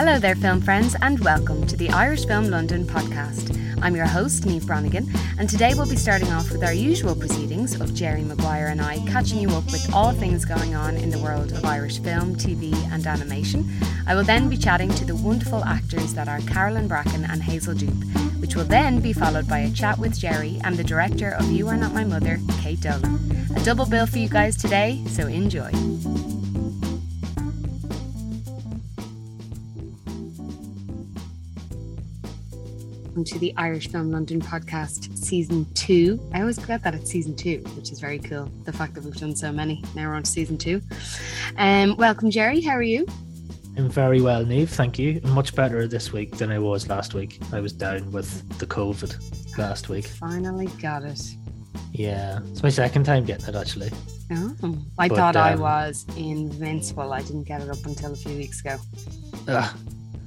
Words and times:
Hello 0.00 0.18
there, 0.18 0.34
film 0.34 0.62
friends, 0.62 0.96
and 1.02 1.20
welcome 1.20 1.66
to 1.66 1.76
the 1.76 1.90
Irish 1.90 2.24
Film 2.24 2.46
London 2.46 2.86
podcast. 2.86 3.54
I'm 3.82 3.94
your 3.94 4.06
host, 4.06 4.44
Niamh 4.44 4.66
Branigan, 4.66 5.06
and 5.38 5.46
today 5.46 5.74
we'll 5.74 5.90
be 5.90 5.94
starting 5.94 6.32
off 6.32 6.50
with 6.50 6.64
our 6.64 6.72
usual 6.72 7.14
proceedings 7.14 7.78
of 7.78 7.92
Gerry 7.92 8.22
Maguire 8.22 8.68
and 8.68 8.80
I 8.80 9.04
catching 9.06 9.38
you 9.38 9.50
up 9.50 9.66
with 9.66 9.92
all 9.92 10.12
things 10.12 10.46
going 10.46 10.74
on 10.74 10.96
in 10.96 11.10
the 11.10 11.18
world 11.18 11.52
of 11.52 11.66
Irish 11.66 12.00
film, 12.00 12.34
TV, 12.34 12.72
and 12.90 13.06
animation. 13.06 13.70
I 14.06 14.14
will 14.14 14.24
then 14.24 14.48
be 14.48 14.56
chatting 14.56 14.88
to 14.88 15.04
the 15.04 15.16
wonderful 15.16 15.62
actors 15.66 16.14
that 16.14 16.28
are 16.28 16.40
Carolyn 16.50 16.88
Bracken 16.88 17.26
and 17.26 17.42
Hazel 17.42 17.74
Doupe, 17.74 18.40
which 18.40 18.56
will 18.56 18.64
then 18.64 19.00
be 19.00 19.12
followed 19.12 19.46
by 19.46 19.58
a 19.58 19.70
chat 19.70 19.98
with 19.98 20.18
Gerry 20.18 20.58
and 20.64 20.78
the 20.78 20.82
director 20.82 21.32
of 21.32 21.52
You 21.52 21.68
Are 21.68 21.76
Not 21.76 21.92
My 21.92 22.04
Mother, 22.04 22.40
Kate 22.62 22.80
Dolan. 22.80 23.18
A 23.54 23.62
double 23.64 23.84
bill 23.84 24.06
for 24.06 24.16
you 24.16 24.30
guys 24.30 24.56
today, 24.56 25.04
so 25.08 25.26
enjoy. 25.26 25.70
Welcome 33.20 33.34
to 33.34 33.38
the 33.38 33.54
Irish 33.58 33.88
Film 33.88 34.10
London 34.10 34.40
podcast, 34.40 35.14
season 35.18 35.66
two. 35.74 36.18
I 36.32 36.40
always 36.40 36.58
forget 36.58 36.82
that 36.84 36.94
it's 36.94 37.10
season 37.10 37.36
two, 37.36 37.58
which 37.76 37.92
is 37.92 38.00
very 38.00 38.18
cool. 38.18 38.50
The 38.64 38.72
fact 38.72 38.94
that 38.94 39.04
we've 39.04 39.14
done 39.14 39.36
so 39.36 39.52
many. 39.52 39.84
Now 39.94 40.08
we're 40.08 40.14
on 40.14 40.22
to 40.22 40.30
season 40.30 40.56
two. 40.56 40.80
Um, 41.58 41.98
welcome, 41.98 42.30
Gerry. 42.30 42.62
How 42.62 42.72
are 42.72 42.82
you? 42.82 43.06
I'm 43.76 43.90
very 43.90 44.22
well, 44.22 44.42
Niamh. 44.42 44.70
Thank 44.70 44.98
you. 44.98 45.20
much 45.22 45.54
better 45.54 45.86
this 45.86 46.14
week 46.14 46.38
than 46.38 46.50
I 46.50 46.58
was 46.58 46.88
last 46.88 47.12
week. 47.12 47.38
I 47.52 47.60
was 47.60 47.74
down 47.74 48.10
with 48.10 48.58
the 48.58 48.66
COVID 48.66 49.58
last 49.58 49.90
week. 49.90 50.06
Finally 50.06 50.68
got 50.80 51.02
it. 51.02 51.20
Yeah, 51.92 52.40
it's 52.52 52.62
my 52.62 52.70
second 52.70 53.04
time 53.04 53.26
getting 53.26 53.54
it 53.54 53.54
actually. 53.54 53.90
Oh, 54.32 54.78
I 54.98 55.08
but, 55.08 55.16
thought 55.18 55.36
um, 55.36 55.44
I 55.44 55.56
was 55.56 56.06
invincible. 56.16 57.12
I 57.12 57.20
didn't 57.20 57.44
get 57.44 57.60
it 57.60 57.68
up 57.68 57.84
until 57.84 58.14
a 58.14 58.16
few 58.16 58.34
weeks 58.34 58.60
ago. 58.60 58.78
Uh, 59.46 59.70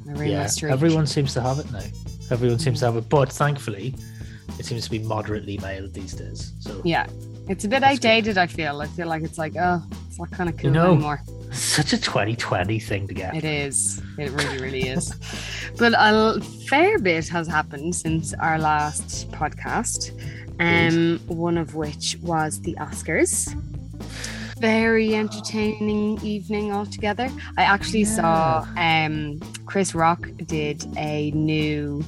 yeah, 0.06 0.50
everyone 0.70 1.08
seems 1.08 1.34
to 1.34 1.42
have 1.42 1.60
it 1.60 1.72
now. 1.72 1.84
Everyone 2.32 2.60
seems 2.60 2.80
to 2.80 2.86
have 2.86 2.96
it, 2.98 3.10
but 3.10 3.32
thankfully, 3.32 3.96
it 4.60 4.66
seems 4.66 4.84
to 4.86 4.92
be 4.92 5.00
moderately 5.00 5.58
mild 5.58 5.94
these 5.94 6.14
days. 6.14 6.54
So 6.60 6.82
yeah, 6.84 7.08
it's 7.48 7.66
a 7.66 7.68
bit 7.68 7.84
outdated. 7.84 8.36
Good. 8.36 8.38
I 8.38 8.48
feel. 8.48 8.82
I 8.82 8.88
feel 8.88 9.08
like 9.08 9.24
it's 9.24 9.38
like 9.38 9.54
oh, 9.60 9.84
it's 10.08 10.20
not 10.20 10.32
kind 10.32 10.50
of 10.50 10.58
cool 10.58 10.66
you 10.66 10.72
know, 10.72 10.94
anymore. 10.94 11.22
Such 11.52 11.94
a 11.94 11.98
2020 11.98 12.80
thing 12.80 13.08
to 13.08 13.14
get. 13.14 13.36
It 13.36 13.44
is. 13.44 14.02
It 14.18 14.32
really, 14.32 14.60
really 14.60 14.88
is. 14.88 15.14
but 15.78 15.94
a 15.96 16.42
fair 16.68 17.00
bit 17.00 17.28
has 17.28 17.48
happened 17.48 17.96
since 17.96 18.34
our 18.36 18.58
last 18.60 19.30
podcast. 19.32 20.12
Um, 20.60 21.20
one 21.28 21.58
of 21.58 21.74
which 21.76 22.18
was 22.22 22.62
the 22.62 22.76
Oscars 22.76 23.54
very 24.64 25.14
entertaining 25.14 26.18
evening 26.24 26.72
altogether. 26.72 27.30
I 27.58 27.64
actually 27.64 28.04
yeah. 28.04 28.16
saw 28.16 28.68
um, 28.78 29.42
Chris 29.66 29.94
Rock 29.94 30.26
did 30.46 30.86
a 30.96 31.32
new. 31.32 32.02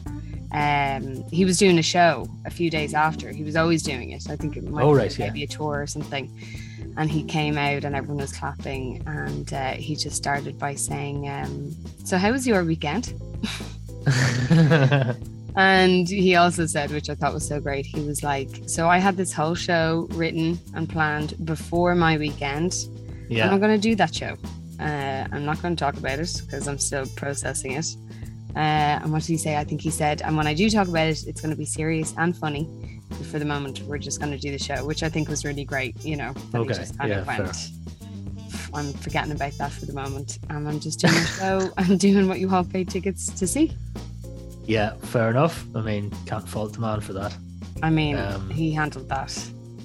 Um, 0.53 1.25
he 1.33 1.43
was 1.43 1.57
doing 1.57 1.77
a 1.79 1.83
show 1.83 2.29
a 2.45 2.49
few 2.49 2.69
days 2.69 2.93
after. 2.93 3.29
He 3.33 3.43
was 3.43 3.57
always 3.57 3.83
doing 3.83 4.11
it. 4.11 4.29
I 4.29 4.37
think 4.37 4.55
it 4.55 4.63
might 4.63 4.85
oh, 4.85 4.93
be 4.93 4.99
right, 4.99 5.19
maybe 5.19 5.39
yeah. 5.39 5.47
a 5.47 5.49
tour 5.49 5.81
or 5.81 5.85
something. 5.85 6.31
And 6.95 7.11
he 7.11 7.25
came 7.25 7.57
out 7.57 7.83
and 7.83 7.93
everyone 7.93 8.21
was 8.21 8.31
clapping. 8.31 9.03
And 9.05 9.51
uh, 9.51 9.71
he 9.71 9.97
just 9.97 10.15
started 10.15 10.57
by 10.57 10.75
saying, 10.75 11.27
um, 11.27 11.75
"So 12.05 12.17
how 12.17 12.31
was 12.31 12.47
your 12.47 12.63
weekend?" 12.63 13.13
And 15.57 16.07
he 16.07 16.35
also 16.35 16.65
said, 16.65 16.91
which 16.91 17.09
I 17.09 17.15
thought 17.15 17.33
was 17.33 17.47
so 17.47 17.59
great, 17.59 17.85
he 17.85 18.01
was 18.01 18.23
like, 18.23 18.49
So 18.67 18.89
I 18.89 18.97
had 18.97 19.15
this 19.15 19.31
whole 19.31 19.55
show 19.55 20.07
written 20.11 20.59
and 20.73 20.89
planned 20.89 21.33
before 21.45 21.95
my 21.95 22.17
weekend. 22.17 22.87
Yeah. 23.29 23.49
I'm 23.49 23.59
going 23.59 23.71
to 23.71 23.81
do 23.81 23.95
that 23.95 24.13
show. 24.13 24.37
Uh, 24.79 25.27
I'm 25.31 25.45
not 25.45 25.61
going 25.61 25.75
to 25.75 25.79
talk 25.79 25.95
about 25.97 26.19
it 26.19 26.41
because 26.43 26.67
I'm 26.67 26.77
still 26.77 27.05
processing 27.15 27.71
it. 27.71 27.95
Uh, 28.55 28.99
and 29.01 29.11
what 29.11 29.21
did 29.21 29.29
he 29.29 29.37
say? 29.37 29.57
I 29.57 29.63
think 29.63 29.81
he 29.81 29.89
said, 29.89 30.21
and 30.21 30.37
when 30.37 30.47
I 30.47 30.53
do 30.53 30.69
talk 30.69 30.87
about 30.87 31.07
it, 31.07 31.25
it's 31.27 31.41
going 31.41 31.51
to 31.51 31.57
be 31.57 31.65
serious 31.65 32.13
and 32.17 32.35
funny. 32.35 32.69
But 33.09 33.25
for 33.25 33.39
the 33.39 33.45
moment, 33.45 33.81
we're 33.81 33.97
just 33.97 34.19
going 34.19 34.31
to 34.31 34.37
do 34.37 34.51
the 34.51 34.59
show, 34.59 34.85
which 34.85 35.03
I 35.03 35.09
think 35.09 35.27
was 35.29 35.45
really 35.45 35.65
great. 35.65 35.95
You 36.03 36.17
know, 36.17 36.33
that 36.51 36.59
okay. 36.59 36.73
he 36.73 36.79
just 36.79 36.97
kind 36.97 37.09
yeah, 37.09 37.19
of 37.19 37.27
went, 37.27 37.55
fair. 37.55 37.75
I'm 38.73 38.93
forgetting 38.93 39.31
about 39.31 39.53
that 39.53 39.71
for 39.71 39.85
the 39.85 39.93
moment. 39.93 40.39
And 40.49 40.67
I'm 40.67 40.79
just 40.79 40.99
doing 40.99 41.13
the 41.13 41.19
show 41.39 41.71
and 41.77 41.99
doing 41.99 42.27
what 42.27 42.39
you 42.39 42.53
all 42.53 42.63
paid 42.63 42.89
tickets 42.89 43.27
to 43.27 43.47
see. 43.47 43.73
Yeah, 44.67 44.93
fair 44.95 45.29
enough. 45.29 45.65
I 45.75 45.81
mean, 45.81 46.11
can't 46.25 46.47
fault 46.47 46.73
the 46.73 46.79
man 46.79 47.01
for 47.01 47.13
that. 47.13 47.35
I 47.83 47.89
mean, 47.89 48.17
um, 48.17 48.49
he 48.49 48.71
handled 48.71 49.09
that 49.09 49.31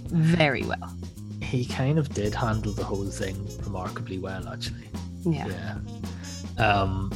very 0.06 0.62
well. 0.62 0.96
He 1.42 1.64
kind 1.64 1.98
of 1.98 2.08
did 2.14 2.34
handle 2.34 2.72
the 2.72 2.84
whole 2.84 3.06
thing 3.06 3.36
remarkably 3.64 4.18
well, 4.18 4.48
actually. 4.48 4.88
Yeah. 5.24 5.48
Yeah. 5.48 6.64
Um, 6.64 7.12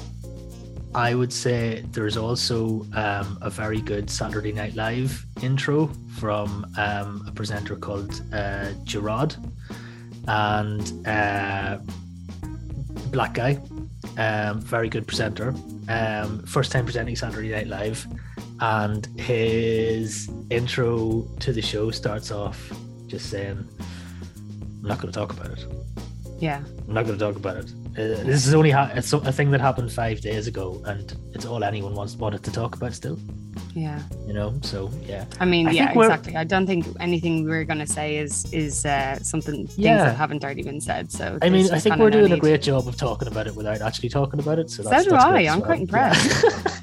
I 0.95 1.15
would 1.15 1.33
say 1.33 1.85
there's 1.91 2.17
also 2.17 2.87
um, 2.95 3.39
a 3.41 3.51
very 3.51 3.81
good 3.81 4.09
Saturday 4.09 4.53
Night 4.53 4.77
Live 4.77 5.27
intro 5.43 5.91
from 6.19 6.67
um, 6.77 7.25
a 7.27 7.33
presenter 7.33 7.77
called 7.77 8.23
uh, 8.33 8.73
Jerrod 8.85 9.37
and 10.29 11.07
uh, 11.07 11.79
black 13.11 13.35
guy, 13.35 13.61
um, 14.19 14.61
very 14.61 14.89
good 14.89 15.07
presenter 15.07 15.55
um, 15.89 16.43
first 16.45 16.73
time 16.73 16.85
presenting 16.85 17.17
Saturday 17.17 17.51
Night 17.51 17.67
Live, 17.67 18.07
and 18.61 19.07
his 19.19 20.31
intro 20.51 21.27
to 21.41 21.53
the 21.53 21.63
show 21.63 21.91
starts 21.91 22.31
off 22.31 22.73
just 23.07 23.31
saying, 23.31 23.67
"I'm 23.79 24.89
not 24.89 25.01
going 25.01 25.13
to 25.13 25.19
talk 25.19 25.33
about 25.33 25.51
it." 25.51 25.67
Yeah, 26.39 26.63
I'm 26.89 26.95
not 26.95 27.07
going 27.07 27.19
to 27.19 27.25
talk 27.25 27.37
about 27.37 27.57
it. 27.59 27.73
Uh, 27.97 28.25
this 28.25 28.47
is 28.47 28.55
only 28.55 28.71
ha- 28.71 28.91
it's 28.95 29.13
a 29.13 29.33
thing 29.33 29.51
that 29.53 29.61
happened 29.61 29.93
five 29.93 30.21
days 30.21 30.47
ago, 30.47 30.83
and 30.87 31.17
it's 31.33 31.47
all 31.47 31.63
anyone 31.63 31.95
wants 31.95 32.17
wanted 32.17 32.43
to 32.45 32.53
talk 32.53 32.75
about 32.77 32.93
still. 32.95 33.19
Yeah. 33.75 34.01
You 34.27 34.33
know, 34.33 34.55
so 34.63 34.91
yeah. 35.03 35.25
I 35.41 35.45
mean, 35.45 35.69
I 35.69 35.73
yeah, 35.73 35.91
exactly. 35.91 36.37
I 36.37 36.45
don't 36.45 36.67
think 36.67 36.87
anything 37.01 37.45
we're 37.45 37.65
gonna 37.65 37.87
say 37.87 38.19
is 38.19 38.51
is 38.53 38.87
uh, 38.87 39.19
something 39.21 39.67
things 39.67 39.77
that 39.77 40.17
haven't 40.17 40.45
already 40.45 40.63
been 40.63 40.81
said. 40.81 41.11
So 41.11 41.39
I 41.43 41.51
mean, 41.51 41.73
I 41.73 41.81
think 41.81 41.97
we're 41.97 42.11
doing 42.11 42.31
no 42.31 42.37
a 42.37 42.39
great 42.39 42.63
job 42.63 42.87
of 42.87 42.97
talking 42.97 43.27
about 43.27 43.49
it 43.49 43.55
without 43.57 43.81
actually 43.81 44.11
talking 44.11 44.39
about 44.39 44.59
it. 44.61 44.71
So, 44.71 44.85
so 44.85 44.91
do 44.91 45.11
that's 45.11 45.25
I. 45.25 45.49
I'm 45.49 45.61
quite 45.61 45.81
impressed. 45.81 46.45
Yeah. 46.45 46.81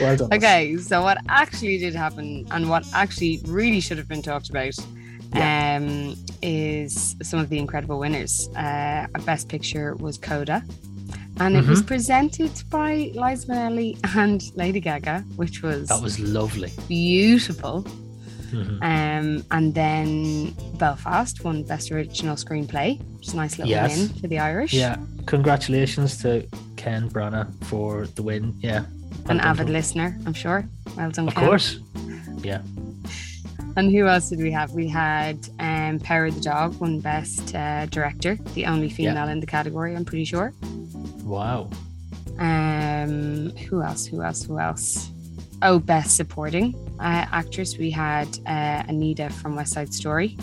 well 0.00 0.16
done. 0.16 0.34
Okay, 0.34 0.76
so 0.78 1.02
what 1.02 1.18
actually 1.28 1.78
did 1.78 1.94
happen, 1.94 2.46
and 2.50 2.68
what 2.68 2.84
actually 2.92 3.40
really 3.46 3.80
should 3.80 3.98
have 3.98 4.08
been 4.08 4.22
talked 4.22 4.50
about, 4.50 4.74
yeah. 5.32 5.76
um, 5.80 6.16
is 6.42 7.14
some 7.22 7.38
of 7.38 7.48
the 7.50 7.58
incredible 7.58 8.00
winners. 8.00 8.48
Uh, 8.56 9.06
best 9.24 9.48
picture 9.48 9.94
was 9.94 10.18
Coda 10.18 10.64
and 11.38 11.54
mm-hmm. 11.54 11.64
it 11.64 11.68
was 11.68 11.80
mm-hmm. 11.80 11.88
presented 11.88 12.52
by 12.70 13.10
Liza 13.14 13.46
Minnelli 13.48 13.98
and 14.16 14.42
Lady 14.54 14.80
Gaga, 14.80 15.20
which 15.36 15.62
was 15.62 15.88
that 15.88 16.02
was 16.02 16.18
lovely, 16.18 16.72
beautiful. 16.88 17.84
Mm-hmm. 18.52 18.82
Um, 18.82 19.44
and 19.50 19.74
then 19.74 20.54
Belfast 20.78 21.42
won 21.42 21.64
Best 21.64 21.90
Original 21.90 22.36
Screenplay, 22.36 23.00
which 23.16 23.28
is 23.28 23.34
a 23.34 23.36
nice 23.36 23.58
little 23.58 23.70
yes. 23.70 23.98
win 23.98 24.08
for 24.20 24.28
the 24.28 24.38
Irish. 24.38 24.72
Yeah, 24.72 24.96
congratulations 25.26 26.22
to 26.22 26.46
Ken 26.76 27.10
Branagh 27.10 27.52
for 27.64 28.06
the 28.06 28.22
win. 28.22 28.54
Yeah, 28.60 28.84
well 29.24 29.32
an 29.32 29.40
avid 29.40 29.68
listener, 29.68 30.18
I'm 30.26 30.34
sure. 30.34 30.66
Well 30.96 31.10
done, 31.10 31.28
of 31.28 31.34
Ken. 31.34 31.44
course. 31.44 31.80
Yeah. 32.42 32.62
And 33.76 33.92
who 33.92 34.06
else 34.06 34.30
did 34.30 34.38
we 34.38 34.50
have? 34.52 34.72
We 34.72 34.88
had 34.88 35.48
um, 35.58 35.98
Power 36.00 36.30
the 36.30 36.40
Dog 36.40 36.80
won 36.80 37.00
Best 37.00 37.54
uh, 37.54 37.84
Director, 37.86 38.36
the 38.54 38.64
only 38.64 38.88
female 38.88 39.26
yeah. 39.26 39.32
in 39.32 39.40
the 39.40 39.46
category, 39.46 39.94
I'm 39.94 40.04
pretty 40.04 40.24
sure. 40.24 40.54
Wow. 41.22 41.68
Um, 42.38 43.50
who 43.68 43.82
else? 43.82 44.06
Who 44.06 44.22
else? 44.22 44.44
Who 44.44 44.58
else? 44.58 45.10
Oh, 45.62 45.78
best 45.78 46.16
supporting 46.16 46.74
uh, 47.00 47.26
actress. 47.32 47.78
We 47.78 47.90
had 47.90 48.28
uh, 48.46 48.82
Anita 48.88 49.30
from 49.30 49.56
West 49.56 49.74
Side 49.74 49.92
Story. 49.92 50.36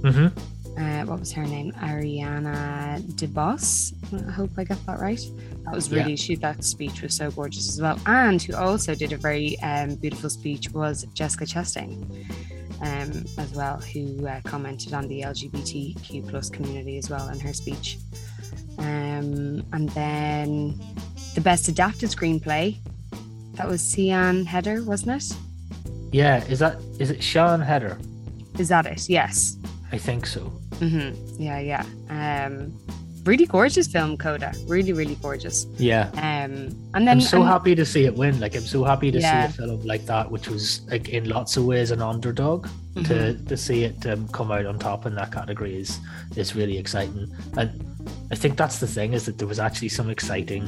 Mm-hmm. 0.00 0.38
Uh, 0.78 1.04
what 1.06 1.18
was 1.18 1.32
her 1.32 1.44
name? 1.44 1.72
Ariana 1.72 3.00
DeBose. 3.12 3.94
I 4.28 4.30
hope 4.30 4.50
I 4.58 4.64
got 4.64 4.84
that 4.86 5.00
right. 5.00 5.20
That 5.64 5.74
was 5.74 5.90
really 5.90 6.10
yeah. 6.10 6.16
she. 6.16 6.36
That 6.36 6.62
speech 6.62 7.02
was 7.02 7.14
so 7.14 7.30
gorgeous 7.30 7.68
as 7.68 7.80
well. 7.80 7.98
And 8.06 8.40
who 8.40 8.54
also 8.54 8.94
did 8.94 9.12
a 9.12 9.16
very 9.16 9.58
um, 9.60 9.94
beautiful 9.96 10.30
speech 10.30 10.70
was 10.70 11.06
Jessica 11.14 11.44
Chastain, 11.44 12.06
um, 12.82 13.24
as 13.38 13.52
well, 13.54 13.78
who 13.78 14.26
uh, 14.26 14.40
commented 14.44 14.92
on 14.92 15.08
the 15.08 15.22
LGBTQ 15.22 16.28
plus 16.28 16.50
community 16.50 16.98
as 16.98 17.10
well 17.10 17.28
in 17.28 17.40
her 17.40 17.52
speech. 17.52 17.98
Um, 18.78 19.64
and 19.72 19.88
then 19.90 20.78
the 21.34 21.40
best 21.40 21.68
adapted 21.68 22.10
screenplay. 22.10 22.76
That 23.54 23.68
was 23.68 23.80
Sian 23.80 24.44
Heder, 24.44 24.82
wasn't 24.82 25.22
it? 25.22 25.36
Yeah, 26.12 26.44
is 26.44 26.58
that 26.58 26.78
is 26.98 27.10
it 27.10 27.22
Sean 27.22 27.60
Heder? 27.60 27.98
Is 28.58 28.68
that 28.68 28.86
it? 28.86 29.08
Yes. 29.08 29.56
I 29.92 29.98
think 29.98 30.26
so. 30.26 30.52
Mm-hmm. 30.80 31.42
Yeah, 31.42 31.58
yeah. 31.60 31.84
Um, 32.10 32.72
really 33.26 33.46
gorgeous 33.46 33.86
film, 33.86 34.16
Coda. 34.16 34.52
Really, 34.66 34.92
really 34.92 35.16
gorgeous. 35.16 35.66
Yeah. 35.78 36.08
Um, 36.14 36.70
and 36.94 37.06
then 37.06 37.08
I'm 37.08 37.20
so 37.20 37.42
happy 37.42 37.74
to 37.74 37.84
see 37.84 38.04
it 38.04 38.14
win. 38.14 38.38
Like 38.40 38.54
I'm 38.56 38.62
so 38.62 38.84
happy 38.84 39.10
to 39.10 39.18
yeah. 39.18 39.48
see 39.48 39.62
a 39.62 39.66
film 39.66 39.80
like 39.82 40.06
that, 40.06 40.30
which 40.30 40.48
was 40.48 40.82
like 40.90 41.08
in 41.08 41.28
lots 41.28 41.56
of 41.56 41.64
ways 41.64 41.90
an 41.90 42.02
underdog. 42.02 42.66
Mm-hmm. 42.94 43.02
To 43.04 43.34
to 43.34 43.56
see 43.56 43.84
it 43.84 44.06
um, 44.06 44.26
come 44.28 44.50
out 44.50 44.64
on 44.64 44.78
top 44.78 45.04
in 45.04 45.14
that 45.16 45.30
category 45.30 45.76
is 45.76 45.98
is 46.36 46.56
really 46.56 46.78
exciting. 46.78 47.28
And 47.58 47.70
I 48.30 48.34
think 48.34 48.56
that's 48.56 48.78
the 48.78 48.86
thing 48.86 49.12
is 49.12 49.26
that 49.26 49.36
there 49.38 49.46
was 49.48 49.58
actually 49.58 49.90
some 49.90 50.08
exciting 50.08 50.64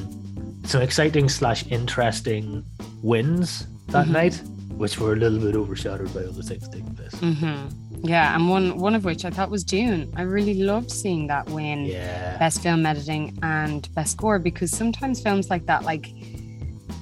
some 0.64 0.82
exciting 0.82 1.28
slash 1.30 1.64
interesting 1.70 2.64
wins 3.02 3.66
that 3.88 4.06
Mhm. 4.06 4.10
night, 4.10 4.42
which 4.76 4.98
were 4.98 5.14
a 5.14 5.16
little 5.16 5.38
bit 5.38 5.56
overshadowed 5.56 6.12
by 6.12 6.20
other 6.24 6.42
things 6.42 6.68
taking 6.68 6.94
place. 6.94 7.14
hmm 7.14 7.68
Yeah, 8.02 8.34
and 8.34 8.48
one 8.48 8.78
one 8.78 8.94
of 8.94 9.04
which 9.04 9.24
I 9.24 9.30
thought 9.30 9.50
was 9.50 9.64
Dune. 9.64 10.12
I 10.16 10.22
really 10.22 10.54
loved 10.54 10.90
seeing 10.90 11.26
that 11.28 11.48
win. 11.50 11.84
Yeah. 11.86 12.36
best 12.38 12.62
film 12.62 12.86
editing 12.86 13.36
and 13.42 13.92
best 13.94 14.12
score 14.12 14.38
because 14.38 14.70
sometimes 14.70 15.20
films 15.20 15.50
like 15.50 15.66
that 15.66 15.82
like 15.84 16.06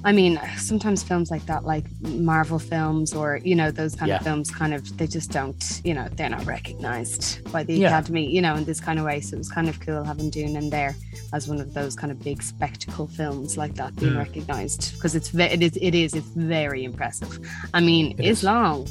I 0.04 0.12
mean, 0.12 0.38
sometimes 0.56 1.02
films 1.02 1.32
like 1.32 1.44
that, 1.46 1.64
like 1.64 1.84
Marvel 2.02 2.60
films 2.60 3.12
or, 3.12 3.40
you 3.42 3.56
know, 3.56 3.72
those 3.72 3.96
kind 3.96 4.08
Yeah. 4.08 4.18
of 4.18 4.22
films 4.22 4.52
kind 4.52 4.72
of, 4.72 4.96
they 4.98 5.08
just 5.08 5.32
don't, 5.32 5.80
you 5.82 5.94
know, 5.94 6.06
they're 6.12 6.28
not 6.28 6.46
recognized 6.46 7.42
by 7.50 7.64
the 7.64 7.74
Yeah. 7.74 7.88
Academy, 7.88 8.30
you 8.30 8.40
know, 8.40 8.54
in 8.54 8.64
this 8.64 8.78
kind 8.78 9.00
of 9.00 9.04
way. 9.04 9.20
So 9.20 9.34
it 9.34 9.38
was 9.38 9.50
kind 9.50 9.68
of 9.68 9.80
cool 9.80 10.04
having 10.04 10.30
Dune 10.30 10.54
in 10.54 10.70
there 10.70 10.94
as 11.32 11.48
one 11.48 11.60
of 11.60 11.74
those 11.74 11.96
kind 11.96 12.12
of 12.12 12.22
big 12.22 12.40
spectacle 12.40 13.08
films 13.08 13.56
like 13.56 13.74
that 13.76 13.96
being 13.96 14.12
Mm. 14.12 14.18
recognized 14.18 14.94
because 14.94 15.16
it's, 15.16 15.30
ve- 15.30 15.44
it 15.56 15.60
is, 15.62 15.76
it 15.82 15.94
is, 15.96 16.14
it's 16.14 16.28
very 16.36 16.84
impressive. 16.84 17.40
I 17.74 17.80
mean, 17.80 18.12
It 18.12 18.26
it's 18.26 18.38
is. 18.40 18.44
long, 18.44 18.86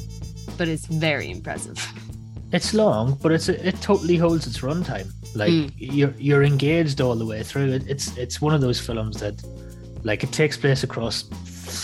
but 0.57 0.67
it's 0.67 0.85
very 0.87 1.29
impressive. 1.29 1.77
It's 2.51 2.73
long, 2.73 3.17
but 3.21 3.31
it's 3.31 3.49
it 3.49 3.81
totally 3.81 4.17
holds 4.17 4.47
its 4.47 4.59
runtime. 4.59 5.07
Like 5.35 5.51
Mm. 5.51 5.71
you're 5.77 6.13
you're 6.17 6.43
engaged 6.43 7.01
all 7.01 7.15
the 7.15 7.25
way 7.25 7.43
through 7.43 7.71
it. 7.73 7.83
It's 7.87 8.15
it's 8.17 8.41
one 8.41 8.53
of 8.55 8.61
those 8.61 8.79
films 8.79 9.19
that 9.19 9.35
like 10.03 10.23
it 10.23 10.31
takes 10.31 10.55
place 10.57 10.83
across 10.83 11.23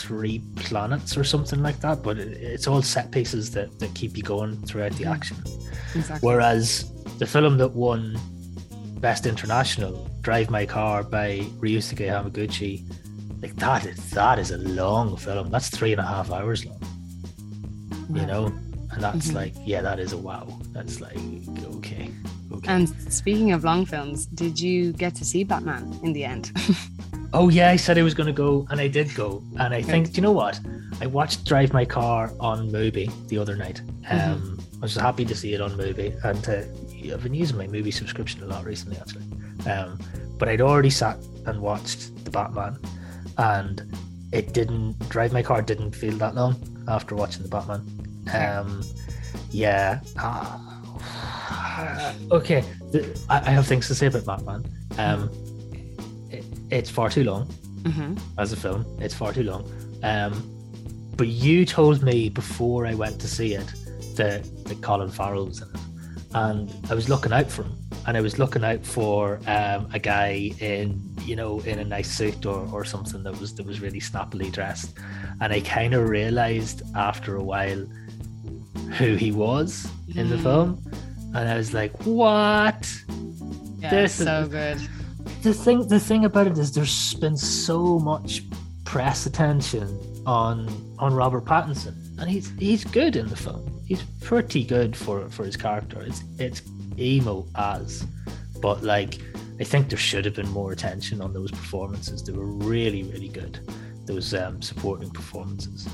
three 0.03 0.39
planets 0.56 1.18
or 1.18 1.23
something 1.23 1.62
like 1.63 1.79
that, 1.81 2.03
but 2.03 2.18
it, 2.18 2.38
it's 2.38 2.68
all 2.68 2.81
set 2.81 3.12
pieces 3.12 3.51
that, 3.51 3.79
that 3.79 3.94
keep 3.95 4.15
you 4.15 4.23
going 4.23 4.56
throughout 4.68 4.94
the 4.94 5.06
Mhm. 5.06 5.13
action. 5.15 5.38
Exactly. 5.95 6.27
Whereas 6.27 6.85
the 7.18 7.25
film 7.25 7.57
that 7.57 7.73
won 7.73 8.18
Best 9.00 9.25
International, 9.25 10.07
Drive 10.21 10.50
My 10.51 10.65
Car 10.65 11.03
by 11.03 11.39
Ryusuke 11.59 12.07
Hamaguchi, 12.07 12.83
like 13.41 13.56
that 13.57 13.85
is 13.88 13.97
that 14.12 14.38
is 14.39 14.51
a 14.51 14.57
long 14.59 15.18
film. 15.18 15.50
That's 15.50 15.69
three 15.69 15.91
and 15.91 16.00
a 16.00 16.06
half 16.06 16.31
hours 16.31 16.63
long, 16.65 16.81
you 18.16 18.25
know? 18.25 18.46
And 18.94 19.02
that's 19.02 19.30
Mhm. 19.30 19.36
like, 19.36 19.54
yeah, 19.66 19.81
that 19.81 20.00
is 20.00 20.12
a 20.13 20.18
wow. 20.18 20.48
That's 20.74 21.00
like 21.00 21.18
okay. 21.78 22.10
Okay. 22.52 22.68
And 22.74 22.90
speaking 23.12 23.54
of 23.54 23.63
long 23.63 23.86
films, 23.86 24.25
did 24.25 24.60
you 24.60 24.92
get 24.92 25.16
to 25.16 25.25
see 25.25 25.44
Batman 25.46 25.98
in 26.04 26.12
the 26.12 26.25
end? 26.25 26.52
oh 27.34 27.48
yeah, 27.50 27.69
I 27.69 27.78
said 27.78 27.98
I 27.98 28.04
was 28.04 28.13
gonna 28.13 28.34
go 28.34 28.68
and 28.69 28.81
I 28.81 28.88
did 28.90 29.13
go. 29.16 29.42
And 29.60 29.74
I 29.74 29.81
think 29.81 30.08
do 30.12 30.16
you 30.18 30.22
know 30.22 30.34
what? 30.34 30.60
I 31.00 31.08
watched 31.08 31.46
Drive 31.46 31.72
My 31.74 31.86
Car 31.86 32.31
on 32.40 32.69
MUBI 32.69 33.10
the 33.30 33.38
other 33.38 33.56
night. 33.56 33.81
Mhm. 34.04 34.28
Um 34.34 34.60
I 34.81 34.81
was 34.81 34.96
happy 34.96 35.24
to 35.25 35.36
see 35.36 35.54
it 35.54 35.62
on 35.62 35.72
MUBI 35.78 36.10
and 36.25 36.50
uh, 36.50 37.14
I've 37.14 37.24
been 37.24 37.34
using 37.34 37.57
my 37.57 37.68
MUBI 37.68 37.94
subscription 37.94 38.44
a 38.44 38.48
lot 38.48 38.66
recently 38.66 38.98
actually. 38.98 39.25
Um 39.72 39.98
but 40.38 40.50
I'd 40.50 40.60
already 40.62 40.90
sat 40.90 41.18
and 41.46 41.62
watched 41.62 42.25
the 42.25 42.31
Batman 42.31 42.78
and 43.38 43.84
it 44.34 44.52
didn't 44.54 44.98
Drive 45.07 45.31
My 45.31 45.42
Car 45.44 45.62
didn't 45.62 45.92
feel 45.96 46.18
that 46.18 46.36
long 46.36 46.56
after 46.92 47.16
watching 47.16 47.44
the 47.44 47.50
Batman. 47.50 47.82
Um 48.34 48.84
yeah. 49.52 50.00
Ah. 50.18 52.14
okay. 52.32 52.64
I, 53.30 53.38
I 53.40 53.52
have 53.52 53.66
things 53.68 53.88
to 53.88 53.96
say 53.96 54.08
about 54.08 54.26
Batman. 54.26 54.62
Um 54.98 55.30
it, 56.30 56.46
it's 56.70 56.90
far 56.90 57.10
too 57.10 57.24
long 57.24 57.48
hmm 57.86 58.14
as 58.38 58.54
a 58.54 58.58
film. 58.58 58.86
It's 59.00 59.16
far 59.16 59.34
too 59.34 59.44
long. 59.44 59.64
Um, 60.04 60.34
but 61.16 61.28
you 61.28 61.66
told 61.66 62.04
me 62.04 62.30
before 62.30 62.86
I 62.86 62.94
went 62.94 63.20
to 63.22 63.28
see 63.28 63.54
it 63.54 63.68
that, 64.16 64.44
that 64.66 64.82
Colin 64.82 65.10
Farrell 65.12 65.46
was 65.48 65.62
in 65.62 65.68
it, 65.70 65.82
and 66.34 66.72
I 66.90 66.94
was 66.96 67.10
looking 67.10 67.32
out 67.34 67.50
for 67.50 67.64
him, 67.64 67.76
and 68.08 68.16
I 68.18 68.22
was 68.22 68.40
looking 68.40 68.64
out 68.64 68.86
for 68.86 69.40
um, 69.48 69.88
a 69.94 70.00
guy 70.00 70.52
in 70.60 71.02
you 71.24 71.36
know 71.36 71.60
in 71.62 71.80
a 71.80 71.84
nice 71.86 72.10
suit 72.16 72.46
or, 72.46 72.68
or 72.72 72.86
something 72.86 73.24
that 73.24 73.40
was 73.40 73.54
that 73.56 73.66
was 73.66 73.82
really 73.82 74.00
snappily 74.00 74.50
dressed, 74.52 74.98
and 75.42 75.52
I 75.52 75.60
kind 75.62 75.94
of 75.94 76.08
realized 76.08 76.82
after 76.96 77.36
a 77.36 77.44
while 77.44 77.86
who 78.98 79.16
he 79.16 79.32
was 79.32 79.88
in 80.16 80.30
the 80.30 80.38
Mm. 80.38 80.44
film, 80.44 80.92
and 81.36 81.50
I 81.50 81.58
was 81.58 81.74
like, 81.74 81.94
what? 82.06 82.82
Yeah, 83.80 83.90
This 83.90 84.20
is- 84.20 84.26
so 84.26 84.48
good. 84.48 84.78
the 85.44 85.54
thing 85.54 85.88
the 85.88 86.00
thing 86.00 86.26
about 86.26 86.48
it 86.48 86.58
is 86.58 86.72
there's 86.72 87.14
been 87.16 87.38
so 87.38 88.00
much 88.00 88.44
press 88.86 89.26
attention 89.26 89.88
on 90.26 90.70
on 91.00 91.14
Robert 91.14 91.46
Pattinson. 91.46 91.96
And 92.20 92.30
he's 92.30 92.52
he's 92.60 92.84
good 92.84 93.16
in 93.16 93.28
the 93.28 93.36
film. 93.36 93.64
He's 93.86 94.04
pretty 94.22 94.64
good 94.64 94.96
for 94.96 95.28
for 95.30 95.44
his 95.46 95.58
character. 95.58 96.02
It's 96.02 96.24
it's 96.38 96.62
emo 97.00 97.46
as. 97.56 98.06
But 98.62 98.84
like 98.84 99.20
I 99.60 99.64
think 99.64 99.90
there 99.90 99.98
should 99.98 100.26
have 100.26 100.36
been 100.36 100.50
more 100.50 100.72
attention 100.72 101.22
on 101.22 101.34
those 101.34 101.50
performances. 101.52 102.22
They 102.24 102.34
were 102.34 102.46
really 102.46 103.02
really 103.04 103.30
good 103.30 103.60
those 104.06 104.33
um 104.33 104.62
supporting 104.62 105.09
performances 105.09 105.88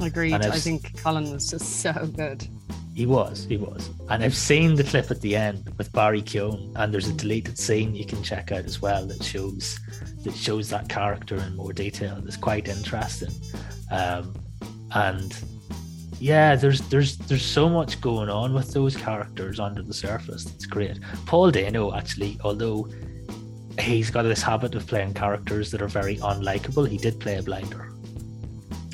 Agreed. 0.00 0.34
I 0.34 0.50
think 0.50 1.02
Colin 1.02 1.30
was 1.30 1.50
just 1.50 1.80
so 1.80 1.92
good. 2.16 2.46
He 2.94 3.06
was, 3.06 3.44
he 3.44 3.56
was. 3.56 3.90
And 4.08 4.22
I've 4.22 4.34
seen 4.34 4.74
the 4.74 4.84
clip 4.84 5.10
at 5.10 5.20
the 5.20 5.36
end 5.36 5.72
with 5.78 5.92
Barry 5.92 6.22
Keoghan, 6.22 6.72
and 6.76 6.92
there's 6.92 7.08
a 7.08 7.12
deleted 7.12 7.56
scene 7.56 7.94
you 7.94 8.04
can 8.04 8.22
check 8.22 8.50
out 8.50 8.64
as 8.64 8.82
well 8.82 9.06
that 9.06 9.22
shows 9.22 9.78
that 10.24 10.34
shows 10.34 10.68
that 10.70 10.88
character 10.88 11.36
in 11.36 11.56
more 11.56 11.72
detail. 11.72 12.22
It's 12.26 12.36
quite 12.36 12.68
interesting. 12.68 13.30
Um, 13.90 14.34
and 14.92 15.38
yeah, 16.18 16.56
there's 16.56 16.80
there's 16.88 17.16
there's 17.16 17.44
so 17.44 17.68
much 17.68 18.00
going 18.00 18.28
on 18.28 18.54
with 18.54 18.72
those 18.72 18.96
characters 18.96 19.60
under 19.60 19.82
the 19.82 19.94
surface. 19.94 20.46
It's 20.46 20.66
great. 20.66 20.98
Paul 21.26 21.50
Dano 21.50 21.94
actually, 21.94 22.38
although 22.42 22.88
he's 23.80 24.10
got 24.10 24.22
this 24.22 24.42
habit 24.42 24.74
of 24.74 24.86
playing 24.86 25.14
characters 25.14 25.70
that 25.70 25.82
are 25.82 25.88
very 25.88 26.16
unlikable, 26.18 26.88
he 26.88 26.96
did 26.98 27.18
play 27.20 27.36
a 27.36 27.42
blinder. 27.42 27.92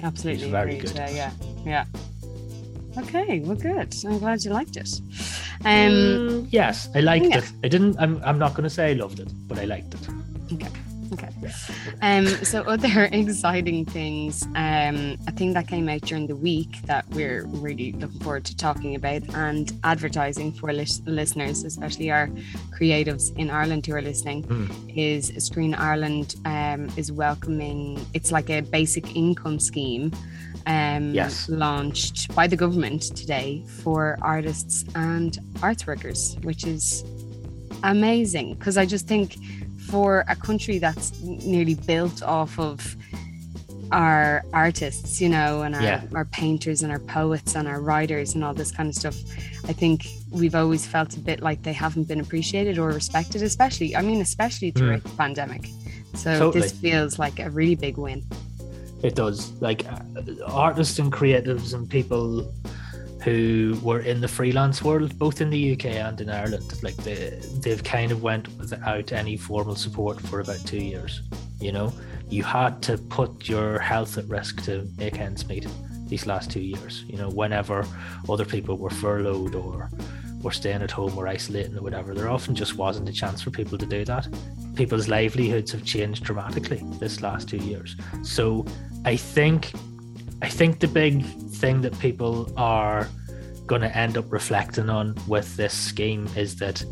Absolutely. 0.02 0.50
very 0.50 0.76
good. 0.78 0.92
Yeah, 0.94 1.10
yeah, 1.10 1.30
yeah. 1.64 1.84
Okay, 2.98 3.40
well, 3.40 3.56
good. 3.56 3.94
I'm 4.06 4.18
glad 4.18 4.42
you 4.44 4.50
liked 4.52 4.76
it. 4.76 4.88
Um, 5.64 5.92
Mm, 5.92 6.48
yes, 6.50 6.88
I 6.94 7.00
liked 7.00 7.26
yeah. 7.26 7.38
it. 7.38 7.52
I 7.64 7.68
didn't. 7.68 7.96
I'm. 7.98 8.22
I'm 8.24 8.38
not 8.38 8.52
going 8.54 8.64
to 8.64 8.70
say 8.70 8.90
I 8.90 8.94
loved 8.94 9.20
it, 9.20 9.28
but 9.48 9.58
I 9.58 9.64
liked 9.64 9.94
it. 9.94 10.00
okay. 10.52 10.68
Um, 12.02 12.26
so 12.26 12.62
other 12.62 13.04
exciting 13.12 13.84
things, 13.84 14.44
um, 14.54 15.16
a 15.26 15.32
thing 15.32 15.52
that 15.54 15.68
came 15.68 15.88
out 15.88 16.02
during 16.02 16.26
the 16.26 16.36
week 16.36 16.82
that 16.86 17.08
we're 17.10 17.44
really 17.46 17.92
looking 17.92 18.20
forward 18.20 18.44
to 18.46 18.56
talking 18.56 18.94
about 18.94 19.22
and 19.34 19.72
advertising 19.84 20.52
for 20.52 20.72
lis- 20.72 21.02
listeners, 21.06 21.64
especially 21.64 22.10
our 22.10 22.28
creatives 22.78 23.36
in 23.36 23.50
Ireland 23.50 23.86
who 23.86 23.94
are 23.94 24.02
listening, 24.02 24.42
Mm. 24.44 24.70
is 24.96 25.32
Screen 25.44 25.74
Ireland 25.74 26.36
um, 26.44 26.88
is 26.96 27.10
welcoming. 27.12 28.04
It's 28.14 28.30
like 28.32 28.50
a 28.50 28.60
basic 28.60 29.16
income 29.16 29.58
scheme. 29.58 30.12
Um, 30.66 31.14
Yes. 31.14 31.48
launched 31.48 32.34
by 32.34 32.48
the 32.48 32.56
government 32.56 33.02
today 33.16 33.62
for 33.82 34.18
artists 34.20 34.84
and 34.96 35.38
arts 35.62 35.86
workers, 35.86 36.36
which 36.42 36.66
is 36.66 37.04
amazing 37.84 38.54
because 38.54 38.76
I 38.76 38.86
just 38.86 39.06
think 39.06 39.36
for 39.90 40.24
a 40.28 40.36
country 40.36 40.78
that's 40.78 41.18
nearly 41.22 41.74
built 41.74 42.22
off 42.22 42.58
of 42.58 42.96
our 43.92 44.42
artists, 44.52 45.20
you 45.20 45.28
know, 45.28 45.62
and 45.62 45.74
our, 45.74 45.82
Yeah. 45.82 46.02
our 46.14 46.24
painters 46.24 46.82
and 46.82 46.90
our 46.90 46.98
poets 46.98 47.54
and 47.54 47.68
our 47.68 47.80
writers 47.80 48.34
and 48.34 48.42
all 48.42 48.52
this 48.54 48.72
kind 48.72 48.88
of 48.88 48.94
stuff, 48.96 49.16
I 49.68 49.72
think 49.72 50.08
we've 50.30 50.54
always 50.56 50.84
felt 50.86 51.16
a 51.16 51.20
bit 51.20 51.40
like 51.40 51.62
they 51.62 51.72
haven't 51.72 52.08
been 52.08 52.20
appreciated 52.20 52.78
or 52.78 52.88
respected, 52.88 53.42
especially, 53.42 53.94
I 53.94 54.02
mean, 54.02 54.20
especially 54.20 54.72
throughout 54.72 55.04
the 55.04 55.10
pandemic. 55.10 55.68
So 56.14 56.36
Totally. 56.38 56.62
this 56.62 56.72
feels 56.72 57.18
like 57.18 57.38
a 57.38 57.50
really 57.50 57.76
big 57.76 57.96
win. 57.96 58.24
It 59.02 59.14
does. 59.14 59.52
Like 59.60 59.84
uh, 59.86 60.00
artists 60.46 60.98
and 60.98 61.12
creatives 61.12 61.74
and 61.74 61.88
people 61.88 62.52
who 63.26 63.76
were 63.82 63.98
in 63.98 64.20
the 64.20 64.28
freelance 64.28 64.84
world, 64.84 65.18
both 65.18 65.40
in 65.40 65.50
the 65.50 65.72
UK 65.72 65.86
and 65.86 66.20
in 66.20 66.30
Ireland, 66.30 66.80
like 66.84 66.94
they 66.98 67.36
they've 67.58 67.82
kind 67.82 68.12
of 68.12 68.22
went 68.22 68.46
without 68.56 69.10
any 69.10 69.36
formal 69.36 69.74
support 69.74 70.20
for 70.20 70.38
about 70.38 70.64
two 70.64 70.78
years. 70.78 71.22
You 71.60 71.72
know, 71.72 71.92
you 72.28 72.44
had 72.44 72.80
to 72.82 72.96
put 72.96 73.48
your 73.48 73.80
health 73.80 74.16
at 74.16 74.28
risk 74.28 74.62
to 74.66 74.88
make 74.96 75.18
ends 75.18 75.48
meet 75.48 75.66
these 76.06 76.24
last 76.24 76.52
two 76.52 76.60
years. 76.60 77.04
You 77.08 77.16
know, 77.16 77.28
whenever 77.28 77.84
other 78.28 78.44
people 78.44 78.76
were 78.76 78.90
furloughed 78.90 79.56
or 79.56 79.90
were 80.40 80.52
staying 80.52 80.82
at 80.82 80.92
home 80.92 81.18
or 81.18 81.26
isolating 81.26 81.76
or 81.76 81.82
whatever, 81.82 82.14
there 82.14 82.30
often 82.30 82.54
just 82.54 82.76
wasn't 82.76 83.08
a 83.08 83.12
chance 83.12 83.42
for 83.42 83.50
people 83.50 83.76
to 83.76 83.86
do 83.86 84.04
that. 84.04 84.28
People's 84.76 85.08
livelihoods 85.08 85.72
have 85.72 85.84
changed 85.84 86.22
dramatically 86.22 86.80
this 87.00 87.22
last 87.22 87.48
two 87.48 87.56
years. 87.56 87.96
So 88.22 88.64
I 89.04 89.16
think 89.16 89.72
I 90.42 90.48
think 90.48 90.78
the 90.78 90.88
big 90.88 91.24
thing 91.60 91.80
that 91.82 91.98
people 91.98 92.52
are 92.56 93.08
going 93.66 93.82
to 93.82 93.96
end 93.96 94.16
up 94.16 94.30
reflecting 94.30 94.88
on 94.88 95.14
with 95.26 95.56
this 95.56 95.72
scheme 95.72 96.28
is 96.36 96.56
that 96.56 96.84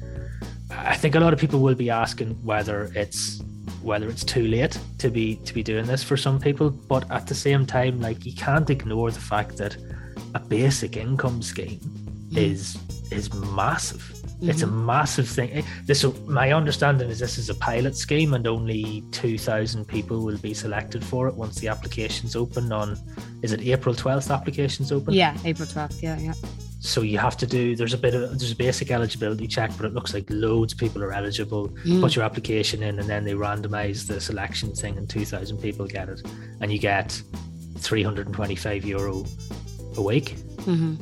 I 0.70 0.96
think 0.96 1.14
a 1.14 1.20
lot 1.20 1.32
of 1.32 1.38
people 1.38 1.60
will 1.60 1.74
be 1.74 1.90
asking 1.90 2.30
whether 2.44 2.90
it's 2.94 3.42
whether 3.82 4.08
it's 4.08 4.24
too 4.24 4.46
late 4.48 4.78
to 4.98 5.10
be 5.10 5.36
to 5.36 5.54
be 5.54 5.62
doing 5.62 5.86
this 5.86 6.02
for 6.02 6.16
some 6.16 6.40
people. 6.40 6.70
But 6.70 7.10
at 7.10 7.26
the 7.26 7.34
same 7.34 7.66
time 7.66 8.00
like 8.00 8.26
you 8.26 8.34
can't 8.34 8.68
ignore 8.70 9.10
the 9.10 9.20
fact 9.20 9.56
that 9.58 9.76
a 10.34 10.40
basic 10.40 10.96
income 10.96 11.42
scheme 11.42 11.80
mm. 11.80 12.36
is 12.36 12.76
is 13.10 13.32
massive 13.34 14.23
Mm-hmm. 14.34 14.50
It's 14.50 14.62
a 14.62 14.66
mm-hmm. 14.66 14.86
massive 14.86 15.28
thing. 15.28 15.64
This, 15.86 16.04
my 16.26 16.52
understanding 16.52 17.08
is 17.08 17.18
this 17.18 17.38
is 17.38 17.50
a 17.50 17.54
pilot 17.54 17.96
scheme, 17.96 18.34
and 18.34 18.46
only 18.46 19.04
two 19.12 19.38
thousand 19.38 19.86
people 19.86 20.24
will 20.24 20.38
be 20.38 20.52
selected 20.54 21.04
for 21.04 21.28
it 21.28 21.34
once 21.34 21.56
the 21.60 21.68
applications 21.68 22.34
open 22.34 22.72
on. 22.72 22.98
Is 23.42 23.52
it 23.52 23.60
April 23.62 23.94
twelfth? 23.94 24.30
Applications 24.30 24.92
open. 24.92 25.14
Yeah, 25.14 25.36
April 25.44 25.68
twelfth. 25.68 26.02
Yeah, 26.02 26.18
yeah. 26.18 26.34
So 26.80 27.00
you 27.02 27.18
have 27.18 27.36
to 27.38 27.46
do. 27.46 27.76
There's 27.76 27.94
a 27.94 27.98
bit 27.98 28.14
of 28.14 28.38
there's 28.38 28.52
a 28.52 28.56
basic 28.56 28.90
eligibility 28.90 29.46
check, 29.46 29.70
but 29.76 29.86
it 29.86 29.94
looks 29.94 30.12
like 30.12 30.26
loads 30.28 30.72
of 30.72 30.78
people 30.78 31.02
are 31.02 31.12
eligible. 31.12 31.68
Mm. 31.84 32.00
Put 32.00 32.16
your 32.16 32.24
application 32.24 32.82
in, 32.82 32.98
and 32.98 33.08
then 33.08 33.24
they 33.24 33.34
randomize 33.34 34.06
the 34.06 34.20
selection 34.20 34.74
thing, 34.74 34.98
and 34.98 35.08
two 35.08 35.24
thousand 35.24 35.58
people 35.58 35.86
get 35.86 36.08
it, 36.08 36.20
and 36.60 36.72
you 36.72 36.78
get 36.78 37.22
three 37.78 38.02
hundred 38.02 38.26
and 38.26 38.34
twenty-five 38.34 38.84
euro 38.84 39.24
a 39.96 40.02
week. 40.02 40.36
Mm-hmm 40.66 40.96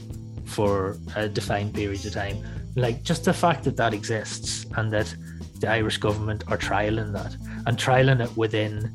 for 0.52 0.98
a 1.16 1.28
defined 1.28 1.74
period 1.74 2.04
of 2.04 2.12
time. 2.12 2.36
Like 2.76 3.02
just 3.02 3.24
the 3.24 3.32
fact 3.32 3.64
that 3.64 3.76
that 3.76 3.92
exists 3.94 4.66
and 4.76 4.92
that 4.92 5.14
the 5.60 5.68
Irish 5.68 5.98
government 5.98 6.44
are 6.48 6.58
trialing 6.58 7.12
that 7.12 7.36
and 7.66 7.78
trialing 7.78 8.22
it 8.24 8.36
within 8.36 8.90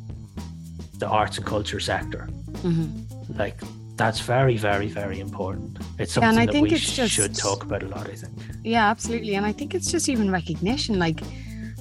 the 0.97 1.07
arts 1.07 1.37
and 1.37 1.45
culture 1.45 1.79
sector. 1.79 2.27
Mm-hmm. 2.63 3.37
Like 3.37 3.59
that's 3.95 4.19
very, 4.19 4.57
very, 4.57 4.87
very 4.87 5.19
important. 5.19 5.79
It's 5.97 6.13
something 6.13 6.37
yeah, 6.37 6.51
that 6.51 6.61
we 6.61 6.69
just, 6.69 7.11
should 7.11 7.35
talk 7.35 7.63
about 7.63 7.83
a 7.83 7.87
lot. 7.87 8.07
I 8.07 8.15
think. 8.15 8.33
Yeah, 8.63 8.89
absolutely, 8.89 9.35
and 9.35 9.45
I 9.45 9.51
think 9.51 9.73
it's 9.73 9.91
just 9.91 10.07
even 10.07 10.31
recognition. 10.31 10.99
Like 10.99 11.21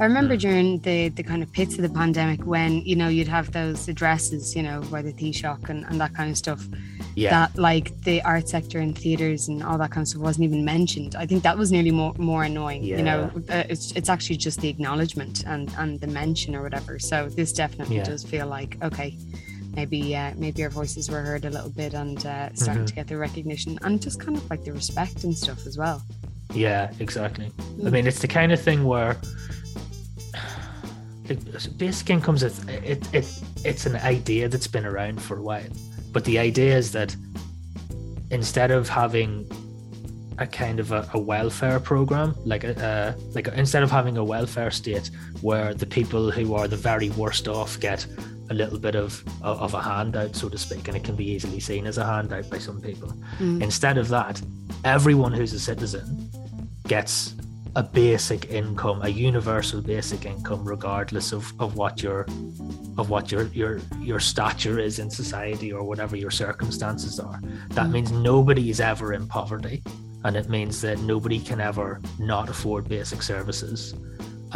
I 0.00 0.04
remember 0.04 0.36
mm. 0.36 0.40
during 0.40 0.78
the 0.80 1.10
the 1.10 1.22
kind 1.22 1.42
of 1.42 1.52
pits 1.52 1.76
of 1.76 1.82
the 1.82 1.90
pandemic 1.90 2.44
when 2.44 2.80
you 2.82 2.96
know 2.96 3.08
you'd 3.08 3.28
have 3.28 3.52
those 3.52 3.88
addresses, 3.88 4.56
you 4.56 4.62
know, 4.62 4.80
by 4.90 5.02
the 5.02 5.12
Taoiseach 5.12 5.68
and, 5.68 5.84
and 5.84 6.00
that 6.00 6.14
kind 6.14 6.30
of 6.30 6.36
stuff. 6.36 6.66
Yeah. 7.16 7.30
That 7.30 7.58
like 7.58 7.98
the 8.02 8.20
art 8.22 8.46
sector 8.46 8.78
and 8.78 8.96
theaters 8.96 9.48
and 9.48 9.62
all 9.62 9.78
that 9.78 9.90
kind 9.90 10.02
of 10.02 10.08
stuff 10.08 10.20
wasn't 10.20 10.44
even 10.44 10.66
mentioned. 10.66 11.16
I 11.16 11.24
think 11.24 11.42
that 11.44 11.56
was 11.56 11.72
nearly 11.72 11.90
more 11.90 12.12
more 12.18 12.44
annoying. 12.44 12.84
Yeah. 12.84 12.98
You 12.98 13.02
know, 13.04 13.30
uh, 13.48 13.64
it's 13.70 13.92
it's 13.92 14.10
actually 14.10 14.36
just 14.36 14.60
the 14.60 14.68
acknowledgement 14.68 15.42
and 15.46 15.72
and 15.78 15.98
the 15.98 16.08
mention 16.08 16.54
or 16.54 16.62
whatever. 16.62 16.98
So 16.98 17.30
this 17.30 17.54
definitely 17.54 17.96
yeah. 17.96 18.04
does 18.04 18.22
feel 18.22 18.46
like 18.46 18.76
okay. 18.82 19.16
Maybe 19.74 20.14
uh, 20.14 20.32
maybe 20.36 20.62
our 20.62 20.70
voices 20.70 21.10
were 21.10 21.22
heard 21.22 21.46
a 21.46 21.50
little 21.50 21.70
bit 21.70 21.94
and 21.94 22.18
uh, 22.24 22.54
starting 22.54 22.82
mm-hmm. 22.82 22.84
to 22.84 22.94
get 22.94 23.08
the 23.08 23.16
recognition 23.16 23.78
and 23.82 24.00
just 24.00 24.20
kind 24.20 24.36
of 24.36 24.48
like 24.50 24.64
the 24.64 24.72
respect 24.72 25.24
and 25.24 25.36
stuff 25.36 25.66
as 25.66 25.76
well. 25.76 26.02
Yeah, 26.52 26.92
exactly. 26.98 27.50
Mm. 27.78 27.86
I 27.86 27.90
mean, 27.90 28.06
it's 28.06 28.20
the 28.20 28.28
kind 28.28 28.52
of 28.52 28.60
thing 28.60 28.84
where 28.84 29.16
basic 31.76 32.08
income's 32.08 32.42
a, 32.42 32.52
it, 32.90 33.06
it 33.14 33.42
it's 33.64 33.84
an 33.84 33.96
idea 33.96 34.48
that's 34.48 34.66
been 34.66 34.86
around 34.86 35.20
for 35.20 35.36
a 35.38 35.42
while 35.42 35.68
but 36.16 36.24
the 36.24 36.38
idea 36.38 36.74
is 36.74 36.92
that 36.92 37.14
instead 38.30 38.70
of 38.70 38.88
having 38.88 39.46
a 40.38 40.46
kind 40.46 40.80
of 40.80 40.90
a, 40.90 41.06
a 41.12 41.18
welfare 41.18 41.78
program 41.78 42.34
like 42.46 42.64
a, 42.64 43.14
like 43.34 43.48
a, 43.48 43.58
instead 43.58 43.82
of 43.82 43.90
having 43.90 44.16
a 44.16 44.24
welfare 44.24 44.70
state 44.70 45.10
where 45.42 45.74
the 45.74 45.84
people 45.84 46.30
who 46.30 46.54
are 46.54 46.68
the 46.68 46.76
very 46.90 47.10
worst 47.10 47.48
off 47.48 47.78
get 47.80 48.06
a 48.48 48.54
little 48.54 48.78
bit 48.78 48.96
of 48.96 49.22
of 49.42 49.74
a 49.74 49.82
handout 49.82 50.34
so 50.34 50.48
to 50.48 50.56
speak 50.56 50.88
and 50.88 50.96
it 50.96 51.04
can 51.04 51.16
be 51.16 51.30
easily 51.32 51.60
seen 51.60 51.86
as 51.86 51.98
a 51.98 52.06
handout 52.06 52.48
by 52.48 52.56
some 52.56 52.80
people 52.80 53.12
mm. 53.38 53.62
instead 53.62 53.98
of 53.98 54.08
that 54.08 54.40
everyone 54.84 55.34
who's 55.34 55.52
a 55.52 55.60
citizen 55.60 56.30
gets 56.88 57.34
a 57.76 57.82
basic 57.82 58.50
income, 58.50 59.02
a 59.02 59.08
universal 59.08 59.82
basic 59.82 60.24
income, 60.24 60.64
regardless 60.64 61.32
of, 61.32 61.52
of 61.60 61.76
what 61.76 62.02
your 62.02 62.22
of 62.96 63.10
what 63.10 63.30
your 63.30 63.44
your 63.48 63.80
your 64.00 64.18
stature 64.18 64.78
is 64.78 64.98
in 64.98 65.10
society 65.10 65.70
or 65.70 65.82
whatever 65.84 66.16
your 66.16 66.30
circumstances 66.30 67.20
are. 67.20 67.38
That 67.70 67.90
means 67.90 68.10
nobody 68.10 68.70
is 68.70 68.80
ever 68.80 69.12
in 69.12 69.28
poverty, 69.28 69.82
and 70.24 70.36
it 70.36 70.48
means 70.48 70.80
that 70.80 71.00
nobody 71.00 71.38
can 71.38 71.60
ever 71.60 72.00
not 72.18 72.48
afford 72.48 72.88
basic 72.88 73.22
services. 73.22 73.94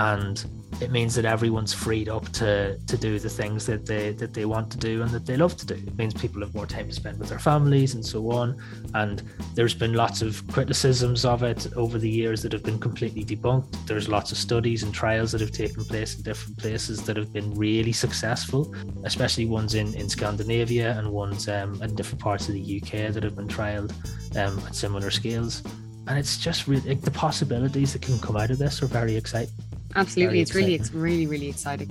And 0.01 0.43
it 0.81 0.91
means 0.91 1.15
that 1.15 1.27
everyone's 1.27 1.75
freed 1.75 2.09
up 2.09 2.27
to 2.33 2.79
to 2.79 2.97
do 2.97 3.19
the 3.19 3.29
things 3.29 3.67
that 3.67 3.85
they 3.85 4.13
that 4.13 4.33
they 4.33 4.47
want 4.47 4.71
to 4.73 4.79
do 4.79 5.03
and 5.03 5.11
that 5.11 5.27
they 5.27 5.37
love 5.37 5.55
to 5.59 5.67
do. 5.67 5.75
It 5.75 5.97
means 5.99 6.15
people 6.15 6.41
have 6.41 6.55
more 6.55 6.67
time 6.67 6.89
to 6.89 6.95
spend 6.95 7.19
with 7.19 7.29
their 7.29 7.39
families 7.39 7.93
and 7.95 8.05
so 8.05 8.31
on. 8.31 8.57
And 8.95 9.23
there's 9.55 9.75
been 9.75 9.93
lots 9.93 10.23
of 10.23 10.43
criticisms 10.49 11.27
of 11.27 11.43
it 11.43 11.67
over 11.77 11.99
the 11.99 12.09
years 12.09 12.41
that 12.43 12.53
have 12.53 12.63
been 12.63 12.79
completely 12.79 13.25
debunked. 13.25 13.87
There's 13.87 14.09
lots 14.09 14.33
of 14.33 14.39
studies 14.39 14.83
and 14.83 14.95
trials 14.95 15.33
that 15.33 15.43
have 15.43 15.53
taken 15.53 15.85
place 15.85 16.17
in 16.17 16.23
different 16.23 16.57
places 16.57 17.03
that 17.05 17.19
have 17.19 17.31
been 17.31 17.55
really 17.55 17.93
successful, 17.93 18.75
especially 19.05 19.45
ones 19.45 19.75
in 19.75 19.95
in 19.95 20.09
Scandinavia 20.09 20.99
and 20.99 21.13
ones 21.13 21.47
um, 21.47 21.83
in 21.83 21.95
different 21.95 22.23
parts 22.23 22.49
of 22.49 22.55
the 22.55 22.81
UK 22.81 23.13
that 23.13 23.23
have 23.23 23.37
been 23.37 23.49
trialed 23.49 23.93
um, 24.39 24.59
at 24.67 24.75
similar 24.75 25.11
scales. 25.11 25.63
And 26.07 26.19
it's 26.19 26.39
just 26.39 26.67
really 26.67 26.95
the 26.95 27.11
possibilities 27.11 27.93
that 27.93 28.01
can 28.03 28.19
come 28.19 28.37
out 28.39 28.51
of 28.51 28.57
this 28.57 28.83
are 28.83 28.87
very 28.87 29.15
exciting. 29.15 29.55
Absolutely, 29.97 30.41
it's 30.41 30.55
really, 30.55 30.75
it's 30.75 30.93
really, 30.93 31.27
really 31.27 31.49
exciting. 31.49 31.91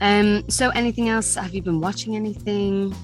Um, 0.00 0.48
so 0.48 0.70
anything 0.70 1.08
else? 1.08 1.34
Have 1.34 1.54
you 1.54 1.62
been 1.62 1.80
watching 1.80 2.16
anything 2.16 2.94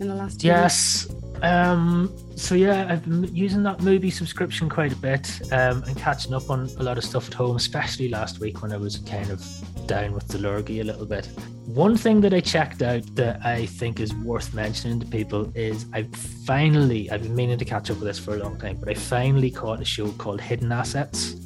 in 0.00 0.08
the 0.08 0.14
last? 0.14 0.42
yes. 0.42 1.08
Um, 1.42 2.10
so 2.36 2.54
yeah, 2.54 2.86
I've 2.88 3.04
been 3.04 3.34
using 3.34 3.62
that 3.64 3.78
MUBI 3.78 4.12
subscription 4.12 4.68
quite 4.68 4.92
a 4.92 4.96
bit 4.96 5.42
um, 5.52 5.82
and 5.82 5.96
catching 5.96 6.32
up 6.32 6.48
on 6.48 6.70
a 6.78 6.82
lot 6.82 6.96
of 6.96 7.04
stuff 7.04 7.28
at 7.28 7.34
home, 7.34 7.56
especially 7.56 8.08
last 8.08 8.38
week 8.40 8.62
when 8.62 8.72
I 8.72 8.76
was 8.76 8.98
kind 8.98 9.30
of 9.30 9.44
down 9.86 10.12
with 10.14 10.26
the 10.28 10.38
lurgy 10.38 10.80
a 10.80 10.84
little 10.84 11.04
bit. 11.04 11.26
One 11.66 11.96
thing 11.96 12.20
that 12.22 12.32
I 12.32 12.40
checked 12.40 12.82
out 12.82 13.02
that 13.16 13.44
I 13.44 13.66
think 13.66 14.00
is 14.00 14.14
worth 14.14 14.54
mentioning 14.54 15.00
to 15.00 15.06
people 15.06 15.52
is 15.54 15.86
I 15.92 16.04
finally, 16.46 17.10
I've 17.10 17.22
been 17.22 17.34
meaning 17.34 17.58
to 17.58 17.64
catch 17.64 17.90
up 17.90 17.98
with 17.98 18.06
this 18.06 18.18
for 18.18 18.34
a 18.34 18.38
long 18.38 18.58
time, 18.58 18.76
but 18.76 18.88
I 18.88 18.94
finally 18.94 19.50
caught 19.50 19.80
a 19.80 19.84
show 19.84 20.10
called 20.12 20.40
Hidden 20.40 20.72
Assets 20.72 21.36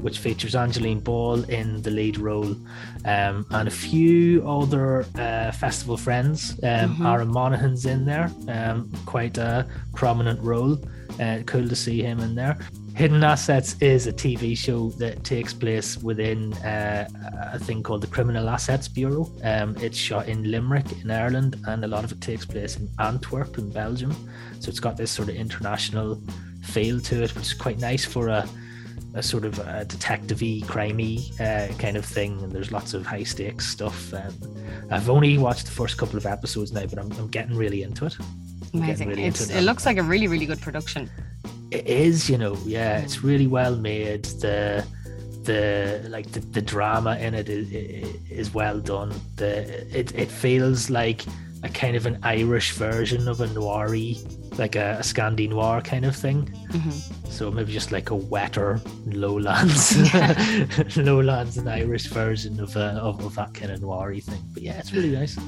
which 0.00 0.18
features 0.18 0.54
Angeline 0.54 1.00
Ball 1.00 1.42
in 1.44 1.82
the 1.82 1.90
lead 1.90 2.18
role, 2.18 2.56
um, 3.04 3.46
and 3.50 3.68
a 3.68 3.70
few 3.70 4.48
other 4.48 5.04
uh, 5.16 5.52
festival 5.52 5.96
friends. 5.96 6.52
Um, 6.62 6.94
mm-hmm. 6.94 7.06
Aaron 7.06 7.28
Monaghan's 7.28 7.86
in 7.86 8.04
there, 8.04 8.30
um, 8.48 8.90
quite 9.06 9.38
a 9.38 9.66
prominent 9.94 10.40
role. 10.40 10.78
Uh, 11.20 11.38
cool 11.46 11.68
to 11.68 11.74
see 11.74 12.02
him 12.02 12.20
in 12.20 12.34
there. 12.34 12.58
Hidden 12.94 13.22
Assets 13.22 13.76
is 13.80 14.08
a 14.08 14.12
TV 14.12 14.58
show 14.58 14.90
that 14.98 15.22
takes 15.22 15.54
place 15.54 15.96
within 15.98 16.52
uh, 16.54 17.08
a 17.52 17.58
thing 17.58 17.80
called 17.82 18.00
the 18.00 18.08
Criminal 18.08 18.48
Assets 18.48 18.88
Bureau. 18.88 19.30
Um, 19.44 19.76
it's 19.80 19.96
shot 19.96 20.28
in 20.28 20.50
Limerick 20.50 20.90
in 21.00 21.08
Ireland, 21.08 21.56
and 21.68 21.84
a 21.84 21.86
lot 21.86 22.02
of 22.02 22.10
it 22.10 22.20
takes 22.20 22.44
place 22.44 22.76
in 22.76 22.88
Antwerp 22.98 23.56
in 23.56 23.70
Belgium. 23.70 24.10
So 24.58 24.68
it's 24.68 24.80
got 24.80 24.96
this 24.96 25.12
sort 25.12 25.28
of 25.28 25.36
international 25.36 26.20
feel 26.62 27.00
to 27.02 27.22
it, 27.22 27.34
which 27.36 27.46
is 27.46 27.54
quite 27.54 27.78
nice 27.78 28.04
for 28.04 28.28
a 28.28 28.48
a 29.18 29.22
sort 29.22 29.44
of 29.44 29.58
a 29.58 29.84
detective-y, 29.84 30.62
crimey 30.64 31.18
uh, 31.40 31.72
kind 31.78 31.96
of 31.96 32.04
thing, 32.04 32.40
and 32.42 32.52
there's 32.52 32.72
lots 32.72 32.94
of 32.94 33.04
high 33.04 33.24
stakes 33.24 33.66
stuff. 33.66 34.14
Um, 34.14 34.32
I've 34.90 35.10
only 35.10 35.36
watched 35.38 35.66
the 35.66 35.72
first 35.72 35.98
couple 35.98 36.16
of 36.16 36.24
episodes 36.24 36.72
now, 36.72 36.86
but 36.86 36.98
I'm, 36.98 37.10
I'm 37.12 37.28
getting 37.28 37.56
really 37.56 37.82
into 37.82 38.06
it. 38.06 38.16
Amazing! 38.72 39.08
Really 39.08 39.24
into 39.24 39.42
it, 39.42 39.50
it 39.50 39.62
looks 39.62 39.84
like 39.86 39.98
a 39.98 40.02
really, 40.02 40.28
really 40.28 40.46
good 40.46 40.60
production. 40.60 41.10
It 41.70 41.86
is, 41.86 42.30
you 42.30 42.38
know, 42.38 42.56
yeah, 42.64 42.98
it's 42.98 43.22
really 43.22 43.46
well 43.46 43.76
made. 43.76 44.24
The 44.24 44.86
the 45.42 46.06
like 46.08 46.30
the, 46.32 46.40
the 46.40 46.62
drama 46.62 47.16
in 47.16 47.34
it 47.34 47.48
is, 47.48 47.70
is 48.30 48.54
well 48.54 48.78
done. 48.78 49.12
The 49.36 49.86
it 49.98 50.14
it 50.14 50.30
feels 50.30 50.90
like 50.90 51.24
a 51.62 51.68
kind 51.68 51.96
of 51.96 52.06
an 52.06 52.18
Irish 52.22 52.72
version 52.72 53.26
of 53.26 53.40
a 53.40 53.46
noir 53.48 53.94
like 54.58 54.76
a, 54.76 54.96
a 54.98 55.02
Scandi 55.02 55.48
noir 55.48 55.80
kind 55.80 56.04
of 56.04 56.16
thing. 56.16 56.46
Mm-hmm. 56.70 57.30
So 57.30 57.50
maybe 57.50 57.72
just 57.72 57.92
like 57.92 58.10
a 58.10 58.16
wetter 58.16 58.80
lowlands, 59.06 59.96
lowlands 60.96 61.56
and 61.58 61.68
Irish 61.68 62.06
version 62.06 62.60
of, 62.60 62.76
uh, 62.76 62.98
of, 63.00 63.24
of 63.24 63.34
that 63.36 63.54
kind 63.54 63.72
of 63.72 63.80
noir 63.80 64.14
thing. 64.16 64.42
But 64.52 64.62
yeah, 64.62 64.78
it's 64.78 64.92
really 64.92 65.10
nice. 65.10 65.38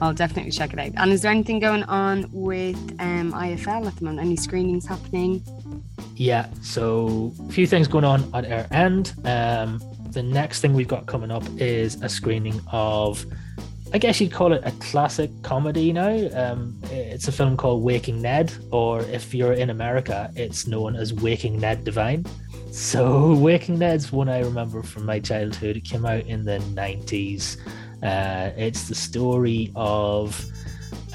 I'll 0.00 0.14
definitely 0.14 0.52
check 0.52 0.72
it 0.72 0.78
out. 0.78 0.92
And 0.96 1.12
is 1.12 1.22
there 1.22 1.30
anything 1.30 1.58
going 1.58 1.82
on 1.84 2.26
with 2.32 2.76
um, 3.00 3.32
IFL 3.32 3.86
at 3.86 3.96
the 3.96 4.04
moment? 4.04 4.24
Any 4.24 4.36
screenings 4.36 4.86
happening? 4.86 5.42
Yeah, 6.16 6.48
so 6.62 7.32
a 7.48 7.52
few 7.52 7.66
things 7.66 7.88
going 7.88 8.04
on 8.04 8.30
at 8.34 8.50
our 8.50 8.66
end. 8.70 9.14
Um, 9.24 9.82
the 10.10 10.22
next 10.22 10.60
thing 10.60 10.74
we've 10.74 10.88
got 10.88 11.06
coming 11.06 11.30
up 11.30 11.44
is 11.58 12.00
a 12.02 12.08
screening 12.08 12.60
of 12.72 13.24
I 13.92 13.98
guess 13.98 14.20
you'd 14.20 14.30
call 14.30 14.52
it 14.52 14.62
a 14.64 14.70
classic 14.72 15.30
comedy 15.42 15.92
now. 15.92 16.28
Um, 16.32 16.78
it's 16.84 17.26
a 17.26 17.32
film 17.32 17.56
called 17.56 17.82
Waking 17.82 18.22
Ned, 18.22 18.52
or 18.70 19.00
if 19.00 19.34
you're 19.34 19.54
in 19.54 19.70
America, 19.70 20.30
it's 20.36 20.68
known 20.68 20.94
as 20.94 21.12
Waking 21.12 21.58
Ned 21.58 21.82
Devine. 21.82 22.24
So, 22.70 23.34
Waking 23.40 23.80
Ned's 23.80 24.12
one 24.12 24.28
I 24.28 24.40
remember 24.42 24.84
from 24.84 25.06
my 25.06 25.18
childhood. 25.18 25.76
It 25.76 25.84
came 25.84 26.06
out 26.06 26.24
in 26.26 26.44
the 26.44 26.58
90s. 26.58 27.56
Uh, 28.00 28.52
it's 28.56 28.86
the 28.86 28.94
story 28.94 29.72
of 29.74 30.40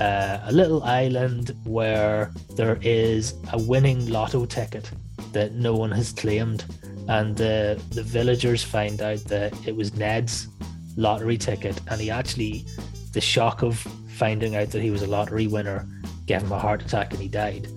uh, 0.02 0.40
a 0.44 0.52
little 0.52 0.84
island 0.84 1.56
where 1.64 2.34
there 2.58 2.78
is 2.82 3.36
a 3.54 3.58
winning 3.58 4.10
lotto 4.10 4.46
ticket 4.46 4.92
that 5.32 5.54
no 5.54 5.74
one 5.74 5.92
has 5.92 6.12
claimed. 6.12 6.66
And 7.08 7.38
the, 7.38 7.82
the 7.92 8.04
villagers 8.04 8.64
find 8.64 9.02
out 9.02 9.20
that 9.26 9.54
it 9.66 9.74
was 9.78 9.96
Ned's 9.96 10.50
lottery 10.96 11.38
ticket, 11.38 11.80
and 11.90 12.00
he 12.00 12.10
actually, 12.10 12.66
the 13.14 13.22
shock 13.22 13.62
of 13.64 13.78
finding 14.10 14.56
out 14.56 14.70
that 14.72 14.82
he 14.82 14.92
was 14.92 15.02
a 15.02 15.08
lottery 15.08 15.48
winner, 15.48 15.88
gave 16.26 16.42
him 16.42 16.52
a 16.52 16.60
heart 16.60 16.82
attack 16.84 17.12
and 17.14 17.22
he 17.22 17.28
died. 17.28 17.68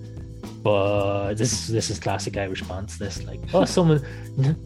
But 0.63 1.35
this 1.35 1.67
this 1.67 1.89
is 1.89 1.99
classic 1.99 2.35
Irish 2.35 2.67
pants. 2.67 2.97
This 2.97 3.23
like, 3.23 3.39
oh, 3.53 3.63
someone 3.77 4.03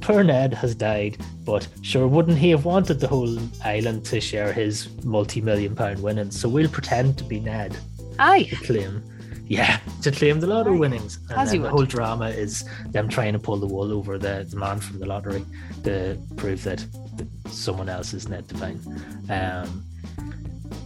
poor 0.01 0.23
Ned 0.23 0.53
has 0.55 0.73
died, 0.73 1.17
but 1.43 1.67
sure, 1.81 2.07
wouldn't 2.07 2.37
he 2.37 2.49
have 2.49 2.65
wanted 2.65 2.99
the 2.99 3.07
whole 3.07 3.37
island 3.63 4.05
to 4.05 4.19
share 4.19 4.51
his 4.53 4.89
multi-million 5.03 5.75
pound 5.75 6.01
winnings? 6.01 6.39
So 6.39 6.49
we'll 6.49 6.69
pretend 6.69 7.17
to 7.19 7.23
be 7.23 7.39
Ned. 7.39 7.77
Aye. 8.17 8.43
To 8.43 8.55
claim, 8.57 9.03
yeah, 9.47 9.79
to 10.01 10.11
claim 10.11 10.39
the 10.39 10.47
lotto 10.47 10.73
Aye. 10.73 10.77
winnings. 10.79 11.19
And 11.29 11.37
As 11.37 11.53
you 11.53 11.59
the 11.59 11.63
would. 11.65 11.71
whole 11.71 11.85
drama 11.85 12.29
is 12.29 12.67
them 12.89 13.07
trying 13.07 13.33
to 13.33 13.39
pull 13.39 13.57
the 13.57 13.67
wool 13.67 13.91
over 13.91 14.17
the, 14.17 14.47
the 14.49 14.57
man 14.57 14.79
from 14.79 14.97
the 14.99 15.05
lottery 15.05 15.45
to 15.83 16.17
prove 16.37 16.63
that, 16.63 16.83
that 17.17 17.27
someone 17.51 17.89
else 17.89 18.13
is 18.13 18.27
Ned 18.27 18.47
Devine. 18.47 18.79
Um, 19.29 19.83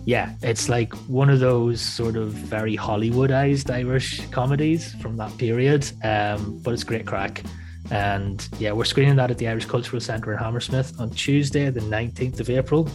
yeah, 0.05 0.33
it's 0.41 0.69
like 0.69 0.93
one 1.09 1.29
of 1.29 1.39
those 1.39 1.81
sort 1.81 2.15
of 2.15 2.29
very 2.29 2.77
Hollywoodized 2.77 3.69
Irish 3.69 4.25
comedies 4.27 4.93
from 4.95 5.17
that 5.17 5.37
period, 5.37 5.89
um, 6.03 6.59
but 6.59 6.73
it's 6.73 6.83
great 6.83 7.05
crack. 7.05 7.43
And 7.91 8.47
yeah, 8.57 8.71
we're 8.71 8.85
screening 8.85 9.15
that 9.17 9.31
at 9.31 9.37
the 9.37 9.47
Irish 9.47 9.65
Cultural 9.65 9.99
Centre 9.99 10.31
in 10.31 10.37
Hammersmith 10.37 10.99
on 10.99 11.09
Tuesday, 11.11 11.69
the 11.69 11.81
19th 11.81 12.39
of 12.39 12.49
April. 12.49 12.89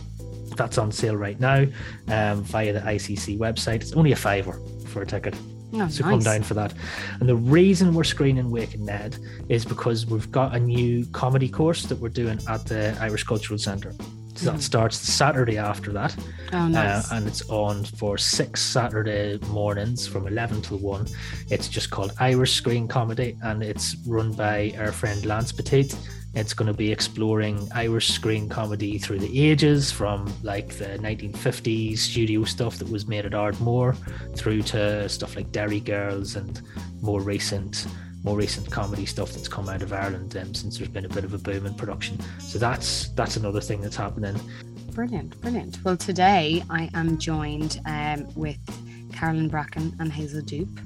That's 0.56 0.78
on 0.78 0.92
sale 0.92 1.16
right 1.16 1.38
now 1.40 1.66
um, 2.08 2.42
via 2.44 2.72
the 2.72 2.80
ICC 2.80 3.38
website. 3.38 3.76
It's 3.76 3.92
only 3.92 4.12
a 4.12 4.16
fiver 4.16 4.60
for 4.86 5.02
a 5.02 5.06
ticket. 5.06 5.34
Oh, 5.74 5.88
So 5.88 6.04
nice. 6.04 6.10
come 6.10 6.18
down 6.20 6.42
for 6.42 6.54
that. 6.54 6.74
And 7.20 7.28
the 7.28 7.36
reason 7.36 7.94
we're 7.94 8.04
screening 8.04 8.50
Waking 8.50 8.84
Ned 8.84 9.16
is 9.48 9.64
because 9.64 10.06
we've 10.06 10.30
got 10.30 10.54
a 10.54 10.58
new 10.60 11.06
comedy 11.12 11.48
course 11.48 11.84
that 11.84 11.98
we're 11.98 12.08
doing 12.10 12.38
at 12.48 12.64
the 12.66 12.96
Irish 13.00 13.24
Cultural 13.24 13.58
Centre. 13.58 13.94
So 14.34 14.46
that 14.50 14.60
Mm. 14.60 14.62
starts 14.62 14.96
Saturday 14.96 15.58
after 15.58 15.92
that. 15.92 16.16
Oh, 16.54 16.66
nice. 16.66 17.10
Uh, 17.12 17.16
and 17.16 17.26
it's 17.26 17.42
on 17.50 17.84
for 17.84 18.16
six 18.16 18.62
Saturday 18.62 19.38
mornings 19.48 20.06
from 20.06 20.26
11 20.26 20.62
till 20.62 20.78
1. 20.78 21.06
It's 21.50 21.68
just 21.68 21.90
called 21.90 22.12
Irish 22.18 22.52
Screen 22.54 22.88
Comedy 22.88 23.36
and 23.42 23.62
it's 23.62 23.94
run 24.06 24.32
by 24.32 24.74
our 24.78 24.90
friend 24.90 25.24
Lance 25.26 25.52
Petit. 25.52 25.90
It's 26.34 26.54
going 26.54 26.66
to 26.66 26.76
be 26.76 26.90
exploring 26.90 27.68
Irish 27.74 28.08
screen 28.08 28.48
comedy 28.48 28.98
through 28.98 29.18
the 29.18 29.50
ages 29.50 29.92
from 29.92 30.32
like 30.42 30.68
the 30.78 30.98
1950s 30.98 31.98
studio 31.98 32.44
stuff 32.44 32.78
that 32.78 32.90
was 32.90 33.06
made 33.06 33.26
at 33.26 33.34
Ardmore 33.34 33.94
through 34.34 34.62
to 34.62 35.08
stuff 35.08 35.36
like 35.36 35.52
Derry 35.52 35.80
Girls 35.80 36.36
and 36.36 36.62
more 37.02 37.20
recent 37.20 37.86
more 38.24 38.36
recent 38.36 38.70
comedy 38.70 39.04
stuff 39.04 39.32
that's 39.32 39.48
come 39.48 39.68
out 39.68 39.82
of 39.82 39.92
Ireland 39.92 40.36
um, 40.36 40.54
since 40.54 40.78
there's 40.78 40.88
been 40.88 41.04
a 41.04 41.08
bit 41.08 41.24
of 41.24 41.34
a 41.34 41.38
boom 41.38 41.66
in 41.66 41.74
production. 41.74 42.18
So 42.38 42.58
that's 42.58 43.08
that's 43.10 43.36
another 43.36 43.60
thing 43.60 43.80
that's 43.80 43.96
happening. 43.96 44.40
Brilliant, 44.92 45.40
brilliant. 45.40 45.78
Well, 45.84 45.96
today 45.96 46.62
I 46.70 46.88
am 46.94 47.18
joined 47.18 47.80
um, 47.86 48.26
with 48.34 48.58
Carolyn 49.12 49.48
Bracken 49.48 49.94
and 49.98 50.12
Hazel 50.12 50.42
Doupe. 50.42 50.78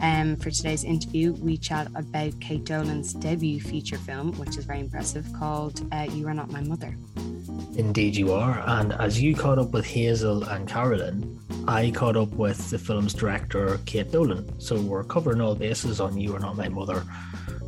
Um, 0.00 0.36
for 0.36 0.50
today's 0.50 0.84
interview, 0.84 1.32
we 1.34 1.56
chat 1.56 1.88
about 1.94 2.38
Kate 2.40 2.64
Dolan's 2.64 3.12
debut 3.14 3.60
feature 3.60 3.98
film, 3.98 4.32
which 4.38 4.56
is 4.56 4.64
very 4.64 4.80
impressive, 4.80 5.26
called 5.38 5.86
uh, 5.92 6.06
You 6.10 6.28
Are 6.28 6.34
Not 6.34 6.50
My 6.50 6.60
Mother. 6.62 6.96
Indeed, 7.76 8.16
you 8.16 8.32
are. 8.32 8.62
And 8.66 8.92
as 8.94 9.20
you 9.20 9.34
caught 9.34 9.58
up 9.58 9.70
with 9.70 9.84
Hazel 9.84 10.44
and 10.44 10.68
Carolyn, 10.68 11.38
I 11.66 11.90
caught 11.90 12.16
up 12.16 12.30
with 12.32 12.70
the 12.70 12.78
film's 12.78 13.14
director, 13.14 13.78
Kate 13.86 14.10
Dolan. 14.10 14.60
So 14.60 14.80
we're 14.80 15.04
covering 15.04 15.40
all 15.40 15.54
bases 15.54 16.00
on 16.00 16.18
You 16.18 16.36
Are 16.36 16.40
Not 16.40 16.56
My 16.56 16.68
Mother 16.68 17.04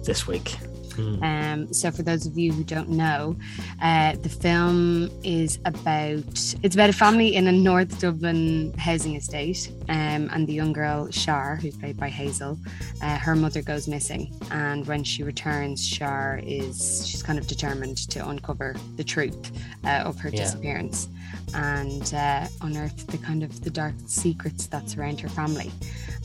this 0.05 0.27
week. 0.27 0.57
Hmm. 0.97 1.23
Um, 1.23 1.73
so, 1.73 1.91
for 1.91 2.03
those 2.03 2.27
of 2.27 2.37
you 2.39 2.53
who 2.53 2.65
don't 2.65 2.89
know, 2.89 3.37
uh, 3.83 4.17
the 4.17 4.29
film 4.29 5.11
is 5.23 5.59
about 5.65 6.55
it's 6.63 6.75
about 6.75 6.91
a 6.91 6.95
family 6.95 7.35
in 7.37 7.47
a 7.49 7.53
North 7.53 8.01
Dublin 8.01 8.73
housing 8.79 9.17
estate, 9.17 9.71
um, 9.89 10.31
and 10.33 10.47
the 10.47 10.53
young 10.55 10.73
girl 10.73 11.09
Char, 11.09 11.57
who's 11.57 11.77
played 11.77 11.97
by 11.97 12.09
Hazel, 12.09 12.59
uh, 13.03 13.19
her 13.19 13.37
mother 13.37 13.63
goes 13.63 13.87
missing, 13.89 14.33
and 14.51 14.87
when 14.87 15.05
she 15.05 15.23
returns, 15.23 15.87
Char 15.89 16.41
is 16.43 17.07
she's 17.07 17.23
kind 17.23 17.39
of 17.39 17.47
determined 17.47 17.99
to 18.11 18.27
uncover 18.29 18.75
the 18.97 19.05
truth 19.05 19.53
uh, 19.85 20.03
of 20.05 20.19
her 20.21 20.31
Yeah. 20.31 20.45
disappearance 20.45 21.09
and 21.55 22.13
uh, 22.15 22.47
unearth 22.63 23.07
the 23.09 23.19
kind 23.19 23.43
of 23.43 23.63
the 23.63 23.71
dark 23.71 23.95
secrets 24.07 24.67
that 24.69 24.89
surround 24.91 25.21
her 25.21 25.29
family. 25.29 25.71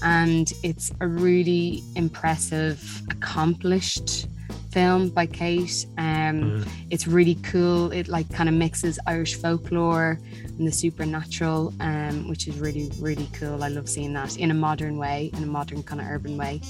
And 0.04 0.52
it's 0.63 0.91
a 1.00 1.08
really 1.08 1.84
impressive, 1.96 3.02
accomplished 3.12 4.28
film 4.72 5.10
by 5.10 5.26
Kate. 5.26 5.86
Um, 5.98 6.32
Mm. 6.32 6.68
It's 6.90 7.08
really 7.08 7.36
cool. 7.44 7.92
It 7.92 8.08
like 8.08 8.30
kind 8.32 8.50
of 8.50 8.56
mixes 8.56 9.00
Irish 9.06 9.36
folklore 9.36 10.20
and 10.58 10.68
the 10.68 10.72
supernatural, 10.72 11.74
um, 11.80 12.28
which 12.30 12.48
is 12.48 12.60
really 12.60 12.92
really 13.00 13.30
cool. 13.34 13.64
I 13.64 13.68
love 13.68 13.88
seeing 13.90 14.14
that 14.14 14.38
in 14.38 14.52
a 14.52 14.54
modern 14.54 14.98
way, 14.98 15.32
in 15.36 15.44
a 15.44 15.48
modern 15.48 15.84
kind 15.84 16.02
of 16.02 16.08
urban 16.08 16.38
way. 16.38 16.62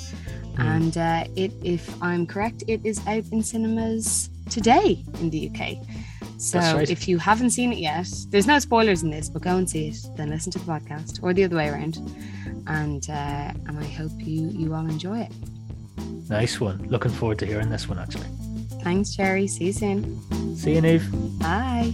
Mm. 0.56 0.60
And 0.60 0.98
uh, 0.98 1.24
it, 1.36 1.52
if 1.64 2.02
I'm 2.02 2.26
correct, 2.26 2.64
it 2.68 2.82
is 2.84 3.00
out 3.08 3.24
in 3.32 3.44
cinemas 3.44 4.30
today 4.50 5.04
in 5.20 5.30
the 5.30 5.50
UK. 5.50 5.78
So 6.38 6.60
right. 6.60 6.90
if 6.90 7.08
you 7.08 7.20
haven't 7.20 7.52
seen 7.52 7.72
it 7.72 7.78
yet, 7.78 8.08
there's 8.30 8.48
no 8.48 8.58
spoilers 8.58 9.04
in 9.04 9.12
this, 9.12 9.30
but 9.30 9.44
go 9.44 9.58
and 9.58 9.70
see 9.70 9.90
it. 9.90 9.98
Then 10.18 10.30
listen 10.30 10.52
to 10.54 10.60
the 10.60 10.66
podcast, 10.66 11.22
or 11.22 11.34
the 11.34 11.44
other 11.44 11.56
way 11.56 11.70
around. 11.70 11.98
And 12.68 13.08
uh, 13.10 13.54
and 13.68 13.80
I 13.80 13.86
hope 13.86 14.12
you 14.18 14.48
you 14.50 14.74
all 14.74 14.88
enjoy 14.88 15.20
it. 15.20 15.32
Nice 16.30 16.60
one. 16.60 16.88
Looking 16.88 17.12
forward 17.12 17.40
to 17.40 17.46
hearing 17.46 17.70
this 17.70 17.88
one, 17.88 18.00
actually. 18.00 18.28
Thanks, 18.84 19.16
Gerry. 19.16 19.48
See 19.48 19.66
you 19.66 19.74
soon. 19.74 20.56
See 20.56 20.76
you, 20.76 20.82
Niamh. 20.82 21.40
Bye. 21.40 21.94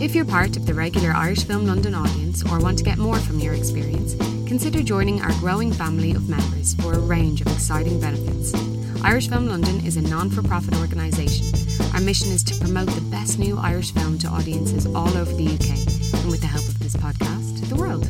If 0.00 0.14
you're 0.14 0.24
part 0.24 0.56
of 0.56 0.64
the 0.64 0.74
regular 0.74 1.10
Irish 1.10 1.44
Film 1.44 1.66
London 1.66 1.94
audience 1.94 2.44
or 2.50 2.60
want 2.60 2.78
to 2.78 2.84
get 2.84 2.98
more 2.98 3.18
from 3.18 3.40
your 3.40 3.54
experience, 3.54 4.14
consider 4.46 4.80
joining 4.82 5.20
our 5.20 5.32
growing 5.40 5.72
family 5.72 6.12
of 6.12 6.28
members 6.28 6.74
for 6.74 6.92
a 6.92 6.98
range 6.98 7.40
of 7.40 7.48
exciting 7.48 8.00
benefits. 8.00 8.54
Irish 9.02 9.28
Film 9.28 9.48
London 9.48 9.84
is 9.84 9.96
a 9.96 10.02
non 10.02 10.30
for 10.30 10.42
profit 10.42 10.76
organisation. 10.76 11.46
Our 11.94 12.00
mission 12.00 12.28
is 12.28 12.44
to 12.44 12.54
promote 12.60 12.88
the 12.90 13.00
best 13.10 13.38
new 13.38 13.58
Irish 13.58 13.92
film 13.92 14.18
to 14.18 14.28
audiences 14.28 14.86
all 14.86 15.08
over 15.16 15.32
the 15.32 15.46
UK, 15.46 16.20
and 16.20 16.30
with 16.30 16.40
the 16.40 16.46
help 16.46 16.66
of 16.68 16.78
this 16.78 16.94
podcast, 16.94 17.57
the 17.68 17.76
world. 17.76 18.08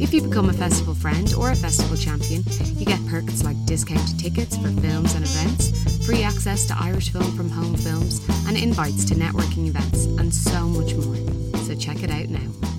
If 0.00 0.12
you 0.12 0.22
become 0.22 0.48
a 0.48 0.52
festival 0.52 0.94
friend 0.94 1.32
or 1.34 1.50
a 1.50 1.56
festival 1.56 1.96
champion, 1.96 2.42
you 2.76 2.84
get 2.84 3.04
perks 3.06 3.44
like 3.44 3.56
discounted 3.66 4.18
tickets 4.18 4.56
for 4.56 4.68
films 4.80 5.14
and 5.14 5.24
events, 5.24 6.04
free 6.06 6.22
access 6.22 6.66
to 6.66 6.76
Irish 6.78 7.10
Film 7.10 7.30
from 7.36 7.48
Home 7.50 7.76
films, 7.76 8.26
and 8.46 8.56
invites 8.56 9.04
to 9.06 9.14
networking 9.14 9.66
events, 9.68 10.04
and 10.04 10.32
so 10.32 10.66
much 10.66 10.94
more. 10.94 11.16
So 11.64 11.74
check 11.74 12.02
it 12.02 12.10
out 12.10 12.28
now. 12.28 12.69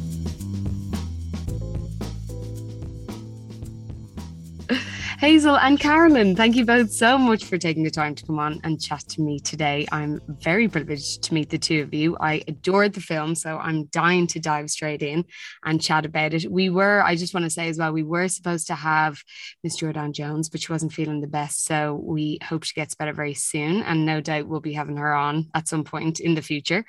Hazel 5.22 5.56
and 5.56 5.80
Carolyn, 5.80 6.36
thank 6.36 6.56
you 6.56 6.66
both 6.66 6.92
so 6.92 7.16
much 7.16 7.46
for 7.46 7.60
taking 7.60 7.84
the 7.84 7.92
time 7.92 8.16
to 8.16 8.26
come 8.26 8.40
on 8.40 8.60
and 8.64 8.82
chat 8.82 9.02
to 9.02 9.22
me 9.22 9.40
today. 9.40 9.88
I'm 9.92 10.20
very 10.28 10.68
privileged 10.68 11.22
to 11.22 11.36
meet 11.36 11.52
the 11.52 11.60
two 11.60 11.84
of 11.84 11.94
you. 11.94 12.18
I 12.20 12.42
adored 12.48 12.94
the 12.94 13.02
film, 13.02 13.36
so 13.36 13.60
I'm 13.60 13.86
dying 13.92 14.26
to 14.26 14.40
dive 14.40 14.72
straight 14.72 15.04
in 15.04 15.26
and 15.64 15.80
chat 15.80 16.08
about 16.08 16.34
it. 16.34 16.50
We 16.50 16.72
were, 16.72 17.04
I 17.04 17.16
just 17.16 17.36
want 17.36 17.44
to 17.44 17.52
say 17.52 17.70
as 17.70 17.78
well, 17.78 17.94
we 17.94 18.02
were 18.02 18.30
supposed 18.30 18.66
to 18.66 18.74
have 18.74 19.22
Miss 19.64 19.80
Jordanne 19.80 20.14
Jones, 20.14 20.50
but 20.50 20.60
she 20.60 20.72
wasn't 20.72 20.92
feeling 20.92 21.22
the 21.22 21.28
best. 21.28 21.66
So 21.66 22.02
we 22.04 22.40
hope 22.44 22.64
she 22.64 22.74
gets 22.74 22.96
better 22.96 23.14
very 23.14 23.36
soon. 23.36 23.84
And 23.84 24.08
no 24.08 24.22
doubt 24.22 24.48
we'll 24.48 24.60
be 24.60 24.74
having 24.74 24.98
her 24.98 25.14
on 25.14 25.52
at 25.54 25.68
some 25.68 25.84
point 25.84 26.20
in 26.20 26.34
the 26.34 26.42
future. 26.42 26.84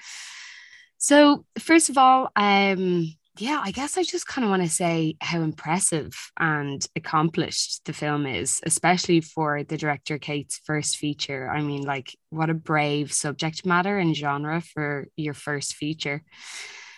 So, 0.96 1.44
first 1.58 1.90
of 1.90 1.98
all, 1.98 2.30
um, 2.34 3.12
yeah, 3.38 3.60
I 3.64 3.70
guess 3.70 3.96
I 3.96 4.02
just 4.02 4.26
kind 4.26 4.44
of 4.44 4.50
want 4.50 4.62
to 4.62 4.68
say 4.68 5.16
how 5.20 5.40
impressive 5.40 6.12
and 6.38 6.86
accomplished 6.94 7.84
the 7.86 7.94
film 7.94 8.26
is, 8.26 8.60
especially 8.64 9.22
for 9.22 9.64
the 9.64 9.78
director 9.78 10.18
Kate's 10.18 10.60
first 10.64 10.98
feature. 10.98 11.48
I 11.48 11.62
mean, 11.62 11.82
like, 11.82 12.14
what 12.28 12.50
a 12.50 12.54
brave 12.54 13.10
subject 13.10 13.64
matter 13.64 13.96
and 13.96 14.14
genre 14.14 14.60
for 14.60 15.08
your 15.16 15.32
first 15.32 15.76
feature. 15.76 16.22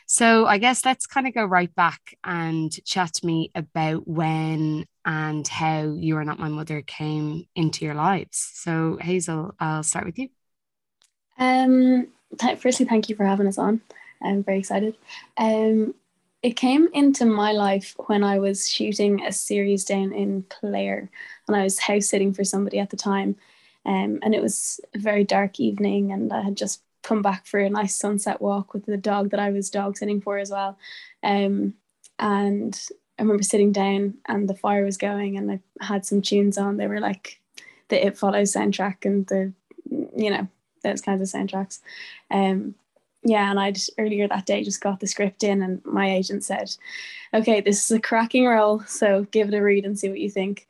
So, 0.06 0.44
I 0.46 0.58
guess 0.58 0.84
let's 0.84 1.06
kind 1.06 1.28
of 1.28 1.34
go 1.34 1.44
right 1.44 1.72
back 1.74 2.00
and 2.24 2.72
chat 2.84 3.14
to 3.14 3.26
me 3.26 3.52
about 3.54 4.06
when 4.08 4.86
and 5.04 5.46
how 5.46 5.94
You 5.96 6.16
Are 6.16 6.24
Not 6.24 6.40
My 6.40 6.48
Mother 6.48 6.82
came 6.82 7.44
into 7.54 7.84
your 7.84 7.94
lives. 7.94 8.50
So, 8.54 8.98
Hazel, 9.00 9.54
I'll 9.60 9.84
start 9.84 10.04
with 10.04 10.18
you. 10.18 10.28
Um, 11.38 12.08
th- 12.38 12.58
firstly, 12.58 12.86
thank 12.86 13.08
you 13.08 13.14
for 13.14 13.24
having 13.24 13.46
us 13.46 13.58
on. 13.58 13.82
I'm 14.20 14.42
very 14.42 14.58
excited. 14.58 14.96
Um, 15.36 15.94
it 16.44 16.56
came 16.56 16.88
into 16.92 17.24
my 17.24 17.52
life 17.52 17.94
when 18.06 18.22
I 18.22 18.38
was 18.38 18.68
shooting 18.68 19.24
a 19.24 19.32
series 19.32 19.82
down 19.82 20.12
in 20.12 20.44
Clare, 20.50 21.10
and 21.48 21.56
I 21.56 21.62
was 21.62 21.78
house 21.78 22.06
sitting 22.06 22.34
for 22.34 22.44
somebody 22.44 22.78
at 22.78 22.90
the 22.90 22.98
time. 22.98 23.36
Um, 23.86 24.18
and 24.22 24.34
it 24.34 24.42
was 24.42 24.78
a 24.94 24.98
very 24.98 25.24
dark 25.24 25.58
evening, 25.58 26.12
and 26.12 26.30
I 26.30 26.42
had 26.42 26.58
just 26.58 26.82
come 27.02 27.22
back 27.22 27.46
for 27.46 27.60
a 27.60 27.70
nice 27.70 27.96
sunset 27.96 28.42
walk 28.42 28.74
with 28.74 28.84
the 28.84 28.98
dog 28.98 29.30
that 29.30 29.40
I 29.40 29.52
was 29.52 29.70
dog 29.70 29.96
sitting 29.96 30.20
for 30.20 30.36
as 30.36 30.50
well. 30.50 30.76
Um, 31.22 31.76
and 32.18 32.78
I 33.18 33.22
remember 33.22 33.42
sitting 33.42 33.72
down, 33.72 34.18
and 34.26 34.46
the 34.46 34.54
fire 34.54 34.84
was 34.84 34.98
going, 34.98 35.38
and 35.38 35.50
I 35.50 35.60
had 35.80 36.04
some 36.04 36.20
tunes 36.20 36.58
on. 36.58 36.76
They 36.76 36.88
were 36.88 37.00
like 37.00 37.40
the 37.88 38.06
It 38.06 38.18
Follows 38.18 38.52
soundtrack 38.52 39.06
and 39.06 39.26
the, 39.28 39.54
you 40.14 40.28
know, 40.28 40.46
those 40.82 41.00
kinds 41.00 41.22
of 41.22 41.40
soundtracks. 41.40 41.80
Um, 42.30 42.74
yeah, 43.24 43.50
and 43.50 43.58
I'd 43.58 43.78
earlier 43.98 44.28
that 44.28 44.46
day 44.46 44.62
just 44.62 44.80
got 44.80 45.00
the 45.00 45.06
script 45.06 45.42
in, 45.44 45.62
and 45.62 45.84
my 45.84 46.12
agent 46.14 46.44
said, 46.44 46.74
"Okay, 47.32 47.60
this 47.60 47.84
is 47.84 47.96
a 47.96 48.00
cracking 48.00 48.46
role, 48.46 48.80
so 48.80 49.24
give 49.30 49.48
it 49.48 49.54
a 49.54 49.62
read 49.62 49.84
and 49.86 49.98
see 49.98 50.08
what 50.08 50.20
you 50.20 50.30
think." 50.30 50.68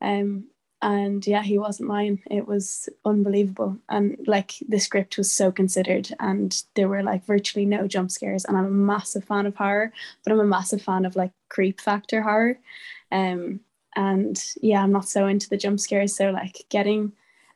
Um, 0.00 0.46
and 0.82 1.26
yeah, 1.26 1.42
he 1.42 1.58
wasn't 1.58 1.88
lying. 1.88 2.22
It 2.30 2.46
was 2.46 2.88
unbelievable, 3.04 3.78
and 3.88 4.16
like 4.26 4.54
the 4.68 4.78
script 4.78 5.18
was 5.18 5.32
so 5.32 5.52
considered, 5.52 6.10
and 6.20 6.62
there 6.74 6.88
were 6.88 7.02
like 7.02 7.24
virtually 7.26 7.66
no 7.66 7.86
jump 7.88 8.10
scares. 8.10 8.44
And 8.44 8.56
I'm 8.56 8.66
a 8.66 8.70
massive 8.70 9.24
fan 9.24 9.46
of 9.46 9.56
horror, 9.56 9.92
but 10.24 10.32
I'm 10.32 10.40
a 10.40 10.44
massive 10.44 10.82
fan 10.82 11.04
of 11.04 11.16
like 11.16 11.32
creep 11.48 11.80
factor 11.80 12.22
horror. 12.22 12.58
Um, 13.12 13.60
and 13.96 14.42
yeah, 14.62 14.82
I'm 14.82 14.92
not 14.92 15.08
so 15.08 15.26
into 15.26 15.48
the 15.48 15.56
jump 15.56 15.80
scares. 15.80 16.16
So 16.16 16.30
like 16.30 16.64
getting 16.68 17.12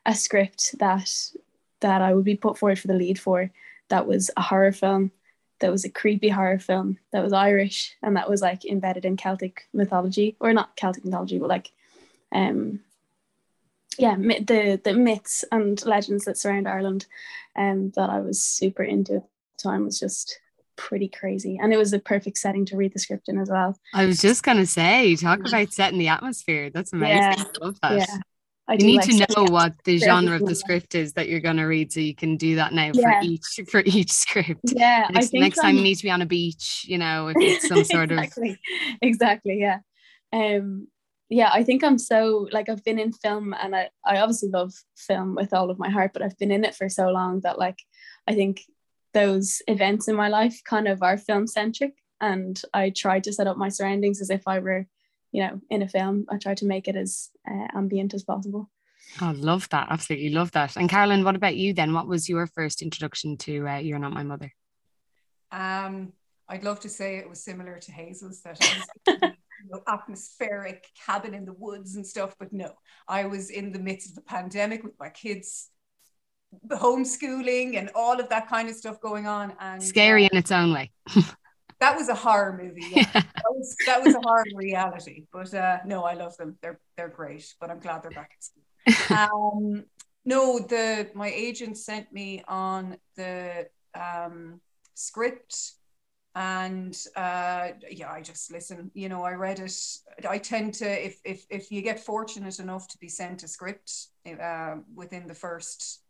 a 0.06 0.14
script 0.14 0.78
that 0.78 1.10
that 1.80 2.02
I 2.02 2.14
would 2.14 2.24
be 2.24 2.36
put 2.36 2.58
forward 2.58 2.78
for 2.78 2.88
the 2.88 2.94
lead 2.94 3.18
for 3.18 3.50
that 3.90 4.06
was 4.06 4.30
a 4.36 4.42
horror 4.42 4.72
film 4.72 5.12
that 5.60 5.70
was 5.70 5.84
a 5.84 5.90
creepy 5.90 6.30
horror 6.30 6.58
film 6.58 6.98
that 7.12 7.22
was 7.22 7.32
Irish 7.32 7.94
and 8.02 8.16
that 8.16 8.28
was 8.28 8.40
like 8.40 8.64
embedded 8.64 9.04
in 9.04 9.16
Celtic 9.16 9.68
mythology 9.72 10.36
or 10.40 10.52
not 10.52 10.74
Celtic 10.76 11.04
mythology 11.04 11.38
but 11.38 11.48
like 11.48 11.70
um 12.32 12.80
yeah 13.98 14.16
the 14.16 14.80
the 14.82 14.94
myths 14.94 15.44
and 15.52 15.84
legends 15.84 16.24
that 16.24 16.38
surround 16.38 16.66
Ireland 16.66 17.06
um 17.56 17.92
that 17.96 18.08
I 18.10 18.20
was 18.20 18.42
super 18.42 18.82
into 18.82 19.16
at 19.16 19.22
the 19.58 19.62
time 19.62 19.84
was 19.84 20.00
just 20.00 20.40
pretty 20.76 21.08
crazy. 21.08 21.58
And 21.60 21.74
it 21.74 21.76
was 21.76 21.90
the 21.90 21.98
perfect 21.98 22.38
setting 22.38 22.64
to 22.66 22.76
read 22.76 22.94
the 22.94 22.98
script 22.98 23.28
in 23.28 23.38
as 23.38 23.50
well. 23.50 23.78
I 23.92 24.06
was 24.06 24.18
just 24.18 24.42
gonna 24.42 24.64
say 24.64 25.14
talk 25.16 25.40
about 25.40 25.72
setting 25.74 25.98
the 25.98 26.08
atmosphere. 26.08 26.70
That's 26.70 26.94
amazing. 26.94 27.18
Yeah. 27.18 27.34
I 27.38 27.64
love 27.64 27.78
that. 27.82 27.98
Yeah 27.98 28.16
I 28.70 28.74
you 28.74 28.86
need 28.86 28.96
like 28.98 29.08
to 29.08 29.34
know 29.36 29.50
what 29.50 29.74
the 29.84 29.98
genre 29.98 30.36
of 30.36 30.46
the 30.46 30.54
script 30.54 30.94
is 30.94 31.14
that 31.14 31.28
you're 31.28 31.40
going 31.40 31.56
to 31.56 31.64
read, 31.64 31.92
so 31.92 31.98
you 31.98 32.14
can 32.14 32.36
do 32.36 32.54
that 32.54 32.72
now 32.72 32.92
yeah. 32.94 33.20
for 33.20 33.26
each 33.26 33.60
for 33.68 33.82
each 33.84 34.12
script. 34.12 34.60
Yeah, 34.64 35.08
next, 35.10 35.26
I 35.26 35.28
think 35.28 35.42
next 35.42 35.56
time 35.58 35.74
you 35.74 35.82
need 35.82 35.96
to 35.96 36.04
be 36.04 36.10
on 36.10 36.22
a 36.22 36.26
beach, 36.26 36.84
you 36.86 36.96
know, 36.96 37.28
if 37.28 37.36
it's 37.40 37.66
some 37.66 37.82
sort 37.84 38.12
exactly. 38.12 38.50
of 38.50 38.58
exactly, 39.02 39.58
yeah, 39.58 39.80
um, 40.32 40.86
yeah. 41.28 41.50
I 41.52 41.64
think 41.64 41.82
I'm 41.82 41.98
so 41.98 42.46
like 42.52 42.68
I've 42.68 42.84
been 42.84 43.00
in 43.00 43.12
film, 43.12 43.56
and 43.60 43.74
I 43.74 43.88
I 44.06 44.18
obviously 44.18 44.50
love 44.50 44.72
film 44.96 45.34
with 45.34 45.52
all 45.52 45.68
of 45.70 45.80
my 45.80 45.90
heart, 45.90 46.12
but 46.12 46.22
I've 46.22 46.38
been 46.38 46.52
in 46.52 46.64
it 46.64 46.76
for 46.76 46.88
so 46.88 47.10
long 47.10 47.40
that 47.40 47.58
like 47.58 47.80
I 48.28 48.34
think 48.34 48.62
those 49.14 49.62
events 49.66 50.06
in 50.06 50.14
my 50.14 50.28
life 50.28 50.60
kind 50.64 50.86
of 50.86 51.02
are 51.02 51.18
film 51.18 51.48
centric, 51.48 51.94
and 52.20 52.62
I 52.72 52.90
try 52.90 53.18
to 53.18 53.32
set 53.32 53.48
up 53.48 53.56
my 53.56 53.68
surroundings 53.68 54.20
as 54.20 54.30
if 54.30 54.42
I 54.46 54.60
were 54.60 54.86
you 55.32 55.42
know 55.42 55.60
in 55.70 55.82
a 55.82 55.88
film 55.88 56.26
i 56.30 56.36
try 56.36 56.54
to 56.54 56.66
make 56.66 56.88
it 56.88 56.96
as 56.96 57.30
uh, 57.50 57.68
ambient 57.74 58.14
as 58.14 58.24
possible 58.24 58.70
I 59.20 59.30
oh, 59.30 59.34
love 59.36 59.68
that. 59.70 59.88
Absolutely 59.90 60.30
love 60.30 60.52
that. 60.52 60.76
And 60.76 60.88
Carolyn, 60.88 61.24
what 61.24 61.34
about 61.34 61.56
you 61.56 61.74
then? 61.74 61.92
What 61.92 62.06
was 62.06 62.28
your 62.28 62.46
first 62.46 62.80
introduction 62.80 63.36
to 63.38 63.66
uh, 63.66 63.76
You're 63.78 63.98
Not 63.98 64.12
My 64.12 64.22
Mother? 64.22 64.52
Um, 65.50 66.12
I'd 66.48 66.64
love 66.64 66.80
to 66.80 66.88
say 66.88 67.16
it 67.16 67.28
was 67.28 67.42
similar 67.42 67.78
to 67.78 67.92
Hazel's 67.92 68.42
that 68.42 68.58
I 68.60 69.32
was 69.70 69.80
atmospheric 69.88 70.86
cabin 71.06 71.34
in 71.34 71.44
the 71.44 71.52
woods 71.52 71.96
and 71.96 72.06
stuff, 72.06 72.34
but 72.38 72.52
no, 72.52 72.72
I 73.08 73.26
was 73.26 73.50
in 73.50 73.72
the 73.72 73.78
midst 73.78 74.10
of 74.10 74.14
the 74.14 74.22
pandemic 74.22 74.82
with 74.82 74.94
my 74.98 75.10
kids, 75.10 75.68
homeschooling 76.68 77.76
and 77.76 77.90
all 77.94 78.18
of 78.18 78.28
that 78.30 78.48
kind 78.48 78.68
of 78.68 78.74
stuff 78.74 79.00
going 79.00 79.26
on. 79.26 79.54
And 79.60 79.82
scary 79.82 80.24
in 80.24 80.36
its 80.36 80.50
own 80.50 80.72
way. 80.72 80.90
that 81.80 81.96
was 81.96 82.08
a 82.08 82.14
horror 82.14 82.58
movie. 82.62 82.86
Yeah. 82.90 83.06
yeah. 83.14 83.22
That, 83.50 83.56
was, 83.56 83.76
that 83.86 84.04
was 84.04 84.14
a 84.14 84.20
horror 84.20 84.44
reality. 84.54 85.24
But 85.32 85.52
uh, 85.52 85.78
no, 85.84 86.04
I 86.04 86.14
love 86.14 86.36
them. 86.36 86.56
They're 86.62 86.78
they're 86.96 87.08
great. 87.08 87.52
But 87.60 87.70
I'm 87.70 87.80
glad 87.80 88.02
they're 88.02 88.10
back 88.10 88.32
at 88.36 88.44
school. 88.44 88.62
Um, 89.16 89.84
no, 90.24 90.58
the 90.60 91.10
my 91.14 91.28
agent 91.28 91.76
sent 91.76 92.12
me 92.12 92.44
on 92.46 92.96
the 93.16 93.66
um, 93.94 94.60
script, 94.94 95.72
and 96.34 96.96
uh, 97.16 97.70
yeah, 97.90 98.10
I 98.10 98.20
just 98.20 98.52
listen. 98.52 98.90
You 98.94 99.08
know, 99.08 99.24
I 99.24 99.32
read 99.32 99.58
it. 99.58 99.74
I 100.28 100.38
tend 100.38 100.74
to 100.74 101.06
if 101.06 101.20
if 101.24 101.44
if 101.50 101.72
you 101.72 101.82
get 101.82 101.98
fortunate 101.98 102.60
enough 102.60 102.86
to 102.88 102.98
be 102.98 103.08
sent 103.08 103.42
a 103.42 103.48
script 103.48 103.92
uh, 104.40 104.76
within 104.94 105.26
the 105.26 105.34
first 105.34 106.02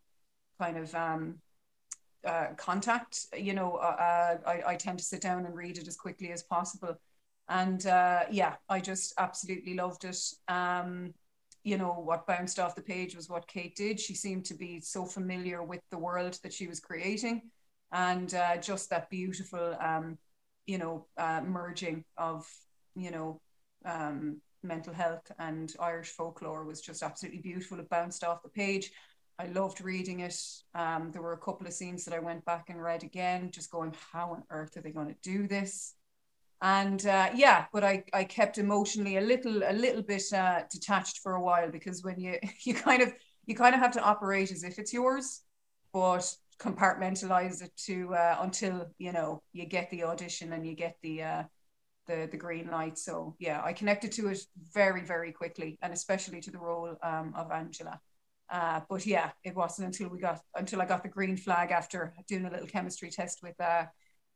kind 0.61 0.77
of 0.77 0.95
um, 0.95 1.37
uh, 2.27 2.49
contact, 2.57 3.27
you 3.37 3.55
know, 3.55 3.77
uh, 3.77 3.97
uh, 3.99 4.37
I, 4.47 4.63
I 4.73 4.77
tend 4.77 4.99
to 4.99 5.05
sit 5.05 5.21
down 5.21 5.47
and 5.47 5.55
read 5.55 5.79
it 5.79 5.89
as 5.89 5.97
quickly 5.97 6.33
as 6.33 6.43
possible. 6.43 6.95
And 7.49 7.85
uh, 7.87 8.25
yeah, 8.31 8.55
I 8.69 8.81
just 8.81 9.15
absolutely 9.19 9.75
loved 9.75 10.05
it. 10.05 10.19
Um, 10.49 11.15
you 11.63 11.77
know, 11.77 11.93
what 11.93 12.27
bounced 12.27 12.59
off 12.59 12.75
the 12.75 12.83
page 12.83 13.15
was 13.15 13.29
what 13.29 13.47
Kate 13.47 13.75
did. 13.77 14.01
She 14.01 14.15
seemed 14.15 14.45
to 14.47 14.55
be 14.55 14.81
so 14.81 15.05
familiar 15.05 15.63
with 15.63 15.81
the 15.91 15.99
world 15.99 16.39
that 16.43 16.53
she 16.53 16.67
was 16.67 16.81
creating 16.81 17.51
and 17.93 18.33
uh, 18.35 18.57
just 18.57 18.91
that 18.91 19.11
beautiful, 19.11 19.77
um, 19.81 20.17
you 20.67 20.79
know, 20.79 21.07
uh, 21.19 21.41
merging 21.45 22.05
of, 22.17 22.47
you 22.95 23.11
know, 23.11 23.41
um, 23.85 24.41
mental 24.63 24.93
health 24.95 25.31
and 25.39 25.75
Irish 25.81 26.11
folklore 26.11 26.65
was 26.65 26.81
just 26.81 27.03
absolutely 27.03 27.41
beautiful. 27.41 27.81
It 27.81 27.89
bounced 27.89 28.25
off 28.25 28.43
the 28.43 28.49
page. 28.49 28.93
I 29.41 29.47
loved 29.47 29.81
reading 29.81 30.21
it. 30.21 30.39
Um, 30.75 31.11
there 31.13 31.23
were 31.23 31.33
a 31.33 31.39
couple 31.39 31.67
of 31.67 31.73
scenes 31.73 32.05
that 32.05 32.13
I 32.15 32.19
went 32.19 32.45
back 32.45 32.69
and 32.69 32.83
read 32.83 33.05
again, 33.05 33.51
just 33.51 33.71
going, 33.71 33.95
how 34.13 34.33
on 34.33 34.43
earth 34.51 34.77
are 34.77 34.83
they 34.83 34.91
going 34.91 35.09
to 35.09 35.17
do 35.23 35.49
this? 35.49 35.95
And 36.61 37.05
uh, 37.07 37.31
yeah, 37.35 37.65
but 37.73 37.83
I, 37.83 38.05
I 38.13 38.25
kept 38.25 38.59
emotionally 38.59 39.17
a 39.17 39.23
little 39.23 39.63
a 39.63 39.73
little 39.73 40.03
bit 40.03 40.25
uh, 40.35 40.61
detached 40.71 41.21
for 41.23 41.37
a 41.37 41.41
while 41.41 41.71
because 41.71 42.05
when 42.05 42.21
you 42.21 42.39
you 42.65 42.75
kind 42.75 43.01
of 43.01 43.15
you 43.47 43.55
kind 43.55 43.75
of 43.75 43.81
have 43.81 43.93
to 43.93 44.03
operate 44.03 44.53
as 44.53 44.63
if 44.63 44.79
it's 44.79 44.93
yours, 44.93 45.41
but 45.95 46.37
compartmentalize 46.59 47.63
it 47.63 47.75
to 47.87 48.15
uh, 48.15 48.37
until 48.41 48.91
you 48.99 49.13
know 49.13 49.43
you 49.55 49.65
get 49.65 49.89
the 49.91 50.05
audition 50.05 50.53
and 50.53 50.67
you 50.67 50.75
get 50.75 50.99
the 51.03 51.23
uh, 51.23 51.43
the 52.07 52.29
the 52.31 52.37
green 52.37 52.69
light. 52.71 52.99
So 52.99 53.37
yeah, 53.39 53.63
I 53.65 53.73
connected 53.73 54.13
to 54.13 54.29
it 54.29 54.41
very 54.75 55.03
very 55.03 55.33
quickly, 55.33 55.79
and 55.81 55.95
especially 55.95 56.43
to 56.43 56.51
the 56.51 56.59
role 56.59 56.95
um, 57.03 57.33
of 57.35 57.51
Angela. 57.51 57.99
Uh, 58.51 58.81
but 58.89 59.07
yeah, 59.07 59.31
it 59.45 59.55
wasn't 59.55 59.87
until 59.87 60.09
we 60.09 60.19
got 60.19 60.41
until 60.57 60.83
I 60.83 60.87
got 60.87 61.03
the 61.03 61.09
green 61.09 61.37
flag 61.37 61.71
after 61.71 62.13
doing 62.27 62.47
a 62.47 62.51
little 62.51 62.67
chemistry 62.67 63.11
test 63.11 63.41
with 63.43 63.61
uh, 63.61 63.85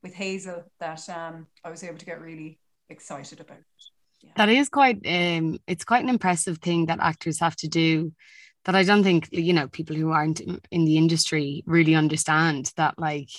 with 0.03 0.14
Hazel 0.14 0.62
that 0.79 1.09
um, 1.09 1.48
I 1.64 1.70
was 1.70 1.83
able 1.83 1.98
to 1.98 2.07
get 2.07 2.20
really 2.20 2.61
excited 2.88 3.40
about. 3.40 3.59
Yeah. 4.22 4.31
That 4.37 4.48
is 4.50 4.68
quite 4.68 4.98
um, 5.07 5.59
it's 5.66 5.85
quite 5.85 6.05
an 6.05 6.09
impressive 6.09 6.59
thing 6.59 6.87
that 6.87 7.00
actors 7.00 7.40
have 7.40 7.57
to 7.57 7.68
do 7.68 8.12
that 8.64 8.74
I 8.74 8.85
don't 8.85 9.03
think 9.03 9.29
you 9.33 9.53
know 9.53 9.68
people 9.68 9.96
who 9.96 10.12
aren't 10.12 10.40
in 10.40 10.85
the 10.85 10.96
industry 10.96 11.64
really 11.66 11.94
understand 11.94 12.72
that 12.77 12.98
like 12.98 13.31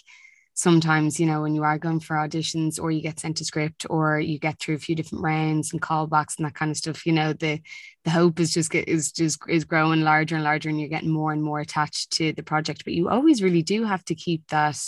sometimes 0.56 1.20
you 1.20 1.26
know 1.26 1.41
when 1.41 1.54
you 1.54 1.63
are 1.63 1.78
going 1.78 2.00
for 2.00 2.15
auditions 2.15 2.82
or 2.82 2.89
you 2.89 3.02
get 3.02 3.20
sent 3.20 3.39
a 3.41 3.46
script 3.46 3.86
or 3.89 4.20
you 4.20 4.39
get 4.39 4.60
through 4.60 4.76
a 4.76 4.80
few 4.80 4.96
different 4.96 5.24
rounds 5.24 5.72
and 5.72 5.82
callbacks 5.82 6.38
and 6.38 6.46
that 6.46 6.56
kind 6.56 6.72
of 6.72 6.78
stuff 6.78 7.06
you 7.06 7.12
know 7.12 7.34
the 7.34 7.62
the 8.06 8.12
hope 8.12 8.39
is 8.39 8.54
just 8.54 8.72
get, 8.72 8.88
is 8.88 9.12
just 9.12 9.41
is 9.50 9.65
growing 9.65 10.02
larger 10.02 10.36
and 10.36 10.44
larger 10.44 10.70
and 10.70 10.80
you're 10.80 10.89
getting 10.89 11.10
more 11.10 11.34
and 11.34 11.44
more 11.44 11.60
attached 11.60 12.12
to 12.12 12.32
the 12.34 12.44
project. 12.44 12.86
But 12.86 12.94
you 12.94 13.10
always 13.10 13.44
really 13.44 13.63
do 13.63 13.84
have 13.84 14.06
to 14.06 14.15
keep 14.15 14.48
that 14.50 14.80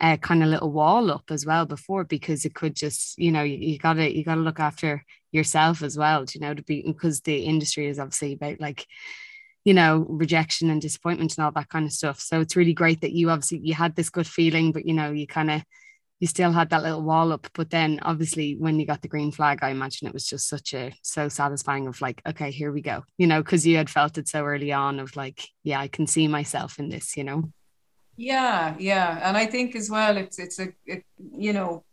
uh, 0.00 0.16
kind 0.16 0.42
of 0.42 0.48
little 0.48 0.72
wall 0.72 1.10
up 1.10 1.24
as 1.30 1.46
well 1.46 1.66
before 1.66 2.04
because 2.04 2.44
it 2.44 2.54
could 2.54 2.74
just 2.74 3.18
you 3.18 3.30
know 3.30 3.42
you, 3.42 3.56
you 3.56 3.78
gotta 3.78 4.14
you 4.14 4.24
gotta 4.24 4.40
look 4.40 4.60
after 4.60 5.04
yourself 5.32 5.82
as 5.82 5.96
well 5.96 6.24
you 6.34 6.40
know 6.40 6.52
to 6.52 6.62
be 6.62 6.82
because 6.86 7.20
the 7.22 7.44
industry 7.44 7.86
is 7.86 7.98
obviously 7.98 8.34
about 8.34 8.60
like 8.60 8.86
you 9.66 9.74
know 9.74 10.06
rejection 10.08 10.70
and 10.70 10.80
disappointment 10.80 11.36
and 11.36 11.44
all 11.44 11.50
that 11.50 11.68
kind 11.68 11.84
of 11.84 11.92
stuff. 11.92 12.20
So 12.20 12.40
it's 12.40 12.56
really 12.56 12.72
great 12.72 13.00
that 13.00 13.12
you 13.12 13.28
obviously 13.30 13.58
you 13.58 13.74
had 13.74 13.96
this 13.96 14.08
good 14.08 14.26
feeling 14.26 14.70
but 14.72 14.86
you 14.86 14.94
know 14.94 15.10
you 15.10 15.26
kind 15.26 15.50
of 15.50 15.62
you 16.20 16.26
still 16.28 16.52
had 16.52 16.70
that 16.70 16.84
little 16.84 17.02
wall 17.02 17.32
up. 17.32 17.48
But 17.52 17.68
then 17.70 17.98
obviously 18.02 18.54
when 18.54 18.78
you 18.78 18.86
got 18.86 19.02
the 19.02 19.08
green 19.08 19.32
flag 19.32 19.58
i 19.62 19.70
imagine 19.70 20.06
it 20.06 20.14
was 20.14 20.24
just 20.24 20.48
such 20.48 20.72
a 20.72 20.92
so 21.02 21.28
satisfying 21.28 21.88
of 21.88 22.00
like 22.00 22.22
okay 22.26 22.52
here 22.52 22.70
we 22.72 22.80
go 22.80 23.02
you 23.18 23.26
know 23.26 23.42
because 23.42 23.66
you 23.66 23.76
had 23.76 23.90
felt 23.90 24.16
it 24.16 24.28
so 24.28 24.44
early 24.44 24.72
on 24.72 25.00
of 25.00 25.16
like 25.16 25.42
yeah 25.64 25.80
i 25.80 25.88
can 25.88 26.06
see 26.06 26.28
myself 26.28 26.78
in 26.78 26.88
this 26.88 27.16
you 27.16 27.24
know? 27.24 27.42
Yeah 28.16 28.76
yeah. 28.78 29.20
And 29.20 29.36
i 29.36 29.46
think 29.46 29.74
as 29.74 29.90
well 29.90 30.16
it's 30.16 30.38
it's 30.38 30.60
a 30.60 30.68
it, 30.86 31.02
you 31.18 31.52
know 31.52 31.84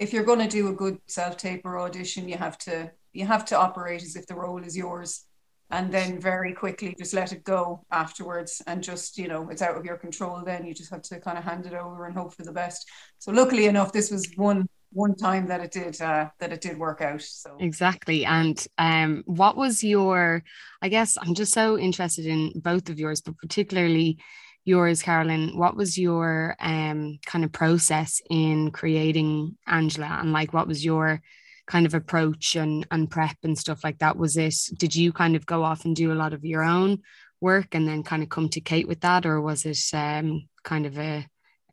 if 0.00 0.12
you're 0.12 0.24
going 0.24 0.40
to 0.40 0.48
do 0.48 0.66
a 0.66 0.72
good 0.72 0.98
self 1.06 1.36
tape 1.36 1.62
or 1.64 1.78
audition 1.78 2.28
you 2.28 2.36
have 2.36 2.58
to 2.58 2.90
you 3.12 3.24
have 3.24 3.44
to 3.44 3.56
operate 3.56 4.02
as 4.02 4.16
if 4.16 4.26
the 4.26 4.34
role 4.34 4.64
is 4.64 4.76
yours 4.76 5.26
and 5.70 5.92
then 5.92 6.20
very 6.20 6.52
quickly 6.52 6.94
just 6.98 7.14
let 7.14 7.32
it 7.32 7.44
go 7.44 7.84
afterwards 7.90 8.62
and 8.66 8.82
just 8.82 9.18
you 9.18 9.28
know 9.28 9.48
it's 9.50 9.62
out 9.62 9.76
of 9.76 9.84
your 9.84 9.96
control 9.96 10.42
then. 10.44 10.64
You 10.66 10.74
just 10.74 10.90
have 10.90 11.02
to 11.02 11.20
kind 11.20 11.38
of 11.38 11.44
hand 11.44 11.66
it 11.66 11.74
over 11.74 12.06
and 12.06 12.16
hope 12.16 12.34
for 12.34 12.42
the 12.42 12.52
best. 12.52 12.88
So 13.18 13.32
luckily 13.32 13.66
enough 13.66 13.92
this 13.92 14.10
was 14.10 14.28
one 14.36 14.68
one 14.92 15.14
time 15.14 15.46
that 15.46 15.60
it 15.60 15.70
did 15.70 16.00
uh, 16.00 16.28
that 16.40 16.52
it 16.52 16.60
did 16.60 16.78
work 16.78 17.00
out 17.00 17.22
so. 17.22 17.56
Exactly 17.60 18.24
and 18.24 18.66
um 18.78 19.22
what 19.26 19.56
was 19.56 19.84
your 19.84 20.42
i 20.82 20.88
guess 20.88 21.16
i'm 21.20 21.34
just 21.34 21.52
so 21.52 21.78
interested 21.78 22.26
in 22.26 22.52
both 22.56 22.88
of 22.90 22.98
yours 22.98 23.20
but 23.20 23.36
particularly 23.38 24.18
yours 24.64 25.02
carolyn. 25.02 25.56
What 25.56 25.76
was 25.76 25.96
your 25.96 26.56
um 26.60 27.18
kind 27.24 27.44
of 27.44 27.52
process 27.52 28.20
in 28.28 28.72
creating 28.72 29.56
angela 29.66 30.18
and 30.20 30.32
like 30.32 30.52
what 30.52 30.66
was 30.66 30.84
your 30.84 31.22
kind 31.70 31.86
of 31.86 31.94
approach 31.94 32.56
and, 32.56 32.86
and 32.90 33.10
prep 33.10 33.36
and 33.42 33.56
stuff 33.58 33.84
like 33.84 33.98
that? 34.00 34.18
Was 34.18 34.36
it, 34.36 34.56
did 34.76 34.94
you 34.94 35.12
kind 35.12 35.36
of 35.36 35.46
go 35.46 35.62
off 35.62 35.84
and 35.84 35.94
do 35.94 36.12
a 36.12 36.20
lot 36.22 36.32
of 36.32 36.44
your 36.44 36.62
own 36.62 36.98
work 37.40 37.74
and 37.74 37.86
then 37.88 38.02
kind 38.02 38.22
of 38.22 38.28
come 38.28 38.48
to 38.50 38.60
Kate 38.60 38.88
with 38.88 39.00
that? 39.00 39.24
Or 39.24 39.40
was 39.40 39.64
it 39.64 39.80
um, 39.94 40.48
kind 40.62 40.84
of 40.84 40.98
a, 40.98 41.26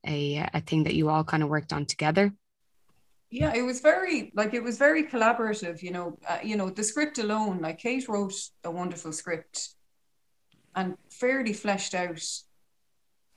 a 0.06 0.48
a 0.54 0.62
thing 0.62 0.84
that 0.84 0.96
you 0.96 1.10
all 1.10 1.24
kind 1.24 1.44
of 1.44 1.50
worked 1.50 1.74
on 1.74 1.86
together 1.86 2.34
yeah 3.30 3.54
it 3.54 3.62
was 3.62 3.82
very 3.82 4.32
like 4.36 4.54
it 4.54 4.64
was 4.64 4.78
very 4.78 5.04
collaborative 5.04 5.82
you 5.82 5.92
know 5.92 6.18
uh, 6.30 6.40
you 6.44 6.56
know 6.56 6.70
the 6.70 6.84
script 6.84 7.18
alone 7.18 7.60
like 7.60 7.78
kate 7.78 8.08
wrote 8.08 8.34
a 8.64 8.72
wonderful 8.72 9.12
script 9.12 9.76
and 10.76 10.96
fairly 11.10 11.54
fleshed 11.54 11.94
out 11.94 12.24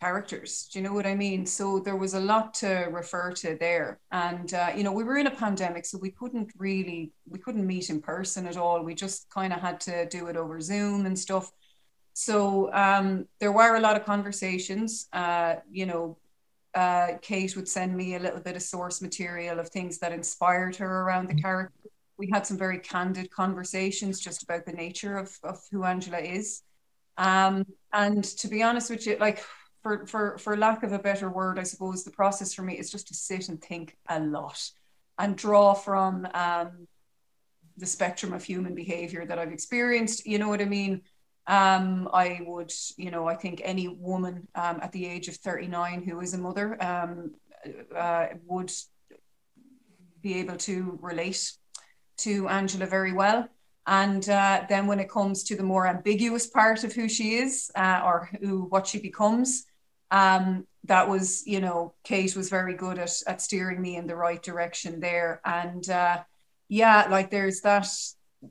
characters 0.00 0.68
do 0.72 0.78
you 0.78 0.82
know 0.82 0.94
what 0.94 1.06
i 1.06 1.14
mean 1.14 1.44
so 1.44 1.78
there 1.78 1.96
was 1.96 2.14
a 2.14 2.20
lot 2.20 2.54
to 2.54 2.88
refer 2.90 3.30
to 3.30 3.56
there 3.60 4.00
and 4.12 4.54
uh, 4.54 4.72
you 4.74 4.82
know 4.82 4.92
we 4.92 5.04
were 5.04 5.18
in 5.18 5.26
a 5.26 5.30
pandemic 5.30 5.84
so 5.84 5.98
we 5.98 6.10
couldn't 6.10 6.50
really 6.56 7.12
we 7.28 7.38
couldn't 7.38 7.66
meet 7.66 7.90
in 7.90 8.00
person 8.00 8.46
at 8.46 8.56
all 8.56 8.82
we 8.82 8.94
just 8.94 9.28
kind 9.30 9.52
of 9.52 9.60
had 9.60 9.78
to 9.78 10.08
do 10.08 10.26
it 10.28 10.36
over 10.36 10.60
zoom 10.60 11.06
and 11.06 11.18
stuff 11.18 11.52
so 12.12 12.72
um, 12.72 13.26
there 13.38 13.52
were 13.52 13.76
a 13.76 13.80
lot 13.80 13.96
of 13.96 14.04
conversations 14.04 15.06
uh, 15.12 15.56
you 15.70 15.86
know 15.86 16.16
uh, 16.74 17.14
Kate 17.20 17.56
would 17.56 17.68
send 17.68 17.96
me 17.96 18.14
a 18.14 18.18
little 18.18 18.40
bit 18.40 18.56
of 18.56 18.62
source 18.62 19.02
material 19.02 19.58
of 19.58 19.68
things 19.68 19.98
that 19.98 20.12
inspired 20.12 20.76
her 20.76 21.02
around 21.02 21.28
the 21.28 21.34
mm-hmm. 21.34 21.42
character. 21.42 21.90
We 22.16 22.28
had 22.32 22.46
some 22.46 22.58
very 22.58 22.78
candid 22.78 23.30
conversations 23.30 24.20
just 24.20 24.42
about 24.42 24.66
the 24.66 24.72
nature 24.72 25.16
of, 25.16 25.36
of 25.42 25.58
who 25.70 25.84
Angela 25.84 26.18
is. 26.18 26.62
Um, 27.16 27.66
and 27.92 28.22
to 28.22 28.48
be 28.48 28.62
honest 28.62 28.90
with 28.90 29.06
you, 29.06 29.16
like 29.18 29.42
for, 29.82 30.06
for, 30.06 30.38
for 30.38 30.56
lack 30.56 30.82
of 30.82 30.92
a 30.92 30.98
better 30.98 31.30
word, 31.30 31.58
I 31.58 31.62
suppose 31.62 32.04
the 32.04 32.10
process 32.10 32.52
for 32.52 32.62
me 32.62 32.78
is 32.78 32.90
just 32.90 33.08
to 33.08 33.14
sit 33.14 33.48
and 33.48 33.62
think 33.62 33.96
a 34.08 34.20
lot 34.20 34.70
and 35.18 35.36
draw 35.36 35.74
from 35.74 36.26
um, 36.34 36.86
the 37.76 37.86
spectrum 37.86 38.32
of 38.32 38.44
human 38.44 38.74
behavior 38.74 39.24
that 39.26 39.38
I've 39.38 39.52
experienced. 39.52 40.26
You 40.26 40.38
know 40.38 40.48
what 40.48 40.60
I 40.60 40.66
mean? 40.66 41.02
Um, 41.46 42.08
I 42.12 42.40
would, 42.46 42.72
you 42.96 43.10
know, 43.10 43.26
I 43.26 43.34
think 43.34 43.60
any 43.64 43.88
woman 43.88 44.46
um, 44.54 44.78
at 44.82 44.92
the 44.92 45.06
age 45.06 45.28
of 45.28 45.36
39 45.36 46.02
who 46.02 46.20
is 46.20 46.34
a 46.34 46.38
mother 46.38 46.82
um, 46.82 47.32
uh, 47.96 48.26
would 48.46 48.70
be 50.22 50.38
able 50.38 50.56
to 50.58 50.98
relate 51.02 51.52
to 52.18 52.48
Angela 52.48 52.86
very 52.86 53.12
well. 53.12 53.48
And 53.86 54.28
uh, 54.28 54.64
then 54.68 54.86
when 54.86 55.00
it 55.00 55.10
comes 55.10 55.42
to 55.44 55.56
the 55.56 55.62
more 55.62 55.86
ambiguous 55.86 56.46
part 56.46 56.84
of 56.84 56.92
who 56.92 57.08
she 57.08 57.36
is 57.36 57.70
uh, 57.74 58.02
or 58.04 58.30
who 58.40 58.64
what 58.66 58.86
she 58.86 59.00
becomes, 59.00 59.66
um, 60.10 60.66
that 60.84 61.08
was, 61.08 61.46
you 61.46 61.60
know, 61.60 61.94
Kate 62.04 62.34
was 62.34 62.48
very 62.48 62.74
good 62.74 62.98
at, 62.98 63.12
at 63.26 63.42
steering 63.42 63.80
me 63.80 63.96
in 63.96 64.06
the 64.06 64.16
right 64.16 64.42
direction 64.42 65.00
there. 65.00 65.40
And 65.44 65.88
uh, 65.88 66.22
yeah, 66.68 67.06
like 67.10 67.30
there's 67.30 67.60
that 67.62 67.86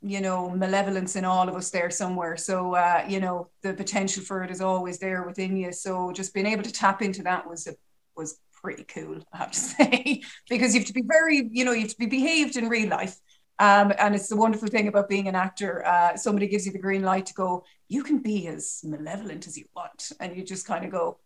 you 0.04 0.22
know 0.22 0.52
malevolence 0.52 1.16
in 1.16 1.26
all 1.26 1.50
of 1.50 1.56
us 1.56 1.72
there 1.72 1.90
somewhere. 1.90 2.38
So 2.38 2.76
uh, 2.76 3.06
you 3.08 3.20
know 3.20 3.50
the 3.64 3.74
potential 3.74 4.24
for 4.24 4.44
it 4.44 4.52
is 4.52 4.62
always 4.62 5.00
there 5.00 5.24
within 5.24 5.58
you. 5.58 5.72
So 5.72 6.12
just 6.12 6.34
being 6.34 6.46
able 6.46 6.64
to 6.64 6.72
tap 6.72 7.02
into 7.02 7.24
that 7.24 7.48
was 7.50 7.68
a, 7.68 7.76
was 8.16 8.40
pretty 8.62 8.84
cool 8.84 9.22
i 9.32 9.38
have 9.38 9.52
to 9.52 9.60
say 9.78 10.22
because 10.50 10.74
you 10.74 10.82
have 10.82 10.88
to 10.88 10.94
be 10.94 11.04
very 11.08 11.48
you 11.50 11.64
know 11.64 11.72
you 11.72 11.84
have 11.84 11.92
to 11.92 11.98
be 11.98 12.06
behaved 12.06 12.56
in 12.58 12.70
real 12.70 12.90
life. 12.90 13.18
Um, 13.58 13.92
and 14.00 14.16
it's 14.16 14.30
the 14.30 14.38
wonderful 14.38 14.70
thing 14.70 14.88
about 14.88 15.10
being 15.10 15.28
an 15.28 15.36
actor 15.36 15.86
uh, 15.86 16.16
somebody 16.16 16.48
gives 16.48 16.66
you 16.66 16.72
the 16.72 16.80
green 16.80 17.02
light 17.02 17.26
to 17.28 17.34
go 17.34 17.64
you 17.90 18.04
can 18.04 18.20
be 18.20 18.48
as 18.48 18.82
malevolent 18.84 19.48
as 19.48 19.58
you 19.58 19.66
want. 19.76 20.12
And 20.20 20.36
you 20.38 20.44
just 20.44 20.66
kind 20.66 20.86
of 20.86 20.92
go 20.92 21.18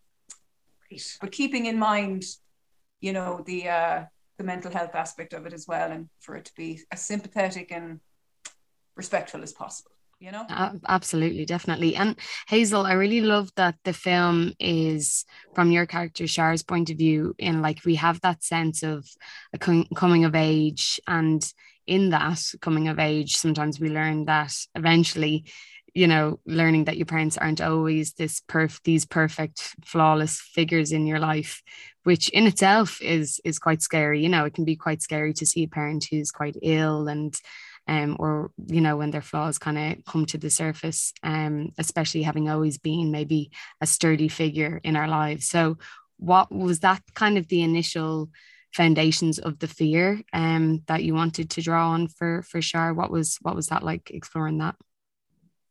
great 0.93 1.17
but 1.21 1.31
keeping 1.31 1.65
in 1.65 1.77
mind 1.77 2.23
you 3.01 3.13
know 3.13 3.43
the 3.45 3.67
uh, 3.67 4.03
the 4.37 4.43
mental 4.43 4.71
health 4.71 4.95
aspect 4.95 5.33
of 5.33 5.45
it 5.45 5.53
as 5.53 5.67
well 5.67 5.91
and 5.91 6.09
for 6.19 6.35
it 6.35 6.45
to 6.45 6.53
be 6.55 6.79
as 6.91 7.03
sympathetic 7.03 7.71
and 7.71 7.99
respectful 8.95 9.43
as 9.43 9.53
possible 9.53 9.91
you 10.19 10.31
know? 10.31 10.45
Absolutely 10.87 11.45
definitely. 11.45 11.97
And 11.97 12.15
hazel 12.47 12.85
i 12.85 12.93
really 12.93 13.19
love 13.19 13.51
that 13.55 13.75
the 13.83 13.91
film 13.91 14.53
is 14.57 15.25
from 15.53 15.69
your 15.71 15.85
character 15.85 16.27
Char's 16.27 16.63
point 16.63 16.89
of 16.89 16.97
view 16.97 17.35
in 17.37 17.61
like 17.61 17.83
we 17.83 17.95
have 17.95 18.21
that 18.21 18.41
sense 18.41 18.83
of 18.83 19.05
a 19.51 19.57
coming 19.57 20.23
of 20.23 20.33
age 20.33 20.99
and 21.07 21.43
in 21.85 22.11
that 22.11 22.41
coming 22.61 22.87
of 22.87 22.99
age 22.99 23.35
sometimes 23.35 23.81
we 23.81 23.89
learn 23.89 24.23
that 24.25 24.53
eventually 24.75 25.43
you 25.93 26.07
know 26.07 26.39
learning 26.45 26.85
that 26.85 26.97
your 26.97 27.05
parents 27.05 27.37
aren't 27.37 27.61
always 27.61 28.13
this 28.13 28.41
perf 28.41 28.79
these 28.83 29.05
perfect 29.05 29.75
flawless 29.85 30.39
figures 30.39 30.91
in 30.91 31.05
your 31.05 31.19
life 31.19 31.61
which 32.03 32.29
in 32.29 32.47
itself 32.47 33.01
is 33.01 33.39
is 33.43 33.59
quite 33.59 33.81
scary 33.81 34.21
you 34.21 34.29
know 34.29 34.45
it 34.45 34.53
can 34.53 34.65
be 34.65 34.75
quite 34.75 35.01
scary 35.01 35.33
to 35.33 35.45
see 35.45 35.63
a 35.63 35.67
parent 35.67 36.05
who's 36.09 36.31
quite 36.31 36.57
ill 36.61 37.07
and 37.07 37.39
um, 37.87 38.15
or 38.17 38.51
you 38.67 38.81
know 38.81 38.95
when 38.97 39.11
their 39.11 39.21
flaws 39.21 39.57
kind 39.57 39.77
of 39.77 40.05
come 40.05 40.25
to 40.27 40.37
the 40.37 40.49
surface 40.49 41.13
um, 41.23 41.69
especially 41.77 42.23
having 42.23 42.49
always 42.49 42.77
been 42.77 43.11
maybe 43.11 43.51
a 43.81 43.85
sturdy 43.85 44.29
figure 44.29 44.79
in 44.83 44.95
our 44.95 45.07
lives. 45.07 45.47
So 45.47 45.77
what 46.17 46.51
was 46.51 46.79
that 46.79 47.01
kind 47.13 47.37
of 47.37 47.47
the 47.47 47.61
initial 47.61 48.29
foundations 48.73 49.37
of 49.37 49.59
the 49.59 49.67
fear 49.67 50.21
um, 50.31 50.81
that 50.87 51.03
you 51.03 51.13
wanted 51.13 51.49
to 51.51 51.61
draw 51.61 51.89
on 51.89 52.07
for 52.07 52.41
for 52.43 52.61
Char 52.61 52.93
what 52.93 53.11
was 53.11 53.37
what 53.41 53.55
was 53.55 53.67
that 53.67 53.83
like 53.83 54.09
exploring 54.09 54.57
that 54.59 54.75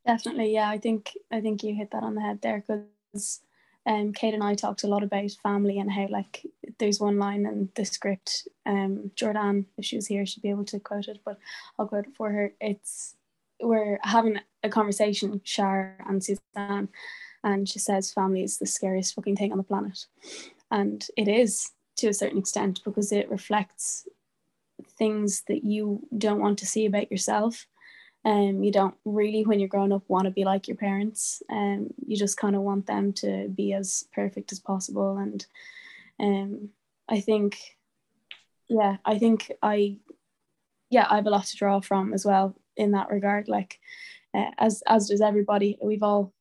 definitely 0.06 0.52
yeah 0.52 0.68
I 0.68 0.78
think 0.78 1.16
I 1.30 1.40
think 1.40 1.62
you 1.62 1.74
hit 1.74 1.90
that 1.92 2.02
on 2.02 2.14
the 2.14 2.20
head 2.20 2.40
there 2.42 2.64
because 2.66 3.40
um, 3.84 4.12
Kate 4.12 4.34
and 4.34 4.44
I 4.44 4.54
talked 4.54 4.84
a 4.84 4.88
lot 4.88 5.02
about 5.02 5.30
family 5.42 5.78
and 5.78 5.90
how 5.90 6.06
like 6.08 6.46
there's 6.78 7.00
one 7.00 7.18
line 7.18 7.46
in 7.46 7.68
the 7.74 7.84
script. 7.84 8.46
Um, 8.64 9.10
Jordanne, 9.16 9.66
if 9.76 9.84
she 9.84 9.96
was 9.96 10.06
here, 10.06 10.24
she'd 10.24 10.42
be 10.42 10.50
able 10.50 10.64
to 10.66 10.78
quote 10.78 11.08
it, 11.08 11.18
but 11.24 11.38
I'll 11.78 11.88
quote 11.88 12.06
it 12.06 12.14
for 12.16 12.30
her. 12.30 12.52
It's 12.60 13.16
we're 13.60 13.98
having 14.02 14.40
a 14.62 14.68
conversation, 14.68 15.40
Char 15.44 15.96
and 16.06 16.22
Suzanne, 16.22 16.88
and 17.42 17.68
she 17.68 17.78
says 17.78 18.12
family 18.12 18.42
is 18.42 18.58
the 18.58 18.66
scariest 18.66 19.14
fucking 19.14 19.36
thing 19.36 19.52
on 19.52 19.58
the 19.58 19.64
planet, 19.64 20.06
and 20.70 21.06
it 21.16 21.26
is 21.28 21.70
to 21.96 22.08
a 22.08 22.14
certain 22.14 22.38
extent 22.38 22.80
because 22.84 23.12
it 23.12 23.30
reflects 23.30 24.06
things 24.98 25.42
that 25.48 25.64
you 25.64 26.06
don't 26.16 26.40
want 26.40 26.58
to 26.58 26.66
see 26.66 26.86
about 26.86 27.10
yourself 27.10 27.66
um, 28.24 28.62
you 28.62 28.70
don't 28.70 28.94
really 29.04 29.44
when 29.44 29.58
you're 29.58 29.68
growing 29.68 29.92
up 29.92 30.08
want 30.08 30.26
to 30.26 30.30
be 30.30 30.44
like 30.44 30.68
your 30.68 30.76
parents. 30.76 31.42
Um, 31.50 31.92
you 32.06 32.16
just 32.16 32.37
kind 32.37 32.54
of 32.54 32.62
want 32.62 32.87
them 32.87 33.12
to 33.14 33.48
be 33.48 33.72
as 33.72 34.06
perfect 34.14 34.52
as 34.52 34.61
possible. 34.61 35.16
And 35.16 35.44
um, 36.20 36.68
i 37.08 37.20
think 37.20 37.58
yeah 38.68 38.96
i 39.04 39.18
think 39.18 39.50
i 39.61 39.96
yeah 40.88 41.06
i 41.11 41.16
have 41.16 41.26
a 41.26 41.30
lot 41.30 41.44
to 41.46 41.56
draw 41.56 41.80
from 41.80 42.14
as 42.14 42.24
well 42.24 42.54
in 42.76 42.92
that 42.92 43.11
regard. 43.11 43.48
Like 43.48 43.80
uh, 44.35 44.50
as 44.58 44.82
as 44.87 45.08
does 45.08 45.20
everybody. 45.20 45.78
We've 45.82 46.02
all 46.02 46.32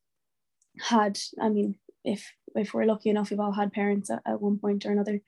had 0.80 1.18
i 1.40 1.50
mean 1.50 1.74
if 2.02 2.32
if 2.56 2.72
we're 2.72 2.86
lucky 2.86 3.10
enough 3.10 3.30
we've 3.30 3.38
all 3.38 3.52
had 3.52 3.74
parents 3.74 4.10
at, 4.10 4.22
at 4.24 4.40
one 4.40 4.58
point 4.58 4.86
or 4.86 4.92
another. 4.92 5.20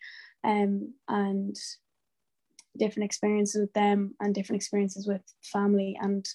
Um, 0.45 0.95
and 1.09 1.57
different 2.77 3.07
experiences 3.07 3.61
with 3.61 3.73
them 3.73 4.15
and 4.21 4.35
different 4.35 4.61
experiences 4.61 5.07
with 5.07 5.23
family 5.43 5.97
and 6.01 6.29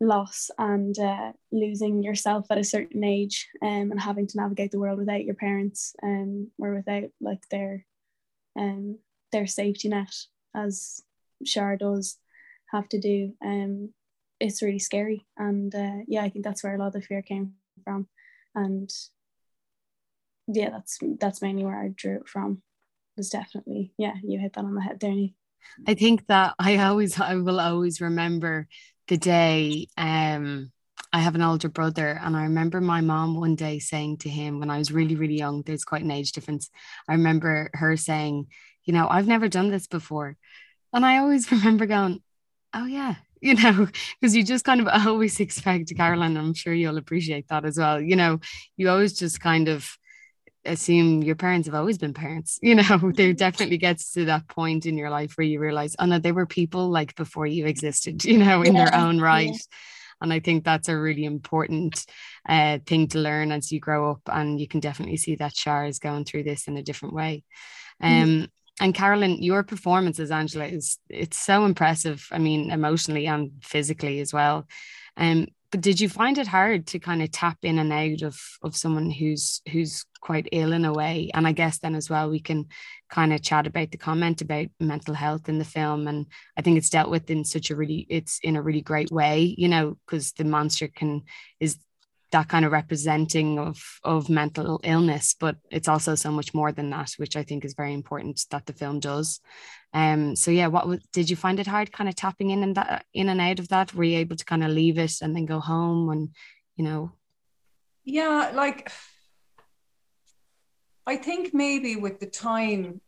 loss 0.00 0.50
and 0.58 0.98
uh, 0.98 1.32
losing 1.52 2.02
yourself 2.02 2.46
at 2.50 2.58
a 2.58 2.64
certain 2.64 3.04
age 3.04 3.48
um, 3.62 3.90
and 3.90 4.00
having 4.00 4.26
to 4.26 4.36
navigate 4.36 4.70
the 4.70 4.78
world 4.78 4.98
without 4.98 5.24
your 5.24 5.34
parents 5.34 5.94
um, 6.02 6.50
or 6.58 6.74
without 6.74 7.04
like 7.20 7.48
their 7.50 7.84
um, 8.58 8.98
their 9.32 9.46
safety 9.46 9.88
net 9.88 10.14
as 10.54 11.02
Char 11.44 11.76
does 11.76 12.16
have 12.70 12.88
to 12.88 13.00
do 13.00 13.32
um, 13.44 13.90
it's 14.40 14.62
really 14.62 14.78
scary. 14.78 15.26
And 15.36 15.74
uh, 15.74 16.02
yeah 16.06 16.22
I 16.22 16.28
think 16.28 16.44
that's 16.44 16.62
where 16.62 16.74
a 16.74 16.78
lot 16.78 16.88
of 16.88 16.92
the 16.94 17.02
fear 17.02 17.22
came 17.22 17.54
from. 17.84 18.08
And 18.54 18.92
yeah 20.46 20.70
that's 20.70 20.98
that's 21.18 21.40
mainly 21.40 21.64
where 21.64 21.80
I 21.80 21.88
drew 21.88 22.16
it 22.16 22.28
from. 22.28 22.62
Was 23.16 23.30
definitely 23.30 23.92
yeah 23.96 24.14
you 24.22 24.40
hit 24.40 24.54
that 24.54 24.64
on 24.64 24.74
the 24.74 24.82
head 24.82 24.98
there 25.00 25.28
I 25.86 25.94
think 25.94 26.26
that 26.26 26.54
I 26.58 26.76
always 26.78 27.18
I 27.18 27.36
will 27.36 27.60
always 27.60 28.00
remember 28.00 28.68
the 29.08 29.16
day 29.16 29.88
um 29.96 30.72
I 31.12 31.20
have 31.20 31.36
an 31.36 31.42
older 31.42 31.68
brother, 31.68 32.18
and 32.20 32.36
I 32.36 32.42
remember 32.42 32.80
my 32.80 33.00
mom 33.00 33.36
one 33.36 33.54
day 33.54 33.78
saying 33.78 34.18
to 34.18 34.28
him 34.28 34.58
when 34.58 34.68
I 34.68 34.78
was 34.78 34.90
really, 34.90 35.14
really 35.14 35.38
young, 35.38 35.62
there's 35.62 35.84
quite 35.84 36.02
an 36.02 36.10
age 36.10 36.32
difference. 36.32 36.70
I 37.08 37.12
remember 37.12 37.70
her 37.74 37.96
saying, 37.96 38.48
You 38.84 38.94
know, 38.94 39.06
I've 39.08 39.28
never 39.28 39.48
done 39.48 39.70
this 39.70 39.86
before. 39.86 40.36
And 40.92 41.06
I 41.06 41.18
always 41.18 41.50
remember 41.52 41.86
going, 41.86 42.20
Oh, 42.74 42.86
yeah, 42.86 43.14
you 43.40 43.54
know, 43.54 43.86
because 44.20 44.34
you 44.34 44.42
just 44.42 44.64
kind 44.64 44.80
of 44.80 44.88
always 45.06 45.38
expect, 45.38 45.94
Carolyn, 45.96 46.36
I'm 46.36 46.54
sure 46.54 46.74
you'll 46.74 46.98
appreciate 46.98 47.46
that 47.48 47.64
as 47.64 47.78
well. 47.78 48.00
You 48.00 48.16
know, 48.16 48.40
you 48.76 48.88
always 48.90 49.12
just 49.16 49.40
kind 49.40 49.68
of 49.68 49.96
assume 50.64 51.22
your 51.22 51.34
parents 51.34 51.66
have 51.66 51.74
always 51.74 51.98
been 51.98 52.14
parents 52.14 52.58
you 52.62 52.74
know 52.74 52.82
there 53.14 53.28
mm-hmm. 53.28 53.32
definitely 53.32 53.78
gets 53.78 54.12
to 54.12 54.24
that 54.24 54.46
point 54.48 54.86
in 54.86 54.96
your 54.96 55.10
life 55.10 55.36
where 55.36 55.46
you 55.46 55.58
realize 55.60 55.94
oh 55.98 56.06
no 56.06 56.18
they 56.18 56.32
were 56.32 56.46
people 56.46 56.88
like 56.88 57.14
before 57.16 57.46
you 57.46 57.66
existed 57.66 58.24
you 58.30 58.38
know 58.38 58.62
in 58.62 58.74
yeah. 58.74 58.84
their 58.84 59.00
own 59.00 59.20
right 59.20 59.48
yeah. 59.48 59.76
and 60.22 60.32
i 60.32 60.40
think 60.40 60.64
that's 60.64 60.88
a 60.88 60.96
really 60.96 61.24
important 61.24 62.06
uh, 62.48 62.78
thing 62.86 63.08
to 63.08 63.18
learn 63.18 63.52
as 63.52 63.72
you 63.72 63.80
grow 63.80 64.10
up 64.10 64.20
and 64.26 64.60
you 64.60 64.68
can 64.68 64.80
definitely 64.80 65.16
see 65.16 65.34
that 65.36 65.54
Char 65.54 65.86
is 65.86 65.98
going 65.98 66.24
through 66.24 66.44
this 66.44 66.66
in 66.66 66.76
a 66.76 66.82
different 66.82 67.14
way 67.14 67.44
mm-hmm. 68.02 68.22
um 68.22 68.28
mm-hmm. 68.28 68.44
And 68.80 68.92
Carolyn, 68.92 69.40
your 69.40 69.62
performance 69.62 70.18
as 70.18 70.32
Angela 70.32 70.66
is 70.66 70.98
it's 71.08 71.38
so 71.38 71.64
impressive. 71.64 72.26
I 72.32 72.38
mean, 72.38 72.72
emotionally 72.72 73.28
and 73.28 73.52
physically 73.62 74.18
as 74.18 74.32
well. 74.32 74.66
Um, 75.16 75.46
but 75.74 75.80
did 75.80 76.00
you 76.00 76.08
find 76.08 76.38
it 76.38 76.46
hard 76.46 76.86
to 76.86 77.00
kind 77.00 77.20
of 77.20 77.32
tap 77.32 77.58
in 77.64 77.80
and 77.80 77.92
out 77.92 78.22
of 78.22 78.40
of 78.62 78.76
someone 78.76 79.10
who's 79.10 79.60
who's 79.72 80.04
quite 80.20 80.48
ill 80.52 80.72
in 80.72 80.84
a 80.84 80.92
way? 80.92 81.32
And 81.34 81.48
i 81.48 81.50
guess 81.52 81.78
then 81.78 81.96
as 81.96 82.08
well 82.08 82.30
we 82.30 82.38
can 82.38 82.66
kind 83.10 83.32
of 83.32 83.42
chat 83.42 83.66
about 83.66 83.90
the 83.90 83.98
comment 83.98 84.40
about 84.40 84.68
mental 84.78 85.14
health 85.14 85.48
in 85.48 85.58
the 85.58 85.64
film. 85.64 86.06
And 86.06 86.26
i 86.56 86.62
think 86.62 86.78
it's 86.78 86.90
dealt 86.90 87.10
with 87.10 87.28
in 87.28 87.44
such 87.44 87.70
a 87.70 87.74
really 87.74 88.06
it's 88.08 88.38
in 88.44 88.54
a 88.54 88.62
really 88.62 88.82
great 88.82 89.10
way 89.10 89.52
you 89.58 89.66
know 89.66 89.98
because 90.06 90.30
the 90.34 90.44
monster 90.44 90.86
can 90.86 91.22
is 91.58 91.76
that 92.30 92.48
kind 92.48 92.64
of 92.64 92.70
representing 92.70 93.58
of 93.58 93.82
of 94.04 94.30
mental 94.30 94.80
illness 94.84 95.34
but 95.38 95.56
it's 95.72 95.88
also 95.88 96.14
so 96.14 96.30
much 96.30 96.54
more 96.54 96.70
than 96.70 96.90
that 96.90 97.10
which 97.16 97.36
i 97.36 97.42
think 97.42 97.64
is 97.64 97.74
very 97.74 97.94
important 97.94 98.40
that 98.50 98.64
the 98.66 98.72
film 98.72 99.00
does 99.00 99.40
um 99.94 100.36
so 100.36 100.50
yeah 100.50 100.66
what 100.66 101.00
did 101.12 101.30
you 101.30 101.36
find 101.36 101.58
it 101.58 101.66
hard 101.66 101.92
kind 101.92 102.08
of 102.08 102.16
tapping 102.16 102.50
in 102.50 102.62
and 102.62 102.76
that 102.76 103.06
in 103.14 103.28
and 103.28 103.40
out 103.40 103.58
of 103.58 103.68
that 103.68 103.94
were 103.94 104.04
you 104.04 104.18
able 104.18 104.36
to 104.36 104.44
kind 104.44 104.62
of 104.62 104.70
leave 104.70 104.98
it 104.98 105.14
and 105.22 105.34
then 105.34 105.46
go 105.46 105.60
home 105.60 106.10
and 106.10 106.28
you 106.76 106.84
know 106.84 107.10
yeah 108.04 108.50
like 108.54 108.90
i 111.06 111.16
think 111.16 111.54
maybe 111.54 111.96
with 111.96 112.20
the 112.20 112.26
time 112.26 113.00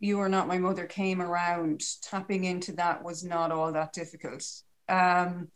you 0.00 0.20
are 0.20 0.28
not 0.28 0.48
my 0.48 0.58
mother 0.58 0.84
came 0.84 1.22
around 1.22 1.82
tapping 2.02 2.44
into 2.44 2.72
that 2.72 3.02
was 3.02 3.24
not 3.24 3.50
all 3.50 3.72
that 3.72 3.92
difficult 3.92 4.44
um 4.88 5.48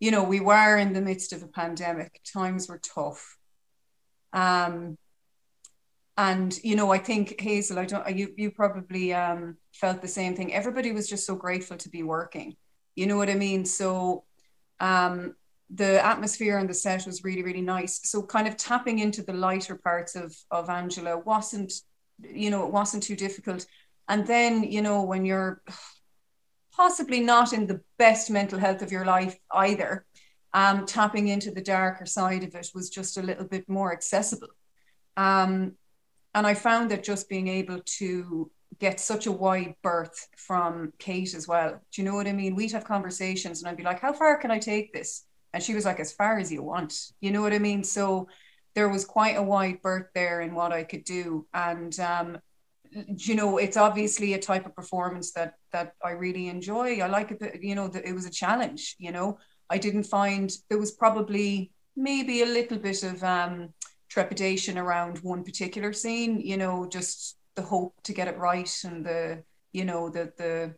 you 0.00 0.10
know, 0.10 0.24
we 0.24 0.40
were 0.40 0.78
in 0.78 0.94
the 0.94 1.02
midst 1.02 1.34
of 1.34 1.42
a 1.42 1.46
pandemic. 1.46 2.20
Times 2.24 2.68
were 2.68 2.80
tough. 2.82 3.36
Um, 4.32 4.96
and 6.20 6.58
you 6.62 6.76
know, 6.76 6.92
I 6.92 6.98
think 6.98 7.40
Hazel, 7.40 7.78
I 7.78 7.86
don't. 7.86 8.14
You 8.14 8.34
you 8.36 8.50
probably 8.50 9.14
um, 9.14 9.56
felt 9.72 10.02
the 10.02 10.08
same 10.08 10.36
thing. 10.36 10.52
Everybody 10.52 10.92
was 10.92 11.08
just 11.08 11.24
so 11.24 11.34
grateful 11.34 11.78
to 11.78 11.88
be 11.88 12.02
working. 12.02 12.56
You 12.94 13.06
know 13.06 13.16
what 13.16 13.30
I 13.30 13.34
mean? 13.34 13.64
So, 13.64 14.24
um, 14.80 15.34
the 15.70 16.04
atmosphere 16.04 16.58
on 16.58 16.66
the 16.66 16.74
set 16.74 17.06
was 17.06 17.24
really 17.24 17.42
really 17.42 17.62
nice. 17.62 18.00
So, 18.04 18.22
kind 18.22 18.46
of 18.46 18.58
tapping 18.58 18.98
into 18.98 19.22
the 19.22 19.32
lighter 19.32 19.76
parts 19.76 20.14
of 20.14 20.36
of 20.50 20.68
Angela 20.68 21.16
wasn't, 21.16 21.72
you 22.22 22.50
know, 22.50 22.66
it 22.66 22.72
wasn't 22.72 23.02
too 23.02 23.16
difficult. 23.16 23.64
And 24.06 24.26
then, 24.26 24.64
you 24.64 24.82
know, 24.82 25.02
when 25.02 25.24
you're 25.24 25.62
possibly 26.76 27.20
not 27.20 27.54
in 27.54 27.66
the 27.66 27.80
best 27.96 28.30
mental 28.30 28.58
health 28.58 28.82
of 28.82 28.92
your 28.92 29.06
life 29.06 29.38
either, 29.52 30.04
um, 30.52 30.84
tapping 30.84 31.28
into 31.28 31.50
the 31.50 31.62
darker 31.62 32.04
side 32.04 32.44
of 32.44 32.54
it 32.54 32.68
was 32.74 32.90
just 32.90 33.16
a 33.16 33.22
little 33.22 33.46
bit 33.46 33.66
more 33.70 33.90
accessible. 33.90 34.48
Um, 35.16 35.76
and 36.34 36.46
I 36.46 36.54
found 36.54 36.90
that 36.90 37.02
just 37.02 37.28
being 37.28 37.48
able 37.48 37.80
to 37.98 38.50
get 38.78 39.00
such 39.00 39.26
a 39.26 39.32
wide 39.32 39.74
berth 39.82 40.28
from 40.36 40.92
Kate 40.98 41.34
as 41.34 41.46
well. 41.46 41.80
Do 41.92 42.00
you 42.00 42.08
know 42.08 42.14
what 42.14 42.26
I 42.26 42.32
mean? 42.32 42.54
We'd 42.54 42.72
have 42.72 42.84
conversations 42.84 43.60
and 43.60 43.68
I'd 43.68 43.76
be 43.76 43.82
like, 43.82 44.00
how 44.00 44.12
far 44.12 44.38
can 44.38 44.50
I 44.50 44.58
take 44.58 44.92
this? 44.92 45.24
And 45.52 45.62
she 45.62 45.74
was 45.74 45.84
like, 45.84 46.00
as 46.00 46.12
far 46.12 46.38
as 46.38 46.50
you 46.50 46.62
want. 46.62 46.94
You 47.20 47.32
know 47.32 47.42
what 47.42 47.52
I 47.52 47.58
mean? 47.58 47.82
So 47.82 48.28
there 48.74 48.88
was 48.88 49.04
quite 49.04 49.36
a 49.36 49.42
wide 49.42 49.82
berth 49.82 50.06
there 50.14 50.40
in 50.40 50.54
what 50.54 50.72
I 50.72 50.84
could 50.84 51.04
do. 51.04 51.46
And 51.52 51.98
um, 52.00 52.38
you 52.92 53.34
know 53.34 53.58
it's 53.58 53.76
obviously 53.76 54.34
a 54.34 54.38
type 54.38 54.66
of 54.66 54.74
performance 54.74 55.32
that 55.32 55.54
that 55.72 55.94
I 56.04 56.10
really 56.10 56.48
enjoy 56.48 57.00
I 57.00 57.06
like 57.06 57.30
it 57.30 57.62
you 57.62 57.74
know 57.74 57.88
that 57.88 58.04
it 58.04 58.12
was 58.12 58.26
a 58.26 58.30
challenge 58.30 58.96
you 58.98 59.12
know 59.12 59.38
I 59.68 59.78
didn't 59.78 60.04
find 60.04 60.50
there 60.68 60.78
was 60.78 60.90
probably 60.90 61.70
maybe 61.96 62.42
a 62.42 62.46
little 62.46 62.78
bit 62.78 63.02
of 63.04 63.22
um, 63.22 63.72
trepidation 64.10 64.76
around 64.76 65.18
one 65.18 65.42
particular 65.42 65.92
scene 65.92 66.40
you 66.40 66.56
know 66.56 66.86
just 66.86 67.38
the 67.54 67.62
hope 67.62 67.94
to 68.02 68.12
get 68.12 68.28
it 68.28 68.36
right 68.36 68.70
and 68.84 69.04
the 69.06 69.42
you 69.72 69.84
know 69.84 70.10
the 70.10 70.32
the 70.36 70.74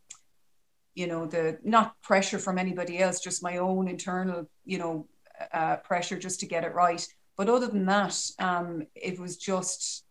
you 0.94 1.06
know 1.06 1.26
the 1.26 1.58
not 1.64 2.00
pressure 2.02 2.38
from 2.38 2.58
anybody 2.58 2.98
else 2.98 3.20
just 3.20 3.42
my 3.42 3.56
own 3.56 3.88
internal 3.88 4.48
you 4.64 4.78
know 4.78 5.06
uh, 5.52 5.76
pressure 5.76 6.18
just 6.18 6.40
to 6.40 6.46
get 6.46 6.62
it 6.62 6.74
right 6.74 7.06
but 7.36 7.48
other 7.48 7.66
than 7.66 7.86
that 7.86 8.14
um, 8.38 8.86
it 8.94 9.18
was 9.18 9.36
just 9.36 10.04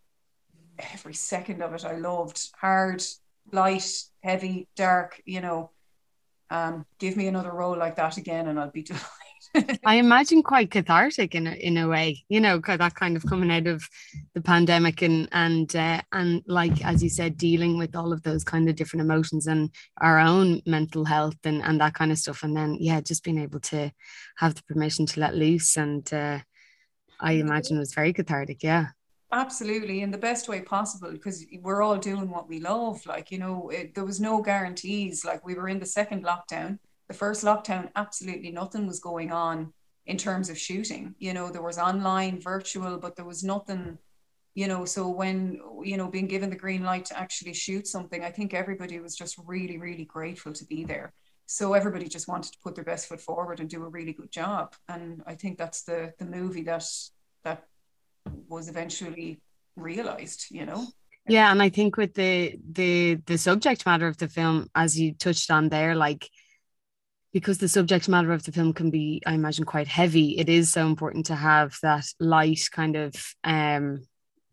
every 0.94 1.14
second 1.14 1.62
of 1.62 1.74
it 1.74 1.86
I 1.86 1.98
loved. 1.98 2.50
Hard, 2.60 3.04
light, 3.52 3.88
heavy, 4.24 4.68
dark, 4.76 5.22
you 5.26 5.42
know. 5.42 5.72
Um, 6.50 6.86
give 7.00 7.16
me 7.16 7.28
another 7.28 7.52
role 7.52 7.78
like 7.78 7.96
that 7.96 8.18
again 8.18 8.48
and 8.48 8.60
I'll 8.60 8.72
be 8.72 8.84
delighted. 8.84 9.06
I 9.86 9.96
imagine 9.96 10.44
quite 10.44 10.72
cathartic 10.72 11.36
in 11.36 11.48
a, 11.48 11.52
in 11.52 11.78
a 11.78 11.88
way, 11.88 12.24
you 12.30 12.40
know, 12.40 12.60
that 12.60 12.96
kind 12.96 13.18
of 13.18 13.26
coming 13.26 13.52
out 13.52 13.68
of 13.68 13.88
the 14.34 14.42
pandemic 14.42 15.02
and 15.02 15.28
and 15.32 15.76
uh, 15.76 16.02
and 16.12 16.44
like 16.46 16.84
as 16.86 17.04
you 17.04 17.10
said, 17.10 17.38
dealing 17.38 17.78
with 17.78 17.96
all 17.96 18.14
of 18.14 18.24
those 18.24 18.44
kind 18.44 18.70
of 18.70 18.76
different 18.76 19.02
emotions 19.02 19.48
and 19.48 19.70
our 20.00 20.20
own 20.20 20.62
mental 20.66 21.06
health 21.06 21.38
and 21.44 21.62
and 21.62 21.82
that 21.82 21.94
kind 21.94 22.12
of 22.12 22.18
stuff, 22.18 22.44
and 22.44 22.56
then 22.56 22.78
yeah, 22.80 23.02
just 23.02 23.24
being 23.24 23.40
able 23.40 23.60
to 23.60 23.92
have 24.38 24.56
the 24.56 24.64
permission 24.64 25.06
to 25.06 25.20
let 25.20 25.36
loose 25.36 25.78
and 25.78 26.14
uh, 26.14 26.40
I 27.20 27.34
imagine 27.34 27.78
it 27.78 27.82
was 27.82 27.94
very 27.94 28.14
cathartic. 28.14 28.64
Yeah. 28.64 28.88
Absolutely, 29.34 30.02
in 30.02 30.12
the 30.12 30.18
best 30.18 30.50
way 30.50 30.60
possible, 30.60 31.10
because 31.10 31.46
we're 31.62 31.82
all 31.82 31.98
doing 31.98 32.30
what 32.30 32.50
we 32.50 32.60
love. 32.60 33.06
Like, 33.06 33.32
you 33.32 33.38
know, 33.38 33.70
it, 33.70 33.96
there 33.96 34.04
was 34.04 34.20
no 34.20 34.42
guarantees. 34.42 35.24
Like, 35.24 35.46
we 35.46 35.56
were 35.56 35.70
in 35.70 35.80
the 35.80 35.86
second 35.86 36.26
lockdown. 36.26 36.80
The 37.12 37.18
first 37.18 37.44
lockdown, 37.44 37.90
absolutely 37.98 38.52
nothing 38.52 38.88
was 38.88 39.02
going 39.02 39.34
on 39.34 39.74
in 40.06 40.16
terms 40.16 40.50
of 40.50 40.58
shooting. 40.58 41.14
You 41.20 41.34
know, 41.34 41.50
there 41.50 41.62
was 41.62 41.78
online, 41.78 42.40
virtual, 42.40 42.98
but 43.00 43.18
there 43.18 43.26
was 43.26 43.44
nothing, 43.44 43.98
you 44.54 44.70
know. 44.70 44.86
So, 44.86 45.10
when, 45.10 45.60
you 45.84 45.98
know, 45.98 46.08
being 46.08 46.28
given 46.28 46.50
the 46.50 46.56
green 46.56 46.86
light 46.86 47.04
to 47.08 47.20
actually 47.20 47.54
shoot 47.54 47.86
something, 47.86 48.24
I 48.24 48.32
think 48.32 48.54
everybody 48.54 48.98
was 49.02 49.18
just 49.18 49.36
really, 49.46 49.78
really 49.78 50.06
grateful 50.06 50.54
to 50.54 50.64
be 50.64 50.86
there. 50.86 51.12
So, 51.48 51.74
everybody 51.74 52.08
just 52.08 52.30
wanted 52.30 52.54
to 52.54 52.60
put 52.64 52.76
their 52.76 52.86
best 52.86 53.08
foot 53.10 53.20
forward 53.20 53.60
and 53.60 53.70
do 53.70 53.84
a 53.84 53.90
really 53.90 54.14
good 54.14 54.32
job. 54.32 54.74
And 54.88 55.22
I 55.28 55.36
think 55.36 55.58
that's 55.58 55.84
the 55.84 56.14
the 56.18 56.24
movie 56.24 56.64
that 56.64 56.86
that 57.44 57.68
was 58.48 58.70
eventually 58.70 59.42
realized 59.76 60.46
you 60.50 60.66
know 60.66 60.86
yeah 61.28 61.52
and 61.52 61.62
i 61.62 61.70
think 61.70 61.98
with 61.98 62.14
the 62.14 62.58
the 62.72 63.16
the 63.26 63.38
subject 63.38 63.86
matter 63.86 64.08
of 64.08 64.18
the 64.18 64.28
film 64.28 64.68
as 64.76 65.00
you 65.00 65.14
touched 65.14 65.50
on 65.50 65.70
there 65.70 65.96
like 65.96 66.30
because 67.34 67.58
the 67.58 67.68
subject 67.68 68.10
matter 68.10 68.32
of 68.34 68.44
the 68.44 68.52
film 68.52 68.74
can 68.74 68.90
be 68.90 69.22
i 69.26 69.34
imagine 69.34 69.66
quite 69.66 69.88
heavy 69.88 70.38
it 70.38 70.50
is 70.50 70.72
so 70.72 70.86
important 70.86 71.26
to 71.26 71.36
have 71.36 71.78
that 71.82 72.06
light 72.20 72.68
kind 72.72 72.96
of 72.96 73.14
um 73.44 74.02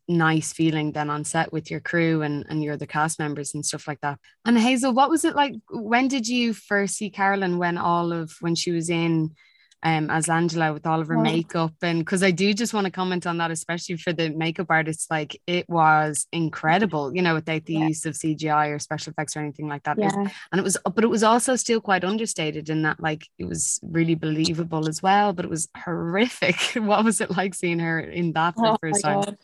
nice 0.08 0.54
feeling 0.54 0.92
then 0.92 1.10
on 1.10 1.22
set 1.22 1.52
with 1.52 1.70
your 1.70 1.80
crew 1.80 2.22
and 2.22 2.46
and 2.48 2.64
your 2.64 2.74
other 2.74 2.86
cast 2.86 3.18
members 3.18 3.54
and 3.54 3.64
stuff 3.64 3.86
like 3.86 4.00
that. 4.00 4.18
And 4.44 4.58
hazel 4.58 4.92
what 4.92 5.10
was 5.10 5.24
it 5.24 5.36
like 5.36 5.54
when 5.70 6.08
did 6.08 6.26
you 6.26 6.54
first 6.54 6.96
see 6.96 7.10
carolyn 7.10 7.58
when 7.58 7.76
all 7.76 8.12
of 8.12 8.32
when 8.40 8.54
she 8.54 8.70
was 8.70 8.88
in 8.88 9.34
um, 9.82 10.10
as 10.10 10.28
Angela 10.28 10.72
with 10.72 10.86
all 10.86 11.00
of 11.00 11.08
her 11.08 11.18
makeup. 11.18 11.72
And 11.82 12.00
because 12.00 12.22
I 12.22 12.30
do 12.30 12.52
just 12.52 12.74
want 12.74 12.86
to 12.86 12.90
comment 12.90 13.26
on 13.26 13.38
that, 13.38 13.50
especially 13.50 13.96
for 13.96 14.12
the 14.12 14.30
makeup 14.30 14.66
artists, 14.70 15.06
like 15.10 15.40
it 15.46 15.68
was 15.68 16.26
incredible, 16.32 17.14
you 17.14 17.22
know, 17.22 17.34
without 17.34 17.64
the 17.64 17.74
yeah. 17.74 17.86
use 17.88 18.04
of 18.04 18.14
CGI 18.14 18.74
or 18.74 18.78
special 18.78 19.12
effects 19.12 19.36
or 19.36 19.40
anything 19.40 19.68
like 19.68 19.84
that. 19.84 19.98
Yeah. 19.98 20.10
And 20.14 20.58
it 20.58 20.64
was, 20.64 20.76
but 20.82 21.04
it 21.04 21.08
was 21.08 21.22
also 21.22 21.54
still 21.54 21.80
quite 21.80 22.02
understated 22.02 22.70
in 22.70 22.82
that, 22.82 23.00
like, 23.00 23.26
it 23.38 23.44
was 23.44 23.78
really 23.82 24.16
believable 24.16 24.88
as 24.88 25.02
well, 25.02 25.32
but 25.32 25.44
it 25.44 25.50
was 25.50 25.68
horrific. 25.76 26.56
what 26.74 27.04
was 27.04 27.20
it 27.20 27.30
like 27.30 27.54
seeing 27.54 27.78
her 27.78 28.00
in 28.00 28.32
that 28.32 28.54
for 28.54 28.66
oh 28.66 28.72
the 28.72 28.78
first 28.80 29.04
time? 29.04 29.20
God. 29.20 29.38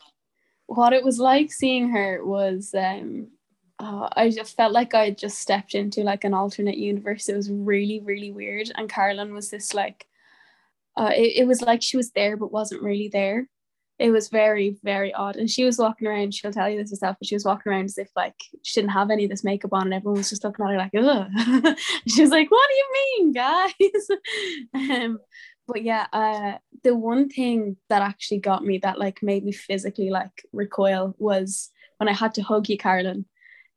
What 0.67 0.93
it 0.93 1.03
was 1.03 1.19
like 1.19 1.51
seeing 1.51 1.89
her 1.89 2.25
was, 2.25 2.73
um, 2.75 3.27
uh, 3.79 4.09
I 4.13 4.29
just 4.31 4.55
felt 4.57 4.73
like 4.73 4.93
I 4.93 5.11
just 5.11 5.39
stepped 5.39 5.75
into 5.75 6.01
like 6.01 6.23
an 6.23 6.33
alternate 6.33 6.77
universe. 6.77 7.29
It 7.29 7.35
was 7.35 7.49
really, 7.49 7.99
really 7.99 8.31
weird. 8.31 8.71
And 8.75 8.89
Carolyn 8.89 9.33
was 9.33 9.49
this 9.49 9.73
like 9.73 10.07
uh, 10.97 11.11
it, 11.13 11.37
it 11.37 11.47
was 11.47 11.61
like 11.61 11.81
she 11.81 11.97
was 11.97 12.11
there 12.11 12.37
but 12.37 12.51
wasn't 12.51 12.81
really 12.81 13.09
there. 13.09 13.47
It 13.97 14.11
was 14.11 14.27
very, 14.27 14.77
very 14.83 15.13
odd. 15.13 15.37
And 15.37 15.49
she 15.49 15.63
was 15.63 15.77
walking 15.77 16.07
around, 16.07 16.33
she'll 16.33 16.51
tell 16.51 16.69
you 16.69 16.77
this 16.77 16.91
herself, 16.91 17.15
but 17.17 17.27
she 17.27 17.35
was 17.35 17.45
walking 17.45 17.71
around 17.71 17.85
as 17.85 17.97
if 17.97 18.09
like 18.13 18.35
she 18.61 18.81
didn't 18.81 18.91
have 18.91 19.09
any 19.09 19.23
of 19.23 19.29
this 19.29 19.43
makeup 19.43 19.71
on 19.71 19.83
and 19.83 19.93
everyone 19.93 20.17
was 20.17 20.29
just 20.29 20.43
looking 20.43 20.65
at 20.65 20.71
her 20.71 20.77
like, 20.77 20.91
ugh. 20.97 21.77
she 22.07 22.21
was 22.21 22.31
like, 22.31 22.51
What 22.51 22.69
do 22.69 22.75
you 22.75 22.87
mean, 22.93 23.31
guys? 23.31 23.71
um, 24.73 25.19
but 25.67 25.83
yeah, 25.83 26.07
uh, 26.13 26.57
the 26.83 26.95
one 26.95 27.29
thing 27.29 27.77
that 27.89 28.01
actually 28.01 28.39
got 28.39 28.63
me 28.63 28.79
that 28.79 28.99
like 28.99 29.23
made 29.23 29.43
me 29.43 29.51
physically 29.51 30.09
like 30.09 30.45
recoil 30.51 31.15
was 31.17 31.71
when 31.97 32.09
I 32.09 32.13
had 32.13 32.33
to 32.35 32.43
hug 32.43 32.69
you, 32.69 32.77
Carolyn, 32.77 33.25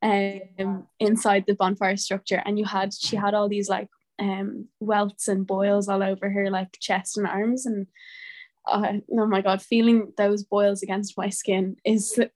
um, 0.01 0.87
inside 0.99 1.45
the 1.47 1.55
bonfire 1.55 1.97
structure, 1.97 2.41
and 2.45 2.59
you 2.59 2.65
had 2.65 2.93
she 2.93 3.15
had 3.15 3.33
all 3.33 3.49
these 3.49 3.69
like 3.69 3.87
um, 4.19 4.67
welts 4.79 5.27
and 5.27 5.47
boils 5.47 5.87
all 5.87 6.03
over 6.03 6.29
her 6.29 6.49
like 6.49 6.77
chest 6.79 7.17
and 7.17 7.27
arms 7.27 7.65
and 7.65 7.87
uh, 8.67 8.93
oh 9.17 9.25
my 9.25 9.41
god 9.41 9.61
feeling 9.61 10.13
those 10.17 10.43
boils 10.43 10.83
against 10.83 11.17
my 11.17 11.29
skin 11.29 11.75
is 11.85 12.11
the 12.13 12.29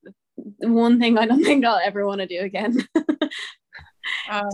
one 0.59 0.99
thing 0.99 1.17
I 1.17 1.25
don't 1.25 1.43
think 1.45 1.65
I'll 1.65 1.81
ever 1.84 2.05
want 2.05 2.21
to 2.21 2.27
do 2.27 2.39
again 2.39 2.88
um, 4.29 4.49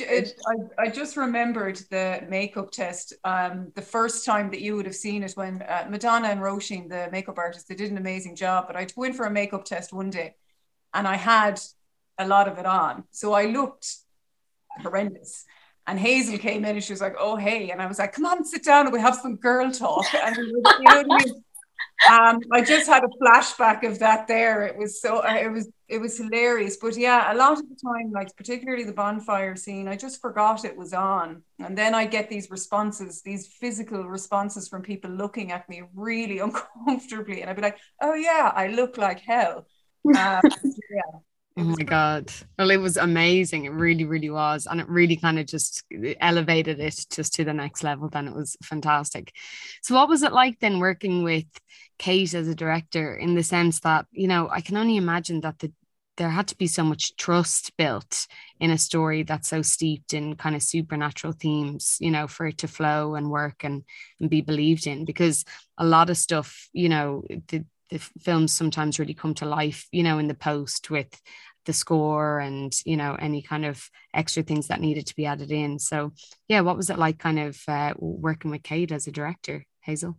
it, 0.00 0.34
I, 0.46 0.84
I 0.84 0.88
just 0.88 1.16
remembered 1.16 1.80
the 1.90 2.24
makeup 2.28 2.70
test 2.70 3.14
um, 3.24 3.72
the 3.74 3.82
first 3.82 4.24
time 4.24 4.50
that 4.50 4.60
you 4.60 4.76
would 4.76 4.86
have 4.86 4.94
seen 4.94 5.22
it 5.22 5.32
when 5.32 5.62
uh, 5.62 5.86
Madonna 5.88 6.28
and 6.28 6.40
Roisin, 6.40 6.88
the 6.88 7.08
makeup 7.10 7.38
artist, 7.38 7.68
they 7.68 7.74
did 7.74 7.90
an 7.90 7.96
amazing 7.96 8.36
job. 8.36 8.66
But 8.66 8.76
I 8.76 8.86
went 8.96 9.16
for 9.16 9.26
a 9.26 9.30
makeup 9.30 9.64
test 9.64 9.92
one 9.92 10.10
day 10.10 10.34
and 10.92 11.06
I 11.06 11.16
had 11.16 11.60
a 12.18 12.26
lot 12.26 12.48
of 12.48 12.58
it 12.58 12.66
on. 12.66 13.04
So 13.10 13.32
I 13.32 13.46
looked 13.46 13.88
horrendous. 14.80 15.44
And 15.86 15.98
Hazel 16.00 16.38
came 16.38 16.64
in 16.64 16.74
and 16.74 16.82
she 16.82 16.92
was 16.92 17.00
like, 17.00 17.14
"Oh 17.18 17.36
hey," 17.36 17.70
and 17.70 17.80
I 17.80 17.86
was 17.86 17.98
like, 17.98 18.12
"Come 18.12 18.26
on, 18.26 18.44
sit 18.44 18.64
down 18.64 18.86
and 18.86 18.92
we 18.92 19.00
have 19.00 19.16
some 19.16 19.36
girl 19.36 19.70
talk." 19.70 20.04
And 20.14 20.36
you 20.36 20.62
know 20.62 20.74
I 20.84 21.02
mean? 21.04 21.44
um, 22.10 22.40
I 22.52 22.62
just 22.62 22.88
had 22.88 23.04
a 23.04 23.08
flashback 23.22 23.86
of 23.86 23.98
that 24.00 24.28
there. 24.28 24.64
It 24.64 24.76
was 24.76 25.00
so 25.00 25.18
uh, 25.18 25.38
it 25.40 25.50
was 25.50 25.68
it 25.88 25.98
was 25.98 26.18
hilarious. 26.18 26.76
But 26.76 26.96
yeah, 26.96 27.32
a 27.32 27.34
lot 27.34 27.52
of 27.52 27.68
the 27.68 27.76
time, 27.76 28.10
like 28.12 28.36
particularly 28.36 28.84
the 28.84 28.92
bonfire 28.92 29.56
scene, 29.56 29.88
I 29.88 29.96
just 29.96 30.20
forgot 30.20 30.64
it 30.64 30.76
was 30.76 30.92
on. 30.92 31.42
And 31.58 31.76
then 31.76 31.94
I 31.94 32.06
get 32.06 32.28
these 32.28 32.50
responses, 32.50 33.22
these 33.22 33.46
physical 33.46 34.04
responses 34.04 34.68
from 34.68 34.82
people 34.82 35.10
looking 35.10 35.52
at 35.52 35.68
me 35.68 35.82
really 35.94 36.38
uncomfortably. 36.86 37.40
And 37.40 37.50
I'd 37.50 37.56
be 37.56 37.62
like, 37.62 37.78
oh 38.00 38.14
yeah, 38.14 38.52
I 38.54 38.68
look 38.68 38.96
like 38.98 39.20
hell. 39.20 39.66
Um, 40.06 40.40
yeah. 40.88 41.18
Oh 41.56 41.62
mm-hmm. 41.62 41.70
my 41.78 41.84
God. 41.84 42.30
Well, 42.58 42.70
it 42.70 42.76
was 42.76 42.98
amazing. 42.98 43.64
It 43.64 43.72
really, 43.72 44.04
really 44.04 44.28
was. 44.28 44.66
And 44.66 44.78
it 44.78 44.88
really 44.88 45.16
kind 45.16 45.38
of 45.38 45.46
just 45.46 45.84
elevated 46.20 46.80
it 46.80 47.06
just 47.10 47.32
to 47.34 47.44
the 47.44 47.54
next 47.54 47.82
level. 47.82 48.10
Then 48.10 48.28
it 48.28 48.34
was 48.34 48.56
fantastic. 48.62 49.32
So, 49.82 49.94
what 49.94 50.08
was 50.08 50.22
it 50.22 50.32
like 50.32 50.60
then 50.60 50.80
working 50.80 51.22
with 51.22 51.46
Kate 51.98 52.34
as 52.34 52.46
a 52.48 52.54
director 52.54 53.16
in 53.16 53.34
the 53.34 53.42
sense 53.42 53.80
that, 53.80 54.04
you 54.12 54.28
know, 54.28 54.50
I 54.50 54.60
can 54.60 54.76
only 54.76 54.96
imagine 54.96 55.40
that 55.40 55.58
the 55.58 55.72
there 56.16 56.30
had 56.30 56.48
to 56.48 56.56
be 56.56 56.66
so 56.66 56.82
much 56.82 57.14
trust 57.16 57.76
built 57.76 58.26
in 58.58 58.70
a 58.70 58.78
story 58.78 59.22
that's 59.22 59.48
so 59.48 59.62
steeped 59.62 60.14
in 60.14 60.34
kind 60.34 60.56
of 60.56 60.62
supernatural 60.62 61.32
themes, 61.32 61.98
you 62.00 62.10
know, 62.10 62.26
for 62.26 62.46
it 62.46 62.58
to 62.58 62.68
flow 62.68 63.14
and 63.14 63.30
work 63.30 63.64
and, 63.64 63.84
and 64.20 64.30
be 64.30 64.40
believed 64.40 64.86
in. 64.86 65.04
Because 65.04 65.44
a 65.78 65.84
lot 65.84 66.10
of 66.10 66.16
stuff, 66.16 66.68
you 66.72 66.88
know, 66.88 67.22
the, 67.48 67.64
the 67.90 67.98
films 68.20 68.52
sometimes 68.52 68.98
really 68.98 69.14
come 69.14 69.34
to 69.34 69.46
life, 69.46 69.86
you 69.92 70.02
know, 70.02 70.18
in 70.18 70.28
the 70.28 70.34
post 70.34 70.90
with 70.90 71.20
the 71.66 71.72
score 71.72 72.38
and, 72.38 72.76
you 72.84 72.96
know, 72.96 73.16
any 73.18 73.42
kind 73.42 73.64
of 73.64 73.88
extra 74.14 74.42
things 74.42 74.68
that 74.68 74.80
needed 74.80 75.06
to 75.06 75.16
be 75.16 75.26
added 75.26 75.50
in. 75.50 75.78
So, 75.78 76.12
yeah, 76.48 76.60
what 76.60 76.76
was 76.76 76.90
it 76.90 76.98
like 76.98 77.18
kind 77.18 77.38
of 77.38 77.60
uh, 77.68 77.94
working 77.98 78.50
with 78.50 78.62
Kate 78.62 78.92
as 78.92 79.06
a 79.06 79.12
director, 79.12 79.64
Hazel? 79.80 80.16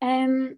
Um, 0.00 0.56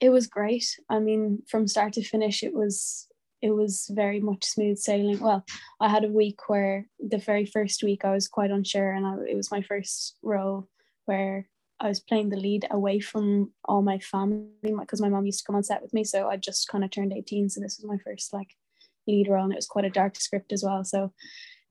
it 0.00 0.10
was 0.10 0.26
great. 0.26 0.78
I 0.88 0.98
mean, 0.98 1.42
from 1.48 1.66
start 1.66 1.94
to 1.94 2.02
finish, 2.02 2.42
it 2.42 2.54
was 2.54 3.08
it 3.42 3.50
was 3.50 3.90
very 3.92 4.20
much 4.20 4.44
smooth 4.44 4.78
sailing. 4.78 5.20
Well, 5.20 5.44
I 5.80 5.88
had 5.88 6.04
a 6.04 6.08
week 6.08 6.48
where 6.48 6.86
the 6.98 7.18
very 7.18 7.44
first 7.46 7.82
week 7.82 8.04
I 8.04 8.12
was 8.12 8.28
quite 8.28 8.50
unsure, 8.50 8.92
and 8.92 9.06
I, 9.06 9.14
it 9.30 9.36
was 9.36 9.50
my 9.50 9.62
first 9.62 10.16
role 10.22 10.68
where 11.04 11.48
I 11.78 11.88
was 11.88 12.00
playing 12.00 12.30
the 12.30 12.36
lead 12.36 12.66
away 12.70 13.00
from 13.00 13.52
all 13.64 13.82
my 13.82 13.98
family 13.98 14.48
because 14.62 15.00
my 15.00 15.08
mom 15.08 15.26
used 15.26 15.40
to 15.40 15.44
come 15.44 15.56
on 15.56 15.62
set 15.62 15.82
with 15.82 15.92
me. 15.92 16.04
So 16.04 16.28
I 16.28 16.36
just 16.36 16.68
kind 16.68 16.84
of 16.84 16.90
turned 16.90 17.12
18. 17.12 17.50
So 17.50 17.60
this 17.60 17.78
was 17.78 17.86
my 17.86 17.98
first 17.98 18.32
like 18.32 18.56
lead 19.06 19.28
role, 19.28 19.44
and 19.44 19.52
it 19.52 19.56
was 19.56 19.66
quite 19.66 19.84
a 19.84 19.90
dark 19.90 20.16
script 20.16 20.52
as 20.52 20.64
well. 20.64 20.84
So, 20.84 21.12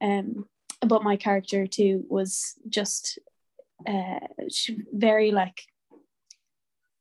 um, 0.02 0.46
but 0.82 1.04
my 1.04 1.16
character 1.16 1.66
too 1.66 2.06
was 2.08 2.54
just 2.70 3.20
uh, 3.88 4.20
very 4.94 5.32
like 5.32 5.64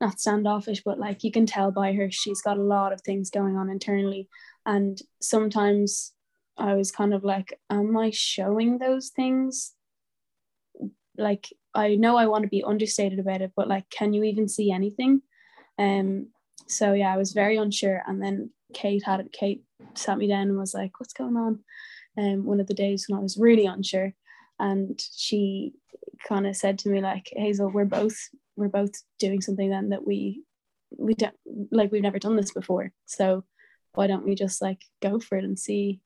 not 0.00 0.20
standoffish, 0.20 0.82
but 0.84 0.98
like 0.98 1.24
you 1.24 1.32
can 1.32 1.46
tell 1.46 1.70
by 1.70 1.92
her, 1.92 2.10
she's 2.10 2.42
got 2.42 2.58
a 2.58 2.62
lot 2.62 2.92
of 2.92 3.00
things 3.00 3.30
going 3.30 3.56
on 3.56 3.70
internally. 3.70 4.28
And 4.66 5.00
sometimes 5.20 6.12
I 6.56 6.74
was 6.74 6.90
kind 6.90 7.14
of 7.14 7.24
like, 7.24 7.58
am 7.70 7.96
I 7.96 8.10
showing 8.10 8.78
those 8.78 9.10
things? 9.10 9.72
Like, 11.16 11.52
I 11.74 11.96
know 11.96 12.16
I 12.16 12.26
want 12.26 12.44
to 12.44 12.48
be 12.48 12.64
understated 12.64 13.18
about 13.18 13.40
it, 13.42 13.52
but 13.56 13.68
like, 13.68 13.88
can 13.90 14.12
you 14.12 14.24
even 14.24 14.48
see 14.48 14.70
anything? 14.70 15.22
Um, 15.78 16.28
so 16.66 16.92
yeah, 16.92 17.12
I 17.12 17.16
was 17.16 17.32
very 17.32 17.56
unsure. 17.56 18.02
And 18.06 18.22
then 18.22 18.50
Kate 18.72 19.02
had 19.04 19.20
it, 19.20 19.32
Kate 19.32 19.64
sat 19.94 20.18
me 20.18 20.28
down 20.28 20.48
and 20.48 20.58
was 20.58 20.74
like, 20.74 20.98
what's 20.98 21.12
going 21.12 21.36
on? 21.36 21.60
Um, 22.16 22.44
one 22.44 22.60
of 22.60 22.66
the 22.66 22.74
days 22.74 23.06
when 23.08 23.18
I 23.18 23.22
was 23.22 23.36
really 23.36 23.66
unsure. 23.66 24.14
And 24.58 25.02
she 25.16 25.72
kind 26.28 26.46
of 26.46 26.56
said 26.56 26.78
to 26.80 26.88
me, 26.88 27.00
like, 27.00 27.28
Hazel, 27.34 27.70
we're 27.70 27.84
both 27.84 28.16
we're 28.56 28.68
both 28.68 28.92
doing 29.18 29.40
something 29.40 29.70
then 29.70 29.90
that 29.90 30.06
we 30.06 30.42
we 30.96 31.14
don't 31.14 31.34
like 31.70 31.90
we've 31.90 32.02
never 32.02 32.18
done 32.18 32.36
this 32.36 32.52
before 32.52 32.92
so 33.06 33.44
why 33.94 34.06
don't 34.06 34.24
we 34.24 34.34
just 34.34 34.62
like 34.62 34.80
go 35.02 35.18
for 35.18 35.36
it 35.36 35.44
and 35.44 35.58
see 35.58 36.00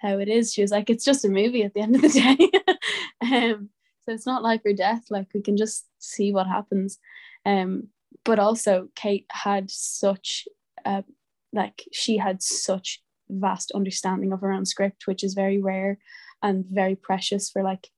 how 0.00 0.18
it 0.18 0.28
is 0.28 0.52
she 0.52 0.62
was 0.62 0.70
like 0.70 0.90
it's 0.90 1.04
just 1.04 1.24
a 1.24 1.28
movie 1.28 1.62
at 1.62 1.72
the 1.74 1.80
end 1.80 1.94
of 1.94 2.02
the 2.02 2.08
day 2.08 2.50
um 3.34 3.70
so 4.04 4.12
it's 4.12 4.26
not 4.26 4.42
life 4.42 4.60
or 4.64 4.72
death 4.72 5.04
like 5.10 5.28
we 5.34 5.42
can 5.42 5.56
just 5.56 5.86
see 5.98 6.32
what 6.32 6.46
happens. 6.46 6.98
Um 7.44 7.88
but 8.24 8.38
also 8.38 8.88
kate 8.94 9.26
had 9.30 9.70
such 9.70 10.46
a 10.84 11.04
like 11.52 11.84
she 11.92 12.16
had 12.16 12.42
such 12.42 13.02
vast 13.28 13.72
understanding 13.72 14.32
of 14.32 14.40
her 14.40 14.52
own 14.52 14.66
script 14.66 15.06
which 15.06 15.24
is 15.24 15.34
very 15.34 15.60
rare 15.60 15.98
and 16.42 16.64
very 16.66 16.94
precious 16.94 17.50
for 17.50 17.62
like 17.62 17.88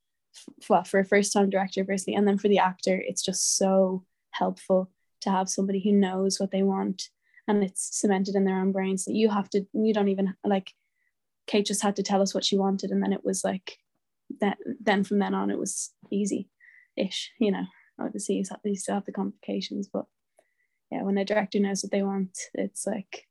well, 0.68 0.84
for 0.84 0.98
a 1.00 1.05
first 1.05 1.32
time 1.32 1.50
director 1.50 1.84
firstly 1.84 2.14
and 2.14 2.26
then 2.26 2.38
for 2.38 2.48
the 2.48 2.59
actor 2.59 3.02
it's 3.07 3.22
just 3.22 3.57
so 3.57 4.05
helpful 4.30 4.90
to 5.20 5.30
have 5.30 5.48
somebody 5.48 5.80
who 5.80 5.92
knows 5.92 6.38
what 6.38 6.50
they 6.50 6.62
want 6.62 7.11
and 7.46 7.62
it's 7.62 7.98
cemented 7.98 8.34
in 8.34 8.44
their 8.44 8.59
own 8.59 8.72
brains 8.72 9.05
that 9.05 9.14
you 9.14 9.28
have 9.28 9.48
to 9.50 9.64
you 9.72 9.94
don't 9.94 10.09
even 10.09 10.34
like 10.44 10.72
kate 11.46 11.66
just 11.66 11.82
had 11.82 11.96
to 11.96 12.02
tell 12.02 12.22
us 12.22 12.34
what 12.34 12.44
she 12.44 12.57
wanted 12.57 12.90
and 12.90 13.02
then 13.02 13.12
it 13.12 13.24
was 13.24 13.44
like 13.44 13.78
that 14.40 14.58
then 14.80 15.04
from 15.04 15.18
then 15.18 15.34
on 15.34 15.50
it 15.50 15.58
was 15.58 15.92
easy 16.10 16.48
ish 16.96 17.32
you 17.38 17.50
know 17.50 17.64
obviously 18.00 18.36
you, 18.36 18.44
you 18.64 18.76
still 18.76 18.94
have 18.94 19.04
the 19.04 19.12
complications 19.12 19.88
but 19.92 20.04
yeah 20.90 21.02
when 21.02 21.18
a 21.18 21.24
director 21.24 21.58
knows 21.60 21.82
what 21.82 21.90
they 21.90 22.02
want 22.02 22.36
it's 22.54 22.86
like 22.86 23.26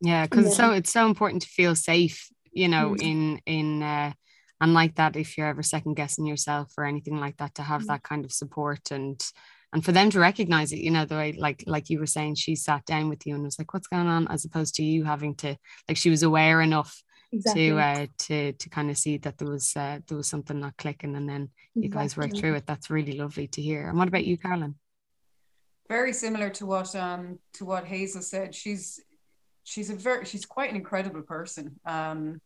yeah 0.00 0.24
because 0.24 0.46
yeah. 0.46 0.52
so 0.52 0.70
it's 0.72 0.92
so 0.92 1.06
important 1.06 1.42
to 1.42 1.48
feel 1.48 1.74
safe 1.74 2.28
you 2.52 2.68
know 2.68 2.90
mm-hmm. 2.90 3.06
in 3.06 3.40
in 3.46 3.82
uh 3.82 4.12
and 4.60 4.72
like 4.72 4.94
that 4.94 5.16
if 5.16 5.36
you're 5.36 5.46
ever 5.46 5.62
second 5.62 5.94
guessing 5.94 6.26
yourself 6.26 6.72
or 6.78 6.84
anything 6.84 7.20
like 7.20 7.36
that 7.36 7.54
to 7.54 7.62
have 7.62 7.82
mm-hmm. 7.82 7.88
that 7.88 8.02
kind 8.02 8.24
of 8.24 8.32
support 8.32 8.90
and 8.90 9.20
and 9.72 9.84
for 9.84 9.92
them 9.92 10.10
to 10.10 10.20
recognize 10.20 10.72
it 10.72 10.78
you 10.78 10.90
know 10.90 11.04
the 11.04 11.16
way 11.16 11.32
like 11.32 11.62
like 11.66 11.90
you 11.90 11.98
were 11.98 12.06
saying 12.06 12.34
she 12.34 12.54
sat 12.54 12.84
down 12.86 13.08
with 13.08 13.26
you 13.26 13.34
and 13.34 13.44
was 13.44 13.58
like 13.58 13.72
what's 13.74 13.88
going 13.88 14.06
on 14.06 14.26
as 14.28 14.44
opposed 14.44 14.74
to 14.74 14.84
you 14.84 15.04
having 15.04 15.34
to 15.34 15.56
like 15.88 15.96
she 15.96 16.10
was 16.10 16.22
aware 16.22 16.60
enough 16.60 17.02
exactly. 17.32 17.68
to 17.68 17.78
uh 17.78 18.06
to 18.18 18.52
to 18.52 18.68
kind 18.68 18.90
of 18.90 18.98
see 18.98 19.16
that 19.18 19.38
there 19.38 19.48
was 19.48 19.74
uh 19.76 19.98
there 20.06 20.16
was 20.16 20.28
something 20.28 20.60
not 20.60 20.76
clicking 20.76 21.16
and 21.16 21.28
then 21.28 21.42
exactly. 21.42 21.82
you 21.82 21.88
guys 21.88 22.16
worked 22.16 22.36
through 22.38 22.54
it 22.54 22.66
that's 22.66 22.90
really 22.90 23.18
lovely 23.18 23.46
to 23.46 23.62
hear 23.62 23.88
and 23.88 23.98
what 23.98 24.08
about 24.08 24.24
you 24.24 24.36
carolyn 24.36 24.74
very 25.88 26.12
similar 26.12 26.50
to 26.50 26.66
what 26.66 26.94
um 26.94 27.38
to 27.52 27.64
what 27.64 27.84
hazel 27.84 28.22
said 28.22 28.54
she's 28.54 29.00
she's 29.64 29.90
a 29.90 29.94
very 29.94 30.24
she's 30.24 30.46
quite 30.46 30.70
an 30.70 30.76
incredible 30.76 31.22
person 31.22 31.78
um 31.84 32.40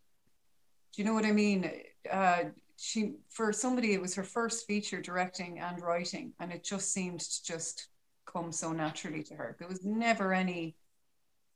do 0.93 1.03
you 1.03 1.07
know 1.07 1.15
what 1.15 1.25
I 1.25 1.33
mean? 1.33 1.71
Uh, 2.11 2.45
she 2.77 3.13
for 3.29 3.53
somebody 3.53 3.93
it 3.93 4.01
was 4.01 4.15
her 4.15 4.25
first 4.25 4.67
feature 4.67 5.01
directing 5.01 5.61
and 5.61 5.81
writing, 5.81 6.33
and 6.41 6.53
it 6.53 6.65
just 6.65 6.93
seemed 6.93 7.21
to 7.21 7.45
just 7.45 7.89
come 8.27 8.53
so 8.53 8.73
naturally 8.73 9.23
to 9.25 9.35
her. 9.35 9.57
There 9.59 9.69
was 9.69 9.85
never 9.85 10.33
any 10.33 10.77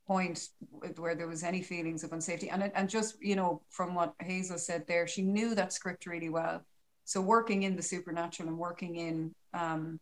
point 0.07 0.49
where 0.97 1.15
there 1.15 1.27
was 1.27 1.43
any 1.43 1.61
feelings 1.61 2.03
of 2.03 2.11
unsafety, 2.11 2.49
and 2.51 2.71
and 2.75 2.89
just 2.89 3.15
you 3.21 3.35
know 3.35 3.61
from 3.69 3.95
what 3.95 4.13
Hazel 4.19 4.57
said 4.57 4.85
there, 4.87 5.07
she 5.07 5.21
knew 5.21 5.55
that 5.55 5.73
script 5.73 6.05
really 6.05 6.29
well. 6.29 6.61
So 7.05 7.21
working 7.21 7.63
in 7.63 7.75
the 7.75 7.83
supernatural 7.83 8.49
and 8.49 8.57
working 8.57 8.95
in 8.95 9.35
um, 9.53 9.99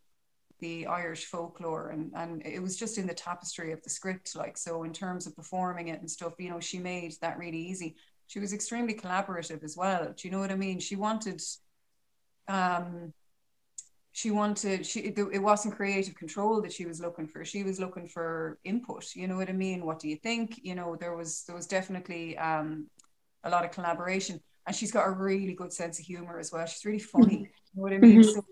the 0.60 0.88
Irish 0.88 1.26
folklore 1.26 1.90
and 1.90 2.12
and 2.16 2.46
it 2.46 2.62
was 2.62 2.78
just 2.78 2.98
in 2.98 3.08
the 3.08 3.14
tapestry 3.14 3.74
of 3.74 3.82
the 3.84 3.90
script 3.90 4.34
like 4.36 4.58
so 4.58 4.84
in 4.84 4.94
terms 4.94 5.28
of 5.28 5.36
performing 5.36 5.90
it 5.90 6.00
and 6.00 6.10
stuff 6.10 6.36
you 6.40 6.50
know 6.50 6.62
she 6.62 6.80
made 6.80 7.14
that 7.20 7.38
really 7.38 7.58
easy 7.58 7.98
she 8.28 8.40
was 8.40 8.54
extremely 8.54 8.94
collaborative 8.94 9.64
as 9.64 9.78
well. 9.78 10.06
Do 10.06 10.28
you 10.28 10.32
know 10.32 10.40
what 10.40 10.52
I 10.52 10.56
mean? 10.56 10.80
She 10.80 10.96
wanted, 10.96 11.42
um, 12.48 13.14
she 14.16 14.30
wanted, 14.30 14.86
she 14.86 15.00
it 15.00 15.42
wasn't 15.42 15.76
creative 15.76 16.14
control 16.16 16.62
that 16.62 16.72
she 16.72 16.86
was 16.86 17.02
looking 17.02 17.28
for. 17.28 17.44
She 17.44 17.64
was 17.64 17.80
looking 17.80 18.08
for 18.08 18.60
input. 18.64 19.16
You 19.16 19.28
know 19.28 19.38
what 19.38 19.50
I 19.50 19.54
mean? 19.54 19.86
What 19.86 20.00
do 20.00 20.08
you 20.08 20.18
think? 20.18 20.60
You 20.62 20.76
know, 20.76 20.96
there 20.96 21.16
was 21.16 21.44
there 21.46 21.56
was 21.56 21.66
definitely 21.66 22.38
um, 22.38 22.88
a 23.44 23.50
lot 23.50 23.66
of 23.66 23.72
collaboration, 23.72 24.40
and 24.68 24.76
she's 24.76 24.92
got 24.92 25.08
a 25.08 25.12
really 25.12 25.56
good 25.56 25.74
sense 25.74 26.00
of 26.00 26.06
humor 26.06 26.38
as 26.38 26.52
well. 26.52 26.64
She's 26.68 26.86
really 26.86 27.00
funny. 27.00 27.38
Mm-hmm. 27.38 27.44
You 27.44 27.76
know 27.76 27.82
what 27.82 27.94
I 27.94 27.98
mean? 27.98 28.22
Mm-hmm. 28.22 28.30
So 28.30 28.46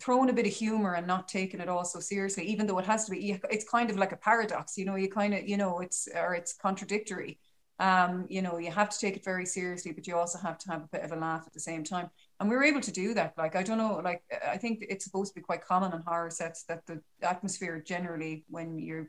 throwing 0.00 0.30
a 0.30 0.32
bit 0.32 0.48
of 0.48 0.52
humor 0.52 0.94
and 0.94 1.06
not 1.06 1.28
taking 1.28 1.60
it 1.60 1.68
all 1.68 1.84
so 1.84 2.00
seriously, 2.00 2.44
even 2.46 2.66
though 2.66 2.78
it 2.80 2.84
has 2.84 3.04
to 3.04 3.12
be, 3.12 3.40
it's 3.50 3.68
kind 3.68 3.90
of 3.90 3.96
like 3.96 4.10
a 4.10 4.16
paradox. 4.16 4.76
You 4.76 4.84
know, 4.84 4.96
you 4.96 5.08
kind 5.08 5.32
of, 5.32 5.48
you 5.48 5.56
know, 5.56 5.78
it's 5.78 6.08
or 6.12 6.34
it's 6.34 6.54
contradictory 6.54 7.38
um, 7.78 8.26
you 8.28 8.42
know, 8.42 8.58
you 8.58 8.70
have 8.70 8.90
to 8.90 8.98
take 8.98 9.16
it 9.16 9.24
very 9.24 9.46
seriously, 9.46 9.92
but 9.92 10.06
you 10.06 10.16
also 10.16 10.38
have 10.38 10.58
to 10.58 10.70
have 10.70 10.84
a 10.84 10.88
bit 10.88 11.02
of 11.02 11.12
a 11.12 11.16
laugh 11.16 11.44
at 11.46 11.52
the 11.52 11.60
same 11.60 11.82
time. 11.82 12.08
And 12.40 12.50
we 12.50 12.56
were 12.56 12.64
able 12.64 12.80
to 12.80 12.90
do 12.92 13.14
that. 13.14 13.34
Like, 13.38 13.54
I 13.54 13.62
don't 13.62 13.78
know, 13.78 14.00
like, 14.02 14.22
I 14.46 14.56
think 14.56 14.84
it's 14.88 15.04
supposed 15.04 15.32
to 15.32 15.40
be 15.40 15.44
quite 15.44 15.64
common 15.64 15.92
on 15.92 16.02
horror 16.06 16.30
sets 16.30 16.64
that 16.64 16.84
the 16.86 17.00
atmosphere 17.22 17.82
generally, 17.86 18.44
when 18.48 18.78
you're 18.78 19.08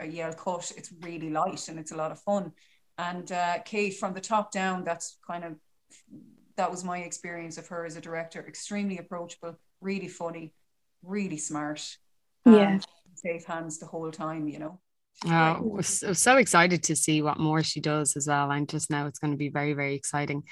a 0.00 0.06
yell 0.06 0.32
cut, 0.32 0.72
it's 0.76 0.92
really 1.02 1.30
light 1.30 1.68
and 1.68 1.78
it's 1.78 1.92
a 1.92 1.96
lot 1.96 2.10
of 2.10 2.20
fun. 2.20 2.52
And 2.98 3.30
uh, 3.30 3.58
Kate, 3.64 3.96
from 3.96 4.12
the 4.12 4.20
top 4.20 4.52
down, 4.52 4.84
that's 4.84 5.18
kind 5.26 5.44
of 5.44 5.56
that 6.56 6.70
was 6.70 6.84
my 6.84 6.98
experience 6.98 7.58
of 7.58 7.66
her 7.68 7.86
as 7.86 7.96
a 7.96 8.00
director. 8.00 8.44
Extremely 8.46 8.98
approachable, 8.98 9.58
really 9.80 10.08
funny, 10.08 10.52
really 11.02 11.38
smart. 11.38 11.96
Yeah, 12.44 12.78
safe 13.14 13.44
hands 13.46 13.78
the 13.78 13.86
whole 13.86 14.10
time. 14.10 14.48
You 14.48 14.58
know. 14.58 14.80
Oh, 15.24 15.58
we're 15.60 15.82
so, 15.82 16.36
excited 16.36 16.82
to 16.84 16.96
see 16.96 17.22
what 17.22 17.38
more 17.38 17.62
she 17.62 17.80
does 17.80 18.16
as 18.16 18.26
well. 18.26 18.50
And 18.50 18.68
just 18.68 18.90
now 18.90 19.06
it's 19.06 19.20
going 19.20 19.30
to 19.30 19.36
be 19.36 19.50
very, 19.50 19.72
very 19.72 19.94
exciting. 19.94 20.42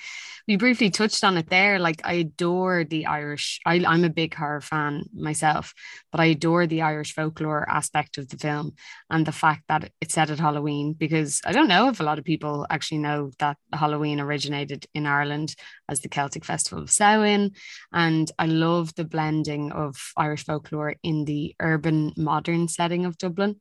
We 0.46 0.56
briefly 0.56 0.90
touched 0.90 1.24
on 1.24 1.36
it 1.36 1.50
there. 1.50 1.80
Like, 1.80 2.00
I 2.04 2.14
adore 2.14 2.84
the 2.84 3.06
Irish, 3.06 3.58
I, 3.66 3.84
I'm 3.84 4.04
a 4.04 4.10
big 4.10 4.32
horror 4.32 4.60
fan 4.60 5.06
myself, 5.12 5.74
but 6.12 6.20
I 6.20 6.26
adore 6.26 6.68
the 6.68 6.82
Irish 6.82 7.14
folklore 7.14 7.68
aspect 7.68 8.16
of 8.16 8.28
the 8.28 8.36
film 8.36 8.74
and 9.10 9.26
the 9.26 9.32
fact 9.32 9.64
that 9.68 9.90
it's 10.00 10.14
set 10.14 10.30
at 10.30 10.38
Halloween 10.38 10.92
because 10.92 11.40
I 11.44 11.50
don't 11.50 11.68
know 11.68 11.88
if 11.88 11.98
a 11.98 12.04
lot 12.04 12.20
of 12.20 12.24
people 12.24 12.64
actually 12.70 12.98
know 12.98 13.32
that 13.40 13.56
Halloween 13.72 14.20
originated 14.20 14.86
in 14.94 15.04
Ireland 15.04 15.56
as 15.88 16.00
the 16.00 16.08
Celtic 16.08 16.44
Festival 16.44 16.84
of 16.84 16.92
Samhain. 16.92 17.52
And 17.92 18.30
I 18.38 18.46
love 18.46 18.94
the 18.94 19.04
blending 19.04 19.72
of 19.72 20.12
Irish 20.16 20.44
folklore 20.44 20.94
in 21.02 21.24
the 21.24 21.56
urban 21.58 22.12
modern 22.16 22.68
setting 22.68 23.04
of 23.04 23.18
Dublin. 23.18 23.56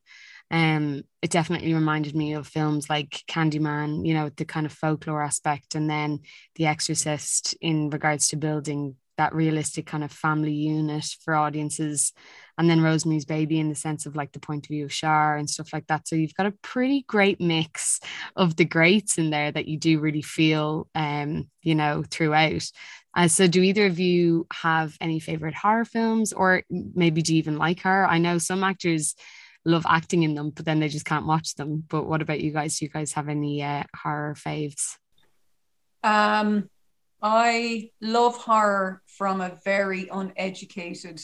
Um, 0.51 1.03
it 1.21 1.29
definitely 1.29 1.73
reminded 1.73 2.15
me 2.15 2.33
of 2.33 2.47
films 2.47 2.89
like 2.89 3.21
Candyman, 3.27 4.05
you 4.05 4.13
know, 4.13 4.29
the 4.29 4.45
kind 4.45 4.65
of 4.65 4.71
folklore 4.71 5.23
aspect, 5.23 5.75
and 5.75 5.89
then 5.89 6.19
The 6.55 6.67
Exorcist 6.67 7.55
in 7.61 7.89
regards 7.89 8.29
to 8.29 8.37
building 8.37 8.95
that 9.19 9.35
realistic 9.35 9.85
kind 9.85 10.01
of 10.03 10.11
family 10.13 10.53
unit 10.53 11.05
for 11.25 11.35
audiences. 11.35 12.13
And 12.57 12.69
then 12.69 12.81
Rosemary's 12.81 13.25
Baby 13.25 13.59
in 13.59 13.67
the 13.67 13.75
sense 13.75 14.05
of 14.05 14.15
like 14.15 14.31
the 14.31 14.39
point 14.39 14.65
of 14.65 14.69
view 14.69 14.85
of 14.85 14.91
Char 14.91 15.35
and 15.35 15.49
stuff 15.49 15.73
like 15.73 15.87
that. 15.87 16.07
So 16.07 16.15
you've 16.15 16.35
got 16.35 16.45
a 16.45 16.53
pretty 16.61 17.03
great 17.05 17.41
mix 17.41 17.99
of 18.37 18.55
the 18.55 18.63
greats 18.63 19.17
in 19.17 19.29
there 19.29 19.51
that 19.51 19.67
you 19.67 19.77
do 19.77 19.99
really 19.99 20.21
feel, 20.21 20.87
um, 20.95 21.49
you 21.61 21.75
know, 21.75 22.05
throughout. 22.09 22.71
Uh, 23.13 23.27
so 23.27 23.45
do 23.47 23.61
either 23.61 23.87
of 23.87 23.99
you 23.99 24.47
have 24.53 24.95
any 25.01 25.19
favorite 25.19 25.55
horror 25.55 25.83
films 25.83 26.31
or 26.31 26.63
maybe 26.69 27.21
do 27.21 27.33
you 27.33 27.39
even 27.39 27.57
like 27.57 27.81
horror? 27.81 28.05
I 28.05 28.19
know 28.19 28.37
some 28.37 28.63
actors 28.63 29.15
love 29.69 29.85
acting 29.87 30.23
in 30.23 30.35
them, 30.35 30.49
but 30.49 30.65
then 30.65 30.79
they 30.79 30.89
just 30.89 31.05
can't 31.05 31.25
watch 31.25 31.55
them. 31.55 31.83
But 31.87 32.07
what 32.07 32.21
about 32.21 32.41
you 32.41 32.51
guys? 32.51 32.77
Do 32.77 32.85
you 32.85 32.89
guys 32.89 33.13
have 33.13 33.29
any 33.29 33.63
uh, 33.63 33.83
horror 33.95 34.35
faves? 34.35 34.97
Um, 36.03 36.69
I 37.21 37.91
love 38.01 38.37
horror 38.37 39.01
from 39.05 39.41
a 39.41 39.57
very 39.63 40.07
uneducated 40.11 41.21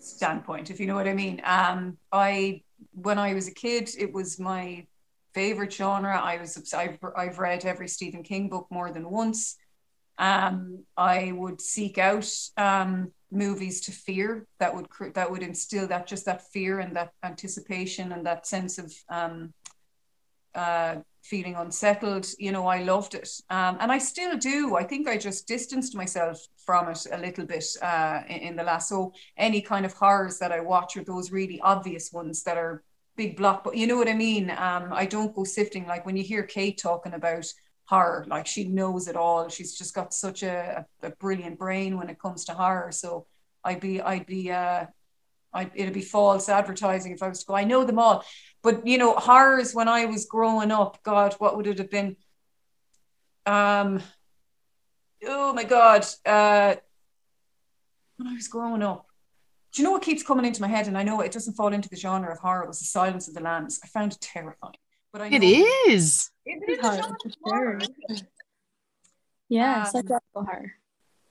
standpoint, 0.00 0.70
if 0.70 0.80
you 0.80 0.86
know 0.86 0.94
what 0.94 1.08
I 1.08 1.14
mean. 1.14 1.40
Um, 1.44 1.98
I 2.12 2.62
when 2.92 3.18
I 3.18 3.34
was 3.34 3.48
a 3.48 3.54
kid, 3.54 3.90
it 3.98 4.12
was 4.12 4.38
my 4.38 4.86
favorite 5.34 5.72
genre. 5.72 6.18
I 6.18 6.38
was 6.38 6.74
I've, 6.74 6.98
I've 7.16 7.38
read 7.38 7.64
every 7.64 7.88
Stephen 7.88 8.22
King 8.22 8.48
book 8.48 8.66
more 8.70 8.90
than 8.90 9.08
once. 9.10 9.56
Um, 10.18 10.84
I 10.96 11.32
would 11.32 11.60
seek 11.60 11.98
out 11.98 12.28
um, 12.56 13.12
movies 13.30 13.80
to 13.82 13.92
fear 13.92 14.46
that 14.58 14.74
would 14.74 14.86
that 15.14 15.30
would 15.30 15.42
instill 15.42 15.86
that 15.86 16.06
just 16.06 16.24
that 16.24 16.42
fear 16.50 16.80
and 16.80 16.96
that 16.96 17.12
anticipation 17.22 18.12
and 18.12 18.24
that 18.24 18.46
sense 18.46 18.78
of 18.78 18.92
um, 19.08 19.52
uh, 20.54 20.96
feeling 21.22 21.54
unsettled. 21.56 22.26
You 22.38 22.52
know, 22.52 22.66
I 22.66 22.82
loved 22.82 23.14
it, 23.14 23.28
um, 23.50 23.76
and 23.80 23.92
I 23.92 23.98
still 23.98 24.36
do. 24.36 24.76
I 24.76 24.84
think 24.84 25.08
I 25.08 25.18
just 25.18 25.46
distanced 25.46 25.94
myself 25.94 26.40
from 26.64 26.88
it 26.88 27.06
a 27.12 27.18
little 27.18 27.44
bit 27.44 27.64
uh, 27.82 28.22
in, 28.28 28.38
in 28.38 28.56
the 28.56 28.62
last. 28.62 28.88
So 28.88 29.12
any 29.36 29.60
kind 29.60 29.84
of 29.84 29.92
horrors 29.92 30.38
that 30.38 30.52
I 30.52 30.60
watch 30.60 30.96
are 30.96 31.04
those 31.04 31.30
really 31.30 31.60
obvious 31.60 32.12
ones 32.12 32.42
that 32.44 32.56
are 32.56 32.82
big 33.16 33.36
block. 33.36 33.64
But 33.64 33.76
you 33.76 33.86
know 33.86 33.96
what 33.96 34.08
I 34.08 34.14
mean. 34.14 34.50
Um, 34.50 34.90
I 34.92 35.04
don't 35.04 35.34
go 35.34 35.44
sifting 35.44 35.86
like 35.86 36.06
when 36.06 36.16
you 36.16 36.24
hear 36.24 36.44
Kate 36.44 36.78
talking 36.78 37.14
about 37.14 37.46
horror. 37.88 38.26
Like 38.28 38.46
she 38.46 38.64
knows 38.64 39.08
it 39.08 39.16
all. 39.16 39.48
She's 39.48 39.76
just 39.76 39.94
got 39.94 40.12
such 40.12 40.42
a, 40.42 40.84
a, 41.02 41.10
brilliant 41.10 41.58
brain 41.58 41.96
when 41.96 42.10
it 42.10 42.20
comes 42.20 42.44
to 42.44 42.52
horror. 42.52 42.92
So 42.92 43.26
I'd 43.64 43.80
be, 43.80 44.02
I'd 44.02 44.26
be, 44.26 44.52
uh, 44.52 44.86
I, 45.54 45.70
it'd 45.74 45.94
be 45.94 46.02
false 46.02 46.50
advertising 46.50 47.12
if 47.12 47.22
I 47.22 47.28
was 47.28 47.40
to 47.40 47.46
go. 47.46 47.54
I 47.54 47.64
know 47.64 47.84
them 47.84 47.98
all, 47.98 48.24
but 48.62 48.86
you 48.86 48.98
know, 48.98 49.14
horrors 49.14 49.74
when 49.74 49.88
I 49.88 50.04
was 50.04 50.26
growing 50.26 50.70
up. 50.70 51.02
God, 51.02 51.34
what 51.38 51.56
would 51.56 51.66
it 51.66 51.78
have 51.78 51.90
been? 51.90 52.16
Um, 53.46 54.02
oh 55.26 55.54
my 55.54 55.64
God, 55.64 56.04
uh, 56.26 56.74
when 58.16 58.28
I 58.28 58.34
was 58.34 58.48
growing 58.48 58.82
up. 58.82 59.06
Do 59.72 59.80
you 59.80 59.88
know 59.88 59.92
what 59.92 60.02
keeps 60.02 60.22
coming 60.22 60.44
into 60.44 60.60
my 60.60 60.68
head? 60.68 60.88
And 60.88 60.98
I 60.98 61.02
know 61.02 61.22
it 61.22 61.32
doesn't 61.32 61.54
fall 61.54 61.72
into 61.72 61.88
the 61.88 61.96
genre 61.96 62.30
of 62.32 62.38
horror. 62.38 62.64
It 62.64 62.68
was 62.68 62.80
The 62.80 62.84
Silence 62.84 63.28
of 63.28 63.34
the 63.34 63.40
Lambs. 63.40 63.80
I 63.82 63.86
found 63.86 64.12
it 64.12 64.20
terrifying. 64.20 64.74
But 65.12 65.22
I 65.22 65.28
it 65.28 65.42
is. 65.42 66.30
It 66.44 66.68
is 66.68 66.78
horror, 67.42 67.80
Yeah, 69.48 69.80
um, 69.80 69.86
psychological 69.86 70.44
horror. 70.44 70.72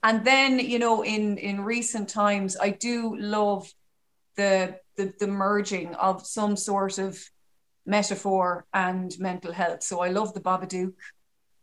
And 0.03 0.25
then 0.25 0.59
you 0.59 0.79
know, 0.79 1.03
in 1.03 1.37
in 1.37 1.61
recent 1.61 2.09
times, 2.09 2.57
I 2.57 2.71
do 2.71 3.15
love 3.17 3.71
the 4.35 4.79
the, 4.95 5.13
the 5.19 5.27
merging 5.27 5.93
of 5.95 6.25
some 6.25 6.55
sort 6.55 6.97
of 6.97 7.23
metaphor 7.85 8.65
and 8.73 9.17
mental 9.19 9.53
health. 9.53 9.83
So 9.83 10.01
I 10.01 10.09
love 10.09 10.33
the 10.33 10.41
Babadook. 10.41 10.93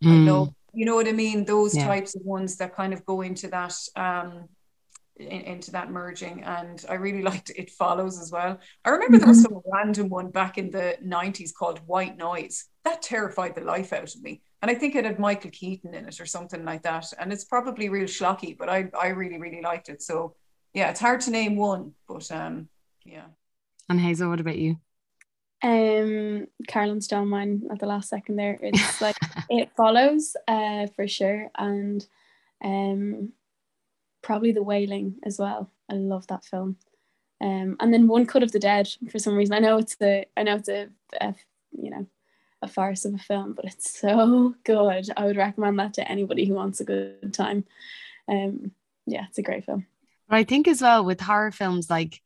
Mm. 0.03 0.07
I 0.07 0.09
hmm. 0.09 0.29
love, 0.29 0.55
you 0.73 0.87
know 0.87 0.95
what 0.95 1.09
I 1.09 1.12
mean? 1.12 1.45
Those 1.45 1.77
yeah. 1.77 1.87
types 1.87 2.15
of 2.17 2.23
ones 2.23 2.57
that 2.57 2.75
kind 2.75 2.93
of 2.93 3.05
go 3.05 3.21
into 3.21 3.49
that 3.49 3.75
um, 3.97 4.49
in, 5.17 5.27
into 5.27 5.71
that 5.73 5.91
merging 5.91 6.43
and 6.45 6.85
I 6.89 6.95
really 6.95 7.23
liked 7.31 7.51
It 7.57 7.71
Follows 7.71 8.21
as 8.21 8.31
well. 8.33 8.59
I 8.85 8.91
remember 8.91 9.19
there 9.19 9.29
was 9.29 9.45
mm-hmm. 9.45 9.55
some 9.55 9.62
random 9.73 10.09
one 10.09 10.31
back 10.31 10.59
in 10.59 10.71
the 10.71 10.97
90s 11.05 11.55
called 11.55 11.81
White 11.87 12.17
Noise. 12.17 12.67
That 12.85 13.03
terrified 13.03 13.55
the 13.55 13.62
life 13.62 13.93
out 13.93 14.15
of 14.15 14.23
me. 14.23 14.43
And 14.62 14.71
I 14.71 14.75
think 14.75 14.95
it 14.95 15.05
had 15.05 15.19
Michael 15.19 15.51
Keaton 15.51 15.95
in 15.95 16.09
it 16.09 16.21
or 16.21 16.27
something 16.27 16.65
like 16.65 16.83
that. 16.83 17.12
And 17.19 17.33
it's 17.33 17.45
probably 17.45 17.89
real 17.89 18.07
schlocky, 18.07 18.57
but 18.57 18.69
I, 18.69 18.91
I 18.99 19.09
really, 19.09 19.39
really 19.39 19.62
liked 19.62 19.89
it. 19.89 20.03
So 20.03 20.37
yeah, 20.73 20.91
it's 20.91 21.01
hard 21.01 21.21
to 21.23 21.31
name 21.31 21.57
one, 21.57 21.93
but 22.09 22.31
um 22.33 22.69
yeah. 23.05 23.27
And 23.89 24.01
Hazel, 24.01 24.29
what 24.29 24.41
about 24.41 24.59
you? 24.59 24.77
Um 25.62 26.47
Carolyn 26.67 27.01
Stone 27.01 27.29
mine 27.29 27.62
at 27.71 27.79
the 27.79 27.87
last 27.87 28.09
second 28.09 28.37
there. 28.37 28.59
It's 28.62 29.01
like 29.01 29.17
it 29.49 29.71
follows 29.77 30.37
uh 30.49 30.89
for 30.97 31.07
sure. 31.07 31.51
And 31.57 32.05
um 32.62 33.33
probably 34.25 34.51
The 34.51 34.62
Wailing 34.62 35.16
as 35.22 35.39
well. 35.39 35.70
I 35.89 35.95
love 35.95 36.27
that 36.27 36.45
film. 36.45 36.77
Um, 37.41 37.77
and 37.79 37.93
then 37.93 38.09
One 38.09 38.27
Cut 38.27 38.43
of 38.43 38.51
the 38.51 38.59
Dead 38.59 38.89
for 39.11 39.18
some 39.20 39.37
reason. 39.37 39.55
I 39.55 39.61
know 39.61 39.79
it's 39.79 39.97
a, 40.03 40.25
I 40.37 40.43
know 40.43 40.57
it's 40.57 40.68
a, 40.68 40.89
a, 41.20 41.35
you 41.70 41.91
know, 41.91 42.07
a 42.62 42.68
farce 42.68 43.05
of 43.05 43.14
a 43.14 43.18
film, 43.18 43.53
but 43.53 43.66
it's 43.66 44.01
so 44.01 44.55
good. 44.64 45.11
I 45.16 45.27
would 45.27 45.37
recommend 45.37 45.79
that 45.79 45.95
to 45.95 46.11
anybody 46.11 46.47
who 46.47 46.55
wants 46.55 46.81
a 46.81 46.85
good 46.85 47.35
time. 47.35 47.64
Um, 48.27 48.72
yeah, 49.07 49.27
it's 49.29 49.39
a 49.39 49.43
great 49.43 49.66
film. 49.66 49.87
But 50.29 50.37
I 50.37 50.45
think 50.45 50.66
as 50.66 50.81
well 50.81 51.05
with 51.05 51.20
horror 51.20 51.53
films, 51.53 51.91
like 51.91 52.22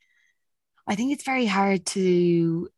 I 0.87 0.95
think 0.95 1.13
it's 1.13 1.25
very 1.25 1.47
hard 1.47 1.85
to 1.87 2.69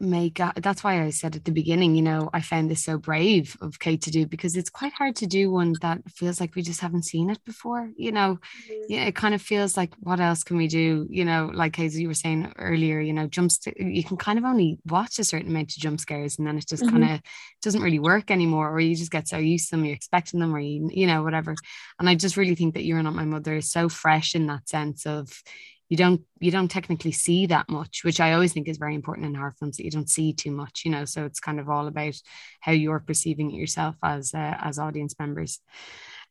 make 0.00 0.40
that's 0.56 0.82
why 0.82 1.02
I 1.02 1.10
said 1.10 1.36
at 1.36 1.44
the 1.44 1.52
beginning, 1.52 1.94
you 1.94 2.02
know, 2.02 2.28
I 2.32 2.40
found 2.40 2.70
this 2.70 2.84
so 2.84 2.98
brave 2.98 3.56
of 3.60 3.78
Kate 3.78 4.02
to 4.02 4.10
do 4.10 4.26
because 4.26 4.56
it's 4.56 4.70
quite 4.70 4.92
hard 4.92 5.16
to 5.16 5.26
do 5.26 5.50
one 5.50 5.74
that 5.82 6.02
feels 6.10 6.40
like 6.40 6.54
we 6.54 6.62
just 6.62 6.80
haven't 6.80 7.04
seen 7.04 7.30
it 7.30 7.42
before. 7.44 7.90
You 7.96 8.12
know, 8.12 8.38
mm-hmm. 8.68 8.82
yeah, 8.88 9.04
it 9.04 9.14
kind 9.14 9.34
of 9.34 9.42
feels 9.42 9.76
like 9.76 9.94
what 10.00 10.20
else 10.20 10.42
can 10.42 10.56
we 10.56 10.66
do? 10.66 11.06
You 11.08 11.24
know, 11.24 11.50
like 11.52 11.78
as 11.78 11.98
you 11.98 12.08
were 12.08 12.14
saying 12.14 12.52
earlier, 12.58 13.00
you 13.00 13.12
know, 13.12 13.26
jumps 13.26 13.60
you 13.76 14.02
can 14.02 14.16
kind 14.16 14.38
of 14.38 14.44
only 14.44 14.78
watch 14.86 15.18
a 15.18 15.24
certain 15.24 15.48
amount 15.48 15.70
of 15.76 15.82
jump 15.82 16.00
scares 16.00 16.38
and 16.38 16.46
then 16.46 16.58
it 16.58 16.66
just 16.66 16.82
mm-hmm. 16.82 16.98
kind 16.98 17.14
of 17.14 17.20
doesn't 17.62 17.82
really 17.82 17.98
work 17.98 18.30
anymore, 18.30 18.70
or 18.70 18.80
you 18.80 18.96
just 18.96 19.12
get 19.12 19.28
so 19.28 19.38
used 19.38 19.70
to 19.70 19.76
them, 19.76 19.84
you're 19.84 19.94
expecting 19.94 20.40
them, 20.40 20.54
or 20.54 20.60
you, 20.60 20.90
you 20.92 21.06
know, 21.06 21.22
whatever. 21.22 21.54
And 21.98 22.08
I 22.08 22.14
just 22.14 22.36
really 22.36 22.54
think 22.54 22.74
that 22.74 22.84
You're 22.84 23.02
Not 23.02 23.14
My 23.14 23.24
Mother 23.24 23.56
is 23.56 23.70
so 23.70 23.88
fresh 23.88 24.34
in 24.34 24.46
that 24.46 24.68
sense 24.68 25.06
of 25.06 25.42
you 25.88 25.96
don't 25.96 26.22
you 26.40 26.50
don't 26.50 26.70
technically 26.70 27.12
see 27.12 27.46
that 27.46 27.68
much 27.68 28.04
which 28.04 28.20
i 28.20 28.32
always 28.32 28.52
think 28.52 28.68
is 28.68 28.78
very 28.78 28.94
important 28.94 29.26
in 29.26 29.34
horror 29.34 29.54
films 29.58 29.76
that 29.76 29.84
you 29.84 29.90
don't 29.90 30.10
see 30.10 30.32
too 30.32 30.50
much 30.50 30.82
you 30.84 30.90
know 30.90 31.04
so 31.04 31.24
it's 31.24 31.40
kind 31.40 31.60
of 31.60 31.68
all 31.68 31.86
about 31.86 32.14
how 32.60 32.72
you're 32.72 33.00
perceiving 33.00 33.50
it 33.50 33.56
yourself 33.56 33.94
as 34.02 34.34
uh, 34.34 34.56
as 34.60 34.78
audience 34.78 35.14
members 35.18 35.60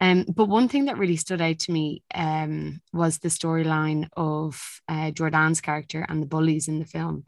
um, 0.01 0.25
but 0.27 0.49
one 0.49 0.67
thing 0.67 0.85
that 0.85 0.97
really 0.97 1.15
stood 1.15 1.41
out 1.41 1.59
to 1.59 1.71
me 1.71 2.03
um, 2.13 2.81
was 2.91 3.19
the 3.19 3.29
storyline 3.29 4.09
of 4.17 4.61
uh, 4.89 5.11
Jordanne's 5.11 5.61
character 5.61 6.05
and 6.09 6.21
the 6.21 6.27
bullies 6.27 6.67
in 6.67 6.79
the 6.79 6.85
film. 6.85 7.25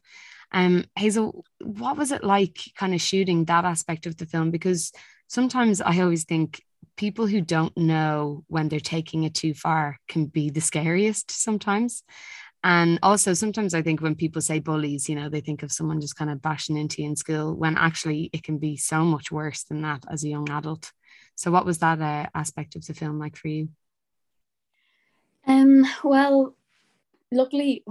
Um, 0.51 0.85
Hazel, 0.97 1.45
what 1.61 1.97
was 1.97 2.11
it 2.11 2.23
like 2.23 2.59
kind 2.75 2.93
of 2.93 3.01
shooting 3.01 3.45
that 3.45 3.65
aspect 3.65 4.05
of 4.05 4.17
the 4.17 4.25
film? 4.25 4.51
Because 4.51 4.91
sometimes 5.27 5.79
I 5.79 6.01
always 6.01 6.23
think 6.23 6.61
people 6.97 7.27
who 7.27 7.41
don't 7.41 7.75
know 7.77 8.43
when 8.47 8.69
they're 8.69 8.79
taking 8.79 9.23
it 9.23 9.33
too 9.33 9.53
far 9.53 9.97
can 10.07 10.25
be 10.25 10.49
the 10.49 10.61
scariest 10.61 11.31
sometimes. 11.31 12.03
And 12.63 12.97
also, 13.03 13.33
sometimes 13.33 13.75
I 13.75 13.83
think 13.83 14.01
when 14.01 14.15
people 14.15 14.41
say 14.41 14.59
bullies, 14.59 15.07
you 15.07 15.15
know, 15.15 15.29
they 15.29 15.41
think 15.41 15.61
of 15.61 15.71
someone 15.71 16.01
just 16.01 16.15
kind 16.15 16.31
of 16.31 16.41
bashing 16.41 16.77
into 16.77 17.03
you 17.03 17.09
in 17.09 17.15
school 17.15 17.53
when 17.53 17.77
actually 17.77 18.31
it 18.33 18.41
can 18.41 18.57
be 18.57 18.75
so 18.75 19.05
much 19.05 19.31
worse 19.31 19.63
than 19.63 19.83
that 19.83 20.03
as 20.09 20.23
a 20.23 20.29
young 20.29 20.49
adult. 20.49 20.91
So, 21.35 21.51
what 21.51 21.65
was 21.65 21.77
that 21.79 22.01
uh, 22.01 22.25
aspect 22.33 22.75
of 22.75 22.85
the 22.85 22.95
film 22.95 23.19
like 23.19 23.35
for 23.35 23.49
you? 23.49 23.69
Um, 25.45 25.85
well, 26.03 26.55
luckily, 27.31 27.83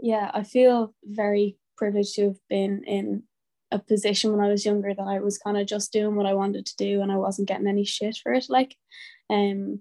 yeah, 0.00 0.30
I 0.32 0.44
feel 0.44 0.94
very 1.04 1.58
privileged 1.76 2.14
to 2.14 2.28
have 2.28 2.48
been 2.48 2.84
in 2.84 3.24
a 3.72 3.78
position 3.78 4.30
when 4.32 4.44
I 4.44 4.48
was 4.48 4.64
younger 4.64 4.94
that 4.94 5.02
I 5.02 5.20
was 5.20 5.38
kind 5.38 5.56
of 5.56 5.66
just 5.66 5.92
doing 5.92 6.14
what 6.14 6.26
I 6.26 6.34
wanted 6.34 6.66
to 6.66 6.76
do 6.76 7.00
and 7.00 7.10
I 7.10 7.16
wasn't 7.16 7.48
getting 7.48 7.66
any 7.66 7.84
shit 7.84 8.18
for 8.22 8.32
it 8.32 8.46
like 8.48 8.76
um 9.30 9.80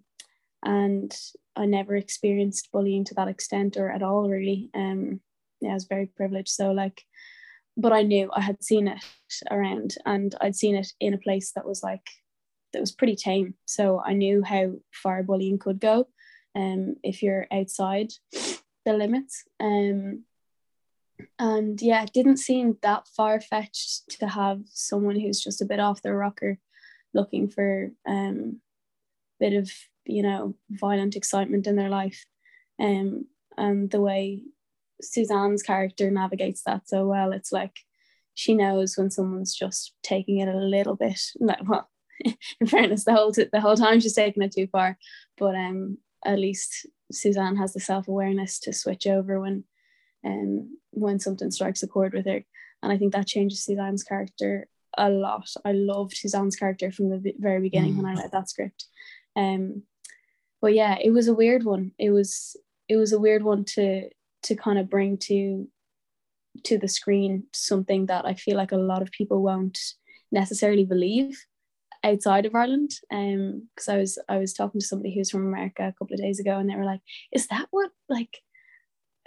and 0.64 1.16
I 1.56 1.66
never 1.66 1.96
experienced 1.96 2.72
bullying 2.72 3.04
to 3.06 3.14
that 3.16 3.28
extent 3.28 3.78
or 3.78 3.90
at 3.90 4.04
all 4.04 4.30
really 4.30 4.70
um 4.74 5.20
yeah 5.60 5.72
I 5.72 5.74
was 5.74 5.86
very 5.86 6.06
privileged 6.08 6.50
so 6.50 6.72
like 6.72 7.04
but 7.78 7.94
I 7.94 8.02
knew 8.04 8.30
I 8.34 8.42
had 8.42 8.64
seen 8.64 8.88
it 8.88 9.04
around 9.50 9.96
and 10.06 10.36
I'd 10.42 10.56
seen 10.56 10.76
it 10.76 10.92
in 11.00 11.14
a 11.14 11.18
place 11.18 11.52
that 11.56 11.66
was 11.66 11.82
like 11.84 12.06
that 12.74 12.80
was 12.80 12.92
pretty 12.92 13.16
tame. 13.16 13.56
So 13.66 14.02
I 14.06 14.14
knew 14.14 14.44
how 14.44 14.74
far 14.94 15.24
bullying 15.24 15.60
could 15.60 15.80
go 15.80 16.08
um 16.56 16.96
if 17.04 17.24
you're 17.24 17.48
outside 17.52 18.12
the 18.86 18.94
limits. 18.94 19.44
Um 19.60 20.26
and 21.40 21.82
yeah, 21.82 22.04
it 22.04 22.14
didn't 22.14 22.38
seem 22.38 22.78
that 22.82 23.08
far 23.08 23.40
fetched 23.42 24.20
to 24.20 24.28
have 24.28 24.62
someone 24.66 25.20
who's 25.20 25.42
just 25.42 25.62
a 25.62 25.66
bit 25.66 25.80
off 25.80 26.02
their 26.02 26.16
rocker 26.16 26.58
looking 27.14 27.50
for 27.50 27.92
um 28.08 28.62
bit 29.40 29.54
of, 29.54 29.72
you 30.06 30.24
know, 30.24 30.56
violent 30.70 31.16
excitement 31.16 31.68
in 31.68 31.76
their 31.76 31.90
life. 31.90 32.26
Um 32.80 33.26
and 33.58 33.90
the 33.92 34.02
way 34.02 34.44
Suzanne's 35.02 35.64
character 35.64 36.12
navigates 36.12 36.64
that 36.64 36.88
so 36.88 37.08
well. 37.08 37.32
It's 37.32 37.52
like 37.52 37.80
she 38.34 38.54
knows 38.54 38.98
when 38.98 39.12
someone's 39.12 39.54
just 39.56 39.94
taking 40.04 40.40
it 40.40 40.48
a 40.48 40.58
little 40.58 40.96
bit. 40.96 41.20
Like, 41.40 41.68
well, 41.68 41.90
in 42.60 42.68
fairness, 42.68 43.04
the 43.04 43.14
whole 43.14 43.32
t- 43.32 43.48
the 43.52 43.62
whole 43.62 43.76
time 43.76 44.00
she's 44.00 44.14
taking 44.14 44.44
it 44.44 44.54
too 44.54 44.68
far, 44.68 44.98
but 45.38 45.56
um, 45.56 45.98
at 46.26 46.40
least 46.40 46.86
Suzanne 47.12 47.58
has 47.58 47.74
the 47.74 47.80
self 47.80 48.08
awareness 48.08 48.60
to 48.60 48.74
switch 48.74 49.08
over 49.08 49.40
when, 49.40 49.64
um, 50.26 50.78
when 50.92 51.20
something 51.20 51.52
strikes 51.52 51.84
a 51.84 51.88
chord 51.88 52.14
with 52.14 52.26
her, 52.26 52.42
and 52.84 52.92
I 52.92 52.98
think 52.98 53.14
that 53.14 53.28
changes 53.28 53.64
Suzanne's 53.64 54.04
character 54.04 54.68
a 54.98 55.10
lot. 55.10 55.50
I 55.64 55.72
loved 55.72 56.16
Suzanne's 56.16 56.56
character 56.56 56.92
from 56.92 57.10
the 57.10 57.34
very 57.40 57.62
beginning 57.62 57.94
mm. 57.94 57.98
when 57.98 58.06
I 58.06 58.22
read 58.22 58.32
that 58.32 58.50
script, 58.50 58.86
um, 59.36 59.84
but 60.62 60.74
yeah, 60.74 60.98
it 61.02 61.12
was 61.12 61.28
a 61.28 61.34
weird 61.34 61.64
one. 61.64 61.92
It 61.98 62.12
was 62.12 62.56
it 62.88 62.98
was 62.98 63.14
a 63.14 63.20
weird 63.20 63.44
one 63.44 63.66
to 63.76 64.10
to 64.44 64.56
kind 64.56 64.80
of 64.80 64.90
bring 64.90 65.18
to 65.18 65.68
to 66.64 66.78
the 66.78 66.88
screen 66.88 67.44
something 67.54 68.08
that 68.08 68.26
I 68.26 68.34
feel 68.34 68.58
like 68.58 68.72
a 68.72 68.78
lot 68.78 69.02
of 69.02 69.12
people 69.12 69.42
won't 69.42 69.80
necessarily 70.32 70.86
believe 70.86 71.46
outside 72.04 72.46
of 72.46 72.56
Ireland. 72.56 72.92
Um, 73.12 73.68
because 73.76 73.90
I 73.90 73.98
was 73.98 74.20
I 74.30 74.38
was 74.38 74.54
talking 74.54 74.82
to 74.82 74.88
somebody 74.88 75.14
who's 75.14 75.32
from 75.32 75.48
America 75.48 75.88
a 75.88 75.94
couple 75.94 76.14
of 76.14 76.22
days 76.22 76.40
ago, 76.40 76.58
and 76.58 76.70
they 76.70 76.76
were 76.76 76.86
like, 76.86 77.02
"Is 77.32 77.48
that 77.48 77.68
what 77.72 77.92
like?" 78.10 78.38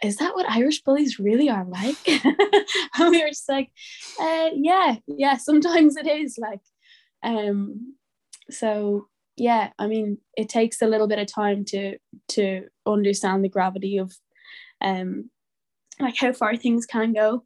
Is 0.03 0.17
that 0.17 0.35
what 0.35 0.51
Irish 0.51 0.83
bullies 0.83 1.19
really 1.19 1.49
are 1.49 1.65
like? 1.65 1.97
and 2.99 3.11
we 3.11 3.23
were 3.23 3.29
just 3.29 3.49
like, 3.49 3.71
uh, 4.21 4.51
yeah, 4.55 4.97
yeah, 5.07 5.37
sometimes 5.37 5.97
it 5.97 6.07
is 6.07 6.37
like, 6.39 6.61
um, 7.23 7.95
so 8.51 9.09
yeah, 9.37 9.71
I 9.79 9.87
mean, 9.87 10.19
it 10.37 10.49
takes 10.49 10.81
a 10.81 10.87
little 10.87 11.09
bit 11.09 11.19
of 11.19 11.27
time 11.27 11.65
to 11.67 11.99
to 12.29 12.69
understand 12.87 13.45
the 13.45 13.49
gravity 13.49 13.99
of 13.99 14.13
um, 14.81 15.31
like 15.99 16.17
how 16.17 16.33
far 16.33 16.57
things 16.57 16.87
can 16.87 17.13
go. 17.13 17.45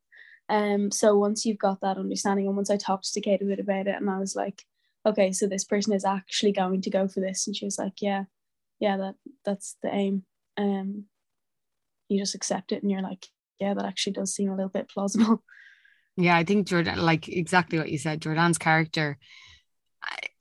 Um, 0.48 0.90
so 0.90 1.16
once 1.16 1.44
you've 1.44 1.58
got 1.58 1.80
that 1.80 1.98
understanding, 1.98 2.46
and 2.46 2.56
once 2.56 2.70
I 2.70 2.76
talked 2.76 3.12
to 3.12 3.20
Kate 3.20 3.42
a 3.42 3.44
bit 3.44 3.60
about 3.60 3.86
it, 3.86 3.96
and 3.96 4.10
I 4.10 4.18
was 4.18 4.34
like, 4.34 4.64
okay, 5.06 5.32
so 5.32 5.46
this 5.46 5.64
person 5.64 5.92
is 5.92 6.04
actually 6.04 6.52
going 6.52 6.82
to 6.82 6.90
go 6.90 7.08
for 7.08 7.20
this, 7.20 7.46
and 7.46 7.56
she 7.56 7.64
was 7.64 7.78
like, 7.78 8.00
yeah, 8.00 8.24
yeah, 8.80 8.96
that 8.96 9.14
that's 9.44 9.76
the 9.82 9.94
aim. 9.94 10.24
Um, 10.56 11.04
you 12.08 12.18
just 12.18 12.34
accept 12.34 12.72
it, 12.72 12.82
and 12.82 12.90
you're 12.90 13.02
like, 13.02 13.26
yeah, 13.58 13.74
that 13.74 13.84
actually 13.84 14.14
does 14.14 14.34
seem 14.34 14.50
a 14.50 14.54
little 14.54 14.70
bit 14.70 14.88
plausible. 14.88 15.42
Yeah, 16.20 16.36
I 16.36 16.42
think 16.42 16.66
Jordanne, 16.66 16.96
like 16.96 17.28
exactly 17.28 17.78
what 17.78 17.92
you 17.92 17.96
said, 17.96 18.20
Jordanne's 18.20 18.58
character 18.58 19.18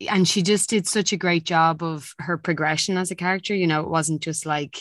and 0.10 0.28
she 0.28 0.42
just 0.42 0.70
did 0.70 0.88
such 0.88 1.12
a 1.12 1.18
great 1.18 1.44
job 1.44 1.84
of 1.84 2.14
her 2.20 2.38
progression 2.38 2.98
as 2.98 3.12
a 3.12 3.16
character 3.16 3.56
you 3.56 3.68
know 3.68 3.82
it 3.82 3.90
wasn't 3.90 4.22
just 4.22 4.46
like 4.46 4.80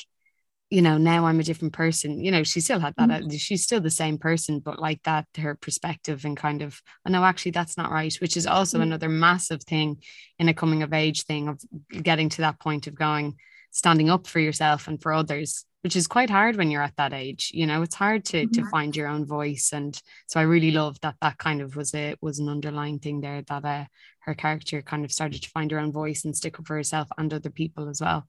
you 0.71 0.83
know 0.83 0.99
now 0.99 1.27
i'm 1.27 1.41
a 1.41 1.45
different 1.45 1.73
person 1.73 2.23
you 2.23 2.31
know 2.31 2.43
she 2.43 2.61
still 2.61 2.81
had 2.81 2.95
that 2.97 3.09
mm-hmm. 3.09 3.31
she's 3.31 3.63
still 3.63 3.81
the 3.81 3.91
same 3.91 4.19
person 4.19 4.59
but 4.59 4.79
like 4.79 5.03
that 5.05 5.27
her 5.39 5.55
perspective 5.55 6.25
and 6.25 6.37
kind 6.37 6.63
of 6.63 6.81
oh 7.07 7.11
no 7.11 7.25
actually 7.25 7.53
that's 7.53 7.77
not 7.77 7.91
right 7.91 8.15
which 8.17 8.37
is 8.37 8.47
also 8.47 8.77
mm-hmm. 8.77 8.85
another 8.85 9.09
massive 9.09 9.63
thing 9.63 9.97
in 10.39 10.49
a 10.49 10.55
coming 10.55 10.83
of 10.83 10.93
age 10.93 11.25
thing 11.25 11.49
of 11.49 11.61
getting 12.03 12.29
to 12.29 12.43
that 12.43 12.61
point 12.61 12.87
of 12.87 12.95
going 12.95 13.37
standing 13.71 14.11
up 14.11 14.27
for 14.27 14.41
yourself 14.41 14.89
and 14.89 15.01
for 15.01 15.13
others 15.13 15.65
which 15.87 15.95
is 15.95 16.09
quite 16.09 16.31
hard 16.31 16.57
when 16.57 16.69
you're 16.69 16.83
at 16.83 16.97
that 16.97 17.13
age 17.13 17.53
you 17.55 17.65
know 17.65 17.81
it's 17.81 17.95
hard 17.95 18.25
to 18.25 18.39
mm-hmm. 18.39 18.51
to 18.51 18.69
find 18.71 18.97
your 18.97 19.07
own 19.07 19.25
voice 19.25 19.71
and 19.73 20.03
so 20.27 20.41
i 20.41 20.43
really 20.43 20.73
love 20.73 20.99
that 21.01 21.15
that 21.23 21.39
kind 21.39 21.61
of 21.61 21.77
was 21.77 21.95
a 21.95 22.17
was 22.21 22.41
an 22.41 22.49
underlying 22.49 22.99
thing 22.99 23.21
there 23.21 23.43
that 23.43 23.65
uh, 23.65 23.85
her 24.19 24.35
character 24.35 24.83
kind 24.83 25.05
of 25.05 25.13
started 25.13 25.41
to 25.41 25.49
find 25.51 25.71
her 25.71 25.79
own 25.79 25.93
voice 25.93 26.25
and 26.25 26.37
stick 26.37 26.59
up 26.59 26.67
for 26.67 26.75
herself 26.75 27.07
and 27.19 27.33
other 27.33 27.51
people 27.51 27.89
as 27.89 28.01
well 28.01 28.27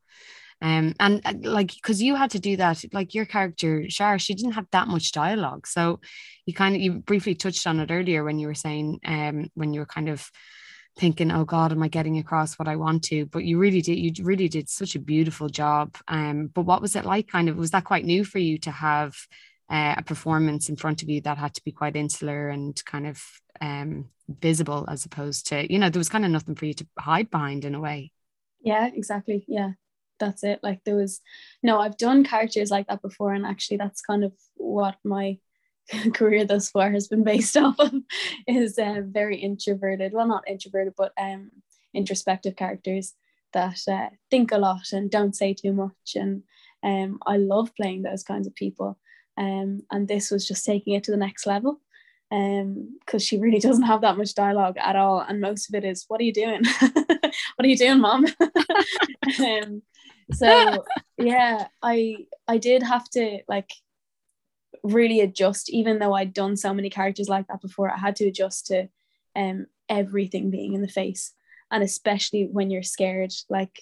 um 0.62 0.94
and 1.00 1.20
uh, 1.26 1.34
like 1.42 1.74
because 1.74 2.00
you 2.00 2.14
had 2.14 2.30
to 2.30 2.40
do 2.40 2.56
that 2.58 2.84
like 2.94 3.16
your 3.16 3.26
character 3.26 3.88
Char 3.88 4.20
she 4.20 4.36
didn't 4.36 4.52
have 4.52 4.68
that 4.72 4.88
much 4.88 5.12
dialogue 5.12 5.66
so 5.66 6.00
you 6.46 6.54
kind 6.54 6.76
of 6.76 6.82
you 6.84 7.00
briefly 7.00 7.34
touched 7.34 7.66
on 7.66 7.80
it 7.80 7.90
earlier 7.90 8.24
when 8.24 8.38
you 8.38 8.46
were 8.46 8.54
saying 8.54 9.00
um 9.04 9.50
when 9.56 9.74
you 9.74 9.80
were 9.80 9.88
kind 9.88 10.10
of 10.10 10.30
thinking 10.98 11.32
oh 11.32 11.46
god 11.46 11.72
am 11.72 11.84
i 11.84 11.88
getting 11.88 12.18
across 12.18 12.58
what 12.58 12.68
i 12.68 12.76
want 12.76 13.04
to? 13.04 13.26
But 13.28 13.44
you 13.46 13.58
really 13.58 13.82
did 13.82 13.98
you 13.98 14.12
really 14.24 14.48
did 14.48 14.70
such 14.70 14.96
a 14.96 15.00
beautiful 15.00 15.50
job 15.50 15.96
um 16.08 16.48
but 16.48 16.64
what 16.64 16.82
was 16.82 16.96
it 16.96 17.06
like 17.06 17.28
kind 17.28 17.50
of 17.50 17.58
was 17.58 17.72
that 17.72 17.84
quite 17.84 18.06
new 18.06 18.24
for 18.24 18.40
you 18.40 18.58
to 18.60 18.72
have 18.72 19.16
uh, 19.70 19.96
a 19.98 20.04
performance 20.04 20.70
in 20.70 20.78
front 20.78 21.04
of 21.04 21.10
you 21.10 21.20
that 21.22 21.38
had 21.38 21.54
to 21.54 21.64
be 21.64 21.72
quite 21.72 21.96
insular 21.96 22.50
and 22.50 22.84
kind 22.86 23.06
of 23.06 23.22
um 23.62 24.06
visible 24.28 24.86
as 24.90 25.06
opposed 25.06 25.48
to 25.48 25.72
you 25.72 25.80
know 25.80 25.90
there 25.90 26.00
was 26.00 26.10
kind 26.10 26.26
of 26.26 26.32
nothing 26.32 26.56
for 26.56 26.66
you 26.66 26.74
to 26.74 26.88
hide 27.00 27.30
behind 27.30 27.66
in 27.66 27.76
a 27.76 27.80
way? 27.80 28.12
Yeah 28.62 28.90
exactly. 28.94 29.46
Yeah 29.48 29.72
that's 30.20 30.44
it. 30.44 30.60
Like 30.64 30.84
there 30.84 30.96
was 30.96 31.22
no 31.62 31.80
i've 31.80 31.98
done 31.98 32.24
characters 32.24 32.72
like 32.72 32.88
that 32.88 33.02
before 33.02 33.34
and 33.34 33.46
actually 33.46 33.78
that's 33.78 34.02
kind 34.02 34.24
of 34.24 34.34
what 34.56 34.96
my 35.04 35.38
career 36.14 36.46
thus 36.46 36.70
far 36.70 36.92
has 36.92 37.08
been 37.08 37.24
based 37.24 37.56
off 37.66 37.80
of 37.80 37.94
is 38.48 38.78
uh, 38.78 39.02
very 39.06 39.38
introverted 39.38 40.12
well 40.14 40.28
not 40.28 40.48
introverted 40.48 40.94
but 40.98 41.14
um 41.18 41.50
introspective 41.94 42.56
characters 42.56 43.14
that 43.54 43.80
uh, 43.88 44.10
think 44.30 44.52
a 44.52 44.58
lot 44.58 44.92
and 44.92 45.10
don't 45.10 45.36
say 45.36 45.54
too 45.54 45.74
much. 45.74 46.16
And 46.16 46.44
um 46.84 47.20
i 47.26 47.38
love 47.38 47.76
playing 47.76 48.04
those 48.04 48.24
kinds 48.24 48.48
of 48.48 48.56
people. 48.56 48.98
Um 49.38 49.84
and 49.92 50.08
this 50.08 50.32
was 50.32 50.48
just 50.48 50.66
taking 50.66 50.94
it 50.94 51.04
to 51.06 51.12
the 51.12 51.18
next 51.18 51.46
level 51.46 51.82
um 52.32 52.98
because 53.00 53.24
she 53.24 53.38
really 53.38 53.60
doesn't 53.68 53.84
have 53.92 54.02
that 54.02 54.18
much 54.18 54.36
dialogue 54.36 54.78
at 54.78 54.96
all. 54.96 55.20
And 55.20 55.42
most 55.42 55.70
of 55.70 55.76
it 55.76 55.86
is 55.86 56.06
what 56.08 56.22
are 56.22 56.26
you 56.26 56.34
doing? 56.34 56.62
What 57.56 57.66
are 57.66 57.68
you 57.68 57.78
doing 57.78 58.00
mom? 58.00 58.26
Um, 59.40 59.82
so 60.32 60.84
yeah 61.18 61.68
i 61.82 62.18
i 62.48 62.58
did 62.58 62.84
have 62.84 63.10
to 63.10 63.40
like 63.48 63.70
really 64.84 65.22
adjust 65.22 65.70
even 65.70 66.00
though 66.00 66.14
i'd 66.14 66.34
done 66.34 66.56
so 66.56 66.74
many 66.74 66.90
characters 66.90 67.30
like 67.30 67.48
that 67.48 67.62
before 67.62 67.92
i 67.92 67.98
had 67.98 68.16
to 68.16 68.28
adjust 68.28 68.68
to 68.68 68.88
um 69.36 69.68
everything 69.90 70.50
being 70.50 70.74
in 70.74 70.82
the 70.82 70.88
face. 70.88 71.34
And 71.72 71.84
especially 71.84 72.48
when 72.52 72.70
you're 72.70 72.84
scared 72.84 73.34
like 73.50 73.82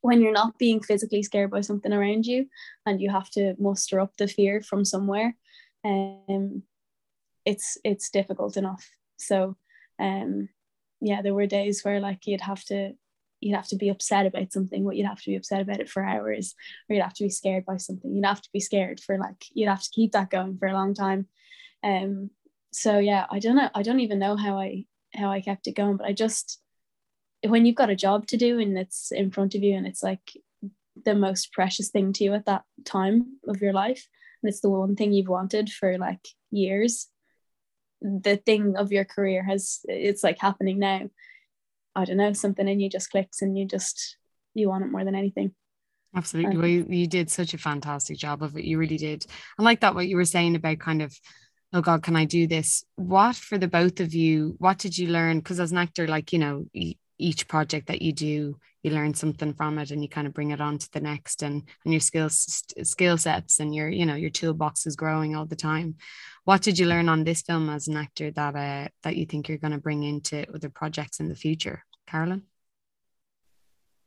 when 0.00 0.20
you're 0.20 0.32
not 0.32 0.58
being 0.58 0.80
physically 0.80 1.22
scared 1.22 1.50
by 1.50 1.60
something 1.60 1.92
around 1.92 2.26
you 2.26 2.46
and 2.84 3.00
you 3.00 3.10
have 3.10 3.30
to 3.30 3.54
muster 3.58 4.00
up 4.00 4.16
the 4.16 4.28
fear 4.28 4.60
from 4.60 4.84
somewhere 4.84 5.36
um 5.84 6.62
it's 7.44 7.78
it's 7.84 8.10
difficult 8.10 8.56
enough. 8.56 8.90
So 9.18 9.56
um 9.98 10.48
yeah 11.00 11.22
there 11.22 11.34
were 11.34 11.46
days 11.46 11.82
where 11.82 12.00
like 12.00 12.26
you'd 12.26 12.40
have 12.40 12.64
to 12.64 12.92
you'd 13.40 13.56
have 13.56 13.68
to 13.68 13.76
be 13.76 13.88
upset 13.88 14.26
about 14.26 14.52
something 14.52 14.84
what 14.84 14.96
you'd 14.96 15.06
have 15.06 15.20
to 15.20 15.30
be 15.30 15.36
upset 15.36 15.60
about 15.60 15.80
it 15.80 15.88
for 15.88 16.04
hours 16.04 16.54
or 16.88 16.94
you'd 16.94 17.02
have 17.02 17.14
to 17.14 17.24
be 17.24 17.30
scared 17.30 17.64
by 17.64 17.76
something. 17.76 18.14
You'd 18.14 18.24
have 18.24 18.42
to 18.42 18.48
be 18.52 18.60
scared 18.60 19.00
for 19.00 19.18
like 19.18 19.44
you'd 19.52 19.68
have 19.68 19.82
to 19.82 19.90
keep 19.92 20.12
that 20.12 20.30
going 20.30 20.56
for 20.58 20.68
a 20.68 20.72
long 20.72 20.94
time. 20.94 21.26
Um 21.82 22.30
so 22.76 22.98
yeah 22.98 23.24
i 23.30 23.38
don't 23.38 23.56
know 23.56 23.70
i 23.74 23.82
don't 23.82 24.00
even 24.00 24.18
know 24.18 24.36
how 24.36 24.58
i 24.58 24.84
how 25.14 25.30
i 25.30 25.40
kept 25.40 25.66
it 25.66 25.74
going 25.74 25.96
but 25.96 26.06
i 26.06 26.12
just 26.12 26.60
when 27.46 27.64
you've 27.64 27.82
got 27.82 27.90
a 27.90 27.96
job 27.96 28.26
to 28.26 28.36
do 28.36 28.58
and 28.58 28.76
it's 28.76 29.12
in 29.12 29.30
front 29.30 29.54
of 29.54 29.62
you 29.62 29.74
and 29.74 29.86
it's 29.86 30.02
like 30.02 30.32
the 31.04 31.14
most 31.14 31.52
precious 31.52 31.88
thing 31.88 32.12
to 32.12 32.24
you 32.24 32.34
at 32.34 32.44
that 32.44 32.64
time 32.84 33.38
of 33.48 33.62
your 33.62 33.72
life 33.72 34.06
and 34.42 34.50
it's 34.50 34.60
the 34.60 34.68
one 34.68 34.94
thing 34.94 35.12
you've 35.12 35.28
wanted 35.28 35.70
for 35.70 35.96
like 35.96 36.28
years 36.50 37.08
the 38.02 38.36
thing 38.36 38.76
of 38.76 38.92
your 38.92 39.06
career 39.06 39.42
has 39.42 39.80
it's 39.84 40.22
like 40.22 40.38
happening 40.38 40.78
now 40.78 41.00
I 41.96 42.04
don't 42.04 42.18
know, 42.18 42.32
something 42.34 42.68
in 42.68 42.78
you 42.78 42.88
just 42.88 43.10
clicks 43.10 43.42
and 43.42 43.58
you 43.58 43.66
just 43.66 44.18
you 44.54 44.68
want 44.68 44.84
it 44.84 44.92
more 44.92 45.04
than 45.04 45.16
anything. 45.16 45.52
Absolutely. 46.14 46.54
Um, 46.54 46.60
well, 46.60 46.70
you, 46.70 46.86
you 46.88 47.06
did 47.06 47.30
such 47.30 47.52
a 47.52 47.58
fantastic 47.58 48.16
job 48.16 48.42
of 48.42 48.56
it. 48.56 48.64
You 48.64 48.78
really 48.78 48.96
did. 48.96 49.26
I 49.58 49.62
like 49.62 49.80
that 49.80 49.94
what 49.94 50.08
you 50.08 50.16
were 50.16 50.24
saying 50.24 50.54
about 50.54 50.78
kind 50.78 51.02
of, 51.02 51.14
oh 51.72 51.82
God, 51.82 52.02
can 52.02 52.16
I 52.16 52.24
do 52.24 52.46
this? 52.46 52.84
What 52.94 53.36
for 53.36 53.58
the 53.58 53.68
both 53.68 54.00
of 54.00 54.14
you, 54.14 54.54
what 54.58 54.78
did 54.78 54.96
you 54.96 55.08
learn? 55.08 55.38
Because 55.38 55.60
as 55.60 55.72
an 55.72 55.78
actor, 55.78 56.06
like, 56.06 56.32
you 56.32 56.38
know, 56.38 56.66
each 57.18 57.48
project 57.48 57.88
that 57.88 58.02
you 58.02 58.12
do, 58.12 58.58
you 58.82 58.90
learn 58.90 59.14
something 59.14 59.52
from 59.54 59.78
it 59.78 59.90
and 59.90 60.02
you 60.02 60.08
kind 60.08 60.26
of 60.26 60.34
bring 60.34 60.50
it 60.50 60.60
on 60.60 60.78
to 60.78 60.92
the 60.92 61.00
next 61.00 61.42
and, 61.42 61.62
and 61.84 61.92
your 61.92 62.00
skills 62.00 62.64
skill 62.82 63.18
sets 63.18 63.58
and 63.58 63.74
your, 63.74 63.88
you 63.88 64.06
know, 64.06 64.14
your 64.14 64.30
toolbox 64.30 64.86
is 64.86 64.96
growing 64.96 65.34
all 65.34 65.46
the 65.46 65.56
time. 65.56 65.96
What 66.44 66.62
did 66.62 66.78
you 66.78 66.86
learn 66.86 67.08
on 67.08 67.24
this 67.24 67.42
film 67.42 67.68
as 67.68 67.88
an 67.88 67.96
actor 67.96 68.30
that 68.30 68.54
uh, 68.54 68.88
that 69.02 69.16
you 69.16 69.26
think 69.26 69.48
you're 69.48 69.58
going 69.58 69.72
to 69.72 69.78
bring 69.78 70.04
into 70.04 70.46
other 70.54 70.68
projects 70.68 71.18
in 71.18 71.28
the 71.28 71.34
future? 71.34 71.84
Carolyn? 72.06 72.42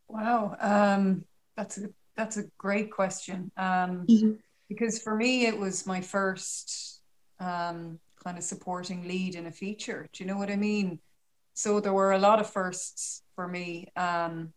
Wow, 0.07 0.55
um, 0.59 1.25
that's 1.57 1.77
a 1.77 1.89
that's 2.15 2.37
a 2.37 2.43
great 2.57 2.91
question. 2.91 3.51
Um, 3.57 4.05
mm-hmm. 4.07 4.31
Because 4.67 5.01
for 5.01 5.15
me, 5.15 5.45
it 5.45 5.57
was 5.57 5.85
my 5.85 5.99
first 5.99 7.01
um, 7.39 7.99
kind 8.23 8.37
of 8.37 8.43
supporting 8.43 9.07
lead 9.07 9.35
in 9.35 9.47
a 9.47 9.51
feature. 9.51 10.07
Do 10.13 10.23
you 10.23 10.29
know 10.29 10.37
what 10.37 10.51
I 10.51 10.55
mean? 10.55 10.99
So 11.59 11.81
there 11.81 11.91
were 11.91 12.13
a 12.13 12.19
lot 12.19 12.39
of 12.39 12.49
firsts 12.49 13.21
for 13.35 13.45
me 13.45 13.89
um, 13.97 14.53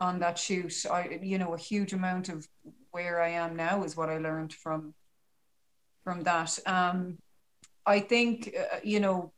on 0.00 0.20
that 0.20 0.38
shoot. 0.38 0.86
I, 0.90 1.20
you 1.22 1.36
know, 1.36 1.52
a 1.52 1.58
huge 1.58 1.92
amount 1.92 2.30
of 2.30 2.48
where 2.92 3.20
I 3.20 3.28
am 3.28 3.56
now 3.56 3.84
is 3.84 3.94
what 3.94 4.08
I 4.08 4.16
learned 4.16 4.54
from 4.54 4.94
from 6.02 6.22
that. 6.22 6.58
Um, 6.64 7.18
I 7.84 8.00
think, 8.00 8.54
uh, 8.58 8.78
you 8.82 9.00
know, 9.00 9.34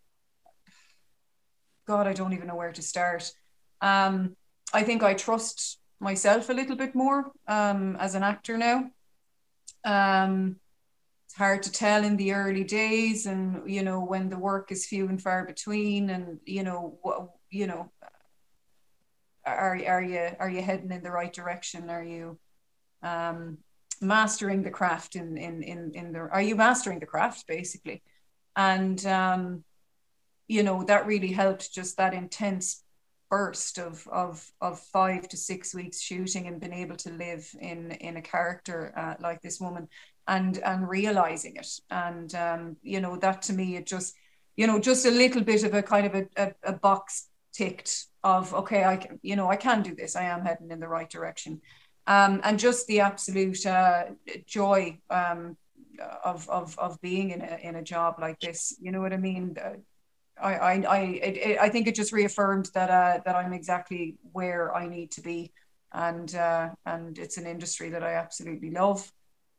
God, 1.88 2.06
I 2.06 2.12
don't 2.12 2.34
even 2.34 2.46
know 2.46 2.54
where 2.54 2.72
to 2.72 2.82
start. 2.82 3.32
Um, 3.80 4.36
I 4.72 4.84
think 4.84 5.02
I 5.02 5.14
trust 5.14 5.80
myself 5.98 6.50
a 6.50 6.52
little 6.52 6.76
bit 6.76 6.94
more 6.94 7.32
um, 7.48 7.96
as 7.96 8.14
an 8.14 8.22
actor 8.22 8.56
now. 8.56 8.90
Um, 9.84 10.60
hard 11.38 11.62
to 11.62 11.70
tell 11.72 12.02
in 12.04 12.16
the 12.16 12.32
early 12.32 12.64
days, 12.64 13.26
and 13.26 13.70
you 13.70 13.82
know 13.82 14.00
when 14.00 14.28
the 14.28 14.38
work 14.38 14.72
is 14.72 14.86
few 14.86 15.08
and 15.08 15.22
far 15.22 15.46
between, 15.46 16.10
and 16.10 16.40
you 16.44 16.64
know 16.64 16.98
what 17.02 17.30
you 17.50 17.66
know. 17.66 17.90
Are 19.46 19.80
are 19.86 20.02
you 20.02 20.30
are 20.40 20.50
you 20.50 20.60
heading 20.60 20.90
in 20.90 21.02
the 21.02 21.12
right 21.12 21.32
direction? 21.32 21.88
Are 21.88 22.04
you 22.04 22.38
um, 23.02 23.58
mastering 24.00 24.62
the 24.62 24.70
craft 24.70 25.14
in 25.14 25.38
in 25.38 25.62
in 25.62 25.92
in 25.94 26.12
the? 26.12 26.18
Are 26.18 26.42
you 26.42 26.56
mastering 26.56 26.98
the 26.98 27.06
craft 27.06 27.46
basically? 27.46 28.02
And 28.56 29.04
um, 29.06 29.64
you 30.48 30.64
know 30.64 30.82
that 30.84 31.06
really 31.06 31.32
helped 31.32 31.72
just 31.72 31.96
that 31.96 32.14
intense 32.14 32.82
burst 33.30 33.78
of 33.78 34.06
of 34.08 34.50
of 34.60 34.80
five 34.80 35.28
to 35.28 35.36
six 35.36 35.74
weeks 35.74 36.00
shooting 36.00 36.46
and 36.46 36.60
being 36.60 36.72
able 36.72 36.96
to 36.96 37.10
live 37.10 37.48
in 37.60 37.92
in 37.92 38.16
a 38.16 38.22
character 38.22 38.92
uh, 38.96 39.14
like 39.20 39.40
this 39.40 39.60
woman 39.60 39.88
and 40.28 40.58
and 40.58 40.88
realizing 40.88 41.56
it. 41.56 41.80
And 41.90 42.32
um, 42.34 42.76
you 42.82 43.00
know 43.00 43.16
that 43.16 43.42
to 43.42 43.52
me 43.52 43.76
it 43.76 43.86
just 43.86 44.14
you 44.56 44.66
know 44.66 44.78
just 44.78 45.06
a 45.06 45.10
little 45.10 45.42
bit 45.42 45.64
of 45.64 45.74
a 45.74 45.82
kind 45.82 46.06
of 46.06 46.14
a, 46.14 46.26
a, 46.36 46.52
a 46.64 46.72
box 46.74 47.28
ticked 47.52 48.06
of 48.22 48.54
okay 48.54 48.84
I 48.84 48.96
can 48.96 49.18
you 49.22 49.34
know 49.34 49.48
I 49.48 49.56
can 49.56 49.82
do 49.82 49.94
this. 49.94 50.14
I 50.14 50.24
am 50.24 50.44
heading 50.44 50.70
in 50.70 50.80
the 50.80 50.88
right 50.88 51.10
direction. 51.10 51.60
Um, 52.06 52.40
and 52.42 52.58
just 52.58 52.86
the 52.86 53.00
absolute 53.00 53.66
uh, 53.66 54.04
joy 54.46 54.98
um, 55.10 55.58
of, 56.24 56.48
of 56.48 56.78
of 56.78 57.00
being 57.02 57.30
in 57.30 57.42
a 57.42 57.58
in 57.62 57.74
a 57.76 57.82
job 57.82 58.16
like 58.20 58.38
this 58.40 58.76
you 58.80 58.92
know 58.92 59.00
what 59.00 59.12
I 59.12 59.18
mean? 59.18 59.56
I 60.40 60.54
I 60.54 60.72
I 60.82 61.00
it, 61.00 61.58
I 61.58 61.68
think 61.68 61.86
it 61.86 61.94
just 61.94 62.12
reaffirmed 62.12 62.70
that 62.74 62.90
uh, 62.90 63.20
that 63.24 63.34
I'm 63.34 63.52
exactly 63.52 64.16
where 64.32 64.74
I 64.74 64.86
need 64.86 65.10
to 65.12 65.20
be, 65.20 65.52
and 65.92 66.34
uh, 66.34 66.70
and 66.86 67.18
it's 67.18 67.38
an 67.38 67.46
industry 67.46 67.90
that 67.90 68.02
I 68.02 68.14
absolutely 68.14 68.70
love. 68.70 69.10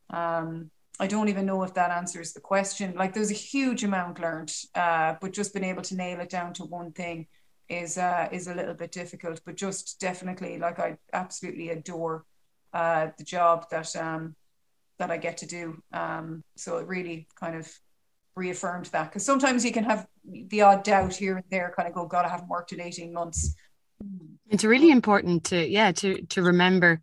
Um, 0.09 0.71
I 0.99 1.07
don't 1.07 1.29
even 1.29 1.45
know 1.45 1.63
if 1.63 1.73
that 1.75 1.91
answers 1.91 2.33
the 2.33 2.41
question. 2.41 2.93
Like 2.95 3.13
there's 3.13 3.31
a 3.31 3.35
huge 3.35 3.83
amount 3.83 4.19
learned, 4.19 4.53
uh, 4.75 5.15
but 5.21 5.31
just 5.31 5.53
being 5.53 5.65
able 5.65 5.83
to 5.83 5.95
nail 5.95 6.19
it 6.19 6.29
down 6.29 6.53
to 6.55 6.65
one 6.65 6.91
thing 6.91 7.27
is 7.69 7.97
uh, 7.97 8.27
is 8.31 8.47
a 8.47 8.55
little 8.55 8.73
bit 8.73 8.91
difficult. 8.91 9.41
But 9.45 9.55
just 9.55 9.99
definitely, 9.99 10.57
like 10.57 10.79
I 10.79 10.97
absolutely 11.13 11.69
adore 11.69 12.25
uh, 12.73 13.07
the 13.17 13.23
job 13.23 13.69
that 13.71 13.95
um, 13.95 14.35
that 14.97 15.11
I 15.11 15.17
get 15.17 15.37
to 15.37 15.45
do. 15.45 15.81
Um, 15.93 16.43
so 16.57 16.77
it 16.77 16.87
really 16.87 17.27
kind 17.39 17.55
of 17.55 17.71
reaffirmed 18.35 18.85
that 18.87 19.05
because 19.05 19.25
sometimes 19.25 19.65
you 19.65 19.71
can 19.71 19.83
have 19.83 20.07
the 20.23 20.61
odd 20.61 20.83
doubt 20.83 21.15
here 21.15 21.37
and 21.37 21.45
there 21.51 21.73
kind 21.75 21.87
of 21.87 21.93
go 21.93 22.05
god 22.05 22.25
i 22.25 22.29
haven't 22.29 22.47
worked 22.47 22.71
in 22.71 22.79
18 22.79 23.11
months 23.11 23.55
it's 24.49 24.63
really 24.63 24.91
important 24.91 25.43
to 25.43 25.67
yeah 25.67 25.91
to 25.91 26.21
to 26.27 26.41
remember 26.41 27.01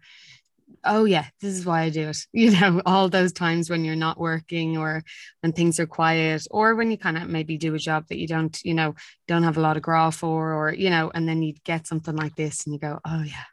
oh 0.87 1.05
yeah 1.05 1.27
this 1.41 1.55
is 1.55 1.67
why 1.67 1.83
i 1.83 1.91
do 1.91 2.09
it. 2.09 2.19
You 2.33 2.51
know 2.53 2.83
all 2.87 3.09
those 3.09 3.33
times 3.33 3.71
when 3.71 3.85
you're 3.85 3.97
not 3.97 4.19
working 4.19 4.77
or 4.77 5.03
when 5.41 5.53
things 5.53 5.81
are 5.81 5.87
quiet 5.87 6.47
or 6.51 6.75
when 6.75 6.91
you 6.91 6.99
kind 6.99 7.17
of 7.17 7.29
maybe 7.29 7.59
do 7.59 7.75
a 7.75 7.79
job 7.79 8.07
that 8.09 8.19
you 8.19 8.27
don't 8.27 8.59
you 8.65 8.75
know 8.75 8.95
don't 9.29 9.43
have 9.43 9.57
a 9.57 9.61
lot 9.61 9.77
of 9.77 9.83
graph 9.83 10.17
for 10.17 10.53
or 10.53 10.73
you 10.73 10.91
know 10.91 11.11
and 11.15 11.29
then 11.29 11.43
you 11.43 11.55
get 11.65 11.87
something 11.87 12.17
like 12.17 12.37
this 12.37 12.65
and 12.67 12.75
you 12.75 12.81
go 12.81 12.99
oh 13.07 13.23
yeah 13.23 13.45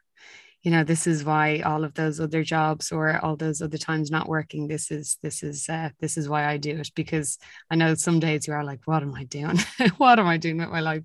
you 0.63 0.71
know 0.71 0.83
this 0.83 1.05
is 1.07 1.25
why 1.25 1.59
all 1.59 1.83
of 1.83 1.93
those 1.93 2.21
other 2.21 2.41
jobs 2.41 2.91
or 2.91 3.19
all 3.23 3.35
those 3.35 3.61
other 3.61 3.77
times 3.77 4.09
not 4.09 4.29
working 4.29 4.67
this 4.67 4.91
is 4.91 5.17
this 5.21 5.43
is 5.43 5.67
uh, 5.67 5.89
this 5.99 6.17
is 6.17 6.29
why 6.29 6.45
i 6.45 6.57
do 6.57 6.77
it 6.79 6.89
because 6.95 7.37
i 7.69 7.75
know 7.75 7.93
some 7.93 8.19
days 8.19 8.47
you 8.47 8.53
are 8.53 8.63
like 8.63 8.79
what 8.85 9.03
am 9.03 9.13
i 9.13 9.25
doing? 9.25 9.59
What 9.97 10.19
am 10.19 10.27
i 10.27 10.37
doing 10.37 10.57
with 10.57 10.69
my 10.69 10.79
life? 10.79 11.03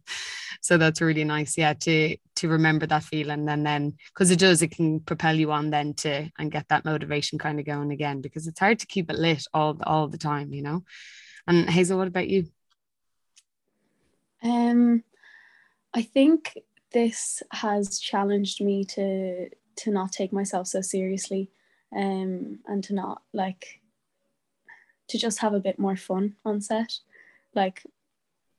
So 0.61 0.79
that's 0.79 1.01
really 1.01 1.25
nice 1.25 1.59
yeah 1.59 1.75
to 1.75 2.17
to 2.37 2.49
remember 2.49 2.87
that 2.87 3.03
feeling 3.03 3.49
and 3.49 3.67
then 3.67 3.97
because 4.13 4.31
it 4.31 4.39
does 4.39 4.63
it 4.63 4.71
can 4.71 5.01
propel 5.01 5.35
you 5.35 5.51
on 5.51 5.71
then 5.71 5.95
to 5.95 6.31
and 6.39 6.53
get 6.53 6.69
that 6.69 6.85
motivation 6.85 7.39
kind 7.39 7.59
of 7.59 7.67
going 7.67 7.91
again 7.91 8.21
because 8.21 8.47
it's 8.47 8.61
hard 8.61 8.79
to 8.79 8.87
keep 8.87 9.11
it 9.11 9.19
lit 9.19 9.45
all 9.53 9.77
all 9.83 10.09
the 10.09 10.19
time 10.19 10.53
you 10.53 10.63
know? 10.63 10.85
And 11.47 11.69
hazel 11.69 11.99
what 11.99 12.09
about 12.09 12.29
you? 12.29 12.47
Um 14.43 15.03
i 15.95 16.03
think 16.03 16.55
this 16.93 17.43
has 17.53 17.99
challenged 17.99 18.63
me 18.63 18.85
to 18.85 19.49
to 19.77 19.91
not 19.91 20.11
take 20.11 20.33
myself 20.33 20.67
so 20.67 20.81
seriously 20.81 21.51
um 21.97 22.59
and 22.67 22.83
to 22.85 22.95
not 22.95 23.23
like 23.33 23.81
to 25.09 25.19
just 25.19 25.39
have 25.39 25.55
a 25.55 25.61
bit 25.61 25.79
more 25.79 25.97
fun 25.97 26.37
on 26.45 26.61
set. 26.61 26.99
Like 27.55 27.83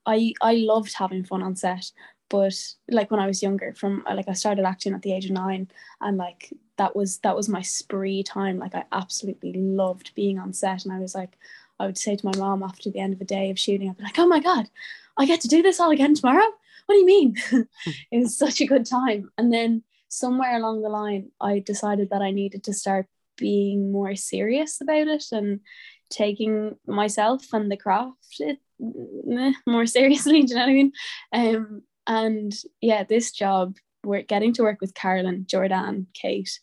i 0.05 0.33
i 0.41 0.53
loved 0.55 0.93
having 0.93 1.23
fun 1.25 1.43
on 1.43 1.55
set 1.55 1.91
but 2.29 2.53
like 2.89 3.11
when 3.11 3.19
i 3.19 3.27
was 3.27 3.43
younger 3.43 3.73
from 3.73 4.03
like 4.09 4.29
i 4.29 4.33
started 4.33 4.63
acting 4.65 4.93
at 4.93 5.01
the 5.01 5.13
age 5.13 5.25
of 5.25 5.31
nine 5.31 5.69
and 5.99 6.17
like 6.17 6.53
that 6.77 6.95
was 6.95 7.17
that 7.19 7.35
was 7.35 7.49
my 7.49 7.61
spree 7.61 8.23
time. 8.23 8.57
Like 8.57 8.73
i 8.75 8.85
absolutely 8.93 9.53
loved 9.53 10.15
being 10.15 10.39
on 10.39 10.53
set 10.53 10.85
and 10.85 10.93
i 10.93 10.99
was 10.99 11.13
like 11.13 11.37
i 11.79 11.85
would 11.85 11.97
say 11.97 12.15
to 12.15 12.25
my 12.25 12.35
mom 12.37 12.63
after 12.63 12.89
the 12.89 12.99
end 12.99 13.13
of 13.13 13.21
a 13.21 13.25
day 13.25 13.49
of 13.51 13.59
shooting 13.59 13.89
i'd 13.89 13.97
be 13.97 14.03
like 14.03 14.19
oh 14.19 14.27
my 14.27 14.39
god 14.39 14.69
i 15.17 15.25
get 15.25 15.41
to 15.41 15.47
do 15.47 15.61
this 15.61 15.79
all 15.79 15.91
again 15.91 16.15
tomorrow 16.15 16.47
what 16.85 16.95
do 16.95 16.99
you 16.99 17.05
mean? 17.05 17.35
it 18.11 18.19
was 18.19 18.37
such 18.37 18.61
a 18.61 18.65
good 18.65 18.85
time. 18.85 19.29
And 19.37 19.51
then 19.51 19.83
somewhere 20.09 20.57
along 20.57 20.81
the 20.81 20.89
line, 20.89 21.31
I 21.39 21.59
decided 21.59 22.09
that 22.09 22.21
I 22.21 22.31
needed 22.31 22.63
to 22.65 22.73
start 22.73 23.07
being 23.37 23.91
more 23.91 24.15
serious 24.15 24.81
about 24.81 25.07
it 25.07 25.25
and 25.31 25.61
taking 26.09 26.75
myself 26.85 27.45
and 27.53 27.71
the 27.71 27.77
craft 27.77 28.39
it, 28.39 28.59
more 29.65 29.85
seriously. 29.85 30.43
Do 30.43 30.49
you 30.49 30.55
know 30.55 30.61
what 30.61 30.69
I 30.69 30.73
mean? 30.73 30.91
Um, 31.33 31.81
and 32.07 32.53
yeah, 32.81 33.03
this 33.03 33.31
job, 33.31 33.75
we're 34.03 34.23
getting 34.23 34.53
to 34.53 34.63
work 34.63 34.79
with 34.81 34.93
Carolyn, 34.93 35.45
Jordanne, 35.45 36.07
Kate, 36.13 36.59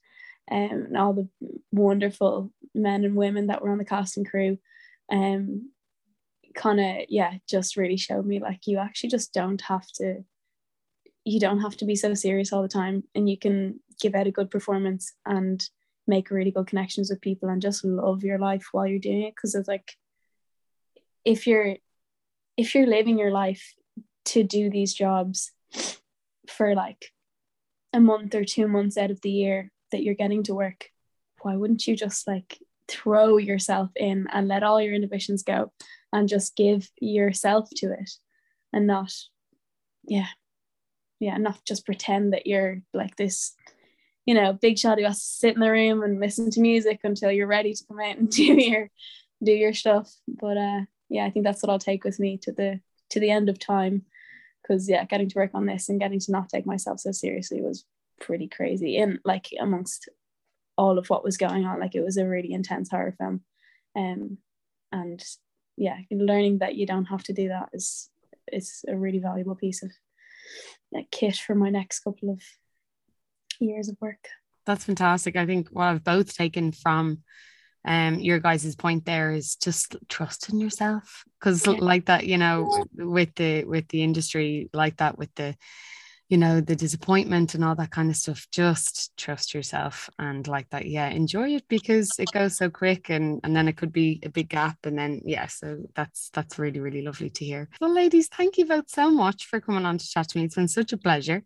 um, 0.50 0.86
and 0.88 0.96
all 0.96 1.12
the 1.12 1.28
wonderful 1.72 2.52
men 2.74 3.04
and 3.04 3.16
women 3.16 3.48
that 3.48 3.62
were 3.62 3.70
on 3.70 3.78
the 3.78 3.84
cast 3.84 4.16
and 4.16 4.28
crew. 4.28 4.58
Um, 5.10 5.70
kind 6.56 6.80
of 6.80 7.06
yeah 7.08 7.34
just 7.48 7.76
really 7.76 7.96
showed 7.96 8.26
me 8.26 8.40
like 8.40 8.66
you 8.66 8.78
actually 8.78 9.10
just 9.10 9.32
don't 9.32 9.60
have 9.60 9.86
to 9.92 10.24
you 11.24 11.38
don't 11.38 11.60
have 11.60 11.76
to 11.76 11.84
be 11.84 11.94
so 11.94 12.14
serious 12.14 12.52
all 12.52 12.62
the 12.62 12.68
time 12.68 13.04
and 13.14 13.28
you 13.28 13.36
can 13.38 13.78
give 14.00 14.14
out 14.14 14.26
a 14.26 14.32
good 14.32 14.50
performance 14.50 15.12
and 15.26 15.68
make 16.06 16.30
really 16.30 16.50
good 16.50 16.66
connections 16.66 17.10
with 17.10 17.20
people 17.20 17.48
and 17.48 17.60
just 17.60 17.84
love 17.84 18.22
your 18.22 18.38
life 18.38 18.68
while 18.72 18.86
you're 18.86 18.98
doing 18.98 19.22
it 19.22 19.34
because 19.34 19.54
it's 19.54 19.68
like 19.68 19.92
if 21.24 21.46
you're 21.46 21.76
if 22.56 22.74
you're 22.74 22.86
living 22.86 23.18
your 23.18 23.32
life 23.32 23.74
to 24.24 24.42
do 24.42 24.70
these 24.70 24.94
jobs 24.94 25.52
for 26.48 26.74
like 26.74 27.12
a 27.92 28.00
month 28.00 28.34
or 28.34 28.44
two 28.44 28.66
months 28.66 28.96
out 28.96 29.10
of 29.10 29.20
the 29.20 29.30
year 29.30 29.70
that 29.92 30.02
you're 30.02 30.14
getting 30.14 30.42
to 30.44 30.54
work 30.54 30.90
why 31.42 31.56
wouldn't 31.56 31.86
you 31.86 31.96
just 31.96 32.26
like 32.26 32.58
throw 32.88 33.36
yourself 33.36 33.90
in 33.96 34.26
and 34.32 34.48
let 34.48 34.62
all 34.62 34.80
your 34.80 34.94
inhibitions 34.94 35.42
go 35.42 35.72
and 36.12 36.28
just 36.28 36.56
give 36.56 36.90
yourself 37.00 37.68
to 37.76 37.92
it 37.92 38.10
and 38.72 38.86
not 38.86 39.12
yeah 40.04 40.28
yeah 41.20 41.36
not 41.36 41.58
just 41.66 41.86
pretend 41.86 42.32
that 42.32 42.46
you're 42.46 42.82
like 42.94 43.16
this 43.16 43.54
you 44.26 44.34
know 44.34 44.52
big 44.52 44.78
shot 44.78 44.98
who 44.98 45.04
has 45.04 45.18
to 45.18 45.24
sit 45.24 45.54
in 45.54 45.60
the 45.60 45.70
room 45.70 46.02
and 46.02 46.20
listen 46.20 46.50
to 46.50 46.60
music 46.60 47.00
until 47.04 47.30
you're 47.30 47.46
ready 47.46 47.72
to 47.72 47.84
come 47.88 48.00
out 48.00 48.18
and 48.18 48.30
do 48.30 48.42
your 48.42 48.90
do 49.42 49.52
your 49.52 49.72
stuff. 49.72 50.12
But 50.28 50.56
uh 50.56 50.80
yeah 51.08 51.24
i 51.24 51.30
think 51.30 51.44
that's 51.44 51.62
what 51.62 51.70
i'll 51.70 51.78
take 51.78 52.02
with 52.02 52.18
me 52.18 52.36
to 52.36 52.50
the 52.50 52.80
to 53.10 53.20
the 53.20 53.30
end 53.30 53.48
of 53.48 53.58
time. 53.58 54.02
Because 54.62 54.88
yeah 54.88 55.04
getting 55.04 55.28
to 55.28 55.38
work 55.38 55.52
on 55.54 55.66
this 55.66 55.88
and 55.88 56.00
getting 56.00 56.20
to 56.20 56.32
not 56.32 56.48
take 56.48 56.66
myself 56.66 57.00
so 57.00 57.12
seriously 57.12 57.62
was 57.62 57.84
pretty 58.20 58.48
crazy 58.48 58.96
and 58.98 59.20
like 59.24 59.48
amongst 59.60 60.08
all 60.76 60.98
of 60.98 61.08
what 61.08 61.24
was 61.24 61.36
going 61.36 61.64
on. 61.64 61.80
Like 61.80 61.94
it 61.94 62.02
was 62.02 62.16
a 62.16 62.26
really 62.26 62.52
intense 62.52 62.90
horror 62.90 63.14
film. 63.16 63.42
Um 63.96 64.38
and 64.92 65.24
yeah 65.76 65.96
learning 66.10 66.58
that 66.58 66.74
you 66.74 66.86
don't 66.86 67.06
have 67.06 67.22
to 67.22 67.32
do 67.32 67.48
that 67.48 67.68
is 67.72 68.10
is 68.52 68.84
a 68.88 68.96
really 68.96 69.18
valuable 69.18 69.54
piece 69.54 69.82
of 69.82 69.90
like, 70.92 71.10
kit 71.10 71.36
for 71.36 71.54
my 71.54 71.70
next 71.70 72.00
couple 72.00 72.30
of 72.30 72.40
years 73.60 73.88
of 73.88 73.96
work. 74.00 74.28
That's 74.64 74.84
fantastic. 74.84 75.36
I 75.36 75.46
think 75.46 75.68
what 75.68 75.86
i've 75.86 76.04
both 76.04 76.34
taken 76.34 76.72
from 76.72 77.22
um 77.84 78.18
your 78.18 78.40
guys's 78.40 78.74
point 78.74 79.04
there 79.04 79.30
is 79.30 79.56
just 79.56 79.96
trust 80.08 80.48
in 80.48 80.60
yourself. 80.60 81.24
Because 81.38 81.66
yeah. 81.66 81.74
like 81.78 82.06
that 82.06 82.26
you 82.26 82.38
know 82.38 82.84
with 82.94 83.34
the 83.36 83.64
with 83.64 83.88
the 83.88 84.02
industry 84.02 84.68
like 84.72 84.96
that 84.96 85.18
with 85.18 85.34
the 85.34 85.54
you 86.28 86.36
know 86.36 86.60
the 86.60 86.74
disappointment 86.74 87.54
and 87.54 87.64
all 87.64 87.74
that 87.74 87.90
kind 87.90 88.10
of 88.10 88.16
stuff 88.16 88.46
just 88.50 89.16
trust 89.16 89.54
yourself 89.54 90.10
and 90.18 90.48
like 90.48 90.68
that 90.70 90.86
yeah 90.86 91.08
enjoy 91.08 91.54
it 91.54 91.64
because 91.68 92.10
it 92.18 92.30
goes 92.32 92.56
so 92.56 92.68
quick 92.68 93.08
and 93.10 93.40
and 93.44 93.54
then 93.54 93.68
it 93.68 93.76
could 93.76 93.92
be 93.92 94.20
a 94.24 94.28
big 94.28 94.48
gap 94.48 94.76
and 94.84 94.98
then 94.98 95.20
yeah 95.24 95.46
so 95.46 95.78
that's 95.94 96.30
that's 96.30 96.58
really 96.58 96.80
really 96.80 97.02
lovely 97.02 97.30
to 97.30 97.44
hear. 97.44 97.68
Well 97.80 97.94
ladies 97.94 98.28
thank 98.28 98.58
you 98.58 98.66
both 98.66 98.90
so 98.90 99.10
much 99.10 99.46
for 99.46 99.60
coming 99.60 99.86
on 99.86 99.98
to 99.98 100.08
chat 100.08 100.28
to 100.30 100.38
me. 100.38 100.44
It's 100.44 100.54
been 100.54 100.68
such 100.68 100.92
a 100.92 100.98
pleasure. 100.98 101.42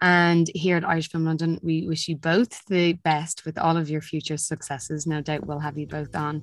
And 0.00 0.50
here 0.54 0.76
at 0.76 0.84
Irish 0.84 1.10
Film 1.10 1.24
London 1.24 1.58
we 1.62 1.86
wish 1.86 2.08
you 2.08 2.16
both 2.16 2.64
the 2.66 2.94
best 2.94 3.44
with 3.44 3.58
all 3.58 3.76
of 3.76 3.88
your 3.88 4.02
future 4.02 4.36
successes. 4.36 5.06
No 5.06 5.20
doubt 5.20 5.46
we'll 5.46 5.58
have 5.58 5.78
you 5.78 5.86
both 5.86 6.14
on 6.14 6.42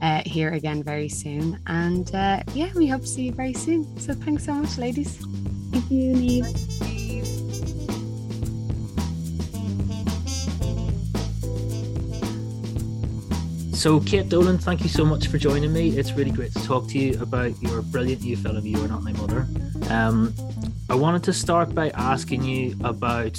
uh, 0.00 0.22
here 0.24 0.50
again 0.52 0.82
very 0.82 1.08
soon. 1.08 1.60
And 1.66 2.14
uh, 2.14 2.42
yeah 2.54 2.70
we 2.74 2.86
hope 2.86 3.02
to 3.02 3.08
see 3.08 3.24
you 3.24 3.32
very 3.32 3.54
soon. 3.54 3.98
So 3.98 4.14
thanks 4.14 4.44
so 4.44 4.54
much 4.54 4.78
ladies 4.78 5.24
thank 5.74 5.90
you 5.90 6.14
Niamh. 6.14 6.74
So, 13.74 14.00
Kate 14.00 14.28
Dolan, 14.30 14.56
thank 14.56 14.82
you 14.82 14.88
so 14.88 15.04
much 15.04 15.26
for 15.26 15.36
joining 15.36 15.72
me. 15.72 15.90
It's 15.90 16.12
really 16.12 16.30
great 16.30 16.52
to 16.54 16.64
talk 16.64 16.88
to 16.88 16.98
you 16.98 17.20
about 17.20 17.60
your 17.60 17.82
brilliant 17.82 18.22
new 18.22 18.34
film, 18.34 18.56
of 18.56 18.64
You 18.64 18.82
Are 18.82 18.88
Not 18.88 19.02
My 19.02 19.12
Mother. 19.12 19.46
Um, 19.90 20.32
I 20.88 20.94
wanted 20.94 21.22
to 21.24 21.34
start 21.34 21.74
by 21.74 21.90
asking 21.90 22.44
you 22.44 22.76
about 22.82 23.38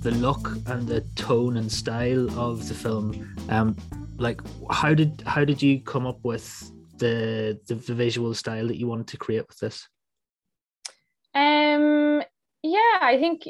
the 0.00 0.10
look 0.10 0.50
and 0.66 0.86
the 0.86 1.00
tone 1.14 1.56
and 1.56 1.72
style 1.72 2.28
of 2.38 2.68
the 2.68 2.74
film. 2.74 3.34
Um, 3.48 3.74
like, 4.18 4.42
how 4.70 4.92
did 4.92 5.22
how 5.24 5.46
did 5.46 5.62
you 5.62 5.80
come 5.80 6.06
up 6.06 6.18
with 6.24 6.70
the, 6.98 7.58
the 7.66 7.76
the 7.76 7.94
visual 7.94 8.34
style 8.34 8.66
that 8.66 8.76
you 8.76 8.86
wanted 8.86 9.06
to 9.06 9.16
create 9.16 9.48
with 9.48 9.60
this? 9.60 9.88
Um, 11.34 12.22
yeah, 12.62 12.98
I 13.00 13.16
think 13.18 13.48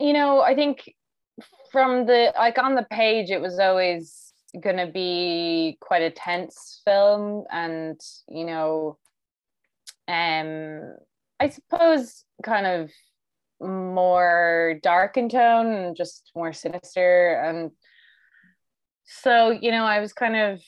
you 0.00 0.12
know, 0.12 0.40
I 0.40 0.54
think 0.54 0.92
from 1.70 2.06
the 2.06 2.32
like 2.36 2.58
on 2.58 2.74
the 2.74 2.86
page, 2.90 3.30
it 3.30 3.40
was 3.40 3.58
always 3.58 4.32
going 4.60 4.76
to 4.76 4.86
be 4.86 5.78
quite 5.80 6.02
a 6.02 6.10
tense 6.10 6.82
film 6.84 7.44
and 7.50 7.98
you 8.28 8.44
know 8.44 8.98
um 10.08 10.94
i 11.40 11.48
suppose 11.48 12.24
kind 12.42 12.66
of 12.66 12.90
more 13.66 14.78
dark 14.82 15.16
in 15.16 15.28
tone 15.28 15.72
and 15.72 15.96
just 15.96 16.32
more 16.34 16.52
sinister. 16.52 17.40
And 17.44 17.70
so 19.04 19.50
you 19.50 19.70
know 19.70 19.84
i 19.84 20.00
was 20.00 20.12
kind 20.12 20.36
of 20.36 20.60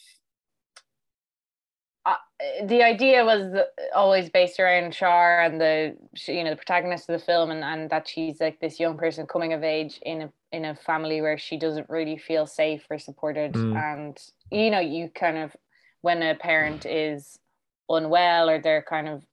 the 2.64 2.82
idea 2.82 3.24
was 3.24 3.54
always 3.94 4.28
based 4.28 4.58
around 4.58 4.92
Char 4.92 5.40
and 5.42 5.60
the 5.60 5.96
you 6.26 6.42
know 6.42 6.50
the 6.50 6.56
protagonist 6.56 7.08
of 7.08 7.18
the 7.18 7.24
film 7.24 7.50
and, 7.50 7.62
and 7.62 7.90
that 7.90 8.08
she's 8.08 8.40
like 8.40 8.58
this 8.60 8.80
young 8.80 8.98
person 8.98 9.26
coming 9.26 9.52
of 9.52 9.62
age 9.62 10.00
in 10.02 10.22
a 10.22 10.32
in 10.50 10.64
a 10.64 10.74
family 10.74 11.20
where 11.20 11.38
she 11.38 11.56
doesn't 11.56 11.88
really 11.88 12.18
feel 12.18 12.46
safe 12.46 12.84
or 12.90 12.98
supported 12.98 13.52
mm. 13.52 13.76
and 13.76 14.18
you 14.50 14.70
know 14.70 14.80
you 14.80 15.08
kind 15.14 15.38
of 15.38 15.54
when 16.00 16.22
a 16.22 16.34
parent 16.34 16.86
is 16.86 17.38
unwell 17.88 18.50
or 18.50 18.60
they're 18.60 18.82
kind 18.82 19.08
of 19.08 19.24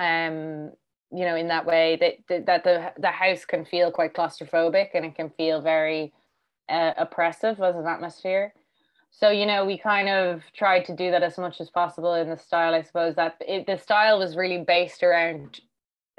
um 0.00 0.72
you 1.12 1.24
know 1.24 1.36
in 1.36 1.46
that 1.46 1.64
way 1.64 1.96
that 2.00 2.46
that 2.46 2.64
the 2.64 2.92
the 2.98 3.08
house 3.10 3.44
can 3.44 3.64
feel 3.64 3.92
quite 3.92 4.14
claustrophobic 4.14 4.88
and 4.94 5.04
it 5.04 5.14
can 5.14 5.30
feel 5.30 5.60
very 5.60 6.12
uh, 6.68 6.92
oppressive 6.96 7.60
as 7.60 7.76
an 7.76 7.86
atmosphere 7.86 8.52
so 9.10 9.30
you 9.30 9.46
know 9.46 9.64
we 9.64 9.76
kind 9.76 10.08
of 10.08 10.42
tried 10.54 10.84
to 10.84 10.94
do 10.94 11.10
that 11.10 11.22
as 11.22 11.38
much 11.38 11.60
as 11.60 11.70
possible 11.70 12.14
in 12.14 12.28
the 12.28 12.36
style 12.36 12.74
i 12.74 12.82
suppose 12.82 13.14
that 13.14 13.36
it, 13.40 13.66
the 13.66 13.76
style 13.76 14.18
was 14.18 14.36
really 14.36 14.64
based 14.64 15.02
around 15.02 15.60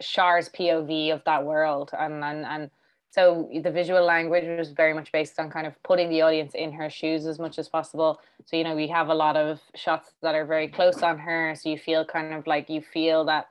Char's 0.01 0.49
POV 0.49 1.13
of 1.13 1.23
that 1.25 1.45
world 1.45 1.91
and 1.97 2.23
and 2.23 2.45
and 2.45 2.71
so 3.11 3.49
the 3.61 3.71
visual 3.71 4.03
language 4.05 4.45
was 4.57 4.71
very 4.71 4.93
much 4.93 5.11
based 5.11 5.37
on 5.37 5.49
kind 5.49 5.67
of 5.67 5.73
putting 5.83 6.09
the 6.09 6.21
audience 6.21 6.53
in 6.55 6.71
her 6.71 6.89
shoes 6.89 7.25
as 7.25 7.39
much 7.39 7.59
as 7.59 7.67
possible. 7.67 8.21
So, 8.45 8.55
you 8.55 8.63
know, 8.63 8.73
we 8.73 8.87
have 8.87 9.09
a 9.09 9.13
lot 9.13 9.35
of 9.35 9.59
shots 9.75 10.13
that 10.21 10.33
are 10.33 10.45
very 10.45 10.69
close 10.69 11.03
on 11.03 11.19
her. 11.19 11.53
So 11.53 11.67
you 11.67 11.77
feel 11.77 12.05
kind 12.05 12.33
of 12.33 12.47
like 12.47 12.69
you 12.69 12.81
feel 12.81 13.25
that 13.25 13.49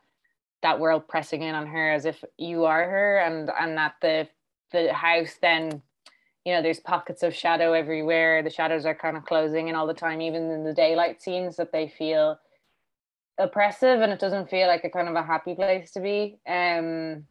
that 0.62 0.80
world 0.80 1.06
pressing 1.08 1.42
in 1.42 1.54
on 1.54 1.66
her 1.66 1.92
as 1.92 2.06
if 2.06 2.24
you 2.38 2.64
are 2.64 2.88
her 2.88 3.18
and 3.18 3.50
and 3.60 3.76
that 3.76 3.94
the 4.00 4.28
the 4.72 4.94
house 4.94 5.36
then 5.42 5.82
you 6.44 6.54
know 6.54 6.62
there's 6.62 6.80
pockets 6.80 7.22
of 7.22 7.34
shadow 7.34 7.72
everywhere. 7.72 8.42
The 8.42 8.50
shadows 8.50 8.86
are 8.86 8.94
kind 8.94 9.16
of 9.16 9.24
closing 9.24 9.68
in 9.68 9.74
all 9.74 9.86
the 9.86 9.94
time 9.94 10.20
even 10.20 10.50
in 10.50 10.64
the 10.64 10.74
daylight 10.74 11.22
scenes 11.22 11.56
that 11.56 11.72
they 11.72 11.88
feel 11.88 12.38
oppressive 13.38 14.00
and 14.00 14.12
it 14.12 14.20
doesn't 14.20 14.50
feel 14.50 14.66
like 14.66 14.84
a 14.84 14.90
kind 14.90 15.08
of 15.08 15.14
a 15.14 15.22
happy 15.22 15.54
place 15.54 15.90
to 15.92 16.00
be. 16.00 16.38
Um 16.46 17.26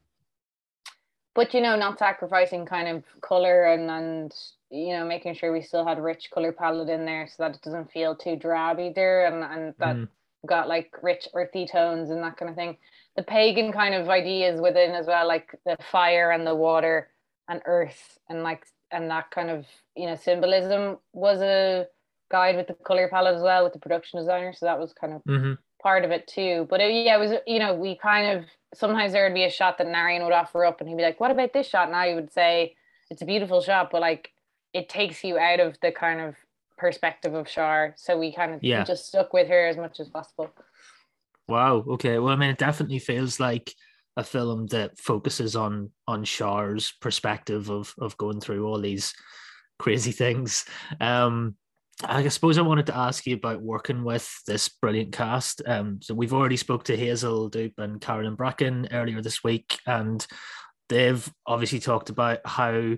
but 1.34 1.54
you 1.54 1.62
know 1.62 1.76
not 1.76 1.98
sacrificing 1.98 2.66
kind 2.66 2.88
of 2.88 3.04
color 3.22 3.66
and 3.66 3.90
and 3.90 4.34
you 4.70 4.90
know 4.90 5.06
making 5.06 5.34
sure 5.34 5.52
we 5.52 5.62
still 5.62 5.86
had 5.86 6.02
rich 6.02 6.30
color 6.32 6.52
palette 6.52 6.90
in 6.90 7.06
there 7.06 7.28
so 7.28 7.44
that 7.44 7.56
it 7.56 7.62
doesn't 7.62 7.92
feel 7.92 8.16
too 8.16 8.36
drab 8.36 8.80
either 8.80 9.26
and 9.26 9.44
and 9.44 9.74
that 9.80 9.96
mm. 9.96 10.08
got 10.46 10.68
like 10.68 10.92
rich 11.02 11.28
earthy 11.34 11.66
tones 11.66 12.10
and 12.12 12.24
that 12.24 12.38
kind 12.38 12.50
of 12.50 12.56
thing. 12.56 12.78
The 13.16 13.24
pagan 13.24 13.72
kind 13.72 13.96
of 13.96 14.08
ideas 14.08 14.62
within 14.62 14.92
as 14.92 15.08
well 15.08 15.28
like 15.28 15.56
the 15.66 15.78
fire 15.92 16.32
and 16.32 16.46
the 16.46 16.56
water 16.56 17.10
and 17.48 17.62
earth 17.66 18.20
and 18.30 18.44
like 18.44 18.66
and 18.92 19.10
that 19.10 19.32
kind 19.32 19.50
of 19.50 19.66
you 19.96 20.06
know 20.06 20.16
symbolism 20.16 20.98
was 21.14 21.42
a 21.42 21.86
guide 22.32 22.56
with 22.56 22.68
the 22.68 22.74
color 22.74 23.08
palette 23.10 23.36
as 23.36 23.42
well 23.42 23.64
with 23.64 23.74
the 23.74 23.80
production 23.80 24.20
designer 24.20 24.54
so 24.54 24.66
that 24.66 24.80
was 24.80 24.94
kind 24.94 25.14
of 25.14 25.24
mm-hmm. 25.24 25.54
part 25.82 26.06
of 26.06 26.12
it 26.12 26.28
too 26.28 26.68
but 26.70 26.80
it, 26.80 27.06
yeah 27.06 27.16
it 27.16 27.20
was 27.20 27.34
you 27.48 27.60
know 27.60 27.74
we 27.74 27.96
kind 27.96 28.38
of 28.38 28.46
sometimes 28.74 29.14
there 29.14 29.26
would 29.26 29.34
be 29.34 29.46
a 29.46 29.50
shot 29.50 29.78
that 29.78 29.88
Narayan 29.88 30.24
would 30.24 30.34
offer 30.34 30.66
up 30.66 30.80
and 30.80 30.90
he'd 30.90 30.98
be 30.98 31.04
like, 31.04 31.20
What 31.20 31.32
about 31.32 31.54
this 31.54 31.68
shot? 31.68 31.88
And 31.88 31.96
I 31.96 32.14
would 32.14 32.32
say, 32.32 32.76
It's 33.10 33.22
a 33.22 33.26
beautiful 33.26 33.62
shot, 33.62 33.90
but 33.92 34.02
like 34.02 34.32
it 34.74 34.90
takes 34.90 35.24
you 35.24 35.38
out 35.38 35.60
of 35.60 35.78
the 35.82 35.92
kind 35.92 36.22
of 36.22 36.36
perspective 36.78 37.34
of 37.34 37.48
Char 37.48 37.94
So 37.98 38.18
we 38.18 38.34
kind 38.34 38.54
of 38.54 38.64
yeah. 38.64 38.84
just 38.84 39.08
stuck 39.08 39.34
with 39.34 39.48
her 39.48 39.68
as 39.68 39.78
much 39.78 40.00
as 40.00 40.10
possible. 40.10 40.52
Wow. 41.48 41.84
Okay. 41.88 42.20
Well, 42.20 42.34
I 42.34 42.36
mean, 42.36 42.52
it 42.52 42.60
definitely 42.60 43.00
feels 43.00 43.40
like 43.40 43.74
a 44.20 44.24
film 44.24 44.68
that 44.68 45.00
focuses 45.00 45.56
on 45.56 45.92
on 46.08 46.24
Char's 46.24 46.94
perspective 47.02 47.70
of 47.70 47.94
of 48.00 48.18
going 48.18 48.42
through 48.42 48.66
all 48.66 48.80
these 48.80 49.14
crazy 49.80 50.12
things. 50.12 50.66
Um, 51.00 51.56
I 52.04 52.26
suppose 52.30 52.58
I 52.58 52.62
wanted 52.62 52.86
to 52.88 52.98
ask 52.98 53.26
you 53.26 53.36
about 53.36 53.62
working 53.62 54.04
with 54.04 54.42
this 54.46 54.70
brilliant 54.70 55.12
cast. 55.12 55.62
Um, 55.66 56.00
so 56.02 56.14
we've 56.14 56.34
already 56.34 56.56
spoke 56.56 56.86
to 56.86 56.96
Hazel 56.96 57.50
Doupe 57.50 57.78
and 57.78 58.00
Carolyn 58.00 58.36
Bracken 58.36 58.88
earlier 58.92 59.22
this 59.22 59.44
week, 59.44 59.80
and 59.86 60.26
they've 60.88 61.30
obviously 61.46 61.80
talked 61.80 62.10
about 62.10 62.40
how 62.46 62.96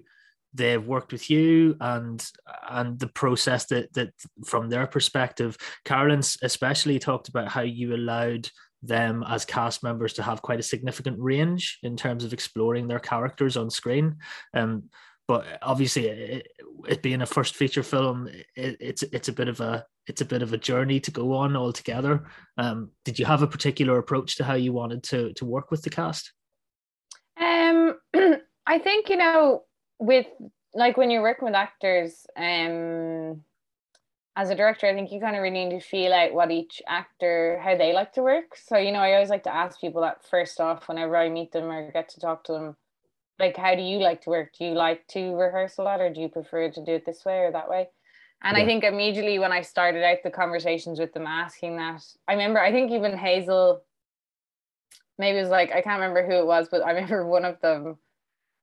they've 0.53 0.85
worked 0.85 1.13
with 1.13 1.29
you 1.29 1.77
and 1.79 2.23
and 2.69 2.99
the 2.99 3.07
process 3.07 3.65
that 3.67 3.93
that 3.93 4.11
from 4.45 4.69
their 4.69 4.87
perspective. 4.87 5.57
Carolyn's 5.85 6.37
especially 6.41 6.99
talked 6.99 7.27
about 7.27 7.47
how 7.47 7.61
you 7.61 7.95
allowed 7.95 8.49
them 8.83 9.23
as 9.27 9.45
cast 9.45 9.83
members 9.83 10.13
to 10.13 10.23
have 10.23 10.41
quite 10.41 10.59
a 10.59 10.63
significant 10.63 11.19
range 11.19 11.79
in 11.83 11.95
terms 11.95 12.23
of 12.23 12.33
exploring 12.33 12.87
their 12.87 12.99
characters 12.99 13.57
on 13.57 13.69
screen. 13.69 14.17
Um, 14.53 14.89
but 15.27 15.45
obviously 15.61 16.07
it, 16.07 16.47
it 16.89 17.01
being 17.01 17.21
a 17.21 17.25
first 17.25 17.55
feature 17.55 17.83
film 17.83 18.27
it, 18.27 18.77
it's 18.81 19.03
it's 19.03 19.29
a 19.29 19.33
bit 19.33 19.47
of 19.47 19.61
a 19.61 19.85
it's 20.07 20.19
a 20.19 20.25
bit 20.25 20.41
of 20.41 20.51
a 20.51 20.57
journey 20.57 20.99
to 20.99 21.09
go 21.09 21.33
on 21.33 21.55
altogether 21.55 22.25
um 22.57 22.89
did 23.05 23.17
you 23.17 23.25
have 23.25 23.41
a 23.41 23.47
particular 23.47 23.97
approach 23.97 24.35
to 24.35 24.43
how 24.43 24.55
you 24.55 24.73
wanted 24.73 25.01
to 25.03 25.31
to 25.33 25.45
work 25.45 25.71
with 25.71 25.83
the 25.83 25.89
cast 25.89 26.33
um 27.39 27.95
i 28.67 28.77
think 28.77 29.09
you 29.09 29.15
know 29.15 29.63
with 29.99 30.27
like 30.73 30.97
when 30.97 31.09
you're 31.09 31.21
working 31.21 31.45
with 31.45 31.55
actors 31.55 32.25
um 32.35 33.41
as 34.35 34.49
a 34.49 34.55
director 34.55 34.87
i 34.87 34.93
think 34.93 35.11
you 35.11 35.19
kind 35.19 35.35
of 35.35 35.41
really 35.41 35.65
need 35.65 35.79
to 35.79 35.85
feel 35.85 36.13
out 36.13 36.33
what 36.33 36.51
each 36.51 36.81
actor 36.87 37.59
how 37.63 37.75
they 37.75 37.93
like 37.93 38.13
to 38.13 38.23
work. 38.23 38.55
So 38.55 38.77
you 38.77 38.91
know 38.91 38.99
i 38.99 39.13
always 39.13 39.29
like 39.29 39.43
to 39.43 39.53
ask 39.53 39.79
people 39.79 40.01
that 40.01 40.25
first 40.25 40.59
off 40.59 40.87
whenever 40.87 41.15
i 41.17 41.29
meet 41.29 41.51
them 41.51 41.65
or 41.65 41.91
get 41.91 42.09
to 42.09 42.19
talk 42.19 42.43
to 42.45 42.53
them 42.53 42.75
like 43.39 43.57
how 43.57 43.75
do 43.75 43.81
you 43.81 43.97
like 43.97 44.21
to 44.21 44.29
work? 44.29 44.51
Do 44.57 44.65
you 44.65 44.73
like 44.73 45.07
to 45.07 45.35
rehearse 45.35 45.79
a 45.79 45.81
lot 45.81 45.99
or 45.99 46.13
do 46.13 46.21
you 46.21 46.29
prefer 46.29 46.69
to 46.69 46.85
do 46.85 46.93
it 46.93 47.07
this 47.07 47.25
way 47.25 47.39
or 47.39 47.51
that 47.51 47.69
way? 47.69 47.87
And 48.43 48.55
yeah. 48.55 48.63
i 48.63 48.65
think 48.65 48.83
immediately 48.83 49.39
when 49.39 49.51
i 49.51 49.61
started 49.61 50.03
out 50.03 50.17
the 50.23 50.31
conversations 50.31 50.99
with 50.99 51.13
them 51.13 51.27
asking 51.27 51.77
that 51.77 52.03
i 52.27 52.33
remember 52.33 52.59
i 52.59 52.71
think 52.71 52.91
even 52.91 53.17
hazel 53.17 53.83
maybe 55.19 55.37
it 55.37 55.41
was 55.41 55.49
like 55.49 55.71
i 55.71 55.81
can't 55.81 55.99
remember 55.99 56.25
who 56.25 56.39
it 56.39 56.47
was 56.47 56.67
but 56.69 56.81
i 56.81 56.91
remember 56.91 57.25
one 57.27 57.45
of 57.45 57.59
them 57.61 57.97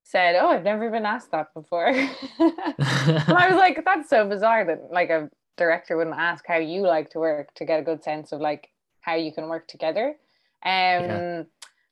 said 0.03 0.35
oh 0.37 0.49
i've 0.49 0.65
never 0.65 0.91
been 0.91 1.05
asked 1.05 1.31
that 1.31 1.53
before. 1.55 1.87
And 2.39 3.37
i 3.37 3.49
was 3.49 3.57
like 3.57 3.85
that's 3.85 4.11
so 4.11 4.29
bizarre 4.29 4.65
that 4.65 4.89
like 4.91 5.11
a 5.11 5.31
director 5.59 5.97
wouldn't 5.97 6.17
ask 6.17 6.45
how 6.47 6.57
you 6.57 6.83
like 6.83 7.11
to 7.11 7.19
work 7.19 7.55
to 7.55 7.65
get 7.65 7.81
a 7.81 7.83
good 7.83 8.03
sense 8.03 8.33
of 8.33 8.41
like 8.41 8.71
how 9.01 9.15
you 9.15 9.33
can 9.33 9.49
work 9.49 9.69
together. 9.69 10.17
Um 10.65 11.03
yeah. 11.05 11.43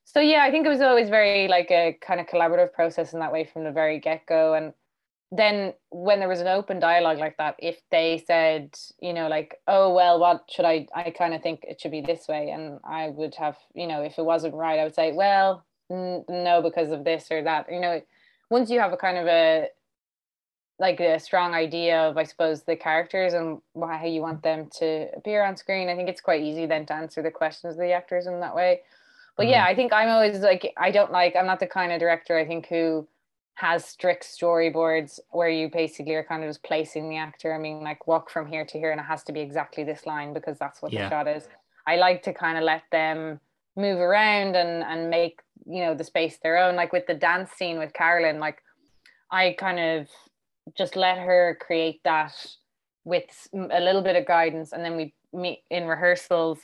so 0.05 0.21
yeah 0.21 0.43
i 0.45 0.51
think 0.51 0.67
it 0.67 0.69
was 0.69 0.81
always 0.81 1.09
very 1.09 1.47
like 1.49 1.71
a 1.71 1.97
kind 2.01 2.21
of 2.21 2.27
collaborative 2.27 2.73
process 2.73 3.13
in 3.13 3.21
that 3.21 3.33
way 3.33 3.45
from 3.45 3.65
the 3.65 3.73
very 3.73 4.01
get-go. 4.01 4.55
And 4.55 4.73
then 5.31 5.75
when 5.91 6.19
there 6.21 6.29
was 6.29 6.41
an 6.41 6.47
open 6.47 6.79
dialogue 6.81 7.19
like 7.19 7.37
that 7.37 7.57
if 7.59 7.81
they 7.91 8.23
said 8.27 8.73
you 9.01 9.13
know 9.13 9.27
like 9.29 9.61
oh 9.67 9.93
well 9.93 10.21
what 10.21 10.49
should 10.49 10.65
i 10.65 10.87
i 10.95 11.11
kind 11.11 11.35
of 11.35 11.43
think 11.43 11.65
it 11.65 11.81
should 11.81 11.91
be 11.91 12.01
this 12.01 12.29
way 12.29 12.51
and 12.51 12.79
i 12.85 13.09
would 13.09 13.35
have 13.35 13.57
you 13.75 13.89
know 13.89 14.03
if 14.03 14.19
it 14.19 14.25
wasn't 14.25 14.55
right 14.55 14.79
i 14.79 14.85
would 14.85 14.95
say 14.95 15.13
well 15.13 15.67
no 15.91 16.61
because 16.63 16.91
of 16.91 17.05
this 17.05 17.31
or 17.31 17.43
that. 17.43 17.67
You 17.71 17.81
know 17.81 18.01
once 18.51 18.71
you 18.71 18.81
have 18.81 18.93
a 18.93 18.97
kind 18.97 19.19
of 19.19 19.27
a 19.27 19.69
like 20.79 21.01
a 21.01 21.19
strong 21.19 21.55
idea 21.55 22.01
of 22.03 22.17
I 22.17 22.25
suppose 22.25 22.63
the 22.63 22.77
characters 22.77 23.33
and 23.33 23.61
how 23.81 24.05
you 24.05 24.21
want 24.21 24.43
them 24.43 24.69
to 24.79 25.09
appear 25.17 25.45
on 25.45 25.57
screen 25.57 25.89
I 25.89 25.97
think 25.97 26.09
it's 26.09 26.21
quite 26.21 26.43
easy 26.43 26.67
then 26.67 26.87
to 26.87 26.95
answer 26.95 27.23
the 27.23 27.31
questions 27.31 27.75
of 27.75 27.81
the 27.81 27.93
actors 27.93 28.27
in 28.27 28.41
that 28.41 28.55
way 28.55 28.81
but 29.37 29.45
mm-hmm. 29.45 29.53
yeah 29.53 29.65
I 29.65 29.75
think 29.75 29.93
I'm 29.93 30.09
always 30.09 30.41
like 30.41 30.73
I 30.77 30.91
don't 30.91 31.13
like 31.13 31.35
I'm 31.35 31.47
not 31.47 31.61
the 31.61 31.67
kind 31.67 31.93
of 31.93 32.01
director 32.01 32.39
I 32.39 32.47
think 32.47 32.67
who 32.67 33.09
has 33.57 33.87
strict 33.87 34.23
storyboards 34.23 35.19
where 35.31 35.49
you 35.49 35.71
basically 35.71 36.15
are 36.15 36.23
kind 36.23 36.45
of 36.45 36.51
just 36.51 36.63
placing 36.63 37.09
the 37.09 37.17
actor. 37.17 37.55
I 37.55 37.59
mean, 37.59 37.83
like 37.83 38.07
walk 38.07 38.29
from 38.31 38.47
here 38.47 38.67
to 38.67 38.79
here, 38.79 38.93
and 38.93 39.01
it 39.01 39.05
has 39.05 39.23
to 39.25 39.33
be 39.33 39.41
exactly 39.41 39.83
this 39.83 40.05
line 40.07 40.35
because 40.35 40.59
that's 40.59 40.83
what 40.83 40.93
yeah. 40.93 41.05
the 41.05 41.11
shot 41.11 41.27
is. 41.27 41.49
I 41.87 41.97
like 41.97 42.23
to 42.25 42.35
kind 42.35 42.59
of 42.59 42.65
let 42.65 42.83
them 42.93 43.41
move 43.75 43.99
around 43.99 44.57
and 44.57 44.83
and 44.83 45.11
make 45.11 45.41
you 45.67 45.83
know 45.85 45.95
the 45.95 46.05
space 46.05 46.37
their 46.43 46.59
own. 46.59 46.77
Like 46.77 46.93
with 46.93 47.07
the 47.07 47.15
dance 47.15 47.51
scene 47.53 47.79
with 47.79 47.95
Carolyn, 47.95 48.39
like 48.39 48.63
I 49.31 49.57
kind 49.59 49.81
of 49.81 50.09
just 50.75 50.97
let 50.97 51.19
her 51.19 51.59
create 51.61 52.01
that 52.05 52.35
with 53.05 53.49
a 53.53 53.81
little 53.81 54.03
bit 54.03 54.17
of 54.17 54.27
guidance, 54.27 54.73
and 54.73 54.85
then 54.85 54.97
we 54.97 55.15
meet 55.33 55.63
in 55.71 55.87
rehearsals. 55.87 56.59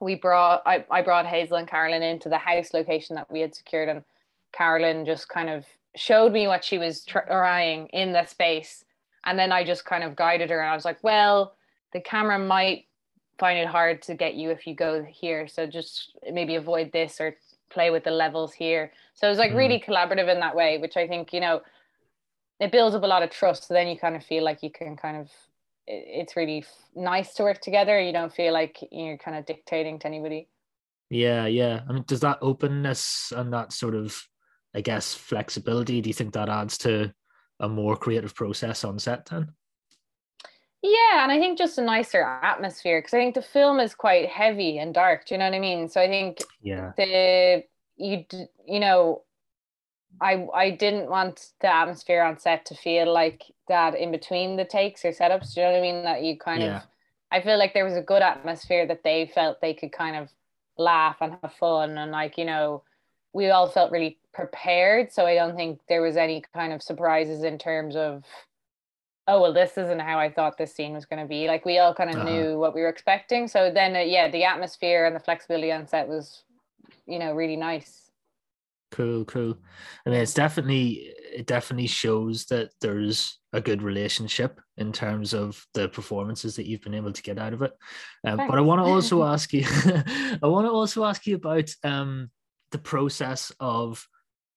We 0.00 0.16
brought 0.16 0.62
I, 0.66 0.84
I 0.90 1.02
brought 1.02 1.26
Hazel 1.26 1.56
and 1.56 1.68
Carolyn 1.68 2.02
into 2.02 2.28
the 2.28 2.38
house 2.38 2.74
location 2.74 3.16
that 3.16 3.30
we 3.30 3.40
had 3.40 3.54
secured, 3.54 3.88
and 3.88 4.02
Carolyn 4.52 5.06
just 5.06 5.28
kind 5.28 5.48
of 5.48 5.64
showed 5.94 6.32
me 6.32 6.46
what 6.46 6.64
she 6.64 6.78
was 6.78 7.04
trying 7.04 7.86
in 7.88 8.12
the 8.12 8.24
space. 8.26 8.84
And 9.24 9.38
then 9.38 9.52
i 9.52 9.62
just 9.62 9.84
kind 9.84 10.02
of 10.02 10.16
guided 10.16 10.50
her 10.50 10.60
and 10.60 10.68
i 10.68 10.74
was 10.74 10.84
like 10.84 10.98
well 11.04 11.54
the 11.92 12.00
camera 12.00 12.40
might 12.40 12.86
find 13.38 13.56
it 13.56 13.68
hard 13.68 14.02
to 14.02 14.14
get 14.14 14.34
you 14.34 14.50
if 14.50 14.66
you 14.66 14.74
go 14.74 15.04
here 15.04 15.46
so 15.46 15.64
just 15.64 16.16
maybe 16.32 16.56
avoid 16.56 16.90
this 16.90 17.20
or 17.20 17.36
play 17.70 17.90
with 17.90 18.04
the 18.04 18.10
levels 18.10 18.52
here. 18.52 18.92
So 19.14 19.26
it 19.26 19.30
was 19.30 19.38
like 19.38 19.52
mm 19.52 19.56
really 19.56 19.80
collaborative 19.80 20.28
in 20.28 20.40
that 20.40 20.56
way 20.56 20.78
which 20.78 20.96
i 20.96 21.06
think 21.06 21.32
you 21.32 21.40
know 21.40 21.60
it 22.62 22.72
builds 22.72 22.94
up 22.94 23.02
a 23.02 23.06
lot 23.06 23.22
of 23.22 23.30
trust 23.30 23.68
so 23.68 23.74
then 23.74 23.88
you 23.88 23.98
kind 23.98 24.16
of 24.16 24.24
feel 24.24 24.44
like 24.44 24.62
you 24.62 24.70
can 24.70 24.96
kind 24.96 25.16
of 25.16 25.30
it's 25.86 26.36
really 26.36 26.64
nice 26.94 27.34
to 27.34 27.42
work 27.42 27.60
together 27.60 28.00
you 28.00 28.12
don't 28.12 28.32
feel 28.32 28.52
like 28.52 28.78
you're 28.90 29.18
kind 29.18 29.36
of 29.36 29.44
dictating 29.46 29.98
to 29.98 30.06
anybody 30.06 30.48
yeah 31.10 31.46
yeah 31.46 31.80
i 31.88 31.92
mean 31.92 32.04
does 32.06 32.20
that 32.20 32.38
openness 32.40 33.32
and 33.36 33.52
that 33.52 33.72
sort 33.72 33.94
of 33.94 34.26
I 34.74 34.80
guess, 34.80 35.14
flexibility? 35.14 36.00
Do 36.00 36.08
you 36.08 36.14
think 36.14 36.32
that 36.34 36.48
adds 36.48 36.78
to 36.78 37.12
a 37.60 37.68
more 37.68 37.96
creative 37.96 38.34
process 38.34 38.84
on 38.84 38.98
set 38.98 39.26
then? 39.26 39.52
Yeah, 40.82 41.22
and 41.22 41.30
I 41.30 41.38
think 41.38 41.58
just 41.58 41.78
a 41.78 41.82
nicer 41.82 42.22
atmosphere 42.22 43.00
because 43.00 43.14
I 43.14 43.18
think 43.18 43.34
the 43.34 43.42
film 43.42 43.78
is 43.78 43.94
quite 43.94 44.28
heavy 44.28 44.78
and 44.78 44.92
dark. 44.92 45.26
Do 45.26 45.34
you 45.34 45.38
know 45.38 45.44
what 45.44 45.54
I 45.54 45.60
mean? 45.60 45.88
So 45.88 46.00
I 46.00 46.08
think 46.08 46.38
yeah, 46.60 46.92
the 46.96 47.62
you 47.96 48.24
you 48.66 48.80
know, 48.80 49.22
I 50.20 50.46
I 50.54 50.70
didn't 50.70 51.08
want 51.08 51.48
the 51.60 51.74
atmosphere 51.74 52.22
on 52.22 52.38
set 52.38 52.66
to 52.66 52.74
feel 52.74 53.12
like 53.12 53.44
that 53.68 53.94
in 53.94 54.10
between 54.10 54.56
the 54.56 54.64
takes 54.64 55.04
or 55.04 55.10
setups. 55.10 55.54
Do 55.54 55.60
you 55.60 55.66
know 55.66 55.72
what 55.72 55.78
I 55.78 55.82
mean? 55.82 56.04
That 56.04 56.22
you 56.22 56.38
kind 56.38 56.62
yeah. 56.62 56.76
of 56.76 56.82
I 57.30 57.40
feel 57.40 57.58
like 57.58 57.74
there 57.74 57.84
was 57.84 57.96
a 57.96 58.02
good 58.02 58.22
atmosphere 58.22 58.86
that 58.86 59.02
they 59.02 59.30
felt 59.34 59.60
they 59.60 59.74
could 59.74 59.92
kind 59.92 60.16
of 60.16 60.28
laugh 60.78 61.16
and 61.20 61.36
have 61.42 61.52
fun 61.54 61.98
and 61.98 62.12
like 62.12 62.38
you 62.38 62.44
know 62.44 62.82
we 63.32 63.50
all 63.50 63.68
felt 63.68 63.92
really 63.92 64.18
prepared. 64.32 65.12
So 65.12 65.26
I 65.26 65.34
don't 65.34 65.56
think 65.56 65.80
there 65.88 66.02
was 66.02 66.16
any 66.16 66.42
kind 66.54 66.72
of 66.72 66.82
surprises 66.82 67.42
in 67.44 67.58
terms 67.58 67.96
of, 67.96 68.24
oh, 69.26 69.40
well, 69.40 69.52
this 69.52 69.78
isn't 69.78 70.00
how 70.00 70.18
I 70.18 70.30
thought 70.30 70.58
this 70.58 70.74
scene 70.74 70.92
was 70.92 71.06
going 71.06 71.22
to 71.22 71.28
be. 71.28 71.46
Like 71.46 71.64
we 71.64 71.78
all 71.78 71.94
kind 71.94 72.10
of 72.10 72.16
uh-huh. 72.16 72.28
knew 72.28 72.58
what 72.58 72.74
we 72.74 72.82
were 72.82 72.88
expecting. 72.88 73.48
So 73.48 73.70
then, 73.72 73.96
uh, 73.96 74.00
yeah, 74.00 74.30
the 74.30 74.44
atmosphere 74.44 75.06
and 75.06 75.16
the 75.16 75.20
flexibility 75.20 75.72
on 75.72 75.86
set 75.86 76.08
was, 76.08 76.42
you 77.06 77.18
know, 77.18 77.32
really 77.32 77.56
nice. 77.56 78.10
Cool, 78.92 79.24
cool. 79.24 79.56
I 80.06 80.10
mean, 80.10 80.20
it's 80.20 80.34
definitely, 80.34 81.12
it 81.34 81.46
definitely 81.46 81.86
shows 81.86 82.44
that 82.46 82.70
there's 82.82 83.38
a 83.54 83.60
good 83.60 83.82
relationship 83.82 84.60
in 84.76 84.92
terms 84.92 85.32
of 85.32 85.66
the 85.72 85.88
performances 85.88 86.56
that 86.56 86.66
you've 86.66 86.82
been 86.82 86.94
able 86.94 87.12
to 87.12 87.22
get 87.22 87.38
out 87.38 87.54
of 87.54 87.62
it. 87.62 87.72
Um, 88.26 88.36
but 88.36 88.58
I 88.58 88.60
want 88.60 88.80
to 88.80 88.90
also 88.90 89.24
ask 89.24 89.52
you, 89.54 89.64
I 89.66 90.46
want 90.46 90.66
to 90.66 90.70
also 90.70 91.04
ask 91.04 91.26
you 91.26 91.36
about 91.36 91.70
um, 91.82 92.30
the 92.70 92.78
process 92.78 93.50
of 93.58 94.06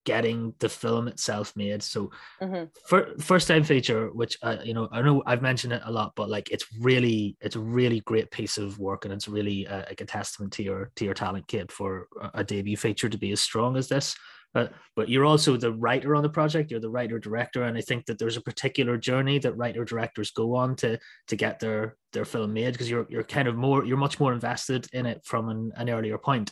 getting 0.05 0.53
the 0.59 0.69
film 0.69 1.07
itself 1.07 1.53
made. 1.55 1.83
So 1.83 2.11
mm-hmm. 2.41 2.65
for 2.87 3.13
first 3.19 3.47
time 3.47 3.63
feature, 3.63 4.09
which 4.13 4.37
uh, 4.41 4.57
you 4.63 4.73
know, 4.73 4.87
I 4.91 5.01
know 5.01 5.21
I've 5.25 5.41
mentioned 5.41 5.73
it 5.73 5.81
a 5.83 5.91
lot, 5.91 6.13
but 6.15 6.29
like 6.29 6.49
it's 6.51 6.65
really, 6.79 7.35
it's 7.41 7.55
a 7.55 7.59
really 7.59 7.99
great 8.01 8.31
piece 8.31 8.57
of 8.57 8.79
work, 8.79 9.03
and 9.03 9.13
it's 9.13 9.27
really 9.27 9.67
uh, 9.67 9.83
like 9.89 10.01
a 10.01 10.05
testament 10.05 10.53
to 10.53 10.63
your 10.63 10.91
to 10.95 11.05
your 11.05 11.13
talent, 11.13 11.47
Kate, 11.47 11.71
for 11.71 12.07
a, 12.33 12.43
debut 12.43 12.77
feature 12.77 13.09
to 13.09 13.17
be 13.17 13.31
as 13.31 13.41
strong 13.41 13.75
as 13.75 13.89
this. 13.89 14.15
But 14.53 14.71
but 14.95 15.09
you're 15.09 15.25
also 15.25 15.57
the 15.57 15.73
writer 15.73 16.15
on 16.15 16.23
the 16.23 16.29
project. 16.29 16.71
You're 16.71 16.79
the 16.79 16.89
writer 16.89 17.19
director, 17.19 17.63
and 17.63 17.77
I 17.77 17.81
think 17.81 18.05
that 18.05 18.19
there's 18.19 18.37
a 18.37 18.41
particular 18.41 18.97
journey 18.97 19.39
that 19.39 19.57
writer 19.57 19.83
directors 19.83 20.31
go 20.31 20.55
on 20.55 20.75
to 20.77 20.97
to 21.27 21.35
get 21.35 21.59
their 21.59 21.97
their 22.13 22.25
film 22.25 22.53
made 22.53 22.71
because 22.71 22.89
you're 22.89 23.07
you're 23.09 23.23
kind 23.23 23.47
of 23.47 23.55
more 23.55 23.83
you're 23.83 23.97
much 23.97 24.19
more 24.19 24.31
invested 24.31 24.87
in 24.93 25.05
it 25.05 25.21
from 25.25 25.49
an, 25.49 25.71
an 25.75 25.89
earlier 25.89 26.17
point. 26.17 26.51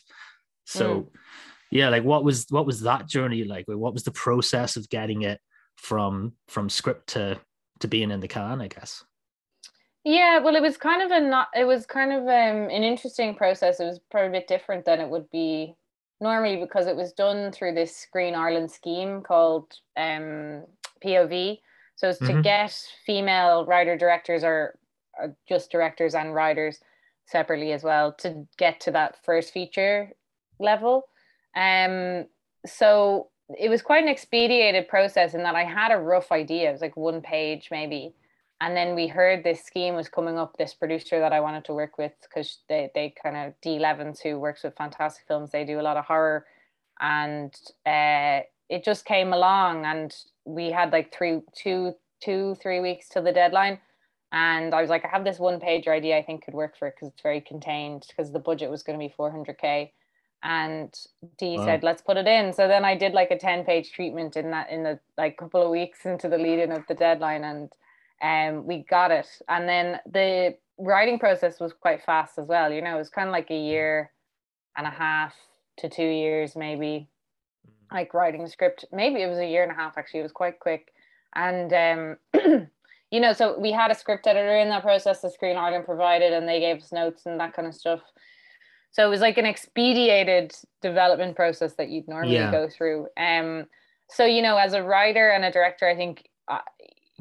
So. 0.65 1.01
Mm 1.01 1.07
yeah 1.74 1.89
like 1.89 2.03
what 2.03 2.24
was 2.24 2.45
what 2.49 2.65
was 2.65 2.82
that 2.82 3.07
journey 3.07 3.43
like? 3.43 3.65
What 3.67 3.93
was 3.93 4.03
the 4.03 4.11
process 4.11 4.76
of 4.76 4.89
getting 4.89 5.24
it 5.24 5.39
from 5.78 6.34
from 6.47 6.69
script 6.69 7.07
to 7.09 7.39
to 7.80 7.88
being 7.88 8.11
in 8.11 8.19
the 8.19 8.28
can 8.28 8.61
i 8.61 8.67
guess? 8.67 9.03
Yeah 10.03 10.39
well 10.39 10.55
it 10.55 10.61
was 10.61 10.78
kind 10.78 11.01
of 11.01 11.11
a 11.11 11.19
not 11.19 11.47
it 11.53 11.65
was 11.65 11.86
kind 11.86 12.11
of 12.11 12.21
um, 12.21 12.69
an 12.69 12.84
interesting 12.84 13.36
process. 13.36 13.80
It 13.80 13.86
was 13.86 13.99
probably 14.11 14.30
a 14.30 14.41
bit 14.41 14.47
different 14.47 14.86
than 14.86 15.01
it 15.01 15.09
would 15.09 15.30
be 15.32 15.76
normally 16.24 16.57
because 16.57 16.88
it 16.88 16.95
was 16.95 17.11
done 17.13 17.51
through 17.51 17.74
this 17.74 17.95
screen 17.95 18.34
ireland 18.34 18.71
scheme 18.71 19.21
called 19.21 19.71
um, 19.97 20.63
pov 21.03 21.59
so 21.95 22.09
it's 22.09 22.19
to 22.19 22.26
mm-hmm. 22.26 22.41
get 22.41 22.76
female 23.05 23.65
writer 23.65 23.97
directors 23.97 24.43
or, 24.43 24.80
or 25.19 25.36
just 25.47 25.69
directors 25.69 26.15
and 26.15 26.34
writers 26.34 26.80
separately 27.28 27.71
as 27.74 27.84
well 27.84 28.13
to 28.13 28.47
get 28.57 28.80
to 28.80 28.91
that 28.91 29.24
first 29.24 29.53
feature 29.53 30.09
level 30.59 31.03
um, 31.55 32.25
so 32.65 33.29
it 33.57 33.69
was 33.69 33.81
quite 33.81 34.03
an 34.03 34.09
expedited 34.09 34.87
process 34.87 35.33
in 35.33 35.43
that 35.43 35.55
I 35.55 35.63
had 35.63 35.91
a 35.91 35.97
rough 35.97 36.31
idea. 36.31 36.69
It 36.69 36.71
was 36.71 36.81
like 36.81 36.97
one 36.97 37.21
page 37.21 37.69
maybe. 37.71 38.13
And 38.61 38.77
then 38.77 38.95
we 38.95 39.07
heard 39.07 39.43
this 39.43 39.63
scheme 39.63 39.95
was 39.95 40.07
coming 40.07 40.37
up, 40.37 40.55
this 40.57 40.73
producer 40.73 41.19
that 41.19 41.33
I 41.33 41.41
wanted 41.41 41.65
to 41.65 41.73
work 41.73 41.97
with, 41.97 42.13
because 42.21 42.59
they, 42.69 42.89
they 42.95 43.13
kind 43.21 43.35
of 43.35 43.53
Dee 43.61 43.77
Levins, 43.77 44.21
who 44.21 44.39
works 44.39 44.63
with 44.63 44.77
fantastic 44.77 45.25
films, 45.27 45.51
they 45.51 45.65
do 45.65 45.79
a 45.79 45.81
lot 45.81 45.97
of 45.97 46.05
horror. 46.05 46.45
And 47.01 47.53
uh, 47.85 48.41
it 48.69 48.85
just 48.85 49.03
came 49.03 49.33
along 49.33 49.85
and 49.85 50.15
we 50.45 50.71
had 50.71 50.93
like 50.93 51.13
three, 51.13 51.41
two, 51.53 51.93
two, 52.21 52.55
three 52.61 52.79
weeks 52.79 53.09
to 53.09 53.21
the 53.21 53.33
deadline. 53.33 53.79
And 54.31 54.73
I 54.73 54.81
was 54.81 54.89
like, 54.89 55.03
I 55.03 55.09
have 55.09 55.25
this 55.25 55.39
one 55.39 55.59
page 55.59 55.87
idea 55.87 56.17
I 56.17 56.23
think 56.23 56.45
could 56.45 56.53
work 56.53 56.77
for 56.77 56.87
it 56.87 56.95
because 56.95 57.09
it's 57.09 57.21
very 57.21 57.41
contained 57.41 58.05
because 58.07 58.31
the 58.31 58.39
budget 58.39 58.71
was 58.71 58.81
going 58.81 58.97
to 58.97 59.05
be 59.05 59.13
400K 59.13 59.91
and 60.43 60.93
Dee 61.37 61.57
wow. 61.57 61.65
said 61.65 61.83
let's 61.83 62.01
put 62.01 62.17
it 62.17 62.27
in. 62.27 62.53
So 62.53 62.67
then 62.67 62.83
I 62.83 62.95
did 62.95 63.13
like 63.13 63.31
a 63.31 63.37
10 63.37 63.63
page 63.63 63.91
treatment 63.91 64.35
in 64.35 64.51
that 64.51 64.69
in 64.69 64.83
the 64.83 64.99
like 65.17 65.37
couple 65.37 65.63
of 65.63 65.71
weeks 65.71 65.99
into 66.05 66.27
the 66.27 66.37
lead 66.37 66.59
in 66.59 66.71
of 66.71 66.83
the 66.87 66.93
deadline 66.93 67.43
and 67.43 67.71
um 68.21 68.65
we 68.67 68.85
got 68.89 69.11
it. 69.11 69.27
And 69.47 69.67
then 69.67 69.99
the 70.05 70.55
writing 70.77 71.17
process 71.17 71.59
was 71.59 71.71
quite 71.73 72.03
fast 72.03 72.37
as 72.37 72.47
well 72.47 72.71
you 72.71 72.81
know 72.81 72.95
it 72.95 72.99
was 72.99 73.09
kind 73.09 73.29
of 73.29 73.31
like 73.31 73.51
a 73.51 73.57
year 73.57 74.11
and 74.75 74.87
a 74.87 74.89
half 74.89 75.35
to 75.77 75.87
two 75.87 76.01
years 76.03 76.55
maybe 76.55 77.07
mm. 77.67 77.93
like 77.95 78.13
writing 78.13 78.43
the 78.43 78.49
script. 78.49 78.85
Maybe 78.91 79.21
it 79.21 79.29
was 79.29 79.39
a 79.39 79.47
year 79.47 79.63
and 79.63 79.71
a 79.71 79.75
half 79.75 79.97
actually 79.97 80.19
it 80.21 80.23
was 80.23 80.31
quite 80.31 80.59
quick. 80.59 80.93
And 81.35 81.73
um 81.73 82.17
you 83.11 83.19
know 83.19 83.31
so 83.31 83.57
we 83.57 83.71
had 83.71 83.91
a 83.91 83.95
script 83.95 84.27
editor 84.27 84.57
in 84.57 84.69
that 84.69 84.81
process 84.81 85.21
the 85.21 85.29
screen 85.29 85.55
ireland 85.55 85.85
provided 85.85 86.33
and 86.33 86.49
they 86.49 86.59
gave 86.59 86.77
us 86.77 86.91
notes 86.91 87.27
and 87.27 87.39
that 87.39 87.53
kind 87.53 87.67
of 87.67 87.75
stuff 87.75 88.01
so 88.93 89.05
it 89.05 89.09
was 89.09 89.21
like 89.21 89.39
an 89.39 89.45
expedited 89.45 90.53
development 90.81 91.35
process 91.35 91.73
that 91.73 91.89
you'd 91.89 92.07
normally 92.07 92.35
yeah. 92.35 92.51
go 92.51 92.69
through. 92.69 93.07
Um, 93.17 93.65
so 94.07 94.23
you 94.23 94.43
know, 94.43 94.55
as 94.55 94.73
a 94.73 94.83
writer 94.83 95.31
and 95.31 95.43
a 95.43 95.51
director, 95.51 95.87
I 95.87 95.95
think 95.95 96.29
uh, 96.47 96.59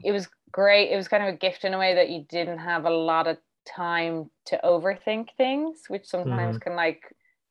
it 0.04 0.12
was 0.12 0.28
great. 0.52 0.92
It 0.92 0.96
was 0.96 1.08
kind 1.08 1.22
of 1.22 1.34
a 1.34 1.36
gift 1.36 1.64
in 1.64 1.72
a 1.72 1.78
way 1.78 1.94
that 1.94 2.10
you 2.10 2.26
didn't 2.28 2.58
have 2.58 2.84
a 2.84 2.90
lot 2.90 3.26
of 3.26 3.38
time 3.66 4.30
to 4.46 4.60
overthink 4.62 5.28
things, 5.38 5.84
which 5.88 6.04
sometimes 6.04 6.58
mm. 6.58 6.60
can 6.60 6.76
like 6.76 7.02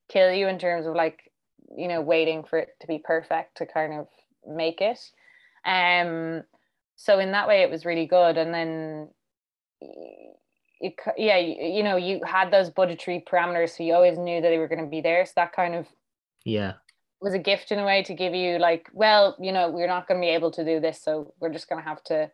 kill 0.08 0.32
you 0.32 0.48
in 0.48 0.60
terms 0.60 0.86
of 0.86 0.96
like 0.96 1.32
you 1.76 1.88
know 1.88 2.02
waiting 2.02 2.44
for 2.44 2.60
it 2.60 2.70
to 2.82 2.88
be 2.88 3.00
perfect 3.00 3.58
to 3.58 3.66
kind 3.66 3.94
of 3.94 4.08
make 4.48 4.82
it. 4.82 5.00
Um, 5.66 6.44
so 6.96 7.18
in 7.18 7.32
that 7.32 7.48
way, 7.48 7.64
it 7.64 7.72
was 7.72 7.86
really 7.86 8.06
good. 8.06 8.38
And 8.38 8.54
then 8.54 9.10
it, 10.82 10.96
yeah, 11.18 11.38
you, 11.38 11.56
you 11.78 11.84
know, 11.84 11.96
you 11.96 12.20
had 12.26 12.52
those 12.52 12.70
budgetary 12.70 13.24
parameters, 13.26 13.78
so 13.78 13.84
you 13.84 13.94
always 13.94 14.18
knew 14.18 14.42
that 14.42 14.50
they 14.50 14.58
were 14.58 14.68
going 14.68 14.84
to 14.84 14.90
be 14.90 15.02
there. 15.02 15.26
So 15.26 15.34
that 15.38 15.54
kind 15.54 15.76
of 15.76 15.88
yeah 16.44 16.74
was 17.22 17.34
a 17.36 17.40
gift 17.40 17.72
in 17.72 17.78
a 17.78 17.86
way 17.86 18.02
to 18.02 18.16
give 18.16 18.34
you 18.34 18.58
like, 18.58 18.90
well, 18.94 19.38
you 19.40 19.52
know, 19.52 19.70
we're 19.70 19.88
not 19.88 20.08
going 20.08 20.20
to 20.20 20.26
be 20.26 20.34
able 20.34 20.52
to 20.52 20.66
do 20.66 20.80
this, 20.80 21.02
so 21.02 21.34
we're 21.40 21.54
just 21.54 21.70
going 21.70 21.82
to 21.82 21.88
have 21.88 22.04
to 22.06 22.32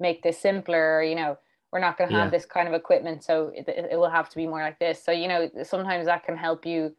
make 0.00 0.22
this 0.22 0.38
simpler. 0.38 0.96
Or, 0.96 1.02
you 1.02 1.14
know, 1.14 1.36
we're 1.70 1.80
not 1.80 1.98
going 1.98 2.08
to 2.08 2.16
have 2.16 2.26
yeah. 2.26 2.38
this 2.38 2.46
kind 2.46 2.66
of 2.66 2.74
equipment, 2.74 3.22
so 3.22 3.52
it, 3.54 3.68
it 3.68 3.98
will 3.98 4.10
have 4.10 4.30
to 4.30 4.36
be 4.36 4.46
more 4.46 4.62
like 4.62 4.78
this. 4.78 5.04
So 5.04 5.12
you 5.12 5.28
know, 5.28 5.50
sometimes 5.62 6.06
that 6.06 6.24
can 6.24 6.36
help 6.36 6.64
you 6.64 6.94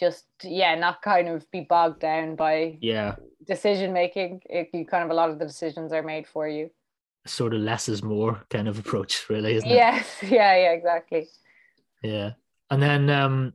just 0.00 0.24
yeah 0.42 0.74
not 0.74 1.02
kind 1.02 1.28
of 1.28 1.48
be 1.50 1.60
bogged 1.60 2.00
down 2.00 2.34
by 2.34 2.78
yeah 2.80 3.14
decision 3.46 3.92
making 3.92 4.40
it, 4.48 4.70
you 4.72 4.86
kind 4.86 5.04
of 5.04 5.10
a 5.10 5.14
lot 5.14 5.28
of 5.28 5.38
the 5.38 5.44
decisions 5.44 5.92
are 5.92 6.02
made 6.02 6.26
for 6.26 6.48
you 6.48 6.70
sort 7.30 7.54
of 7.54 7.60
less 7.60 7.88
is 7.88 8.02
more 8.02 8.42
kind 8.50 8.68
of 8.68 8.78
approach 8.78 9.26
really 9.30 9.54
isn't 9.54 9.70
it? 9.70 9.74
yes. 9.74 10.06
Yeah 10.22 10.56
yeah 10.56 10.72
exactly. 10.72 11.28
Yeah. 12.02 12.32
And 12.70 12.82
then 12.82 13.10
um 13.10 13.52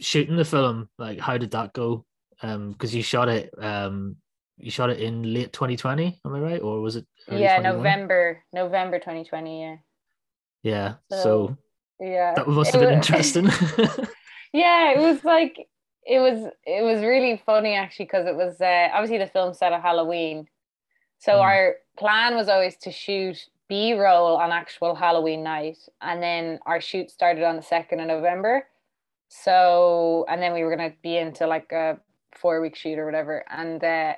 shooting 0.00 0.36
the 0.36 0.44
film 0.44 0.88
like 0.98 1.18
how 1.18 1.38
did 1.38 1.50
that 1.52 1.72
go? 1.72 2.04
Um 2.42 2.72
because 2.72 2.94
you 2.94 3.02
shot 3.02 3.28
it 3.28 3.52
um 3.60 4.16
you 4.58 4.70
shot 4.70 4.90
it 4.90 5.00
in 5.00 5.34
late 5.34 5.52
2020 5.52 6.20
am 6.24 6.34
i 6.34 6.40
right? 6.40 6.60
Or 6.60 6.80
was 6.80 6.96
it 6.96 7.06
yeah 7.30 7.60
21? 7.60 7.76
november 7.76 8.42
november 8.52 8.98
2020 8.98 9.60
yeah. 9.62 9.76
Yeah 10.62 10.94
so, 11.10 11.18
so 11.18 11.58
yeah. 12.00 12.34
that 12.34 12.48
must 12.48 12.72
have 12.72 12.80
been 12.80 12.98
was, 12.98 13.08
interesting. 13.08 13.46
Yeah 14.52 14.92
it 14.92 14.98
was 14.98 15.24
like 15.24 15.68
it 16.04 16.18
was 16.20 16.50
it 16.66 16.82
was 16.82 17.02
really 17.02 17.40
funny 17.44 17.74
actually 17.74 18.06
because 18.06 18.26
it 18.26 18.34
was 18.34 18.60
uh, 18.60 18.88
obviously 18.92 19.18
the 19.18 19.26
film 19.26 19.52
set 19.52 19.72
at 19.72 19.82
halloween 19.82 20.46
so 21.18 21.32
mm. 21.32 21.40
our 21.40 21.76
plan 21.96 22.34
was 22.34 22.48
always 22.48 22.76
to 22.76 22.90
shoot 22.90 23.46
b-roll 23.68 24.36
on 24.36 24.50
actual 24.50 24.94
halloween 24.94 25.42
night 25.42 25.78
and 26.00 26.22
then 26.22 26.58
our 26.66 26.80
shoot 26.80 27.10
started 27.10 27.44
on 27.44 27.56
the 27.56 27.62
2nd 27.62 28.00
of 28.00 28.06
november 28.06 28.66
so 29.28 30.24
and 30.28 30.42
then 30.42 30.54
we 30.54 30.62
were 30.62 30.74
going 30.74 30.90
to 30.90 30.96
be 31.02 31.16
into 31.16 31.46
like 31.46 31.70
a 31.72 31.98
four 32.34 32.60
week 32.60 32.76
shoot 32.76 32.98
or 32.98 33.04
whatever 33.04 33.44
and 33.50 33.82
uh, 33.84 34.14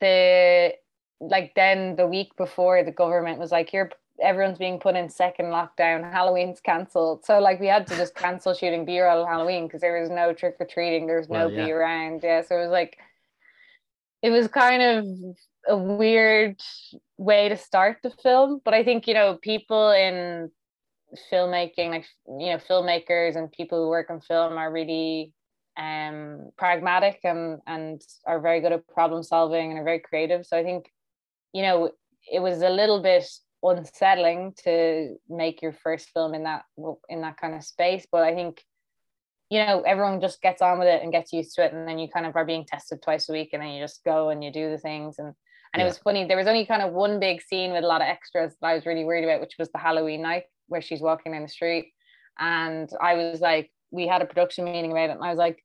the 0.00 0.72
like 1.20 1.52
then 1.54 1.96
the 1.96 2.06
week 2.06 2.34
before 2.36 2.82
the 2.84 2.92
government 2.92 3.38
was 3.38 3.50
like 3.50 3.72
you're 3.72 3.90
everyone's 4.22 4.58
being 4.58 4.78
put 4.78 4.96
in 4.96 5.08
second 5.08 5.46
lockdown 5.46 6.10
halloween's 6.12 6.60
cancelled 6.60 7.24
so 7.24 7.38
like 7.38 7.58
we 7.58 7.66
had 7.66 7.86
to 7.86 7.96
just 7.96 8.14
cancel 8.14 8.54
shooting 8.54 8.84
b-roll 8.84 9.26
halloween 9.26 9.66
because 9.66 9.80
there 9.80 10.00
was 10.00 10.10
no 10.10 10.32
trick-or-treating 10.32 11.06
there 11.06 11.18
was 11.18 11.28
well, 11.28 11.48
nobody 11.48 11.68
yeah. 11.68 11.74
around 11.74 12.20
yeah 12.22 12.42
so 12.42 12.56
it 12.56 12.62
was 12.62 12.70
like 12.70 12.98
it 14.22 14.30
was 14.30 14.46
kind 14.48 14.82
of 14.82 15.06
a 15.68 15.76
weird 15.76 16.60
way 17.18 17.48
to 17.48 17.56
start 17.56 17.98
the 18.02 18.10
film 18.10 18.60
but 18.64 18.74
i 18.74 18.82
think 18.82 19.06
you 19.06 19.14
know 19.14 19.38
people 19.42 19.90
in 19.90 20.50
filmmaking 21.32 21.90
like 21.90 22.06
you 22.26 22.50
know 22.50 22.58
filmmakers 22.58 23.36
and 23.36 23.52
people 23.52 23.82
who 23.82 23.88
work 23.88 24.10
on 24.10 24.20
film 24.20 24.56
are 24.56 24.72
really 24.72 25.32
um 25.76 26.50
pragmatic 26.56 27.20
and 27.24 27.60
and 27.66 28.02
are 28.26 28.40
very 28.40 28.60
good 28.60 28.72
at 28.72 28.86
problem 28.88 29.22
solving 29.22 29.70
and 29.70 29.78
are 29.78 29.84
very 29.84 30.00
creative. 30.00 30.44
So 30.44 30.56
i 30.58 30.62
think 30.62 30.90
you 31.52 31.62
know 31.62 31.90
it 32.30 32.40
was 32.40 32.62
a 32.62 32.70
little 32.70 33.02
bit 33.02 33.24
unsettling 33.62 34.54
to 34.64 35.16
make 35.28 35.62
your 35.62 35.72
first 35.72 36.10
film 36.10 36.34
in 36.34 36.44
that 36.44 36.64
in 37.08 37.20
that 37.20 37.36
kind 37.36 37.54
of 37.54 37.62
space 37.62 38.06
but 38.10 38.22
i 38.22 38.34
think 38.34 38.62
you 39.50 39.58
know 39.58 39.82
everyone 39.82 40.18
just 40.18 40.40
gets 40.40 40.62
on 40.62 40.78
with 40.78 40.88
it 40.88 41.02
and 41.02 41.12
gets 41.12 41.30
used 41.30 41.54
to 41.54 41.62
it 41.62 41.72
and 41.72 41.86
then 41.86 41.98
you 41.98 42.08
kind 42.08 42.24
of 42.24 42.34
are 42.36 42.46
being 42.46 42.64
tested 42.64 43.02
twice 43.02 43.28
a 43.28 43.32
week 43.32 43.50
and 43.52 43.62
then 43.62 43.70
you 43.70 43.82
just 43.82 44.02
go 44.02 44.30
and 44.30 44.42
you 44.42 44.50
do 44.50 44.70
the 44.70 44.78
things 44.78 45.18
and 45.18 45.34
and 45.72 45.80
yeah. 45.80 45.86
it 45.86 45.88
was 45.88 45.98
funny 45.98 46.24
there 46.26 46.36
was 46.36 46.46
only 46.46 46.66
kind 46.66 46.82
of 46.82 46.92
one 46.92 47.20
big 47.20 47.40
scene 47.42 47.72
with 47.72 47.84
a 47.84 47.86
lot 47.86 48.00
of 48.00 48.08
extras 48.08 48.54
that 48.60 48.68
i 48.68 48.74
was 48.74 48.86
really 48.86 49.04
worried 49.04 49.24
about 49.24 49.40
which 49.40 49.56
was 49.58 49.70
the 49.72 49.78
halloween 49.78 50.22
night 50.22 50.44
where 50.68 50.82
she's 50.82 51.00
walking 51.00 51.34
in 51.34 51.42
the 51.42 51.48
street 51.48 51.92
and 52.38 52.90
i 53.00 53.14
was 53.14 53.40
like 53.40 53.70
we 53.90 54.06
had 54.06 54.22
a 54.22 54.26
production 54.26 54.64
meeting 54.64 54.92
about 54.92 55.10
it 55.10 55.16
and 55.16 55.24
i 55.24 55.30
was 55.30 55.38
like 55.38 55.62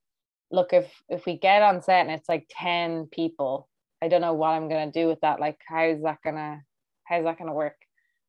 look 0.50 0.72
if 0.72 0.90
if 1.08 1.26
we 1.26 1.38
get 1.38 1.62
on 1.62 1.82
set 1.82 2.06
and 2.06 2.10
it's 2.10 2.28
like 2.28 2.46
10 2.50 3.08
people 3.10 3.68
i 4.02 4.08
don't 4.08 4.20
know 4.20 4.34
what 4.34 4.50
i'm 4.50 4.68
going 4.68 4.90
to 4.90 5.00
do 5.00 5.08
with 5.08 5.20
that 5.20 5.40
like 5.40 5.58
how's 5.66 6.00
that 6.02 6.18
going 6.22 6.36
to 6.36 6.60
how's 7.04 7.24
that 7.24 7.38
to 7.38 7.52
work 7.52 7.76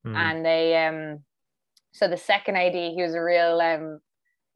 mm. 0.06 0.16
and 0.16 0.46
they 0.46 0.86
um 0.86 1.20
so 1.94 2.08
the 2.08 2.18
second 2.18 2.56
ad 2.56 2.74
he 2.74 3.02
was 3.02 3.14
a 3.14 3.22
real 3.22 3.60
um 3.62 4.00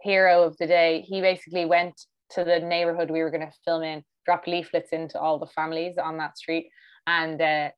hero 0.01 0.43
of 0.43 0.57
the 0.57 0.67
day 0.67 1.05
he 1.07 1.21
basically 1.21 1.65
went 1.65 1.93
to 2.29 2.43
the 2.43 2.59
neighborhood 2.59 3.11
we 3.11 3.21
were 3.21 3.29
going 3.29 3.45
to 3.45 3.53
film 3.65 3.83
in 3.83 4.03
dropped 4.25 4.47
leaflets 4.47 4.91
into 4.91 5.19
all 5.19 5.37
the 5.37 5.47
families 5.47 5.97
on 5.97 6.17
that 6.17 6.37
street 6.37 6.69
and 7.07 7.41
uh, 7.41 7.69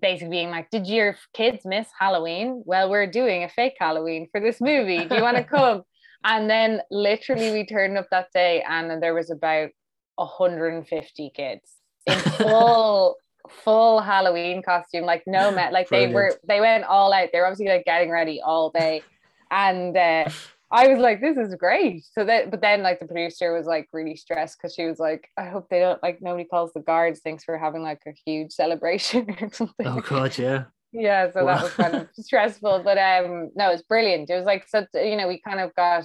basically 0.00 0.30
being 0.30 0.50
like, 0.50 0.70
Did 0.70 0.86
your 0.86 1.16
kids 1.34 1.62
miss 1.64 1.88
Halloween? 1.98 2.62
Well, 2.64 2.90
we're 2.90 3.06
doing 3.06 3.44
a 3.44 3.48
fake 3.48 3.76
Halloween 3.78 4.28
for 4.30 4.40
this 4.40 4.60
movie. 4.60 5.04
Do 5.04 5.14
you 5.16 5.22
want 5.22 5.36
to 5.36 5.44
come? 5.58 5.82
and 6.24 6.50
then 6.50 6.80
literally 6.90 7.52
we 7.52 7.64
turned 7.64 7.96
up 7.96 8.08
that 8.10 8.32
day 8.34 8.62
and 8.68 9.00
there 9.02 9.14
was 9.14 9.30
about 9.30 9.70
150 10.16 11.30
kids 11.34 11.72
in 12.06 12.18
full 12.18 13.16
full 13.62 14.00
Halloween 14.00 14.62
costume, 14.62 15.04
like 15.04 15.22
no 15.26 15.52
met, 15.52 15.72
like 15.72 15.88
Brilliant. 15.88 16.10
they 16.10 16.14
were 16.14 16.40
they 16.48 16.60
went 16.60 16.84
all 16.84 17.12
out. 17.12 17.28
They 17.32 17.38
were 17.38 17.46
obviously 17.46 17.68
like 17.68 17.84
getting 17.84 18.10
ready 18.10 18.40
all 18.44 18.70
day. 18.70 19.02
And 19.50 19.96
uh, 19.96 20.28
I 20.70 20.88
was 20.88 20.98
like, 20.98 21.20
this 21.20 21.36
is 21.36 21.54
great. 21.54 22.04
So 22.12 22.24
that, 22.24 22.50
but 22.50 22.60
then 22.60 22.82
like 22.82 22.98
the 22.98 23.06
producer 23.06 23.52
was 23.52 23.66
like 23.66 23.88
really 23.92 24.16
stressed 24.16 24.58
because 24.58 24.74
she 24.74 24.84
was 24.84 24.98
like, 24.98 25.28
I 25.36 25.44
hope 25.44 25.68
they 25.68 25.78
don't 25.78 26.02
like 26.02 26.20
nobody 26.20 26.44
calls 26.44 26.72
the 26.72 26.80
guards. 26.80 27.20
Thanks 27.22 27.44
for 27.44 27.56
having 27.56 27.82
like 27.82 28.00
a 28.06 28.14
huge 28.24 28.52
celebration 28.52 29.36
or 29.40 29.52
something. 29.52 29.86
Oh 29.86 30.00
god, 30.00 30.36
yeah. 30.36 30.64
yeah, 30.92 31.30
so 31.30 31.44
wow. 31.44 31.54
that 31.54 31.62
was 31.62 31.72
kind 31.74 31.94
of 31.94 32.08
stressful, 32.18 32.82
but 32.84 32.98
um, 32.98 33.50
no, 33.54 33.70
it's 33.70 33.82
brilliant. 33.82 34.28
It 34.28 34.34
was 34.34 34.44
like 34.44 34.66
so 34.68 34.86
you 34.94 35.16
know 35.16 35.28
we 35.28 35.40
kind 35.40 35.60
of 35.60 35.74
got 35.76 36.04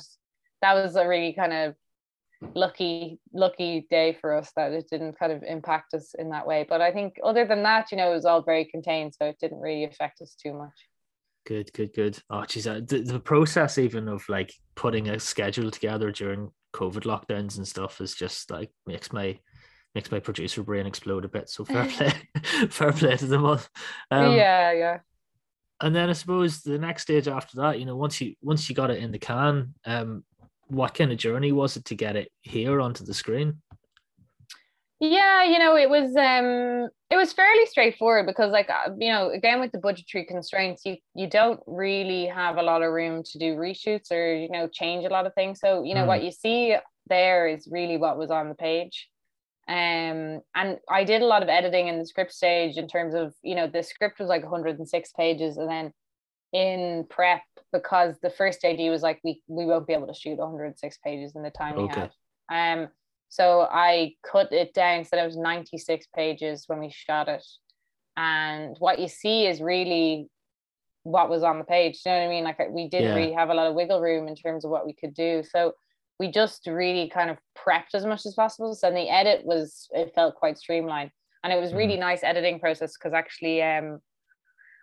that 0.62 0.74
was 0.76 0.96
a 0.96 1.08
really 1.08 1.34
kind 1.34 1.54
of 1.54 1.76
lucky 2.56 3.20
lucky 3.34 3.88
day 3.90 4.18
for 4.20 4.36
us 4.36 4.52
that 4.56 4.72
it 4.72 4.88
didn't 4.90 5.18
kind 5.18 5.32
of 5.32 5.44
impact 5.44 5.96
us 5.96 6.14
in 6.20 6.30
that 6.30 6.46
way. 6.46 6.66
But 6.70 6.82
I 6.82 6.92
think 6.92 7.16
other 7.24 7.46
than 7.46 7.64
that, 7.64 7.92
you 7.92 7.98
know, 7.98 8.12
it 8.12 8.16
was 8.16 8.26
all 8.26 8.44
very 8.44 8.66
contained, 8.66 9.16
so 9.16 9.26
it 9.26 9.38
didn't 9.40 9.60
really 9.60 9.86
affect 9.86 10.22
us 10.22 10.36
too 10.36 10.54
much. 10.54 10.88
Good, 11.46 11.74
good, 11.74 11.94
good. 11.94 12.20
Oh, 12.30 12.46
geez, 12.46 12.68
uh, 12.68 12.82
the, 12.86 13.00
the 13.00 13.20
process 13.20 13.78
even 13.78 14.08
of 14.08 14.28
like 14.30 14.54
putting 14.76 15.10
a 15.10 15.20
schedule 15.20 15.72
together 15.72 16.12
during 16.12 16.52
COVID 16.74 17.04
lockdowns 17.04 17.58
and 17.58 17.68
stuff 17.68 18.00
is 18.00 18.14
just 18.14 18.52
like 18.52 18.72
makes 18.86 19.12
my 19.12 19.40
makes 19.94 20.12
my 20.12 20.20
producer 20.20 20.64
brain 20.64 20.86
explode 20.86 21.26
a 21.26 21.30
bit. 21.30 21.50
So 21.50 21.66
fair 21.66 21.86
play, 21.90 22.14
fair 22.70 22.92
play 22.92 23.18
to 23.18 23.26
them 23.26 23.46
all. 23.46 23.60
Um, 24.10 24.36
yeah, 24.36 24.72
yeah. 24.72 25.00
And 25.82 25.96
then 25.96 26.10
I 26.10 26.14
suppose 26.14 26.62
the 26.62 26.78
next 26.78 27.04
stage 27.04 27.28
after 27.28 27.58
that, 27.58 27.80
you 27.80 27.86
know, 27.86 27.96
once 27.96 28.22
you 28.22 28.36
once 28.42 28.70
you 28.70 28.76
got 28.76 28.92
it 28.92 29.02
in 29.02 29.12
the 29.12 29.20
can, 29.20 29.74
um, 29.86 30.24
what 30.68 30.94
kind 30.94 31.12
of 31.12 31.18
journey 31.18 31.52
was 31.52 31.76
it 31.76 31.86
to 31.86 31.96
get 31.96 32.16
it 32.16 32.32
here 32.42 32.80
onto 32.80 33.04
the 33.04 33.14
screen? 33.14 33.62
Yeah, 35.04 35.44
you 35.46 35.58
know, 35.58 35.76
it 35.76 35.90
was 35.90 36.16
um 36.16 36.88
it 37.10 37.18
was 37.18 37.34
fairly 37.34 37.66
straightforward 37.66 38.28
because 38.28 38.52
like 38.52 38.70
uh, 38.70 38.92
you 39.00 39.12
know, 39.12 39.32
again 39.32 39.60
with 39.60 39.72
the 39.72 39.80
budgetary 39.80 40.26
constraints, 40.26 40.86
you 40.86 40.98
you 41.16 41.28
don't 41.28 41.60
really 41.66 42.28
have 42.28 42.58
a 42.58 42.62
lot 42.62 42.84
of 42.84 42.94
room 42.94 43.24
to 43.24 43.40
do 43.40 43.56
reshoots 43.56 44.12
or 44.12 44.36
you 44.36 44.48
know, 44.50 44.68
change 44.68 45.04
a 45.04 45.10
lot 45.10 45.26
of 45.26 45.34
things. 45.34 45.60
So, 45.60 45.84
you 45.84 45.96
know, 45.96 46.04
mm. 46.04 46.08
what 46.08 46.24
you 46.24 46.32
see 46.32 46.76
there 47.08 47.48
is 47.48 47.68
really 47.70 47.98
what 47.98 48.20
was 48.20 48.30
on 48.30 48.48
the 48.48 48.54
page. 48.54 49.10
Um 49.68 50.42
and 50.54 50.78
I 50.88 51.04
did 51.04 51.24
a 51.24 51.26
lot 51.26 51.42
of 51.42 51.50
editing 51.50 51.88
in 51.88 51.98
the 51.98 52.06
script 52.06 52.32
stage 52.32 52.78
in 52.78 52.88
terms 52.88 53.16
of, 53.16 53.34
you 53.42 53.56
know, 53.56 53.66
the 53.66 53.82
script 53.82 54.20
was 54.20 54.30
like 54.30 54.44
106 54.44 55.12
pages 55.14 55.58
and 55.58 55.68
then 55.68 55.94
in 56.54 57.08
prep 57.10 57.42
because 57.74 58.20
the 58.22 58.30
first 58.30 58.64
AD 58.64 58.78
was 58.78 59.02
like 59.02 59.20
we 59.24 59.42
we 59.48 59.66
won't 59.66 59.88
be 59.88 59.94
able 59.94 60.06
to 60.06 60.14
shoot 60.14 60.38
106 60.38 60.98
pages 61.04 61.36
in 61.36 61.42
the 61.42 61.50
time 61.50 61.76
okay. 61.76 61.82
we 61.82 61.88
have. 61.88 62.12
Um 62.84 62.90
so 63.32 63.62
I 63.62 64.16
cut 64.30 64.52
it 64.52 64.74
down 64.74 65.06
so 65.06 65.12
that 65.14 65.24
it 65.24 65.26
was 65.26 65.38
96 65.38 66.06
pages 66.14 66.66
when 66.68 66.82
we 66.82 66.92
shot 66.92 67.30
it. 67.30 67.46
And 68.18 68.76
what 68.80 69.00
you 69.00 69.08
see 69.08 69.48
is 69.48 69.62
really 69.62 70.28
what 71.04 71.30
was 71.30 71.42
on 71.42 71.58
the 71.58 71.64
page. 71.64 72.02
You 72.06 72.12
know 72.12 72.18
what 72.18 72.26
I 72.26 72.30
mean? 72.30 72.44
Like 72.44 72.60
we 72.70 72.90
didn't 72.90 73.08
yeah. 73.08 73.16
really 73.16 73.32
have 73.32 73.50
a 73.50 73.54
lot 73.54 73.68
of 73.68 73.74
wiggle 73.74 74.02
room 74.02 74.28
in 74.28 74.36
terms 74.36 74.66
of 74.66 74.72
what 74.72 74.86
we 74.86 74.92
could 74.92 75.14
do. 75.14 75.44
So 75.50 75.76
we 76.20 76.30
just 76.30 76.68
really 76.68 77.08
kind 77.08 77.30
of 77.30 77.38
prepped 77.58 77.96
as 77.96 78.06
much 78.06 78.26
as 78.26 78.34
possible. 78.34 78.76
So 78.76 78.92
the 78.92 79.10
edit 79.10 79.46
was 79.46 79.88
it 79.92 80.12
felt 80.14 80.36
quite 80.36 80.58
streamlined. 80.58 81.12
And 81.46 81.54
it 81.54 81.60
was 81.60 81.74
really 81.74 81.96
mm. 81.96 82.02
nice 82.02 82.26
editing 82.26 82.60
process 82.60 82.98
because 82.98 83.14
actually 83.14 83.64
um 83.64 84.02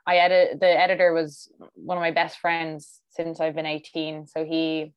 I 0.06 0.16
edit 0.16 0.58
the 0.58 0.68
editor 0.68 1.12
was 1.12 1.52
one 1.74 1.98
of 1.98 2.02
my 2.02 2.12
best 2.12 2.38
friends 2.38 3.02
since 3.10 3.40
I've 3.40 3.54
been 3.54 3.66
18. 3.66 4.26
So 4.26 4.46
he 4.46 4.94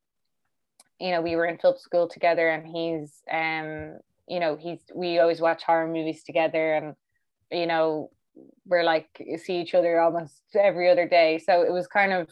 you 1.02 1.12
know, 1.12 1.22
we 1.22 1.36
were 1.36 1.46
in 1.46 1.58
film 1.58 1.76
school 1.78 2.08
together 2.08 2.50
and 2.50 2.66
he's 2.66 3.22
um, 3.32 4.00
you 4.28 4.40
know, 4.40 4.56
he's 4.56 4.80
we 4.94 5.20
always 5.20 5.42
watch 5.42 5.64
horror 5.64 5.88
movies 5.88 6.24
together 6.24 6.74
and 6.74 6.96
you 7.52 7.68
know, 7.68 8.12
we're 8.66 8.84
like 8.84 9.10
see 9.44 9.60
each 9.60 9.74
other 9.74 10.00
almost 10.00 10.42
every 10.54 10.90
other 10.90 11.08
day. 11.08 11.38
So 11.38 11.64
it 11.64 11.72
was 11.72 11.88
kind 11.88 12.14
of 12.14 12.30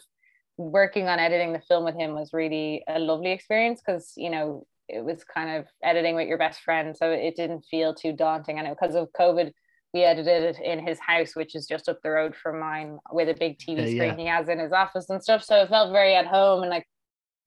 working 0.60 1.08
on 1.08 1.20
editing 1.20 1.54
the 1.54 1.62
film 1.62 1.86
with 1.86 1.96
him 1.96 2.14
was 2.14 2.34
really 2.34 2.84
a 2.88 3.00
lovely 3.00 3.32
experience 3.32 3.82
because 3.84 4.12
you 4.18 4.30
know 4.30 4.68
it 4.90 5.04
was 5.04 5.24
kind 5.24 5.56
of 5.56 5.66
editing 5.82 6.16
with 6.16 6.28
your 6.28 6.38
best 6.38 6.60
friend 6.60 6.98
so 6.98 7.10
it 7.10 7.38
didn't 7.38 7.64
feel 7.72 7.96
too 7.96 8.12
daunting 8.12 8.60
and 8.60 8.68
because 8.68 8.94
of 8.94 9.08
covid 9.18 9.54
we 9.94 10.04
edited 10.04 10.44
it 10.44 10.60
in 10.60 10.86
his 10.86 11.00
house 11.00 11.34
which 11.34 11.56
is 11.56 11.66
just 11.66 11.88
up 11.88 11.98
the 12.04 12.10
road 12.10 12.36
from 12.36 12.60
mine 12.60 13.00
with 13.10 13.30
a 13.30 13.34
big 13.34 13.58
tv 13.58 13.86
screen 13.86 13.98
yeah. 14.02 14.16
he 14.18 14.26
has 14.26 14.50
in 14.50 14.60
his 14.60 14.74
office 14.74 15.10
and 15.10 15.24
stuff 15.24 15.42
so 15.42 15.62
it 15.62 15.70
felt 15.70 15.94
very 15.94 16.14
at 16.14 16.28
home 16.28 16.62
and 16.62 16.70
like 16.70 16.86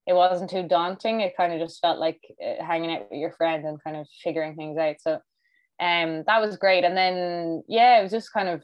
it 0.06 0.14
wasn't 0.14 0.50
too 0.50 0.66
daunting. 0.66 1.20
It 1.20 1.36
kind 1.36 1.52
of 1.52 1.60
just 1.60 1.80
felt 1.80 1.98
like 1.98 2.20
uh, 2.44 2.64
hanging 2.64 2.92
out 2.92 3.08
with 3.10 3.20
your 3.20 3.32
friend 3.32 3.64
and 3.64 3.82
kind 3.82 3.96
of 3.96 4.06
figuring 4.22 4.56
things 4.56 4.78
out. 4.78 4.96
So 5.00 5.12
um, 5.80 6.24
that 6.26 6.40
was 6.40 6.56
great. 6.56 6.84
And 6.84 6.96
then, 6.96 7.62
yeah, 7.68 7.98
it 7.98 8.02
was 8.02 8.12
just 8.12 8.32
kind 8.32 8.48
of, 8.48 8.62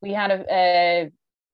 we 0.00 0.12
had 0.12 0.30
a, 0.30 0.44
a 0.50 1.10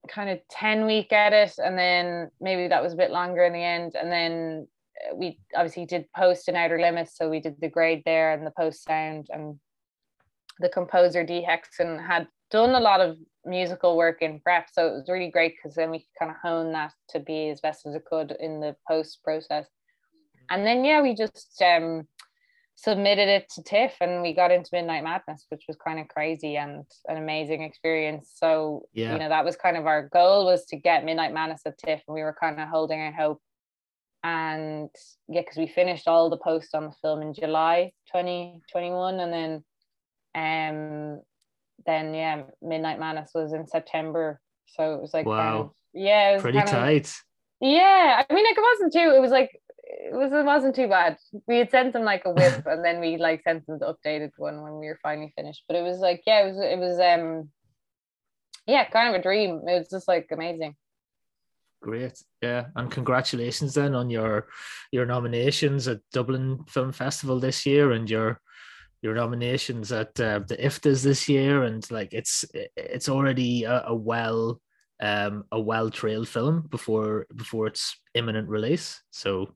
kind 0.09 0.31
of 0.31 0.39
10 0.51 0.87
week 0.87 1.09
edit 1.13 1.55
and 1.59 1.79
then 1.79 2.31
maybe 2.41 2.69
that 2.69 2.83
was 2.83 2.93
a 2.93 2.97
bit 2.97 3.11
longer 3.11 3.45
in 3.45 3.53
the 3.53 3.63
end. 3.63 3.95
And 3.95 4.13
then 4.13 4.69
we 5.15 5.41
obviously 5.55 5.87
did 5.87 6.07
post 6.17 6.49
in 6.49 6.57
Outer 6.57 6.79
Limits, 6.79 7.17
so 7.17 7.29
we 7.29 7.41
did 7.41 7.57
the 7.61 7.69
grade 7.69 8.03
there 8.05 8.33
and 8.33 8.47
the 8.47 8.53
post 8.57 8.85
sound 8.85 9.27
and 9.31 9.59
the 10.61 10.69
composer 10.69 11.25
Die 11.25 11.45
Hexen 11.45 12.05
had 12.07 12.29
done 12.55 12.77
a 12.77 12.81
lot 12.81 13.01
of 13.01 13.17
musical 13.45 13.97
work 13.97 14.23
in 14.23 14.39
prep, 14.39 14.69
so 14.73 14.87
it 14.87 14.93
was 14.93 15.09
really 15.09 15.29
great 15.29 15.55
because 15.57 15.75
then 15.75 15.91
we 15.91 15.99
could 15.99 16.19
kind 16.21 16.31
of 16.31 16.37
hone 16.41 16.73
that 16.73 16.93
to 17.09 17.19
be 17.19 17.49
as 17.49 17.61
best 17.61 17.85
as 17.85 17.97
it 17.97 18.05
could 18.05 18.31
in 18.39 18.61
the 18.61 18.77
post 18.87 19.19
process. 19.25 19.67
And 20.49 20.65
then 20.65 20.85
yeah, 20.85 21.03
we 21.03 21.17
just 21.17 21.61
um 21.61 22.07
submitted 22.77 23.29
it 23.29 23.49
to 23.55 23.63
TIFF 23.63 23.97
and 24.01 24.23
we 24.23 24.35
got 24.35 24.53
into 24.53 24.71
Midnight 24.73 25.03
Madness, 25.03 25.47
which 25.49 25.65
was 25.67 25.77
kind 25.77 25.99
of 25.99 26.07
crazy 26.07 26.57
and 26.57 26.85
an 27.09 27.17
amazing 27.17 27.63
experience. 27.63 28.31
So, 28.35 28.87
yeah. 28.93 29.13
you 29.13 29.19
know, 29.19 29.29
that 29.29 29.45
was 29.45 29.57
kind 29.57 29.77
of 29.77 29.87
our 29.87 30.09
goal 30.09 30.45
was 30.45 30.65
to 30.67 30.77
get 30.77 31.05
Midnight 31.05 31.33
Madness 31.33 31.63
at 31.67 31.79
TIFF 31.79 32.03
and 32.07 32.15
we 32.15 32.23
were 32.23 32.37
kind 32.39 32.61
of 32.61 32.69
holding 32.69 33.01
our 33.01 33.13
hope. 33.13 33.41
And 34.23 34.91
yeah, 35.29 35.41
because 35.41 35.57
we 35.57 35.67
finished 35.67 36.07
all 36.07 36.31
the 36.31 36.37
posts 36.37 36.75
on 36.75 36.85
the 36.85 36.95
film 37.03 37.23
in 37.23 37.35
July 37.35 37.93
2021 38.13 39.21
and 39.21 39.33
then 39.33 39.65
um 40.37 41.21
then 41.87 42.15
yeah, 42.15 42.43
Midnight 42.63 42.99
Madness 42.99 43.31
was 43.35 43.53
in 43.53 43.67
September. 43.67 44.41
So 44.67 44.95
it 44.95 45.01
was 45.01 45.15
like 45.15 45.27
wow. 45.27 45.73
Yeah, 45.93 46.31
it 46.31 46.35
was 46.35 46.43
pretty 46.43 46.63
tight. 46.63 47.07
Of, 47.07 47.23
yeah. 47.61 48.23
I 48.29 48.35
mean 48.35 48.45
like 48.45 48.57
it 48.57 48.63
wasn't 48.63 48.93
too, 48.93 49.13
it 49.15 49.21
was 49.21 49.31
like 49.31 49.61
it 49.87 50.15
was 50.15 50.33
it 50.33 50.45
wasn't 50.45 50.75
too 50.75 50.89
bad. 50.89 51.17
We 51.47 51.59
had 51.59 51.71
sent 51.71 51.93
them 51.93 52.05
like 52.05 52.25
a 52.25 52.31
whip 52.31 52.65
and 52.67 52.85
then 52.85 53.01
we 53.01 53.17
like 53.17 53.43
sent 53.43 53.67
them 53.67 53.79
the 53.79 53.95
updated 53.95 54.31
one 54.37 54.63
when 54.63 54.79
we 54.79 54.87
were 54.87 54.99
finally 55.03 55.33
finished. 55.37 55.65
But 55.69 55.77
it 55.77 55.83
was 55.83 55.99
like, 55.99 56.23
yeah, 56.27 56.45
it 56.45 56.47
was 56.47 56.59
it 56.59 56.79
was 56.79 56.99
um 56.99 57.51
yeah, 58.67 58.89
kind 58.89 59.15
of 59.15 59.21
a 59.21 59.23
dream. 59.23 59.63
It 59.67 59.79
was 59.79 59.89
just 59.91 60.09
like 60.09 60.29
amazing. 60.33 60.75
Great. 61.83 62.23
Yeah. 62.41 62.67
And 62.77 62.91
congratulations 62.91 63.75
then 63.75 63.95
on 63.95 64.09
your 64.09 64.49
your 64.91 65.05
nominations 65.05 65.87
at 65.87 66.01
Dublin 66.13 66.65
Film 66.67 66.93
Festival 66.93 67.39
this 67.39 67.67
year 67.67 67.93
and 67.93 68.09
your 68.09 68.41
your 69.05 69.15
nominations 69.15 69.93
at 69.93 70.19
uh, 70.19 70.41
the 70.49 70.57
IFTAs 70.57 71.05
this 71.05 71.29
year 71.29 71.65
and 71.65 71.89
like 71.91 72.15
it's 72.15 72.43
it's 72.75 73.11
already 73.11 73.65
a, 73.65 73.85
a 73.89 73.95
well 73.95 74.59
um 75.03 75.45
a 75.53 75.61
well 75.61 75.91
trailed 75.91 76.27
film 76.27 76.63
before 76.71 77.27
before 77.37 77.67
its 77.67 77.95
imminent 78.15 78.49
release. 78.49 79.03
So 79.11 79.55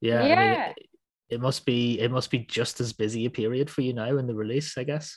yeah, 0.00 0.26
yeah. 0.26 0.34
I 0.34 0.44
mean, 0.44 0.74
it, 0.78 0.86
it 1.34 1.40
must 1.40 1.66
be 1.66 2.00
it 2.00 2.10
must 2.10 2.30
be 2.30 2.38
just 2.38 2.80
as 2.80 2.94
busy 2.94 3.26
a 3.26 3.30
period 3.30 3.68
for 3.68 3.82
you 3.82 3.92
now 3.92 4.16
in 4.16 4.26
the 4.26 4.34
release, 4.34 4.78
I 4.78 4.84
guess. 4.84 5.14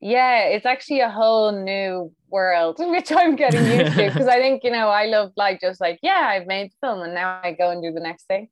Yeah, 0.00 0.42
it's 0.44 0.66
actually 0.66 1.00
a 1.00 1.10
whole 1.10 1.50
new 1.50 2.12
world, 2.28 2.76
which 2.78 3.10
I'm 3.10 3.34
getting 3.34 3.64
used 3.64 3.96
to 3.96 4.06
because 4.06 4.28
I 4.28 4.38
think, 4.38 4.62
you 4.62 4.70
know, 4.70 4.88
I 4.88 5.06
love 5.06 5.32
like 5.36 5.60
just 5.60 5.80
like, 5.80 5.98
yeah, 6.00 6.28
I've 6.30 6.46
made 6.46 6.70
the 6.70 6.86
film 6.86 7.02
and 7.02 7.14
now 7.14 7.40
I 7.42 7.52
go 7.58 7.70
and 7.70 7.82
do 7.82 7.92
the 7.92 8.00
next 8.00 8.28
thing. 8.28 8.48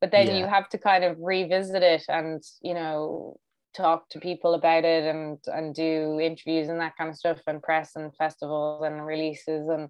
But 0.00 0.12
then 0.12 0.28
yeah. 0.28 0.38
you 0.38 0.46
have 0.46 0.68
to 0.70 0.78
kind 0.78 1.02
of 1.02 1.16
revisit 1.18 1.82
it 1.82 2.04
and, 2.08 2.42
you 2.60 2.74
know, 2.74 3.38
talk 3.74 4.08
to 4.10 4.20
people 4.20 4.54
about 4.54 4.84
it 4.84 5.04
and 5.04 5.38
and 5.46 5.74
do 5.74 6.18
interviews 6.20 6.68
and 6.68 6.80
that 6.80 6.96
kind 6.96 7.10
of 7.10 7.16
stuff 7.16 7.38
and 7.46 7.62
press 7.62 7.96
and 7.96 8.14
festivals 8.16 8.82
and 8.84 9.04
releases 9.06 9.68
and 9.68 9.88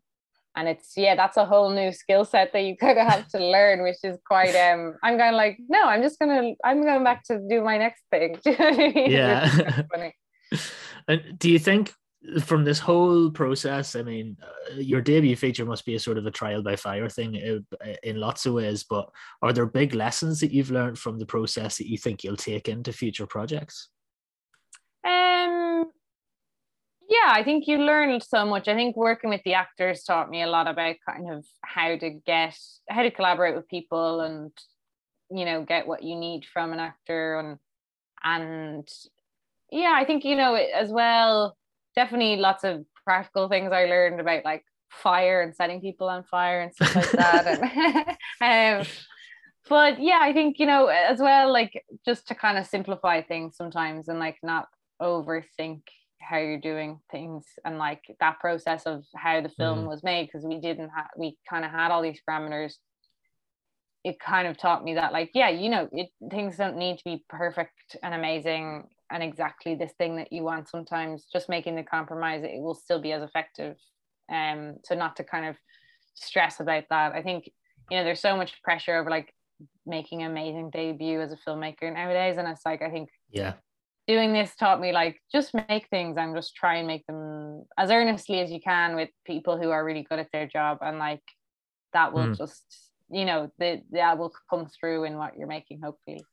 and 0.56 0.68
it's 0.68 0.92
yeah 0.96 1.14
that's 1.14 1.36
a 1.36 1.44
whole 1.44 1.70
new 1.70 1.92
skill 1.92 2.24
set 2.24 2.52
that 2.52 2.60
you 2.60 2.76
kind 2.80 2.98
of 2.98 3.06
have 3.06 3.28
to 3.28 3.38
learn 3.38 3.82
which 3.82 4.02
is 4.04 4.18
quite 4.26 4.54
um 4.54 4.94
i'm 5.02 5.18
kind 5.18 5.34
of 5.34 5.38
like 5.38 5.58
no 5.68 5.82
i'm 5.84 6.02
just 6.02 6.18
gonna 6.18 6.52
i'm 6.64 6.82
going 6.82 7.04
back 7.04 7.24
to 7.24 7.40
do 7.48 7.62
my 7.62 7.78
next 7.78 8.02
thing. 8.10 8.38
Yeah. 8.46 9.82
and 11.08 11.38
do 11.38 11.50
you 11.50 11.58
think 11.58 11.92
from 12.44 12.64
this 12.64 12.78
whole 12.78 13.30
process 13.30 13.96
i 13.96 14.02
mean 14.02 14.36
uh, 14.42 14.74
your 14.76 15.00
debut 15.00 15.34
feature 15.34 15.64
must 15.64 15.84
be 15.84 15.96
a 15.96 16.00
sort 16.00 16.16
of 16.16 16.26
a 16.26 16.30
trial 16.30 16.62
by 16.62 16.76
fire 16.76 17.08
thing 17.08 17.36
uh, 17.36 17.92
in 18.04 18.16
lots 18.16 18.46
of 18.46 18.54
ways 18.54 18.84
but 18.84 19.10
are 19.42 19.52
there 19.52 19.66
big 19.66 19.94
lessons 19.94 20.38
that 20.38 20.52
you've 20.52 20.70
learned 20.70 20.98
from 20.98 21.18
the 21.18 21.26
process 21.26 21.78
that 21.78 21.88
you 21.88 21.98
think 21.98 22.22
you'll 22.22 22.36
take 22.36 22.68
into 22.68 22.92
future 22.92 23.26
projects? 23.26 23.88
Um 25.04 25.90
yeah 27.08 27.32
i 27.32 27.42
think 27.44 27.66
you 27.66 27.78
learned 27.78 28.22
so 28.22 28.46
much. 28.46 28.68
I 28.68 28.74
think 28.74 28.96
working 28.96 29.30
with 29.30 29.42
the 29.44 29.54
actors 29.54 30.04
taught 30.04 30.30
me 30.30 30.42
a 30.42 30.46
lot 30.46 30.68
about 30.68 30.96
kind 31.04 31.28
of 31.28 31.44
how 31.62 31.96
to 31.96 32.10
get 32.24 32.56
how 32.88 33.02
to 33.02 33.10
collaborate 33.10 33.56
with 33.56 33.68
people 33.68 34.20
and 34.20 34.52
you 35.28 35.44
know 35.44 35.64
get 35.64 35.88
what 35.88 36.04
you 36.04 36.14
need 36.14 36.44
from 36.44 36.72
an 36.72 36.78
actor 36.78 37.40
and 37.40 37.58
and 38.22 38.88
yeah 39.72 39.92
i 39.96 40.04
think 40.04 40.24
you 40.24 40.36
know 40.36 40.54
as 40.54 40.90
well 40.90 41.56
definitely 41.94 42.36
lots 42.36 42.64
of 42.64 42.84
practical 43.04 43.48
things 43.48 43.72
i 43.72 43.84
learned 43.84 44.20
about 44.20 44.44
like 44.44 44.64
fire 44.90 45.40
and 45.40 45.54
setting 45.56 45.80
people 45.80 46.08
on 46.08 46.22
fire 46.24 46.60
and 46.60 46.74
stuff 46.74 46.94
like 46.96 47.10
that 47.12 48.16
and 48.40 48.80
um, 48.80 48.86
but 49.68 50.00
yeah 50.00 50.18
i 50.20 50.32
think 50.32 50.58
you 50.58 50.66
know 50.66 50.86
as 50.86 51.18
well 51.18 51.52
like 51.52 51.82
just 52.04 52.28
to 52.28 52.34
kind 52.34 52.58
of 52.58 52.66
simplify 52.66 53.22
things 53.22 53.56
sometimes 53.56 54.08
and 54.08 54.18
like 54.18 54.36
not 54.42 54.66
overthink 55.00 55.80
how 56.20 56.38
you're 56.38 56.60
doing 56.60 57.00
things 57.10 57.44
and 57.64 57.78
like 57.78 58.02
that 58.20 58.38
process 58.38 58.84
of 58.84 59.04
how 59.16 59.40
the 59.40 59.48
film 59.48 59.80
mm. 59.80 59.88
was 59.88 60.02
made 60.02 60.26
because 60.26 60.44
we 60.44 60.60
didn't 60.60 60.90
have 60.90 61.08
we 61.16 61.36
kind 61.48 61.64
of 61.64 61.70
had 61.70 61.90
all 61.90 62.02
these 62.02 62.20
parameters 62.28 62.74
it 64.04 64.18
kind 64.18 64.48
of 64.48 64.56
taught 64.56 64.84
me 64.84 64.94
that 64.94 65.12
like 65.12 65.30
yeah 65.34 65.48
you 65.48 65.68
know 65.68 65.88
it 65.92 66.08
things 66.30 66.56
don't 66.56 66.76
need 66.76 66.98
to 66.98 67.04
be 67.04 67.24
perfect 67.28 67.96
and 68.02 68.14
amazing 68.14 68.84
and 69.12 69.22
exactly 69.22 69.74
this 69.74 69.92
thing 69.98 70.16
that 70.16 70.32
you 70.32 70.42
want 70.42 70.68
sometimes 70.68 71.26
just 71.32 71.48
making 71.48 71.76
the 71.76 71.82
compromise 71.82 72.42
it 72.44 72.60
will 72.60 72.74
still 72.74 73.00
be 73.00 73.12
as 73.12 73.22
effective. 73.22 73.76
Um 74.32 74.76
so 74.84 74.94
not 74.94 75.16
to 75.16 75.24
kind 75.24 75.46
of 75.46 75.56
stress 76.14 76.60
about 76.60 76.84
that. 76.90 77.12
I 77.12 77.22
think 77.22 77.50
you 77.90 77.98
know 77.98 78.04
there's 78.04 78.20
so 78.20 78.36
much 78.36 78.62
pressure 78.62 78.96
over 78.96 79.10
like 79.10 79.34
making 79.86 80.22
an 80.22 80.30
amazing 80.30 80.70
debut 80.70 81.20
as 81.20 81.32
a 81.32 81.36
filmmaker 81.36 81.92
nowadays 81.92 82.36
and 82.38 82.48
it's 82.48 82.64
like 82.64 82.82
i 82.82 82.90
think 82.90 83.08
yeah. 83.30 83.54
doing 84.06 84.32
this 84.32 84.54
taught 84.56 84.80
me 84.80 84.92
like 84.92 85.20
just 85.30 85.52
make 85.68 85.88
things 85.88 86.16
and 86.16 86.34
just 86.34 86.54
try 86.54 86.76
and 86.76 86.86
make 86.86 87.06
them 87.06 87.64
as 87.78 87.90
earnestly 87.90 88.40
as 88.40 88.50
you 88.50 88.60
can 88.60 88.96
with 88.96 89.10
people 89.24 89.60
who 89.60 89.70
are 89.70 89.84
really 89.84 90.06
good 90.08 90.18
at 90.18 90.28
their 90.32 90.46
job 90.46 90.78
and 90.80 90.98
like 90.98 91.22
that 91.92 92.12
will 92.12 92.28
mm. 92.28 92.36
just 92.36 92.90
you 93.10 93.24
know 93.24 93.50
the 93.58 93.82
that 93.90 94.18
will 94.18 94.32
come 94.48 94.66
through 94.66 95.04
in 95.04 95.16
what 95.16 95.36
you're 95.36 95.46
making 95.46 95.80
hopefully 95.82 96.24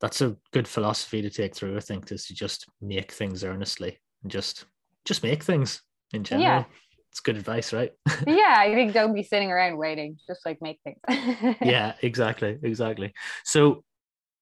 that's 0.00 0.20
a 0.20 0.36
good 0.52 0.68
philosophy 0.68 1.22
to 1.22 1.30
take 1.30 1.54
through 1.54 1.76
i 1.76 1.80
think 1.80 2.10
is 2.12 2.26
to 2.26 2.34
just 2.34 2.66
make 2.80 3.12
things 3.12 3.44
earnestly 3.44 3.98
and 4.22 4.30
just 4.30 4.66
just 5.04 5.22
make 5.22 5.42
things 5.42 5.82
in 6.12 6.24
general 6.24 6.42
yeah. 6.42 6.64
it's 7.10 7.20
good 7.20 7.36
advice 7.36 7.72
right 7.72 7.92
yeah 8.26 8.56
i 8.58 8.72
think 8.74 8.92
don't 8.92 9.14
be 9.14 9.22
sitting 9.22 9.50
around 9.50 9.76
waiting 9.76 10.16
just 10.26 10.40
like 10.44 10.58
make 10.60 10.80
things 10.84 11.56
yeah 11.62 11.94
exactly 12.02 12.58
exactly 12.62 13.12
so 13.44 13.82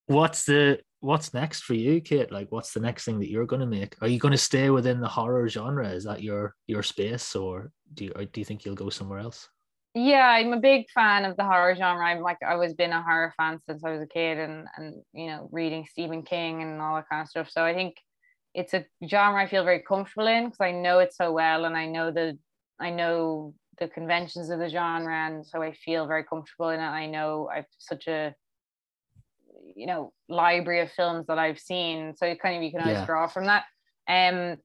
what's 0.07 0.45
the 0.45 0.79
what's 1.05 1.35
next 1.35 1.65
for 1.65 1.75
you, 1.75 2.01
Kate? 2.01 2.33
Like, 2.33 2.51
what's 2.51 2.73
the 2.73 2.81
next 2.81 3.05
thing 3.05 3.21
that 3.21 3.31
you're 3.31 3.47
going 3.47 3.61
to 3.61 3.67
make? 3.67 3.95
Are 4.01 4.09
you 4.09 4.19
going 4.19 4.33
to 4.33 4.39
stay 4.39 4.71
within 4.71 5.01
the 5.01 5.09
horror 5.09 5.47
genre? 5.49 5.89
Is 5.89 6.05
that 6.05 6.23
your 6.23 6.55
your 6.67 6.83
space, 6.83 7.37
or 7.37 7.71
do 7.93 8.07
you 8.07 8.13
or 8.17 8.25
do 8.25 8.41
you 8.41 8.45
think 8.45 8.65
you'll 8.65 8.75
go 8.75 8.91
somewhere 8.91 9.19
else? 9.19 9.49
Yeah, 9.95 10.27
I'm 10.27 10.53
a 10.53 10.61
big 10.61 10.87
fan 10.91 11.25
of 11.25 11.37
the 11.37 11.45
horror 11.45 11.77
genre. 11.77 12.05
I'm 12.05 12.21
like 12.21 12.39
I've 12.43 12.55
always 12.55 12.75
been 12.75 12.91
a 12.91 13.03
horror 13.03 13.33
fan 13.37 13.61
since 13.65 13.85
I 13.85 13.91
was 13.91 14.03
a 14.03 14.07
kid, 14.07 14.39
and 14.39 14.67
and 14.77 15.03
you 15.13 15.27
know 15.29 15.49
reading 15.53 15.87
Stephen 15.89 16.23
King 16.23 16.63
and 16.63 16.81
all 16.81 16.97
that 16.97 17.09
kind 17.09 17.23
of 17.23 17.29
stuff. 17.29 17.49
So 17.51 17.65
I 17.65 17.75
think 17.75 17.95
it's 18.55 18.75
a 18.75 18.85
genre 19.09 19.41
I 19.41 19.49
feel 19.49 19.65
very 19.65 19.81
comfortable 19.81 20.27
in 20.27 20.47
because 20.47 20.61
I 20.61 20.73
know 20.73 20.99
it 20.99 21.15
so 21.15 21.33
well, 21.33 21.65
and 21.65 21.77
I 21.77 21.87
know 21.87 22.11
the 22.11 22.37
I 22.81 22.91
know 22.91 23.55
the 23.79 23.87
conventions 23.87 24.51
of 24.51 24.59
the 24.59 24.69
genre, 24.69 25.15
and 25.15 25.47
so 25.47 25.63
I 25.63 25.73
feel 25.73 26.09
very 26.09 26.25
comfortable 26.25 26.71
in 26.71 26.81
it. 26.81 26.83
I 26.83 27.07
know 27.07 27.49
I've 27.55 27.67
such 27.79 28.09
a 28.09 28.35
you 29.77 29.87
know 29.87 30.13
library 30.29 30.81
of 30.81 30.91
films 30.91 31.27
that 31.29 31.39
I've 31.39 31.61
seen. 31.61 32.15
So 32.17 32.35
kind 32.35 32.57
of 32.57 32.63
you 32.65 32.73
can 32.73 32.81
always 32.81 32.99
yeah. 32.99 33.07
draw 33.07 33.29
from 33.29 33.47
that. 33.47 33.65
Um 34.09 34.57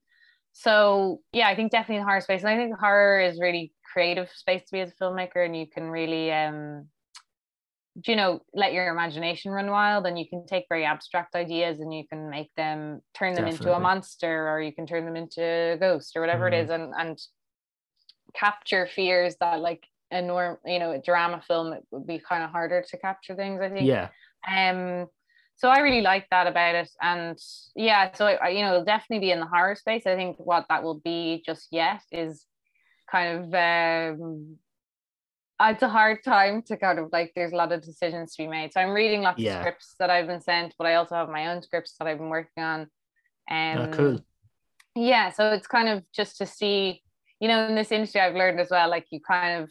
so 0.53 1.21
yeah, 1.31 1.47
I 1.47 1.55
think 1.55 1.71
definitely 1.71 2.01
the 2.01 2.05
horror 2.05 2.21
space. 2.21 2.41
And 2.41 2.49
I 2.49 2.57
think 2.57 2.75
horror 2.77 3.21
is 3.21 3.39
really 3.39 3.71
creative 3.99 4.29
space 4.33 4.61
to 4.61 4.71
be 4.71 4.79
as 4.79 4.91
a 4.91 5.03
filmmaker 5.03 5.45
and 5.45 5.57
you 5.57 5.67
can 5.67 5.89
really 5.89 6.31
um 6.31 6.87
you 8.07 8.15
know 8.15 8.39
let 8.53 8.71
your 8.71 8.87
imagination 8.87 9.51
run 9.51 9.69
wild 9.69 10.05
and 10.05 10.17
you 10.17 10.25
can 10.25 10.45
take 10.47 10.63
very 10.69 10.85
abstract 10.85 11.35
ideas 11.35 11.81
and 11.81 11.93
you 11.93 12.07
can 12.07 12.29
make 12.29 12.49
them 12.55 13.01
turn 13.13 13.33
them 13.33 13.43
Definitely. 13.43 13.67
into 13.67 13.77
a 13.77 13.79
monster 13.81 14.47
or 14.47 14.61
you 14.61 14.71
can 14.71 14.87
turn 14.87 15.03
them 15.03 15.17
into 15.17 15.43
a 15.43 15.77
ghost 15.77 16.15
or 16.15 16.21
whatever 16.21 16.45
mm. 16.45 16.53
it 16.53 16.55
mm-hmm. 16.55 16.63
is 16.63 16.69
and 16.69 16.93
and 16.97 17.19
capture 18.33 18.87
fears 18.87 19.35
that 19.41 19.59
like 19.59 19.83
a 20.11 20.21
norm 20.21 20.57
you 20.65 20.79
know 20.79 20.91
a 20.91 21.01
drama 21.01 21.41
film 21.45 21.73
it 21.73 21.83
would 21.91 22.07
be 22.07 22.19
kind 22.19 22.41
of 22.41 22.51
harder 22.51 22.81
to 22.89 22.97
capture 22.97 23.35
things 23.35 23.59
i 23.61 23.69
think 23.69 23.85
yeah 23.85 24.07
um, 24.49 25.07
so 25.57 25.67
I 25.67 25.79
really 25.79 25.99
like 25.99 26.25
that 26.31 26.47
about 26.47 26.75
it, 26.75 26.89
and 27.01 27.37
yeah, 27.75 28.13
so 28.13 28.27
I, 28.27 28.47
you 28.47 28.61
know, 28.61 28.75
it'll 28.75 28.85
definitely 28.85 29.27
be 29.27 29.31
in 29.31 29.41
the 29.41 29.45
horror 29.45 29.75
space. 29.75 30.03
I 30.07 30.15
think 30.15 30.37
what 30.39 30.65
that 30.69 30.83
will 30.83 31.01
be 31.03 31.43
just 31.45 31.67
yet 31.69 32.01
is 32.13 32.45
kind 33.11 33.39
of 33.39 33.53
um, 33.53 34.57
it's 35.61 35.83
a 35.83 35.89
hard 35.89 36.23
time 36.23 36.61
to 36.63 36.77
kind 36.77 36.99
of 36.99 37.09
like 37.11 37.33
there's 37.35 37.51
a 37.51 37.55
lot 37.55 37.71
of 37.71 37.81
decisions 37.81 38.35
to 38.35 38.43
be 38.43 38.47
made. 38.47 38.71
So 38.73 38.79
I'm 38.79 38.91
reading 38.91 39.21
lots 39.21 39.39
yeah. 39.39 39.55
of 39.55 39.61
scripts 39.61 39.95
that 39.99 40.09
I've 40.09 40.27
been 40.27 40.41
sent, 40.41 40.73
but 40.77 40.87
I 40.87 40.95
also 40.95 41.15
have 41.15 41.29
my 41.29 41.47
own 41.47 41.61
scripts 41.61 41.95
that 41.99 42.07
I've 42.07 42.17
been 42.17 42.29
working 42.29 42.63
on. 42.63 42.81
Um, 43.51 43.77
oh, 43.77 43.89
cool. 43.91 44.25
Yeah, 44.95 45.31
so 45.31 45.51
it's 45.51 45.67
kind 45.67 45.89
of 45.89 46.03
just 46.13 46.37
to 46.37 46.45
see, 46.45 47.01
you 47.39 47.47
know, 47.47 47.67
in 47.67 47.75
this 47.75 47.91
industry 47.91 48.21
I've 48.21 48.35
learned 48.35 48.59
as 48.59 48.69
well, 48.69 48.89
like 48.89 49.07
you 49.11 49.19
kind 49.19 49.63
of 49.63 49.69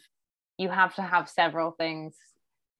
you 0.57 0.69
have 0.69 0.93
to 0.95 1.01
have 1.01 1.29
several 1.29 1.71
things 1.71 2.15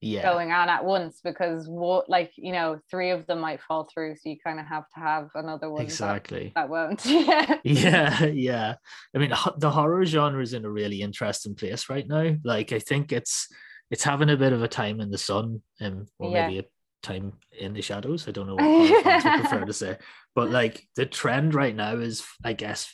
yeah. 0.01 0.23
going 0.23 0.51
on 0.51 0.69
at 0.69 0.85
once 0.85 1.19
because 1.23 1.67
what 1.67 2.09
like 2.09 2.31
you 2.37 2.51
know 2.53 2.79
three 2.89 3.11
of 3.11 3.27
them 3.27 3.39
might 3.39 3.61
fall 3.61 3.83
through 3.91 4.15
so 4.15 4.29
you 4.29 4.37
kind 4.43 4.59
of 4.59 4.65
have 4.65 4.85
to 4.95 4.99
have 4.99 5.29
another 5.35 5.69
one 5.69 5.81
exactly. 5.81 6.51
that, 6.55 6.67
that 6.67 6.69
won't. 6.69 7.05
Yeah. 7.05 7.57
Yeah 7.63 8.25
yeah. 8.25 8.75
I 9.15 9.17
mean 9.17 9.33
the 9.57 9.71
horror 9.71 10.05
genre 10.05 10.41
is 10.41 10.53
in 10.53 10.65
a 10.65 10.71
really 10.71 11.01
interesting 11.01 11.55
place 11.55 11.89
right 11.89 12.07
now. 12.07 12.35
Like 12.43 12.71
i 12.71 12.79
think 12.79 13.11
it's 13.11 13.47
it's 13.91 14.03
having 14.03 14.29
a 14.29 14.37
bit 14.37 14.53
of 14.53 14.61
a 14.63 14.67
time 14.67 14.99
in 15.01 15.09
the 15.11 15.17
sun 15.17 15.61
and 15.79 16.07
or 16.19 16.31
Yeah. 16.31 16.47
maybe 16.47 16.59
a 16.59 16.65
time 17.01 17.33
in 17.57 17.73
the 17.73 17.81
shadows. 17.81 18.27
I 18.27 18.31
don't 18.31 18.47
know 18.47 18.55
what 18.55 19.13
would 19.15 19.41
prefer 19.41 19.65
to 19.65 19.73
say. 19.73 19.97
But 20.35 20.49
like 20.49 20.87
the 20.95 21.05
trend 21.05 21.53
right 21.55 21.75
now 21.75 21.95
is 21.97 22.25
i 22.45 22.53
guess 22.53 22.93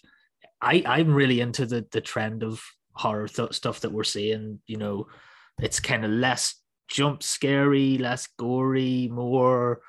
i 0.62 0.82
i'm 0.86 1.14
really 1.14 1.42
into 1.42 1.66
the 1.66 1.86
the 1.92 2.02
trend 2.02 2.42
of 2.44 2.64
horror 2.94 3.28
th- 3.28 3.54
stuff 3.54 3.82
that 3.82 3.92
we're 3.92 4.06
seeing 4.06 4.60
you 4.68 4.78
know 4.78 5.06
it's 5.62 5.80
kind 5.82 6.06
of 6.06 6.12
less 6.12 6.56
jump 6.88 7.24
scary 7.24 7.98
less 7.98 8.28
gory 8.38 9.10
more 9.12 9.82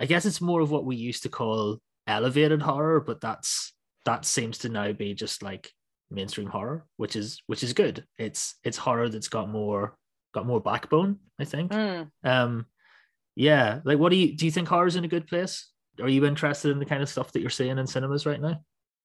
i 0.00 0.06
guess 0.06 0.24
it's 0.24 0.40
more 0.40 0.60
of 0.60 0.70
what 0.70 0.84
we 0.84 0.96
used 0.96 1.22
to 1.22 1.28
call 1.28 1.78
elevated 2.06 2.62
horror 2.62 3.00
but 3.00 3.20
that's 3.20 3.72
that 4.04 4.24
seems 4.24 4.58
to 4.58 4.68
now 4.68 4.92
be 4.92 5.14
just 5.14 5.42
like 5.42 5.70
mainstream 6.10 6.48
horror 6.48 6.84
which 6.96 7.16
is 7.16 7.42
which 7.46 7.62
is 7.62 7.72
good. 7.72 8.04
It's 8.18 8.56
it's 8.64 8.76
horror 8.76 9.08
that's 9.08 9.28
got 9.28 9.48
more 9.48 9.96
got 10.34 10.46
more 10.46 10.60
backbone 10.60 11.18
i 11.38 11.44
think. 11.44 11.72
Mm. 11.72 12.10
um 12.24 12.66
yeah 13.34 13.80
like 13.84 13.98
what 13.98 14.10
do 14.10 14.16
you 14.16 14.36
do 14.36 14.44
you 14.44 14.50
think 14.50 14.68
horror's 14.68 14.96
in 14.96 15.04
a 15.04 15.08
good 15.08 15.26
place? 15.26 15.68
Are 16.00 16.08
you 16.08 16.24
interested 16.24 16.70
in 16.70 16.78
the 16.78 16.86
kind 16.86 17.02
of 17.02 17.08
stuff 17.08 17.32
that 17.32 17.40
you're 17.40 17.50
seeing 17.50 17.78
in 17.78 17.86
cinemas 17.86 18.26
right 18.26 18.40
now? 18.40 18.60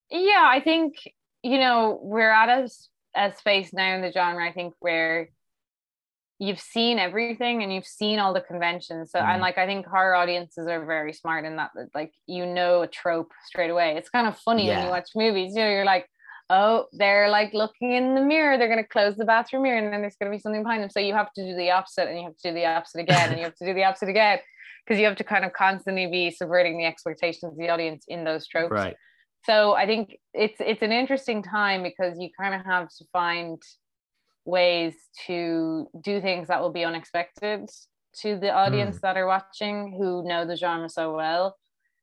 Yeah 0.09 0.45
i 0.45 0.59
think 0.59 0.95
you 1.43 1.59
know 1.59 1.99
we're 2.01 2.29
at 2.29 2.49
a, 2.49 2.69
a 3.15 3.35
space 3.35 3.73
now 3.73 3.95
in 3.95 4.01
the 4.01 4.11
genre 4.11 4.47
i 4.47 4.51
think 4.51 4.73
where 4.79 5.29
you've 6.39 6.59
seen 6.59 6.99
everything 6.99 7.63
and 7.63 7.73
you've 7.73 7.85
seen 7.87 8.19
all 8.19 8.33
the 8.33 8.41
conventions. 8.41 9.11
So 9.11 9.19
and 9.19 9.39
Mhm. 9.39 9.41
like 9.41 9.57
i 9.57 9.65
think 9.65 9.85
horror 9.87 10.15
audiences 10.15 10.67
are 10.67 10.85
very 10.85 11.13
smart 11.13 11.45
in 11.45 11.55
that 11.57 11.71
that, 11.75 11.89
like 11.95 12.13
you 12.27 12.45
know 12.45 12.81
a 12.83 12.87
trope 12.87 13.31
straight 13.45 13.69
away. 13.71 13.95
It's 13.97 14.09
kind 14.09 14.27
of 14.27 14.37
funny 14.39 14.67
when 14.69 14.81
you 14.83 14.89
watch 14.89 15.09
movies 15.15 15.53
you 15.55 15.61
know 15.63 15.69
you're 15.69 15.85
like 15.85 16.07
oh 16.49 16.85
they're 16.93 17.29
like 17.29 17.53
looking 17.53 17.91
in 17.93 18.15
the 18.15 18.21
mirror. 18.21 18.57
They're 18.57 18.69
going 18.69 18.83
to 18.83 18.87
close 18.87 19.15
the 19.17 19.25
bathroom 19.25 19.63
mirror 19.63 19.79
and 19.79 19.91
then 19.91 20.01
there's 20.01 20.15
going 20.15 20.31
to 20.31 20.35
be 20.37 20.41
something 20.41 20.63
behind 20.63 20.81
them. 20.83 20.89
So 20.89 20.99
you 20.99 21.13
have 21.13 21.33
to 21.33 21.43
do 21.43 21.55
the 21.55 21.71
opposite 21.71 22.07
and 22.07 22.17
you 22.17 22.23
have 22.25 22.37
to 22.37 22.49
do 22.49 22.53
the 22.53 22.65
opposite 22.65 23.01
again 23.01 23.29
and 23.31 23.37
you 23.39 23.45
have 23.45 23.55
to 23.55 23.65
do 23.65 23.73
the 23.73 23.83
opposite 23.83 24.09
again 24.09 24.39
because 24.85 24.99
you 24.99 25.05
have 25.05 25.17
to 25.17 25.23
kind 25.25 25.43
of 25.43 25.51
constantly 25.53 26.07
be 26.07 26.31
subverting 26.31 26.77
the 26.77 26.85
expectations 26.85 27.51
of 27.51 27.57
the 27.57 27.67
audience 27.69 28.05
in 28.07 28.23
those 28.23 28.47
tropes. 28.47 28.71
Right. 28.71 28.95
So 29.45 29.73
i 29.73 29.85
think 29.85 30.17
it's 30.33 30.55
it's 30.59 30.81
an 30.81 30.91
interesting 30.91 31.41
time 31.43 31.83
because 31.83 32.17
you 32.19 32.29
kind 32.39 32.53
of 32.55 32.65
have 32.65 32.87
to 32.97 33.05
find 33.11 33.61
ways 34.47 34.95
to 35.27 35.87
do 36.01 36.21
things 36.21 36.47
that 36.47 36.61
will 36.61 36.71
be 36.71 36.85
unexpected 36.85 37.69
to 38.21 38.39
the 38.39 38.51
audience 38.51 38.99
that 39.01 39.17
are 39.17 39.27
watching 39.27 39.93
who 39.97 40.27
know 40.27 40.45
the 40.45 40.55
genre 40.55 40.89
so 40.89 41.13
well. 41.13 41.55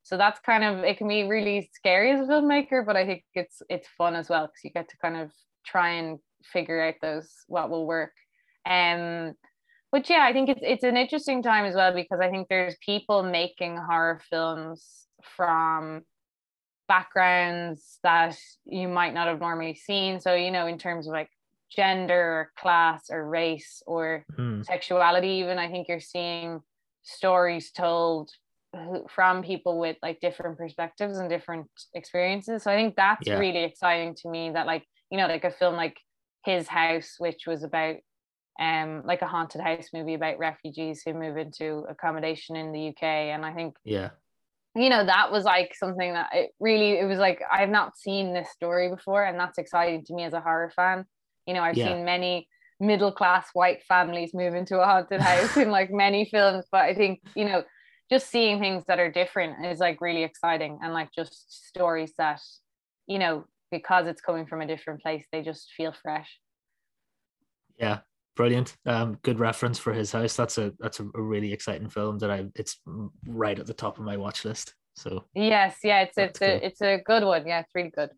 So 0.03 0.19
that's 0.19 0.39
kind 0.41 0.63
of 0.63 0.85
it 0.85 0.99
can 0.99 1.09
be 1.09 1.25
really 1.25 1.71
scary 1.73 2.13
as 2.13 2.21
a 2.21 2.25
filmmaker 2.31 2.85
but 2.85 2.95
i 2.95 3.07
think 3.07 3.25
it's 3.35 3.63
it's 3.71 3.89
fun 3.97 4.15
as 4.15 4.29
well 4.29 4.47
because 4.47 4.63
you 4.63 4.71
get 4.71 4.89
to 4.91 4.97
kind 4.99 5.17
of 5.17 5.31
try 5.65 5.93
and 5.93 6.19
figure 6.53 6.83
out 6.83 6.95
those 7.01 7.31
what 7.49 7.71
will 7.71 7.87
work. 7.87 8.13
Um 8.67 9.33
but 9.91 10.11
yeah 10.11 10.25
i 10.29 10.33
think 10.33 10.51
it's 10.51 10.61
it's 10.63 10.85
an 10.85 10.99
interesting 10.99 11.43
time 11.43 11.65
as 11.65 11.75
well 11.75 11.95
because 11.95 12.21
i 12.21 12.29
think 12.29 12.49
there's 12.49 12.77
people 12.85 13.23
making 13.23 13.77
horror 13.77 14.21
films 14.29 15.07
from 15.37 16.03
backgrounds 16.89 17.99
that 18.03 18.37
you 18.67 18.89
might 18.89 19.15
not 19.15 19.29
have 19.29 19.41
normally 19.41 19.75
seen. 19.75 20.21
So 20.21 20.35
you 20.35 20.51
know 20.51 20.67
in 20.67 20.79
terms 20.79 21.07
of 21.07 21.13
like 21.13 21.31
gender 21.71 22.21
or 22.21 22.53
class 22.57 23.11
or 23.11 23.29
race 23.29 23.83
or 23.87 24.27
Hmm. 24.37 24.63
sexuality 24.63 25.29
even 25.29 25.59
i 25.59 25.69
think 25.71 25.89
you're 25.89 26.01
seeing 26.01 26.61
stories 27.03 27.71
told 27.73 28.31
from 29.11 29.43
people 29.43 29.79
with 29.79 29.97
like 30.03 30.21
different 30.21 30.59
perspectives 30.59 31.19
and 31.19 31.29
different 31.29 31.67
experiences 31.95 32.63
so 32.63 32.71
i 32.71 32.77
think 32.77 32.97
that's 32.97 33.29
Yeah. 33.29 33.39
really 33.39 33.65
exciting 33.65 34.15
to 34.15 34.29
me 34.29 34.51
that 34.51 34.67
like 34.67 34.85
you 35.11 35.19
know 35.19 35.27
like 35.27 35.45
a 35.45 35.51
film 35.51 35.75
like 35.77 35.97
his 36.45 36.67
house 36.69 37.15
which 37.19 37.47
was 37.47 37.63
about 37.63 37.97
um 38.61 39.03
like 39.05 39.23
a 39.23 39.27
haunted 39.27 39.61
house 39.61 39.89
movie 39.93 40.15
about 40.15 40.39
refugees 40.39 41.03
who 41.05 41.13
move 41.15 41.37
into 41.37 41.85
accommodation 41.89 42.57
in 42.57 42.73
the 42.73 42.89
uk 42.89 43.03
and 43.03 43.45
i 43.45 43.53
think 43.53 43.75
yeah 43.85 44.11
you 44.77 44.89
know 44.89 45.05
that 45.05 45.31
was 45.31 45.45
like 45.45 45.75
something 45.75 46.13
that 46.15 46.31
it 46.33 46.51
really 46.59 46.99
it 46.99 47.05
was 47.05 47.19
like 47.19 47.41
i've 47.53 47.69
not 47.69 47.97
seen 47.97 48.33
this 48.33 48.51
story 48.51 48.89
before 48.89 49.25
and 49.25 49.39
that's 49.39 49.59
exciting 49.59 50.05
to 50.05 50.15
me 50.15 50.25
as 50.25 50.33
a 50.33 50.41
horror 50.41 50.73
fan 50.75 51.05
you 51.47 51.55
know 51.55 51.63
i've 51.63 51.77
Yeah. 51.77 51.95
seen 51.95 52.05
many 52.05 52.49
middle 52.81 53.13
class 53.13 53.47
white 53.53 53.83
families 53.85 54.35
move 54.35 54.55
into 54.55 54.81
a 54.81 54.85
haunted 54.85 55.21
house 55.21 55.57
in 55.57 55.71
like 55.71 55.91
many 55.91 56.25
films 56.25 56.65
but 56.73 56.83
i 56.83 56.95
think 56.95 57.21
you 57.35 57.45
know 57.45 57.63
just 58.11 58.29
seeing 58.31 58.61
things 58.61 58.85
that 58.87 58.99
are 59.01 59.11
different 59.11 59.65
is 59.65 59.79
like 59.79 60.01
really 60.01 60.25
exciting 60.25 60.79
and 60.83 60.93
like 60.93 61.09
just 61.15 61.67
stories 61.69 62.13
that 62.19 62.41
you 63.07 63.19
know 63.19 63.45
because 63.71 64.07
it's 64.07 64.21
coming 64.21 64.47
from 64.47 64.61
a 64.61 64.67
different 64.67 65.01
place 65.01 65.25
they 65.33 65.43
just 65.43 65.73
feel 65.77 65.93
fresh 66.03 66.39
Yeah, 67.79 68.01
brilliant. 68.37 68.77
Um, 68.87 69.19
good 69.23 69.39
reference 69.41 69.79
for 69.79 69.93
his 69.93 70.13
house. 70.13 70.37
That's 70.37 70.59
a 70.59 70.73
that's 70.79 71.01
a, 71.01 71.05
really 71.15 71.53
exciting 71.53 71.89
film 71.89 72.19
that 72.19 72.31
I 72.31 72.47
it's 72.55 72.81
right 73.27 73.59
at 73.59 73.67
the 73.67 73.75
top 73.75 73.99
of 73.99 74.05
my 74.05 74.17
watch 74.17 74.45
list. 74.45 74.75
So 74.97 75.25
yes 75.35 75.79
yeah 75.83 76.03
it's 76.03 76.17
it's 76.17 76.41
a 76.41 76.59
cool. 76.59 76.61
it's 76.67 76.83
a 76.83 77.03
good 77.05 77.25
one 77.25 77.45
yeah 77.47 77.61
it's 77.61 77.75
really 77.75 77.91
good 77.91 78.11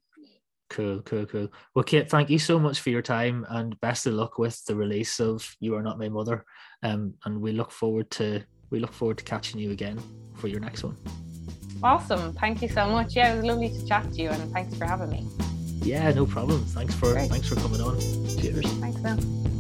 cool, 0.69 1.01
cool, 1.03 1.27
cool. 1.27 1.49
Well, 1.75 1.83
Kate, 1.85 2.09
thank 2.11 2.31
you 2.31 2.39
so 2.39 2.59
much 2.59 2.81
for 2.81 2.91
your 2.91 3.03
time 3.03 3.47
and 3.51 3.79
best 3.81 4.07
of 4.07 4.15
luck 4.15 4.39
with 4.39 4.65
the 4.67 4.75
release 4.75 5.21
of 5.21 5.57
You 5.61 5.75
Are 5.77 5.83
Not 5.83 5.99
My 5.99 6.09
Mother. 6.09 6.45
Um, 6.83 7.15
and 7.25 7.41
we 7.41 7.53
look 7.53 7.71
forward 7.71 8.11
to 8.13 8.45
we 8.71 8.81
look 8.81 8.93
forward 8.93 9.19
to 9.19 9.25
catching 9.25 9.61
you 9.61 9.71
again 9.71 9.99
for 10.35 10.49
your 10.49 10.61
next 10.61 10.83
one. 10.83 10.97
awesome 11.83 12.33
thank 12.35 12.61
you 12.63 12.69
so 12.69 12.89
much 12.91 13.15
yeah 13.15 13.33
it 13.33 13.37
was 13.37 13.45
lovely 13.45 13.69
to 13.69 13.87
chat 13.87 14.03
to 14.13 14.23
you 14.23 14.29
and 14.31 14.53
thanks 14.53 14.75
for 14.77 14.85
having 14.87 15.09
me 15.11 15.27
Yeah, 15.83 16.11
no 16.13 16.27
problem. 16.27 16.65
Thanks 16.65 16.95
for 16.95 17.13
Great. 17.13 17.31
thanks 17.31 17.49
for 17.49 17.55
coming 17.57 17.81
on. 17.81 17.95
Cheers. 18.41 18.67
thanks 18.81 19.01
Mel. 19.03 19.56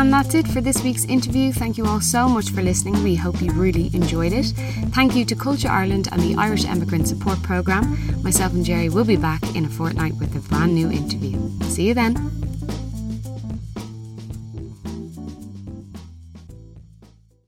And 0.00 0.10
that's 0.10 0.34
it 0.34 0.48
for 0.48 0.62
this 0.62 0.82
week's 0.82 1.04
interview. 1.04 1.52
Thank 1.52 1.76
you 1.76 1.84
all 1.84 2.00
so 2.00 2.26
much 2.26 2.48
for 2.52 2.62
listening. 2.62 3.04
We 3.04 3.16
hope 3.16 3.42
you 3.42 3.52
really 3.52 3.94
enjoyed 3.94 4.32
it. 4.32 4.46
Thank 4.94 5.14
you 5.14 5.26
to 5.26 5.36
Culture 5.36 5.68
Ireland 5.68 6.08
and 6.10 6.22
the 6.22 6.36
Irish 6.36 6.64
Emigrant 6.64 7.06
Support 7.06 7.42
Programme. 7.42 8.22
Myself 8.22 8.54
and 8.54 8.64
Gerry 8.64 8.88
will 8.88 9.04
be 9.04 9.16
back 9.16 9.42
in 9.54 9.66
a 9.66 9.68
fortnight 9.68 10.14
with 10.14 10.34
a 10.34 10.48
brand 10.48 10.74
new 10.74 10.90
interview. 10.90 11.38
See 11.64 11.88
you 11.88 11.92
then. 11.92 12.39